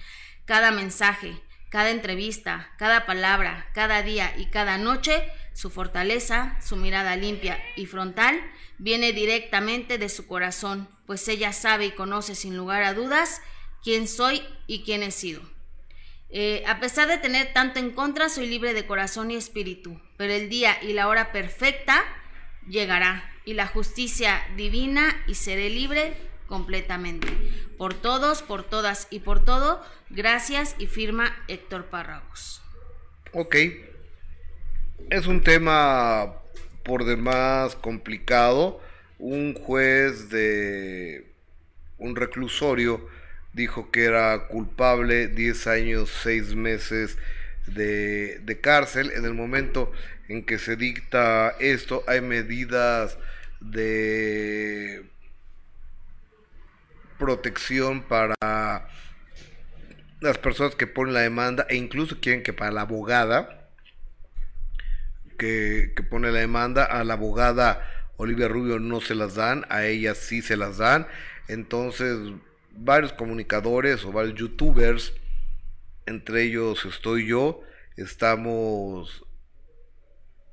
cada 0.44 0.70
mensaje, 0.70 1.42
cada 1.70 1.90
entrevista, 1.90 2.70
cada 2.78 3.05
palabra, 3.05 3.66
cada 3.74 4.05
día 4.05 4.32
y 4.38 4.46
cada 4.46 4.78
noche, 4.78 5.24
su 5.55 5.70
fortaleza, 5.70 6.57
su 6.64 6.76
mirada 6.76 7.16
limpia 7.16 7.61
y 7.74 7.86
frontal, 7.86 8.40
viene 8.81 9.12
directamente 9.12 9.99
de 9.99 10.09
su 10.09 10.26
corazón, 10.26 10.89
pues 11.07 11.28
ella 11.28 11.53
sabe 11.53 11.87
y 11.87 11.91
conoce 11.91 12.35
sin 12.35 12.57
lugar 12.57 12.83
a 12.83 12.95
dudas 12.95 13.43
quién 13.83 14.09
soy 14.09 14.43
y 14.66 14.83
quién 14.83 15.03
he 15.03 15.11
sido. 15.11 15.43
Eh, 16.31 16.62
a 16.66 16.81
pesar 16.81 17.07
de 17.07 17.18
tener 17.18 17.53
tanto 17.53 17.78
en 17.78 17.91
contra, 17.91 18.28
soy 18.28 18.47
libre 18.47 18.72
de 18.72 18.87
corazón 18.87 19.31
y 19.31 19.37
espíritu, 19.37 20.01
pero 20.16 20.33
el 20.33 20.49
día 20.49 20.83
y 20.83 20.95
la 20.95 21.09
hora 21.09 21.31
perfecta 21.31 22.03
llegará, 22.66 23.26
y 23.45 23.55
la 23.55 23.66
justicia 23.66 24.43
divina, 24.57 25.24
y 25.26 25.35
seré 25.35 25.70
libre 25.70 26.14
completamente. 26.47 27.28
Por 27.76 27.95
todos, 27.95 28.43
por 28.43 28.62
todas 28.62 29.09
y 29.11 29.20
por 29.20 29.45
todo, 29.45 29.83
gracias 30.09 30.76
y 30.78 30.87
firma 30.87 31.37
Héctor 31.49 31.87
Párragos. 31.87 32.62
Ok. 33.33 33.57
Es 35.11 35.26
un 35.26 35.43
tema 35.43 36.39
por 36.83 37.05
demás 37.05 37.76
complicado. 37.76 38.81
Un 39.18 39.55
juez 39.55 40.31
de 40.31 41.31
un 41.99 42.16
reclusorio 42.16 43.07
dijo 43.53 43.91
que 43.91 44.05
era 44.05 44.47
culpable 44.49 45.28
10 45.28 45.66
años, 45.66 46.11
6 46.22 46.55
meses 46.55 47.18
de, 47.66 48.39
de, 48.41 48.61
cárcel. 48.61 49.12
En 49.14 49.24
el 49.24 49.35
momento 49.35 49.93
en 50.28 50.45
que 50.45 50.59
se 50.59 50.76
dicta 50.76 51.55
esto, 51.61 52.05
hay 52.07 52.20
medidas 52.20 53.18
de 53.61 55.05
protección 57.18 58.03
para 58.03 58.34
las 60.21 60.38
personas 60.38 60.75
que 60.75 60.87
ponen 60.87 61.14
la 61.14 61.21
demanda 61.21 61.67
e 61.68 61.76
incluso 61.76 62.18
quieren 62.21 62.42
que 62.42 62.53
para 62.53 62.71
la 62.71 62.83
abogada 62.83 63.59
que, 65.41 65.92
que 65.96 66.03
pone 66.04 66.30
la 66.30 66.41
demanda, 66.41 66.84
a 66.84 67.03
la 67.04 67.14
abogada 67.14 67.83
Olivia 68.17 68.49
Rubio 68.49 68.79
no 68.79 69.00
se 69.00 69.14
las 69.14 69.34
dan, 69.34 69.64
a 69.71 69.87
ella 69.87 70.14
sí 70.14 70.42
se 70.42 70.57
las 70.57 70.76
dan. 70.79 71.07
Entonces, 71.49 72.17
varios 72.72 73.12
comunicadores 73.12 74.04
o 74.04 74.12
varios 74.12 74.34
youtubers 74.37 75.14
entre 76.07 76.42
ellos 76.42 76.84
estoy 76.84 77.26
yo, 77.26 77.62
estamos 77.96 79.25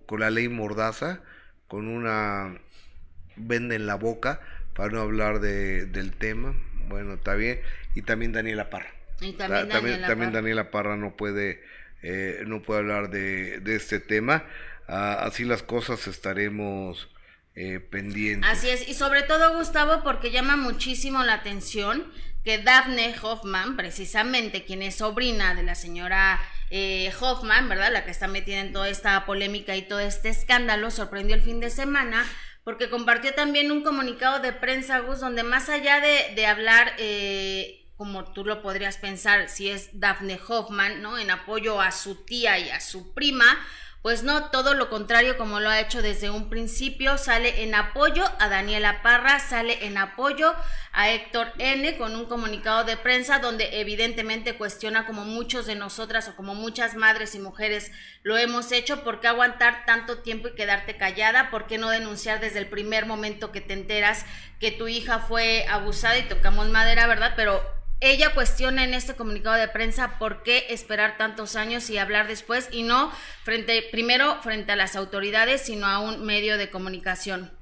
con 0.06 0.20
la 0.22 0.30
ley 0.30 0.48
Mordaza, 0.50 1.22
con 1.68 1.88
una 1.88 2.58
venda 3.36 3.76
en 3.76 3.86
la 3.88 3.96
boca 3.96 4.40
para 4.76 4.92
no 4.92 5.02
hablar 5.02 5.40
de, 5.40 5.86
del 5.88 6.14
tema. 6.14 6.56
Bueno, 6.88 7.16
está 7.16 7.36
bien. 7.36 7.60
Y 7.96 8.04
también 8.04 8.32
Daniela 8.32 8.70
Parra. 8.70 8.94
Y 9.20 9.34
también, 9.34 9.68
Ta- 9.68 9.76
también, 9.76 10.02
Daniela 10.02 10.08
también 10.08 10.30
Parra. 10.32 10.42
Daniela 10.42 10.72
Parra 10.72 10.96
no 10.98 11.16
puede, 11.18 11.62
eh, 12.04 12.44
no 12.46 12.62
puede 12.62 12.80
hablar 12.82 13.10
de, 13.10 13.60
de 13.60 13.76
este 13.76 14.00
tema. 14.00 14.46
Así 14.88 15.44
las 15.44 15.64
cosas 15.64 16.08
estaremos 16.08 17.10
eh, 17.56 17.80
pendientes. 17.80 18.50
Así 18.50 18.70
es, 18.70 18.88
y 18.88 18.94
sobre 18.94 19.24
todo 19.24 19.58
Gustavo, 19.58 20.04
porque 20.04 20.32
llama 20.32 20.56
muchísimo 20.56 21.24
la 21.24 21.34
atención 21.34 22.12
que 22.44 22.60
Daphne 22.60 23.14
Hoffman, 23.22 23.76
precisamente 23.76 24.64
quien 24.64 24.82
es 24.82 24.96
sobrina 24.96 25.54
de 25.56 25.64
la 25.64 25.76
señora 25.76 26.40
eh, 26.70 27.12
Hoffman, 27.20 27.68
¿verdad? 27.68 27.92
La 27.92 28.06
que 28.06 28.12
está 28.12 28.28
metida 28.28 28.60
en 28.60 28.72
toda 28.72 28.88
esta 28.88 29.26
polémica 29.26 29.76
y 29.76 29.82
todo 29.82 30.00
este 30.00 30.30
escándalo, 30.30 30.90
sorprendió 30.92 31.36
el 31.36 31.42
fin 31.42 31.60
de 31.60 31.70
semana 31.70 32.26
porque 32.68 32.90
compartió 32.90 33.34
también 33.34 33.72
un 33.72 33.82
comunicado 33.82 34.40
de 34.40 34.52
prensa, 34.52 35.00
Gus, 35.00 35.22
donde 35.22 35.44
más 35.44 35.70
allá 35.70 36.02
de, 36.02 36.36
de 36.36 36.46
hablar, 36.48 36.94
eh, 36.98 37.90
como 37.96 38.34
tú 38.34 38.44
lo 38.44 38.62
podrías 38.62 38.98
pensar, 38.98 39.48
si 39.48 39.70
es 39.70 39.90
Daphne 40.00 40.38
Hoffman, 40.48 41.02
¿no? 41.02 41.18
En 41.18 41.32
apoyo 41.32 41.80
a 41.80 41.92
su 41.92 42.26
tía 42.26 42.60
y 42.60 42.70
a 42.70 42.82
su 42.82 43.14
prima, 43.14 43.58
pues 44.02 44.24
no, 44.24 44.46
todo 44.52 44.74
lo 44.74 44.90
contrario 44.90 45.38
como 45.38 45.60
lo 45.60 45.70
ha 45.70 45.80
hecho 45.80 46.02
desde 46.02 46.30
un 46.30 46.50
principio, 46.50 47.18
sale 47.18 47.64
en 47.64 47.76
apoyo 47.76 48.24
a 48.40 48.48
Daniela 48.48 49.02
Parra, 49.02 49.40
sale 49.40 49.86
en 49.86 49.98
apoyo 49.98 50.54
a 50.94 51.10
Héctor 51.10 51.52
N 51.58 51.98
con 51.98 52.16
un 52.16 52.26
comunicado 52.26 52.84
de 52.84 52.96
prensa 52.96 53.40
donde 53.40 53.82
evidentemente 53.82 54.56
cuestiona 54.56 55.06
como 55.06 55.26
muchos 55.26 55.66
de 55.66 55.76
nosotras 55.76 56.28
o 56.30 56.36
como 56.36 56.56
muchas 56.56 56.96
madres 56.96 57.36
y 57.36 57.40
mujeres 57.40 57.92
lo 58.24 58.38
hemos 58.38 58.72
hecho, 58.72 59.04
¿por 59.04 59.20
qué 59.20 59.28
aguantar 59.28 59.86
tanto 59.86 60.20
tiempo 60.20 60.48
y 60.48 60.56
quedarte 60.56 60.98
callada? 60.98 61.50
¿Por 61.50 61.68
qué 61.68 61.78
no 61.78 61.90
denunciar 61.90 62.40
desde 62.40 62.60
el 62.60 62.68
primer 62.68 63.06
momento 63.06 63.52
que 63.52 63.62
te 63.62 63.74
enteras 63.74 64.26
que 64.60 64.72
tu 64.72 64.88
hija 64.88 65.20
fue 65.20 65.66
abusada 65.70 66.18
y 66.18 66.28
tocamos 66.28 66.70
madera, 66.70 67.08
¿verdad? 67.08 67.34
Pero 67.36 67.77
ella 68.00 68.34
cuestiona 68.36 68.84
en 68.84 68.94
este 68.94 69.16
comunicado 69.16 69.56
de 69.56 69.68
prensa 69.68 70.20
por 70.20 70.44
qué 70.44 70.68
esperar 70.70 71.18
tantos 71.18 71.56
años 71.56 71.90
y 71.90 71.98
hablar 71.98 72.28
después 72.28 72.70
y 72.72 72.84
no 72.84 73.12
frente 73.44 73.84
primero 73.92 74.40
frente 74.44 74.74
a 74.74 74.76
las 74.76 74.96
autoridades, 74.96 75.62
sino 75.62 75.88
a 75.88 76.00
un 76.00 76.24
medio 76.24 76.58
de 76.58 76.70
comunicación. 76.70 77.57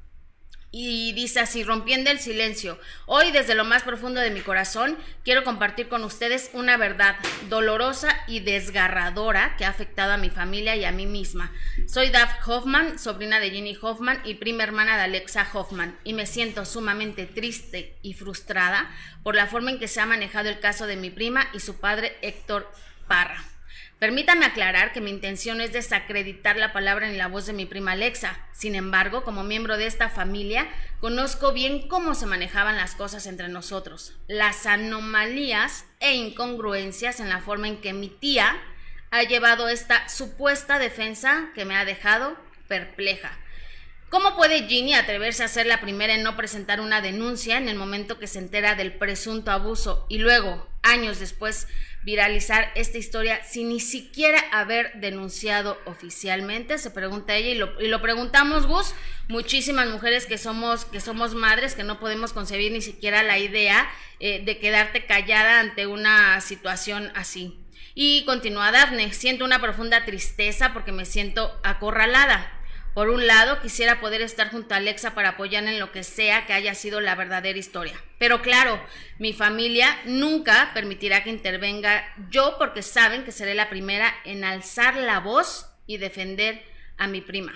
Y 0.78 1.14
dice 1.14 1.40
así, 1.40 1.64
rompiendo 1.64 2.12
el 2.12 2.20
silencio, 2.20 2.78
hoy 3.06 3.32
desde 3.32 3.56
lo 3.56 3.64
más 3.64 3.84
profundo 3.84 4.20
de 4.20 4.30
mi 4.30 4.42
corazón 4.42 4.98
quiero 5.24 5.46
compartir 5.46 5.88
con 5.88 6.04
ustedes 6.04 6.50
una 6.52 6.76
verdad 6.76 7.16
dolorosa 7.48 8.14
y 8.28 8.42
desgarradora 8.42 9.56
que 9.56 9.64
ha 9.64 9.70
afectado 9.70 10.12
a 10.12 10.18
mi 10.18 10.30
familia 10.30 10.76
y 10.76 10.84
a 10.84 10.92
mí 10.92 11.06
misma. 11.06 11.54
Soy 11.88 12.10
Daph 12.10 12.46
Hoffman, 12.46 13.00
sobrina 13.00 13.40
de 13.40 13.52
Ginny 13.52 13.78
Hoffman 13.82 14.20
y 14.26 14.34
prima 14.34 14.64
hermana 14.64 14.98
de 14.98 15.04
Alexa 15.04 15.48
Hoffman, 15.54 15.98
y 16.04 16.12
me 16.12 16.26
siento 16.26 16.66
sumamente 16.66 17.26
triste 17.26 17.96
y 18.02 18.14
frustrada 18.14 18.94
por 19.24 19.36
la 19.36 19.48
forma 19.48 19.72
en 19.72 19.80
que 19.80 19.88
se 19.88 20.02
ha 20.02 20.06
manejado 20.06 20.50
el 20.50 20.60
caso 20.60 20.88
de 20.88 20.98
mi 20.98 21.10
prima 21.10 21.48
y 21.54 21.62
su 21.62 21.80
padre 21.80 22.18
Héctor 22.22 22.70
Parra. 23.08 23.55
Permítame 24.00 24.46
aclarar 24.46 24.92
que 24.92 25.00
mi 25.00 25.10
intención 25.10 25.62
es 25.62 25.72
desacreditar 25.72 26.58
la 26.58 26.74
palabra 26.74 27.08
ni 27.08 27.16
la 27.16 27.28
voz 27.28 27.46
de 27.46 27.54
mi 27.54 27.66
prima 27.66 27.94
Alexa. 27.94 28.38
Sin 28.52 28.76
embargo, 28.76 29.24
como 29.24 29.46
miembro 29.46 29.78
de 29.78 29.88
esta 29.88 30.10
familia, 30.10 30.68
conozco 31.00 31.54
bien 31.54 31.88
cómo 31.88 32.14
se 32.14 32.26
manejaban 32.26 32.76
las 32.76 32.94
cosas 32.96 33.26
entre 33.26 33.48
nosotros, 33.48 34.14
las 34.28 34.66
anomalías 34.66 35.86
e 36.02 36.14
incongruencias 36.14 37.22
en 37.22 37.30
la 37.30 37.40
forma 37.40 37.70
en 37.70 37.80
que 37.80 37.94
mi 37.94 38.10
tía 38.10 38.62
ha 39.12 39.24
llevado 39.24 39.70
esta 39.70 40.10
supuesta 40.10 40.78
defensa 40.78 41.52
que 41.56 41.64
me 41.64 41.78
ha 41.78 41.86
dejado 41.86 42.36
perpleja. 42.68 43.40
¿Cómo 44.10 44.36
puede 44.36 44.68
Ginny 44.68 44.94
atreverse 44.94 45.44
a 45.44 45.48
ser 45.48 45.66
la 45.66 45.82
primera 45.82 46.14
en 46.14 46.24
no 46.24 46.36
presentar 46.36 46.80
una 46.80 47.02
denuncia 47.02 47.58
en 47.58 47.70
el 47.70 47.76
momento 47.76 48.20
que 48.20 48.28
se 48.28 48.40
entera 48.40 48.76
del 48.76 48.94
presunto 48.94 49.52
abuso 49.52 50.06
y 50.10 50.20
luego, 50.20 50.70
años 50.84 51.20
después, 51.20 51.68
viralizar 52.06 52.72
esta 52.76 53.00
historia 53.00 53.44
sin 53.44 53.70
ni 53.70 53.80
siquiera 53.80 54.40
haber 54.52 54.94
denunciado 55.02 55.78
oficialmente? 55.86 56.78
Se 56.78 56.92
pregunta 56.92 57.36
ella 57.36 57.50
y 57.50 57.56
lo, 57.56 57.82
y 57.82 57.88
lo 57.88 58.02
preguntamos, 58.02 58.68
Gus, 58.68 58.94
muchísimas 59.28 59.90
mujeres 59.90 60.28
que 60.28 60.38
somos, 60.38 60.86
que 60.86 61.02
somos 61.02 61.34
madres, 61.34 61.74
que 61.74 61.84
no 61.84 62.00
podemos 62.00 62.32
concebir 62.32 62.72
ni 62.72 62.82
siquiera 62.82 63.24
la 63.24 63.40
idea 63.40 63.90
eh, 64.20 64.44
de 64.46 64.60
quedarte 64.60 65.06
callada 65.06 65.60
ante 65.60 65.88
una 65.88 66.40
situación 66.42 67.12
así. 67.16 67.60
Y 67.96 68.24
continúa 68.26 68.72
Dafne, 68.72 69.12
siento 69.12 69.44
una 69.44 69.60
profunda 69.60 70.06
tristeza 70.06 70.74
porque 70.74 70.92
me 70.92 71.06
siento 71.06 71.60
acorralada. 71.64 72.55
Por 72.96 73.10
un 73.10 73.28
lado, 73.28 73.60
quisiera 73.60 74.00
poder 74.00 74.22
estar 74.22 74.50
junto 74.52 74.74
a 74.74 74.78
Alexa 74.78 75.14
para 75.14 75.32
apoyar 75.32 75.66
en 75.66 75.82
lo 75.82 75.92
que 75.92 76.02
sea 76.02 76.46
que 76.46 76.54
haya 76.54 76.74
sido 76.74 77.02
la 77.02 77.14
verdadera 77.14 77.60
historia. 77.60 78.02
Pero 78.20 78.42
claro, 78.42 78.82
mi 79.20 79.34
familia 79.34 80.00
nunca 80.06 80.72
permitirá 80.74 81.22
que 81.22 81.30
intervenga 81.30 82.06
yo 82.30 82.56
porque 82.58 82.82
saben 82.82 83.26
que 83.26 83.34
seré 83.34 83.54
la 83.54 83.70
primera 83.70 84.14
en 84.24 84.46
alzar 84.46 84.96
la 84.96 85.20
voz 85.20 85.68
y 85.86 85.98
defender 85.98 86.64
a 86.98 87.08
mi 87.08 87.20
prima. 87.20 87.52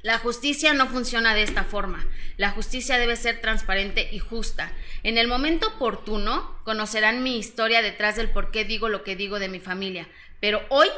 La 0.00 0.16
justicia 0.16 0.72
no 0.72 0.86
funciona 0.88 1.34
de 1.34 1.42
esta 1.42 1.64
forma. 1.64 2.06
La 2.38 2.50
justicia 2.50 2.96
debe 2.96 3.16
ser 3.16 3.42
transparente 3.42 4.08
y 4.10 4.20
justa. 4.20 4.72
En 5.02 5.18
el 5.18 5.28
momento 5.28 5.68
oportuno 5.68 6.58
conocerán 6.64 7.22
mi 7.22 7.36
historia 7.36 7.82
detrás 7.82 8.16
del 8.16 8.30
por 8.30 8.50
qué 8.50 8.64
digo 8.64 8.88
lo 8.88 9.04
que 9.04 9.16
digo 9.16 9.38
de 9.38 9.50
mi 9.50 9.60
familia. 9.60 10.08
Pero 10.40 10.64
hoy 10.70 10.88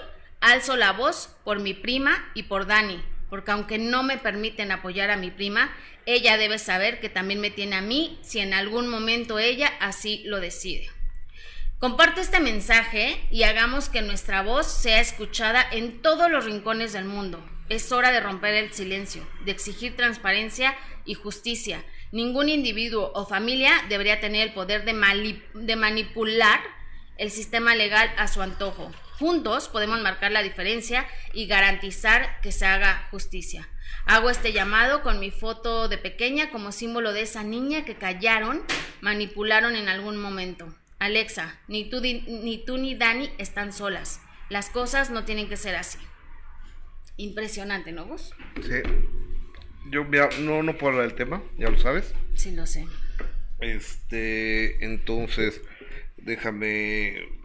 alzo 0.40 0.77
la 0.77 0.93
voz 0.93 1.35
por 1.43 1.59
mi 1.59 1.74
prima 1.74 2.31
y 2.35 2.44
por 2.44 2.69
Dani, 2.69 3.02
porque 3.33 3.51
aunque 3.51 3.79
no 3.79 4.03
me 4.03 4.19
permiten 4.19 4.73
apoyar 4.73 5.11
a 5.11 5.17
mi 5.17 5.31
prima, 5.31 5.75
ella 6.05 6.37
debe 6.37 6.59
saber 6.59 7.01
que 7.01 7.09
también 7.09 7.41
me 7.41 7.51
tiene 7.51 7.77
a 7.77 7.81
mí 7.81 8.19
si 8.21 8.41
en 8.41 8.53
algún 8.53 8.89
momento 8.89 9.39
ella 9.39 9.73
así 9.81 10.21
lo 10.27 10.39
decide. 10.39 10.91
Comparte 11.79 12.21
este 12.21 12.41
mensaje 12.41 13.19
y 13.31 13.45
hagamos 13.45 13.89
que 13.89 14.03
nuestra 14.03 14.43
voz 14.43 14.67
sea 14.67 15.01
escuchada 15.01 15.67
en 15.73 16.03
todos 16.03 16.31
los 16.31 16.45
rincones 16.45 16.93
del 16.93 17.07
mundo. 17.07 17.43
Es 17.71 17.91
hora 17.91 18.13
de 18.13 18.21
romper 18.21 18.53
el 18.53 18.75
silencio, 18.75 19.27
de 19.47 19.53
exigir 19.53 19.97
transparencia 19.97 20.77
y 21.07 21.15
justicia. 21.15 21.83
Ningún 22.11 22.51
individuo 22.51 23.13
o 23.15 23.25
familia 23.25 23.73
debería 23.89 24.21
tener 24.21 24.49
el 24.49 24.53
poder 24.53 24.85
de, 24.85 25.41
de 25.55 25.77
manipular 25.77 26.61
el 27.17 27.31
sistema 27.31 27.75
legal 27.75 28.13
a 28.19 28.29
su 28.29 28.43
antojo. 28.43 28.93
Juntos 29.18 29.68
podemos 29.68 30.01
marcar 30.01 30.32
la 30.32 30.43
diferencia 30.43 31.06
y 31.32 31.47
garantizar 31.47 32.40
que 32.40 32.52
se 32.52 32.66
haga 32.66 33.09
justicia. 33.10 33.68
Hago 34.06 34.30
este 34.30 34.52
llamado 34.52 35.02
con 35.02 35.20
mi 35.20 35.30
foto 35.30 35.89
de 35.89 35.98
pequeña 35.98 36.51
como 36.51 36.72
símbolo 36.72 37.12
de 37.12 37.22
esa 37.22 37.43
niña 37.43 37.84
que 37.84 37.94
callaron, 37.94 38.62
manipularon 39.01 39.76
en 39.76 39.89
algún 39.89 40.16
momento. 40.16 40.74
Alexa, 40.98 41.59
ni 41.68 41.89
tú, 41.89 42.01
ni 42.01 42.64
tú 42.64 42.78
ni 42.78 42.94
Dani 42.94 43.30
están 43.39 43.72
solas. 43.72 44.20
Las 44.48 44.70
cosas 44.70 45.10
no 45.10 45.24
tienen 45.24 45.48
que 45.48 45.56
ser 45.56 45.74
así. 45.76 45.98
Impresionante, 47.16 47.93
¿no, 47.93 48.06
Gus? 48.06 48.32
Sí. 48.62 48.82
Yo 49.90 50.05
mira, 50.05 50.28
no, 50.40 50.62
no 50.62 50.76
puedo 50.78 50.93
hablar 50.93 51.09
del 51.09 51.16
tema, 51.16 51.43
ya 51.59 51.68
lo 51.68 51.78
sabes. 51.78 52.14
Sí, 52.34 52.52
lo 52.52 52.66
sé. 52.66 52.86
Este, 53.60 54.84
entonces, 54.84 55.60
déjame. 56.16 57.41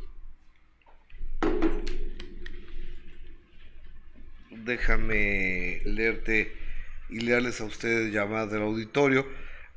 Déjame 4.52 5.82
leerte 5.86 6.54
y 7.10 7.22
leerles 7.22 7.62
a 7.62 7.66
ustedes 7.66 8.14
llamadas 8.14 8.52
del 8.52 8.64
auditorio. 8.64 9.26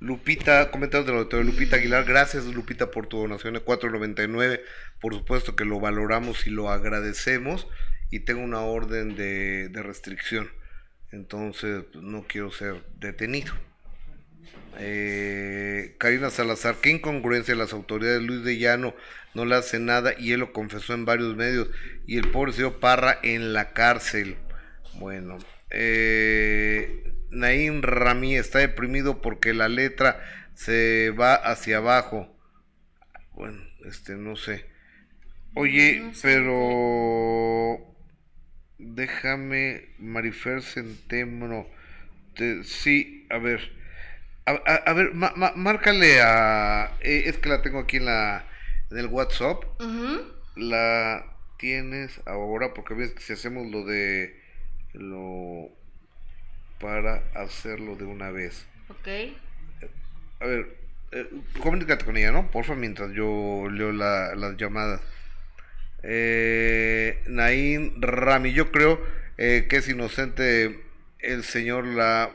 Lupita, 0.01 0.71
comentarios 0.71 1.07
del 1.07 1.17
auditorio. 1.17 1.45
Lupita 1.45 1.77
Aguilar, 1.77 2.05
gracias 2.05 2.47
Lupita 2.47 2.91
por 2.91 3.07
tu 3.07 3.19
donación 3.19 3.55
de 3.55 3.65
4.99. 3.65 4.61
Por 5.01 5.15
supuesto 5.15 5.55
que 5.55 5.65
lo 5.65 5.79
valoramos 5.79 6.47
y 6.47 6.51
lo 6.51 6.71
agradecemos. 6.71 7.69
Y 8.11 8.21
tengo 8.21 8.43
una 8.43 8.61
orden 8.61 9.15
de, 9.15 9.69
de 9.69 9.83
restricción. 9.83 10.51
Entonces, 11.13 11.85
pues, 11.93 12.05
no 12.05 12.25
quiero 12.27 12.51
ser 12.51 12.83
detenido. 12.99 13.53
Eh, 14.79 15.97
Karina 15.99 16.31
Salazar, 16.31 16.77
qué 16.81 16.91
incongruencia 16.91 17.55
las 17.55 17.73
autoridades. 17.73 18.23
Luis 18.23 18.45
de 18.45 18.59
Llano 18.59 18.95
no 19.35 19.45
le 19.45 19.57
hace 19.57 19.79
nada 19.79 20.15
y 20.19 20.33
él 20.33 20.41
lo 20.41 20.53
confesó 20.53 20.95
en 20.95 21.05
varios 21.05 21.37
medios. 21.37 21.69
Y 22.07 22.19
el 22.19 22.31
pobre 22.31 22.53
señor 22.53 22.81
Parra 22.81 23.19
en 23.23 23.53
la 23.53 23.73
cárcel. 23.73 24.37
Bueno, 24.95 25.39
eh, 25.71 27.13
Naín 27.31 27.83
Ramí 27.83 28.37
está 28.37 28.59
deprimido 28.59 29.21
porque 29.23 29.55
la 29.55 29.69
letra 29.69 30.21
se 30.55 31.11
va 31.11 31.35
hacia 31.35 31.79
abajo. 31.79 32.37
Bueno, 33.35 33.63
este, 33.85 34.15
no 34.17 34.37
sé. 34.37 34.67
Oye, 35.55 36.01
No 36.01 36.15
sé. 36.15 36.21
pero 36.23 37.95
déjame, 38.79 39.95
Marifer 39.99 40.63
Centeno. 40.63 41.67
Te- 42.37 42.65
sí, 42.65 43.27
a 43.31 43.39
ver. 43.39 43.61
A, 44.51 44.73
a- 44.73 44.77
a 44.91 44.93
ver, 44.95 45.15
ma- 45.15 45.33
ma- 45.37 45.53
márcale 45.57 46.21
a. 46.21 46.97
eh, 47.01 47.23
es 47.27 47.39
que 47.39 47.49
la 47.49 47.63
tengo 47.63 47.79
aquí 47.81 47.99
en 47.99 48.07
la 48.07 48.45
en 48.91 48.99
el 48.99 49.07
WhatsApp. 49.07 49.63
La 50.57 51.25
tienes 51.59 52.21
ahora, 52.27 52.75
porque 52.75 52.95
a 52.95 52.97
veces 52.97 53.23
si 53.25 53.33
hacemos 53.33 53.67
lo 53.71 53.85
de 53.85 54.39
lo 54.95 55.69
para 56.81 57.23
hacerlo 57.35 57.95
de 57.97 58.05
una 58.05 58.31
vez. 58.31 58.67
Ok. 58.89 59.09
A 60.41 60.47
ver, 60.47 60.77
eh, 61.13 61.29
comunícate 61.61 62.05
con 62.05 62.17
ella, 62.17 62.33
¿no? 62.33 62.51
Porfa, 62.51 62.75
mientras 62.75 63.13
yo 63.13 63.69
leo 63.71 63.93
la, 63.93 64.35
las 64.35 64.57
llamadas. 64.57 65.01
Eh, 66.03 67.23
Naín 67.27 68.01
Rami, 68.01 68.53
yo 68.53 68.73
creo 68.73 69.01
eh, 69.37 69.67
que 69.69 69.77
es 69.77 69.89
inocente 69.89 70.81
el 71.19 71.45
señor 71.45 71.85
la 71.85 72.31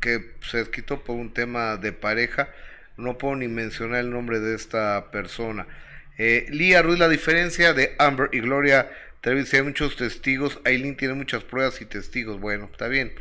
que 0.00 0.34
se 0.42 0.58
desquitó 0.58 1.02
por 1.02 1.16
un 1.16 1.32
tema 1.32 1.76
de 1.76 1.92
pareja. 1.92 2.48
No 2.96 3.18
puedo 3.18 3.36
ni 3.36 3.48
mencionar 3.48 4.00
el 4.00 4.10
nombre 4.10 4.40
de 4.40 4.54
esta 4.54 5.10
persona. 5.10 5.66
Eh, 6.18 6.46
Lía 6.50 6.82
Ruiz, 6.82 6.98
la 6.98 7.08
diferencia 7.08 7.72
de 7.72 7.94
Amber 7.98 8.28
y 8.32 8.40
Gloria 8.40 8.90
Trevis, 9.20 9.52
hay 9.52 9.62
muchos 9.62 9.96
testigos. 9.96 10.60
Aileen 10.64 10.96
tiene 10.96 11.14
muchas 11.14 11.44
pruebas 11.44 11.80
y 11.82 11.84
testigos. 11.84 12.40
Bueno, 12.40 12.68
está 12.72 12.88
bien. 12.88 13.12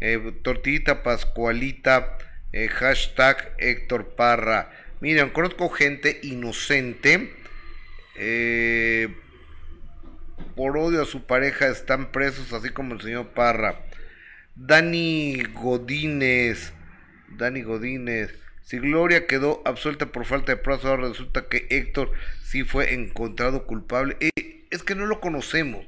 Eh, 0.00 0.32
tortillita 0.42 1.02
Pascualita, 1.04 2.18
eh, 2.52 2.68
hashtag 2.68 3.54
Héctor 3.58 4.16
Parra. 4.16 4.70
Miren, 5.00 5.30
conozco 5.30 5.68
gente 5.70 6.18
inocente. 6.22 7.32
Eh, 8.16 9.14
por 10.56 10.76
odio 10.76 11.02
a 11.02 11.06
su 11.06 11.24
pareja 11.24 11.68
están 11.68 12.10
presos, 12.10 12.52
así 12.52 12.70
como 12.70 12.94
el 12.94 13.00
señor 13.00 13.28
Parra. 13.28 13.83
Dani 14.56 15.42
Godínez. 15.52 16.72
Dani 17.28 17.62
Godínez. 17.62 18.34
Si 18.62 18.78
Gloria 18.78 19.26
quedó 19.26 19.62
absuelta 19.64 20.06
por 20.06 20.24
falta 20.24 20.52
de 20.52 20.56
pruebas, 20.56 20.84
ahora 20.84 21.08
resulta 21.08 21.48
que 21.48 21.66
Héctor 21.70 22.12
sí 22.42 22.64
fue 22.64 22.94
encontrado 22.94 23.66
culpable. 23.66 24.16
Eh, 24.20 24.66
es 24.70 24.82
que 24.82 24.94
no 24.94 25.06
lo 25.06 25.20
conocemos. 25.20 25.84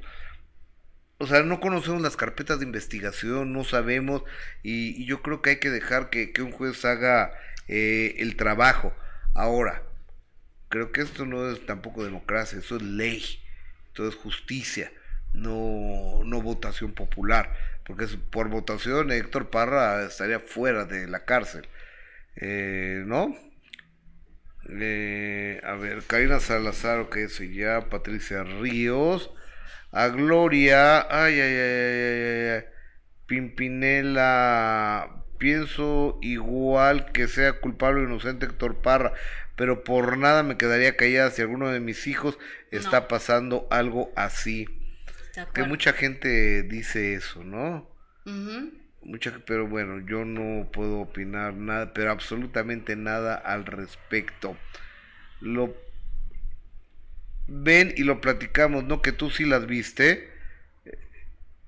O 1.19 1.25
sea, 1.25 1.41
no 1.41 1.59
conocemos 1.59 2.01
las 2.01 2.15
carpetas 2.15 2.59
de 2.59 2.65
investigación, 2.65 3.51
no 3.51 3.63
sabemos. 3.63 4.23
Y, 4.61 5.03
yo 5.05 5.21
creo 5.23 5.41
que 5.41 5.51
hay 5.51 5.55
que 5.57 5.71
dejar 5.71 6.09
que, 6.09 6.31
que 6.31 6.43
un 6.43 6.51
juez 6.51 6.85
haga 6.85 7.31
eh, 7.67 8.15
el 8.19 8.35
trabajo. 8.35 8.93
Ahora, 9.33 9.83
creo 10.69 10.91
que 10.91 11.01
esto 11.01 11.25
no 11.25 11.49
es 11.49 11.65
tampoco 11.65 12.03
democracia, 12.03 12.59
eso 12.59 12.75
es 12.75 12.81
ley, 12.81 13.23
esto 13.87 14.07
es 14.07 14.15
justicia, 14.15 14.91
no, 15.33 16.21
no 16.25 16.41
votación 16.41 16.93
popular. 16.93 17.53
Porque 17.87 18.05
es, 18.05 18.17
por 18.17 18.49
votación 18.49 19.11
Héctor 19.11 19.49
Parra 19.49 20.03
estaría 20.03 20.39
fuera 20.39 20.85
de 20.85 21.07
la 21.07 21.25
cárcel. 21.25 21.67
Eh, 22.35 23.03
¿No? 23.05 23.33
Eh, 24.69 25.61
a 25.63 25.73
ver, 25.75 26.03
Karina 26.05 26.39
Salazar, 26.39 26.99
ok, 26.99 27.15
eso 27.17 27.43
ya. 27.43 27.89
Patricia 27.89 28.43
Ríos. 28.43 29.31
A 29.91 30.09
Gloria. 30.09 31.01
Ay, 31.09 31.39
ay, 31.39 31.53
ay, 31.53 31.59
ay, 31.59 32.21
ay, 32.21 32.49
ay. 32.57 32.63
Pimpinela. 33.25 35.23
Pienso 35.37 36.17
igual 36.21 37.11
que 37.11 37.27
sea 37.27 37.59
culpable 37.61 38.01
o 38.01 38.03
inocente 38.05 38.47
Héctor 38.47 38.81
Parra, 38.81 39.13
pero 39.55 39.83
por 39.83 40.17
nada 40.17 40.41
me 40.43 40.57
quedaría 40.57 40.97
callada 40.97 41.29
si 41.29 41.43
alguno 41.43 41.69
de 41.69 41.79
mis 41.79 42.07
hijos 42.07 42.39
está 42.71 43.01
No. 43.01 43.07
pasando 43.07 43.67
algo 43.69 44.11
así. 44.15 44.67
Que 45.53 45.63
mucha 45.63 45.93
gente 45.93 46.63
dice 46.63 47.13
eso, 47.13 47.43
¿no? 47.43 47.89
Ujú. 48.25 48.71
Mucha, 49.03 49.39
pero 49.45 49.67
bueno, 49.67 50.05
yo 50.05 50.25
no 50.25 50.69
puedo 50.71 50.99
opinar 50.99 51.53
nada, 51.53 51.93
pero 51.93 52.11
absolutamente 52.11 52.95
nada 52.95 53.35
al 53.35 53.65
respecto. 53.65 54.57
Lo 55.39 55.75
ven 57.47 57.93
y 57.95 58.03
lo 58.03 58.19
platicamos, 58.21 58.83
¿no? 58.83 59.01
Que 59.01 59.11
tú 59.11 59.29
sí 59.29 59.45
las 59.45 59.65
viste. 59.67 60.29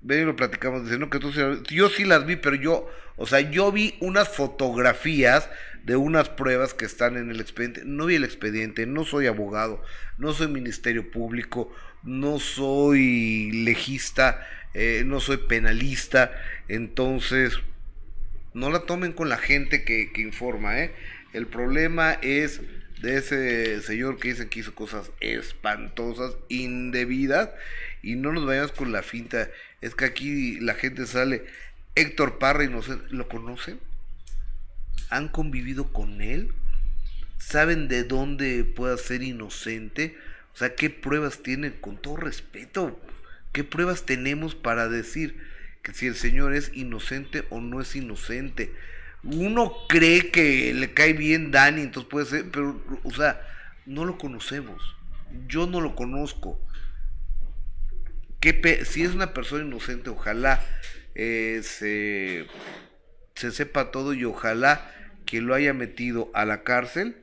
Ven 0.02 0.22
y 0.22 0.24
lo 0.24 0.36
platicamos, 0.36 0.84
dice, 0.84 0.98
no, 0.98 1.10
que 1.10 1.18
tú 1.18 1.32
sí 1.32 1.40
las 1.40 1.62
vi- 1.62 1.74
Yo 1.76 1.88
sí 1.90 2.04
las 2.04 2.26
vi, 2.26 2.36
pero 2.36 2.56
yo, 2.56 2.90
o 3.16 3.26
sea, 3.26 3.40
yo 3.40 3.70
vi 3.70 3.96
unas 4.00 4.28
fotografías 4.28 5.48
de 5.84 5.96
unas 5.96 6.28
pruebas 6.30 6.74
que 6.74 6.84
están 6.86 7.16
en 7.16 7.30
el 7.30 7.40
expediente. 7.40 7.82
No 7.84 8.06
vi 8.06 8.14
el 8.16 8.24
expediente, 8.24 8.86
no 8.86 9.04
soy 9.04 9.26
abogado, 9.26 9.82
no 10.18 10.32
soy 10.32 10.48
ministerio 10.48 11.10
público, 11.10 11.74
no 12.02 12.38
soy 12.38 13.50
legista, 13.52 14.46
eh, 14.74 15.02
no 15.04 15.20
soy 15.20 15.38
penalista, 15.38 16.32
entonces 16.68 17.58
no 18.54 18.70
la 18.70 18.80
tomen 18.80 19.12
con 19.12 19.28
la 19.28 19.38
gente 19.38 19.84
que, 19.84 20.12
que 20.12 20.22
informa, 20.22 20.80
¿eh? 20.80 20.92
El 21.32 21.46
problema 21.46 22.14
es 22.22 22.60
de 23.00 23.16
ese 23.16 23.80
señor 23.82 24.18
que 24.18 24.28
dicen 24.28 24.48
que 24.48 24.60
hizo 24.60 24.74
cosas 24.74 25.10
espantosas, 25.20 26.36
indebidas, 26.48 27.50
y 28.02 28.16
no 28.16 28.32
nos 28.32 28.46
vayamos 28.46 28.72
con 28.72 28.92
la 28.92 29.02
finta. 29.02 29.48
Es 29.80 29.94
que 29.94 30.04
aquí 30.04 30.60
la 30.60 30.74
gente 30.74 31.06
sale, 31.06 31.44
Héctor 31.94 32.38
Parra, 32.38 32.64
inocente, 32.64 33.06
¿lo 33.10 33.28
conocen? 33.28 33.78
¿Han 35.08 35.28
convivido 35.28 35.92
con 35.92 36.20
él? 36.20 36.52
¿Saben 37.38 37.88
de 37.88 38.04
dónde 38.04 38.64
pueda 38.64 38.96
ser 38.96 39.22
inocente? 39.22 40.16
Sea, 40.60 40.74
¿qué 40.74 40.90
pruebas 40.90 41.42
tienen? 41.42 41.72
Con 41.80 41.96
todo 41.96 42.16
respeto, 42.16 43.00
¿qué 43.52 43.64
pruebas 43.64 44.04
tenemos 44.04 44.54
para 44.54 44.88
decir 44.88 45.40
que 45.82 45.94
si 45.94 46.06
el 46.06 46.14
señor 46.14 46.54
es 46.54 46.70
inocente 46.74 47.44
o 47.48 47.62
no 47.62 47.80
es 47.80 47.96
inocente? 47.96 48.72
Uno 49.22 49.72
cree 49.88 50.30
que 50.30 50.74
le 50.74 50.92
cae 50.92 51.14
bien 51.14 51.50
Dani, 51.50 51.80
entonces 51.80 52.10
puede 52.10 52.26
ser, 52.26 52.50
pero, 52.50 52.82
o 53.04 53.10
sea, 53.10 53.40
no 53.86 54.04
lo 54.04 54.18
conocemos. 54.18 54.82
Yo 55.48 55.66
no 55.66 55.80
lo 55.80 55.94
conozco. 55.96 56.60
¿Qué 58.40 58.54
pe- 58.54 58.84
si 58.84 59.02
es 59.02 59.12
una 59.14 59.34
persona 59.34 59.64
inocente, 59.64 60.10
ojalá 60.10 60.64
eh, 61.14 61.60
se, 61.62 62.46
se 63.34 63.50
sepa 63.52 63.90
todo 63.90 64.14
y 64.14 64.24
ojalá 64.24 64.90
que 65.26 65.40
lo 65.40 65.54
haya 65.54 65.74
metido 65.74 66.30
a 66.34 66.44
la 66.46 66.62
cárcel, 66.64 67.16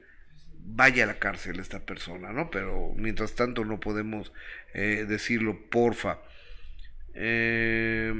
vaya 0.69 1.03
a 1.06 1.07
la 1.07 1.19
cárcel 1.19 1.60
esta 1.60 1.80
persona, 1.80 2.31
¿no? 2.34 2.52
Pero 2.52 2.94
mientras 2.95 3.34
tanto 3.35 3.64
no 3.64 3.80
podemos 3.80 4.31
eh, 4.73 5.06
decirlo, 5.07 5.57
porfa. 5.69 6.19
Eh, 7.14 8.14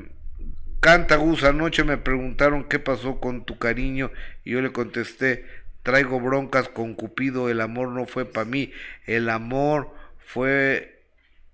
Canta 0.80 1.18
Gus, 1.18 1.44
anoche 1.44 1.84
me 1.84 1.98
preguntaron 1.98 2.64
qué 2.64 2.80
pasó 2.80 3.20
con 3.20 3.46
tu 3.46 3.58
cariño 3.58 4.12
y 4.46 4.52
yo 4.52 4.62
le 4.62 4.72
contesté, 4.72 5.46
traigo 5.84 6.20
broncas 6.20 6.70
con 6.70 6.94
Cupido, 6.94 7.50
el 7.50 7.62
amor 7.62 7.90
no 7.90 8.06
fue 8.06 8.26
para 8.26 8.46
mí, 8.46 8.72
el 9.06 9.30
amor 9.30 9.94
fue, 10.20 11.02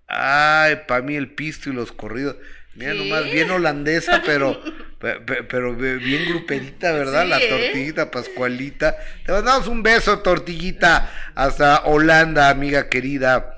ay, 0.08 0.82
para 0.88 1.02
mí 1.02 1.16
el 1.16 1.32
pisto 1.32 1.70
y 1.70 1.74
los 1.74 1.92
corridos. 1.92 2.36
Mira 2.76 2.94
nomás, 2.96 3.26
bien 3.32 3.52
holandesa, 3.52 4.24
pero, 4.26 4.60
pe- 5.00 5.20
pe- 5.20 5.44
pero, 5.44 5.76
bien 5.76 6.26
gruperita, 6.30 6.92
¿verdad? 6.92 7.24
Sí, 7.24 7.30
La 7.30 7.40
¿eh? 7.40 7.48
tortillita, 7.50 8.10
Pascualita. 8.12 8.96
Te 9.26 9.32
mandamos 9.32 9.68
un 9.68 9.84
beso, 9.84 10.20
tortillita, 10.20 11.12
hasta 11.36 11.84
Holanda, 11.86 12.50
amiga 12.50 12.90
querida. 12.90 13.50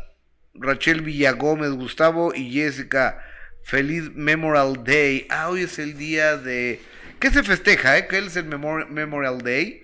Rachel 0.53 1.01
Villagómez, 1.01 1.71
Gustavo 1.71 2.33
y 2.33 2.51
Jessica, 2.51 3.19
feliz 3.63 4.11
Memorial 4.15 4.83
Day. 4.83 5.27
Ah, 5.29 5.49
hoy 5.49 5.63
es 5.63 5.79
el 5.79 5.97
día 5.97 6.37
de... 6.37 6.81
¿Qué 7.19 7.29
se 7.29 7.43
festeja, 7.43 7.97
eh? 7.97 8.07
¿Qué 8.07 8.17
es 8.19 8.35
el 8.35 8.45
Memor- 8.45 8.87
Memorial 8.89 9.39
Day? 9.41 9.83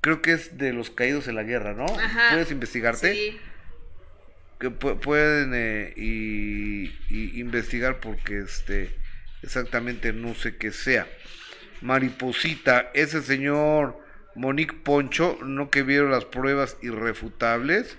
Creo 0.00 0.20
que 0.22 0.32
es 0.32 0.58
de 0.58 0.72
los 0.72 0.90
caídos 0.90 1.28
en 1.28 1.36
la 1.36 1.42
guerra, 1.44 1.72
¿no? 1.74 1.86
Ajá. 1.86 2.30
¿Puedes 2.30 2.50
investigarte? 2.50 3.12
Sí. 3.14 3.38
Que 4.70 4.78
pu- 4.78 4.98
pueden 5.00 5.52
eh, 5.54 5.92
y, 5.96 6.84
y 7.10 7.40
investigar 7.40 8.00
porque 8.00 8.38
este 8.40 8.94
exactamente 9.42 10.12
no 10.12 10.34
sé 10.34 10.56
qué 10.56 10.72
sea. 10.72 11.06
Mariposita, 11.82 12.90
ese 12.94 13.22
señor 13.22 13.98
Monique 14.34 14.74
Poncho, 14.74 15.38
no 15.44 15.70
que 15.70 15.82
vieron 15.82 16.10
las 16.10 16.24
pruebas 16.24 16.76
irrefutables. 16.82 17.96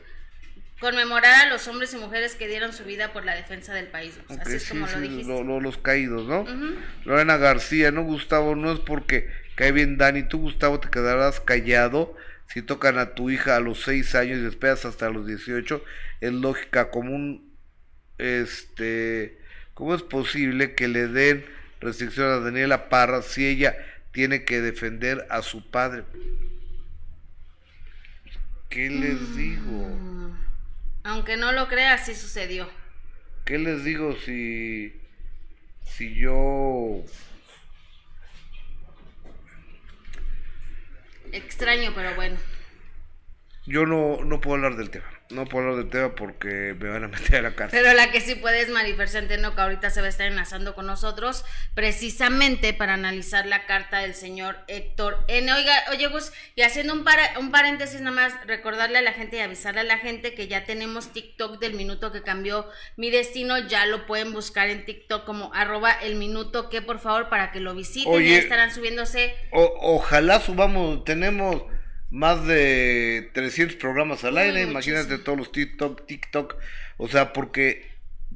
Conmemorar 0.80 1.46
a 1.48 1.50
los 1.50 1.68
hombres 1.68 1.94
y 1.94 1.98
mujeres 1.98 2.36
que 2.36 2.48
dieron 2.48 2.74
su 2.74 2.84
vida 2.84 3.14
por 3.14 3.24
la 3.26 3.36
defensa 3.36 3.74
del 3.74 3.88
país. 3.88 4.20
Así 4.28 4.56
es 4.56 4.64
sí, 4.64 4.70
como 4.70 4.88
sí, 4.88 4.96
lo 4.96 5.02
dijiste. 5.02 5.28
lo- 5.28 5.44
lo- 5.44 5.62
los 5.62 5.78
caídos, 5.78 6.28
¿no? 6.28 6.46
Lorena 7.06 7.38
García, 7.38 7.92
no 7.92 8.04
Gustavo, 8.04 8.56
no 8.56 8.72
es 8.74 8.80
porque 8.80 9.30
cae 9.56 9.72
bien 9.72 9.98
Dani, 9.98 10.24
tú 10.28 10.40
Gustavo 10.40 10.80
te 10.80 10.90
quedarás 10.90 11.40
callado 11.40 12.16
si 12.48 12.62
tocan 12.62 12.98
a 12.98 13.16
tu 13.16 13.30
hija 13.30 13.56
a 13.56 13.60
los 13.60 13.84
6 13.84 14.16
años 14.16 14.40
y 14.40 14.46
esperas 14.46 14.86
hasta 14.86 15.10
los 15.10 15.28
18, 15.28 15.84
es 16.22 16.34
lógica 16.34 16.90
común, 16.90 17.52
este, 18.18 19.38
¿cómo 19.74 19.96
es 19.96 20.02
posible 20.02 20.76
que 20.76 20.88
le 20.88 21.08
den 21.08 21.46
restricción 21.82 22.28
a 22.32 22.40
Daniela 22.40 22.90
Parra 22.90 23.22
si 23.22 23.46
ella 23.46 23.76
tiene 24.12 24.46
que 24.46 24.62
defender 24.62 25.28
a 25.30 25.42
su 25.42 25.70
padre? 25.70 26.04
¿Qué 28.70 28.90
les 28.90 29.36
digo? 29.36 29.88
Mm. 29.88 30.38
Aunque 31.04 31.38
no 31.38 31.52
lo 31.52 31.68
creas, 31.68 32.06
sí 32.06 32.16
sucedió. 32.16 32.70
¿Qué 33.46 33.60
les 33.60 33.84
digo 33.84 34.16
si 34.26 35.00
si 35.86 36.16
yo 36.16 37.04
Extraño, 41.31 41.91
pero 41.95 42.15
bueno. 42.15 42.38
Yo 43.65 43.85
no, 43.85 44.23
no 44.23 44.39
puedo 44.41 44.56
hablar 44.56 44.76
del 44.77 44.89
tema. 44.89 45.06
No 45.30 45.45
puedo 45.45 45.65
hablar 45.69 45.84
del 45.84 45.89
tema 45.91 46.14
porque 46.15 46.76
me 46.80 46.88
van 46.89 47.03
a 47.03 47.07
meter 47.10 47.38
a 47.38 47.41
la 47.41 47.56
cárcel. 47.56 47.80
Pero 47.81 47.95
la 47.95 48.11
que 48.11 48.22
sí 48.22 48.35
puede 48.35 48.61
es 48.61 48.69
Marifer 48.69 49.10
Centeno, 49.10 49.56
que 49.56 49.61
ahorita 49.61 49.89
se 49.89 49.99
va 50.02 50.06
a 50.06 50.10
estar 50.10 50.27
enlazando 50.27 50.76
con 50.76 50.85
nosotros, 50.85 51.43
precisamente 51.73 52.73
para 52.73 52.93
analizar 52.95 53.45
la 53.45 53.65
carta 53.65 53.99
del 53.99 54.14
señor 54.15 54.57
Héctor 54.68 55.23
N. 55.27 55.52
Oiga, 55.53 55.73
oye 55.91 56.07
Gus, 56.07 56.31
y 56.56 56.61
haciendo 56.61 56.93
un, 56.93 57.03
para, 57.03 57.39
un 57.39 57.52
paréntesis 57.52 58.02
nada 58.02 58.15
más, 58.15 58.34
recordarle 58.47 58.97
a 58.97 59.02
la 59.02 59.14
gente 59.14 59.38
y 59.38 59.39
avisarle 59.39 59.81
a 59.81 59.84
la 59.84 59.97
gente 59.97 60.34
que 60.34 60.47
ya 60.47 60.64
tenemos 60.65 61.14
TikTok 61.14 61.60
del 61.60 61.73
minuto 61.73 62.11
que 62.11 62.22
cambió 62.22 62.68
mi 62.97 63.10
destino, 63.10 63.57
ya 63.68 63.85
lo 63.85 64.06
pueden 64.07 64.34
buscar 64.34 64.69
en 64.69 64.85
TikTok 64.85 65.26
como 65.26 65.53
arroba 65.53 65.91
el 65.91 66.15
minuto 66.15 66.69
que 66.69 66.81
por 66.81 66.99
favor 66.99 67.30
para 67.30 67.52
que 67.52 67.60
lo 67.60 67.73
visiten, 67.73 68.14
Oye. 68.14 68.31
ya 68.31 68.38
estarán 68.38 68.72
subiéndose 68.73 69.35
O- 69.52 69.77
ojalá 69.95 70.39
subamos, 70.39 71.03
tenemos 71.03 71.64
más 72.16 72.48
de 72.48 73.30
300 73.34 73.76
programas 73.76 74.24
al 74.24 74.38
aire, 74.38 74.62
imagínate 74.62 75.04
muchísimo. 75.04 75.24
todos 75.26 75.38
los 75.38 75.52
TikTok, 75.52 76.06
TikTok, 76.08 76.56
o 76.98 77.08
sea, 77.10 77.34
porque 77.34 77.92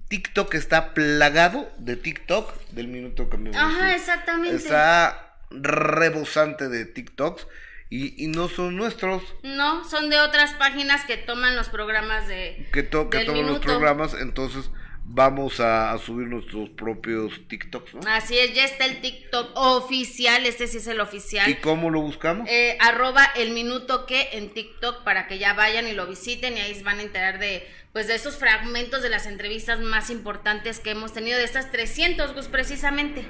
TikTok 0.10 0.54
está 0.56 0.94
plagado 0.94 1.72
de 1.78 1.96
TikTok 1.96 2.54
del 2.72 2.90
minuto 2.90 3.30
que 3.30 3.38
me 3.38 3.56
Ajá, 3.56 3.96
exactamente. 3.96 4.56
Está 4.58 5.38
rebosante 5.50 6.68
de 6.68 6.86
TikToks 6.86 7.48
y, 7.90 8.24
y 8.24 8.28
no 8.28 8.50
son 8.50 8.76
nuestros, 8.76 9.24
No, 9.44 9.88
son 9.90 10.10
de 10.10 10.20
otras 10.20 10.54
páginas 10.56 11.06
que 11.06 11.18
toman 11.18 11.56
los 11.56 11.70
programas 11.70 12.28
de 12.28 12.68
que, 12.74 12.84
to- 12.84 13.10
que 13.10 13.20
del 13.20 13.28
todos 13.28 13.46
los 13.46 13.60
programas, 13.60 14.14
entonces 14.20 14.70
vamos 15.12 15.60
a, 15.60 15.92
a 15.92 15.98
subir 15.98 16.28
nuestros 16.28 16.70
propios 16.70 17.34
TikToks, 17.48 17.96
¿no? 17.96 18.02
Así 18.08 18.38
es, 18.38 18.54
ya 18.54 18.64
está 18.64 18.86
el 18.86 19.02
TikTok 19.02 19.52
oficial, 19.56 20.46
este 20.46 20.68
sí 20.68 20.78
es 20.78 20.88
el 20.88 21.00
oficial. 21.00 21.50
¿Y 21.50 21.56
cómo 21.56 21.90
lo 21.90 22.02
buscamos? 22.02 22.48
Eh, 22.48 22.78
arroba 22.80 23.26
el 23.36 23.52
minuto 23.52 24.06
que 24.06 24.30
en 24.34 24.54
TikTok 24.54 25.04
para 25.04 25.28
que 25.28 25.40
ya 25.40 25.54
vayan 25.54 25.88
y 25.88 25.94
lo 25.94 26.06
visiten 26.06 26.58
y 26.58 26.62
ahí 26.62 26.76
se 26.76 26.84
van 26.84 27.00
a 27.00 27.02
enterar 27.02 27.40
de 27.40 27.68
pues 27.92 28.08
de 28.08 28.14
esos 28.14 28.38
fragmentos 28.38 29.02
de 29.02 29.10
las 29.10 29.26
entrevistas 29.26 29.80
más 29.80 30.12
importantes 30.12 30.80
que 30.80 30.92
hemos 30.92 31.12
tenido 31.12 31.40
de 31.40 31.44
estas 31.44 31.72
300 31.72 32.36
Gus 32.36 32.48
precisamente. 32.48 33.26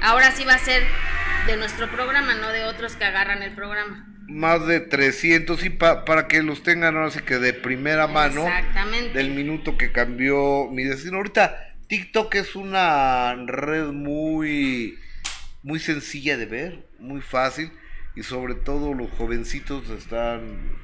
Ahora 0.00 0.32
sí 0.32 0.44
va 0.44 0.54
a 0.54 0.58
ser 0.58 0.82
de 1.46 1.56
nuestro 1.56 1.88
programa, 1.88 2.34
no 2.34 2.48
de 2.48 2.64
otros 2.64 2.96
que 2.96 3.04
agarran 3.04 3.44
el 3.44 3.54
programa. 3.54 4.08
Más 4.28 4.66
de 4.66 4.80
300 4.80 5.64
y 5.64 5.70
pa- 5.70 6.04
para 6.04 6.26
que 6.28 6.42
los 6.42 6.62
tengan 6.62 6.96
ahora 6.96 7.10
sí 7.10 7.20
que 7.20 7.38
de 7.38 7.52
primera 7.52 8.06
mano 8.06 8.46
Exactamente. 8.46 9.16
del 9.18 9.30
minuto 9.30 9.76
que 9.76 9.92
cambió 9.92 10.68
mi 10.70 10.84
destino. 10.84 11.16
Ahorita 11.18 11.74
TikTok 11.88 12.34
es 12.36 12.54
una 12.56 13.34
red 13.46 13.86
muy 13.88 14.98
muy 15.62 15.78
sencilla 15.78 16.36
de 16.36 16.46
ver, 16.46 16.86
muy 16.98 17.20
fácil 17.20 17.70
y 18.16 18.22
sobre 18.24 18.54
todo 18.54 18.94
los 18.94 19.10
jovencitos 19.12 19.88
están 19.90 20.76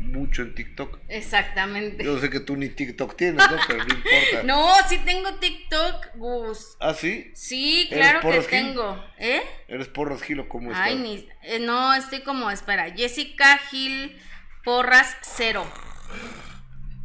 mucho 0.00 0.42
en 0.42 0.54
TikTok. 0.54 0.98
Exactamente. 1.08 2.04
Yo 2.04 2.18
sé 2.18 2.30
que 2.30 2.40
tú 2.40 2.56
ni 2.56 2.68
TikTok 2.68 3.16
tienes, 3.16 3.50
¿no? 3.50 3.56
Pero 3.66 3.84
no 3.84 3.94
importa. 3.94 4.42
No, 4.44 4.72
sí 4.88 4.98
tengo 5.04 5.34
TikTok, 5.34 6.16
Gus. 6.16 6.76
¿Ah, 6.80 6.94
sí? 6.94 7.30
Sí, 7.34 7.88
¿Eres 7.90 7.98
claro 8.10 8.20
que 8.20 8.40
Gil? 8.40 8.48
tengo. 8.50 9.04
¿Eh? 9.18 9.42
¿Eres 9.68 9.88
porras 9.88 10.22
Gilo? 10.22 10.48
¿Cómo 10.48 10.70
estás? 10.70 10.86
Ay, 10.86 10.96
ni, 10.96 11.28
eh, 11.42 11.58
no, 11.60 11.94
estoy 11.94 12.20
como, 12.20 12.50
espera, 12.50 12.90
Jessica 12.94 13.58
Gil 13.70 14.16
Porras 14.64 15.16
cero. 15.22 15.66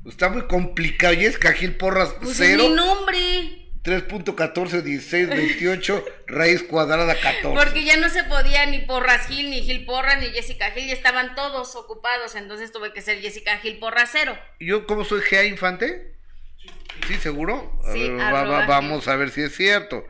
Está 0.06 0.30
muy 0.30 0.48
complicado. 0.48 1.14
Y 1.14 1.26
es 1.26 1.38
Cajil 1.38 1.76
Porras 1.76 2.14
Pues 2.20 2.32
es 2.32 2.38
cero. 2.38 2.64
mi 2.68 2.76
nombre. 2.76 3.63
3.14, 3.84 4.82
16, 4.82 5.28
28, 5.30 6.06
raíz 6.28 6.64
cuadrada 6.64 7.16
14. 7.20 7.50
Porque 7.66 7.84
ya 7.84 7.98
no 7.98 8.10
se 8.10 8.24
podía 8.24 8.66
ni 8.66 8.80
Porras 8.80 9.28
Gil, 9.28 9.50
ni 9.50 9.62
Gil 9.62 9.86
Porras, 9.86 10.22
ni 10.22 10.28
Jessica 10.28 10.72
Gil, 10.72 10.88
ya 10.88 10.94
estaban 10.94 11.36
todos 11.36 11.76
ocupados, 11.76 12.36
entonces 12.36 12.72
tuve 12.72 12.94
que 12.94 13.02
ser 13.02 13.20
Jessica 13.20 13.58
Gil 13.58 13.80
Porras 13.80 14.10
cero. 14.14 14.38
¿Yo 14.60 14.88
cómo 14.88 15.04
soy 15.04 15.22
GA 15.30 15.44
Infante? 15.44 16.14
¿Sí, 17.08 17.16
seguro? 17.16 17.78
A 17.86 17.92
Sí, 17.92 18.00
ver, 18.00 18.20
va- 18.20 18.32
va- 18.32 18.40
arroba 18.42 18.66
vamos 18.66 19.08
a 19.10 19.16
ver 19.18 19.30
si 19.32 19.42
es 19.42 19.54
cierto. 19.56 20.08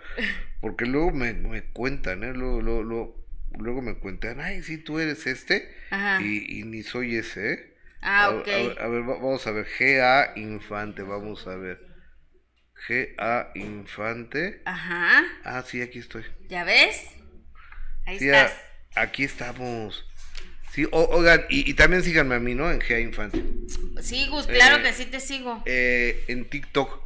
Porque 0.61 0.85
luego 0.85 1.11
me, 1.11 1.33
me 1.33 1.63
cuentan, 1.63 2.23
¿eh? 2.23 2.31
Luego, 2.33 2.61
luego, 2.61 2.83
luego, 2.83 3.25
luego 3.57 3.81
me 3.81 3.95
cuentan, 3.95 4.39
ay, 4.39 4.61
sí, 4.61 4.77
tú 4.77 4.99
eres 4.99 5.25
este. 5.25 5.73
Ajá. 5.89 6.21
Y, 6.21 6.59
y 6.59 6.63
ni 6.63 6.83
soy 6.83 7.15
ese, 7.17 7.53
¿eh? 7.53 7.73
Ah, 8.03 8.25
A- 8.25 8.29
ok. 8.35 8.47
A, 8.47 8.51
ver, 8.51 8.81
a 8.81 8.87
ver, 8.87 9.01
va- 9.01 9.15
vamos 9.15 9.47
a 9.47 9.51
ver. 9.51 9.65
GA 9.79 10.33
Infante, 10.35 11.01
vamos 11.01 11.47
a 11.47 11.55
ver. 11.55 11.92
GA 12.87 13.51
Infante. 13.55 14.61
Ajá, 14.65 15.23
Ah, 15.43 15.63
sí, 15.67 15.81
aquí 15.81 15.99
estoy. 15.99 16.25
¿ya 16.49 16.63
ves? 16.63 17.05
Ahí 18.05 18.19
Sí, 18.19 18.29
a- 18.29 18.45
estás. 18.45 18.59
aquí 18.95 19.23
estamos. 19.23 20.05
Sí, 20.71 20.85
o- 20.91 21.05
oigan, 21.11 21.45
y, 21.49 21.69
y 21.69 21.73
también 21.75 22.03
síganme 22.03 22.35
a 22.35 22.39
mí, 22.39 22.55
¿no? 22.55 22.71
En 22.71 22.79
GA 22.79 22.99
Infante. 22.99 23.43
Sí, 24.01 24.27
Gus, 24.27 24.47
claro 24.47 24.77
Eh, 24.77 24.81
que 24.83 24.93
sí 24.93 25.05
te 25.05 25.19
sigo. 25.19 25.61
eh, 25.65 26.23
en 26.27 26.49
TikTok. 26.49 27.01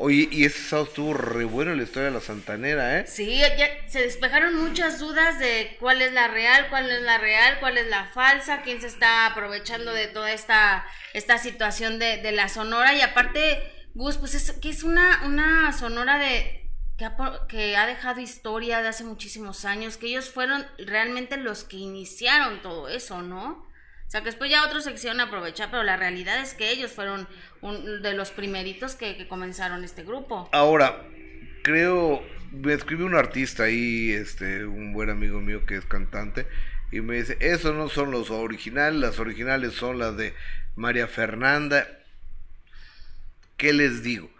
Oye, 0.00 0.28
y 0.30 0.44
ese 0.44 0.60
sábado 0.62 0.86
estuvo 0.86 1.12
re 1.14 1.44
bueno 1.44 1.74
la 1.74 1.82
historia 1.82 2.10
de 2.10 2.14
la 2.14 2.20
Santanera, 2.20 3.00
¿eh? 3.00 3.06
Sí, 3.08 3.38
ya 3.40 3.68
se 3.88 4.00
despejaron 4.02 4.54
muchas 4.54 5.00
dudas 5.00 5.40
de 5.40 5.76
cuál 5.80 6.00
es 6.02 6.12
la 6.12 6.28
real, 6.28 6.68
cuál 6.70 6.86
no 6.86 6.92
es 6.92 7.02
la 7.02 7.18
real, 7.18 7.58
cuál 7.58 7.78
es 7.78 7.88
la 7.88 8.04
falsa, 8.04 8.62
quién 8.62 8.80
se 8.80 8.86
está 8.86 9.26
aprovechando 9.26 9.92
de 9.92 10.06
toda 10.06 10.30
esta, 10.32 10.86
esta 11.14 11.38
situación 11.38 11.98
de, 11.98 12.18
de 12.18 12.30
la 12.30 12.48
sonora. 12.48 12.94
Y 12.94 13.00
aparte, 13.00 13.60
Gus, 13.94 14.16
pues 14.16 14.34
es 14.34 14.52
que 14.52 14.70
es 14.70 14.82
una, 14.82 15.22
una 15.26 15.72
sonora 15.72 16.18
de 16.18 16.70
que 16.96 17.04
ha, 17.04 17.16
que 17.48 17.76
ha 17.76 17.86
dejado 17.86 18.20
historia 18.20 18.82
de 18.82 18.88
hace 18.88 19.04
muchísimos 19.04 19.64
años, 19.64 19.96
que 19.96 20.08
ellos 20.08 20.30
fueron 20.30 20.66
realmente 20.78 21.36
los 21.36 21.64
que 21.64 21.76
iniciaron 21.76 22.60
todo 22.60 22.88
eso, 22.88 23.22
¿no? 23.22 23.68
O 24.08 24.10
sea, 24.10 24.20
que 24.22 24.26
después 24.26 24.50
ya 24.50 24.66
otros 24.66 24.84
se 24.84 24.92
quisieron 24.92 25.20
aprovechar, 25.20 25.70
pero 25.70 25.82
la 25.82 25.96
realidad 25.96 26.40
es 26.40 26.54
que 26.54 26.70
ellos 26.70 26.90
fueron 26.90 27.28
un, 27.60 28.02
de 28.02 28.14
los 28.14 28.30
primeritos 28.30 28.94
que, 28.94 29.28
comenzaron 29.28 29.84
este 29.84 30.02
grupo. 30.02 30.48
Ahora, 30.52 31.04
creo, 31.62 32.22
me 32.50 32.72
escribió 32.72 33.04
un 33.04 33.14
artista 33.14 33.64
ahí, 33.64 34.10
este, 34.10 34.64
un 34.64 34.94
buen 34.94 35.10
amigo 35.10 35.40
mío 35.40 35.66
que 35.66 35.76
es 35.76 35.84
cantante, 35.84 36.46
y 36.90 37.02
me 37.02 37.16
dice, 37.16 37.36
esos 37.40 37.76
no 37.76 37.90
son 37.90 38.10
los 38.10 38.30
originales, 38.30 38.98
las 38.98 39.18
originales 39.18 39.74
son 39.74 39.98
las 39.98 40.16
de 40.16 40.34
María 40.74 41.06
Fernanda. 41.06 41.86
¿Qué 43.58 43.74
les 43.74 44.02
digo? 44.02 44.30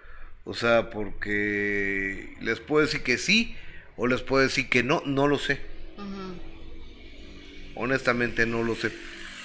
O 0.44 0.54
sea, 0.54 0.88
porque 0.90 2.34
les 2.40 2.60
puedo 2.60 2.86
decir 2.86 3.02
que 3.02 3.18
sí, 3.18 3.54
o 3.96 4.06
les 4.06 4.22
puedo 4.22 4.42
decir 4.42 4.70
que 4.70 4.82
no, 4.82 5.02
no 5.04 5.28
lo 5.28 5.38
sé. 5.38 5.60
Honestamente 7.74 8.46
no 8.46 8.62
lo 8.62 8.74
sé. 8.74 8.90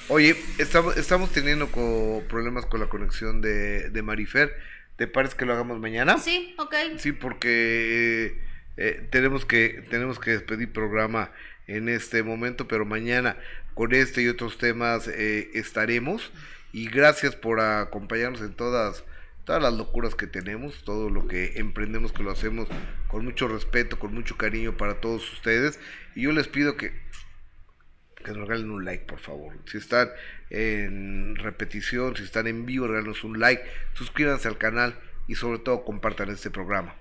Oye, 0.10 0.36
estamos, 0.58 0.98
estamos 0.98 1.32
teniendo 1.32 1.72
co- 1.72 2.24
problemas 2.30 2.66
con 2.66 2.80
la 2.80 2.88
conexión 2.88 3.42
de, 3.42 3.90
de 3.90 4.02
Marifer. 4.02 4.56
¿Te 4.96 5.08
parece 5.08 5.36
que 5.38 5.46
lo 5.46 5.54
hagamos 5.54 5.80
mañana? 5.80 6.18
Sí, 6.18 6.56
ok. 6.58 6.74
Sí, 6.98 7.12
porque 7.12 8.26
eh, 8.28 8.38
eh, 8.78 9.08
tenemos 9.12 9.46
que 9.46 9.84
tenemos 9.90 10.20
que 10.20 10.32
despedir 10.32 10.72
programa 10.72 11.32
en 11.68 11.90
este 11.90 12.22
momento, 12.24 12.68
pero 12.68 12.86
mañana 12.86 13.38
con 13.74 13.94
este 13.94 14.22
y 14.22 14.28
otros 14.28 14.58
temas 14.58 15.08
eh, 15.08 15.50
estaremos. 15.54 16.32
Y 16.74 16.90
gracias 16.90 17.36
por 17.36 17.60
acompañarnos 17.60 18.42
en 18.42 18.54
todas 18.54 19.04
todas 19.46 19.62
las 19.62 19.74
locuras 19.74 20.16
que 20.16 20.28
tenemos, 20.28 20.84
todo 20.84 21.10
lo 21.10 21.28
que 21.28 21.54
emprendemos, 21.56 22.12
que 22.12 22.24
lo 22.24 22.32
hacemos 22.32 22.68
con 23.08 23.26
mucho 23.26 23.48
respeto, 23.48 24.00
con 24.00 24.14
mucho 24.14 24.38
cariño 24.38 24.78
para 24.78 25.02
todos 25.02 25.32
ustedes. 25.34 25.80
Y 26.16 26.24
yo 26.24 26.32
les 26.32 26.48
pido 26.48 26.78
que 26.78 27.04
que 28.24 28.32
nos 28.32 28.48
regalen 28.48 28.72
un 28.72 28.86
like, 28.86 29.06
por 29.06 29.20
favor. 29.20 29.54
Si 29.66 29.78
están 29.78 30.10
en 30.50 31.36
repetición, 31.36 32.16
si 32.16 32.24
están 32.24 32.48
en 32.48 32.66
vivo, 32.66 32.88
regálenos 32.88 33.24
un 33.24 33.40
like, 33.40 33.64
suscríbanse 33.94 34.48
al 34.48 34.58
canal 34.58 34.98
y 35.28 35.36
sobre 35.36 35.60
todo 35.60 35.84
compartan 35.84 36.30
este 36.30 36.50
programa. 36.50 36.96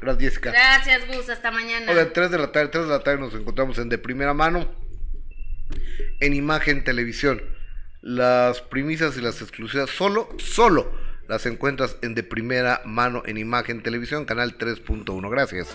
Gracias, 0.00 0.32
Jessica. 0.32 0.50
Gracias, 0.50 1.06
Gus. 1.06 1.28
Hasta 1.28 1.50
mañana. 1.50 1.90
Oigan, 1.90 2.12
3 2.12 2.30
de 2.30 2.38
la 2.38 2.50
tarde, 2.50 2.68
3 2.68 2.84
de 2.84 2.90
la 2.90 3.02
tarde 3.02 3.20
nos 3.20 3.34
encontramos 3.34 3.78
en 3.78 3.88
De 3.88 3.98
Primera 3.98 4.34
Mano, 4.34 4.74
en 6.20 6.34
Imagen 6.34 6.82
Televisión. 6.82 7.42
Las 8.00 8.60
primicias 8.60 9.16
y 9.16 9.22
las 9.22 9.40
exclusivas 9.40 9.88
solo, 9.90 10.28
solo 10.38 10.92
las 11.28 11.46
encuentras 11.46 11.96
en 12.02 12.14
De 12.14 12.22
Primera 12.22 12.82
Mano 12.84 13.22
en 13.26 13.38
Imagen 13.38 13.82
Televisión, 13.82 14.24
canal 14.24 14.58
3.1. 14.58 15.30
Gracias. 15.30 15.68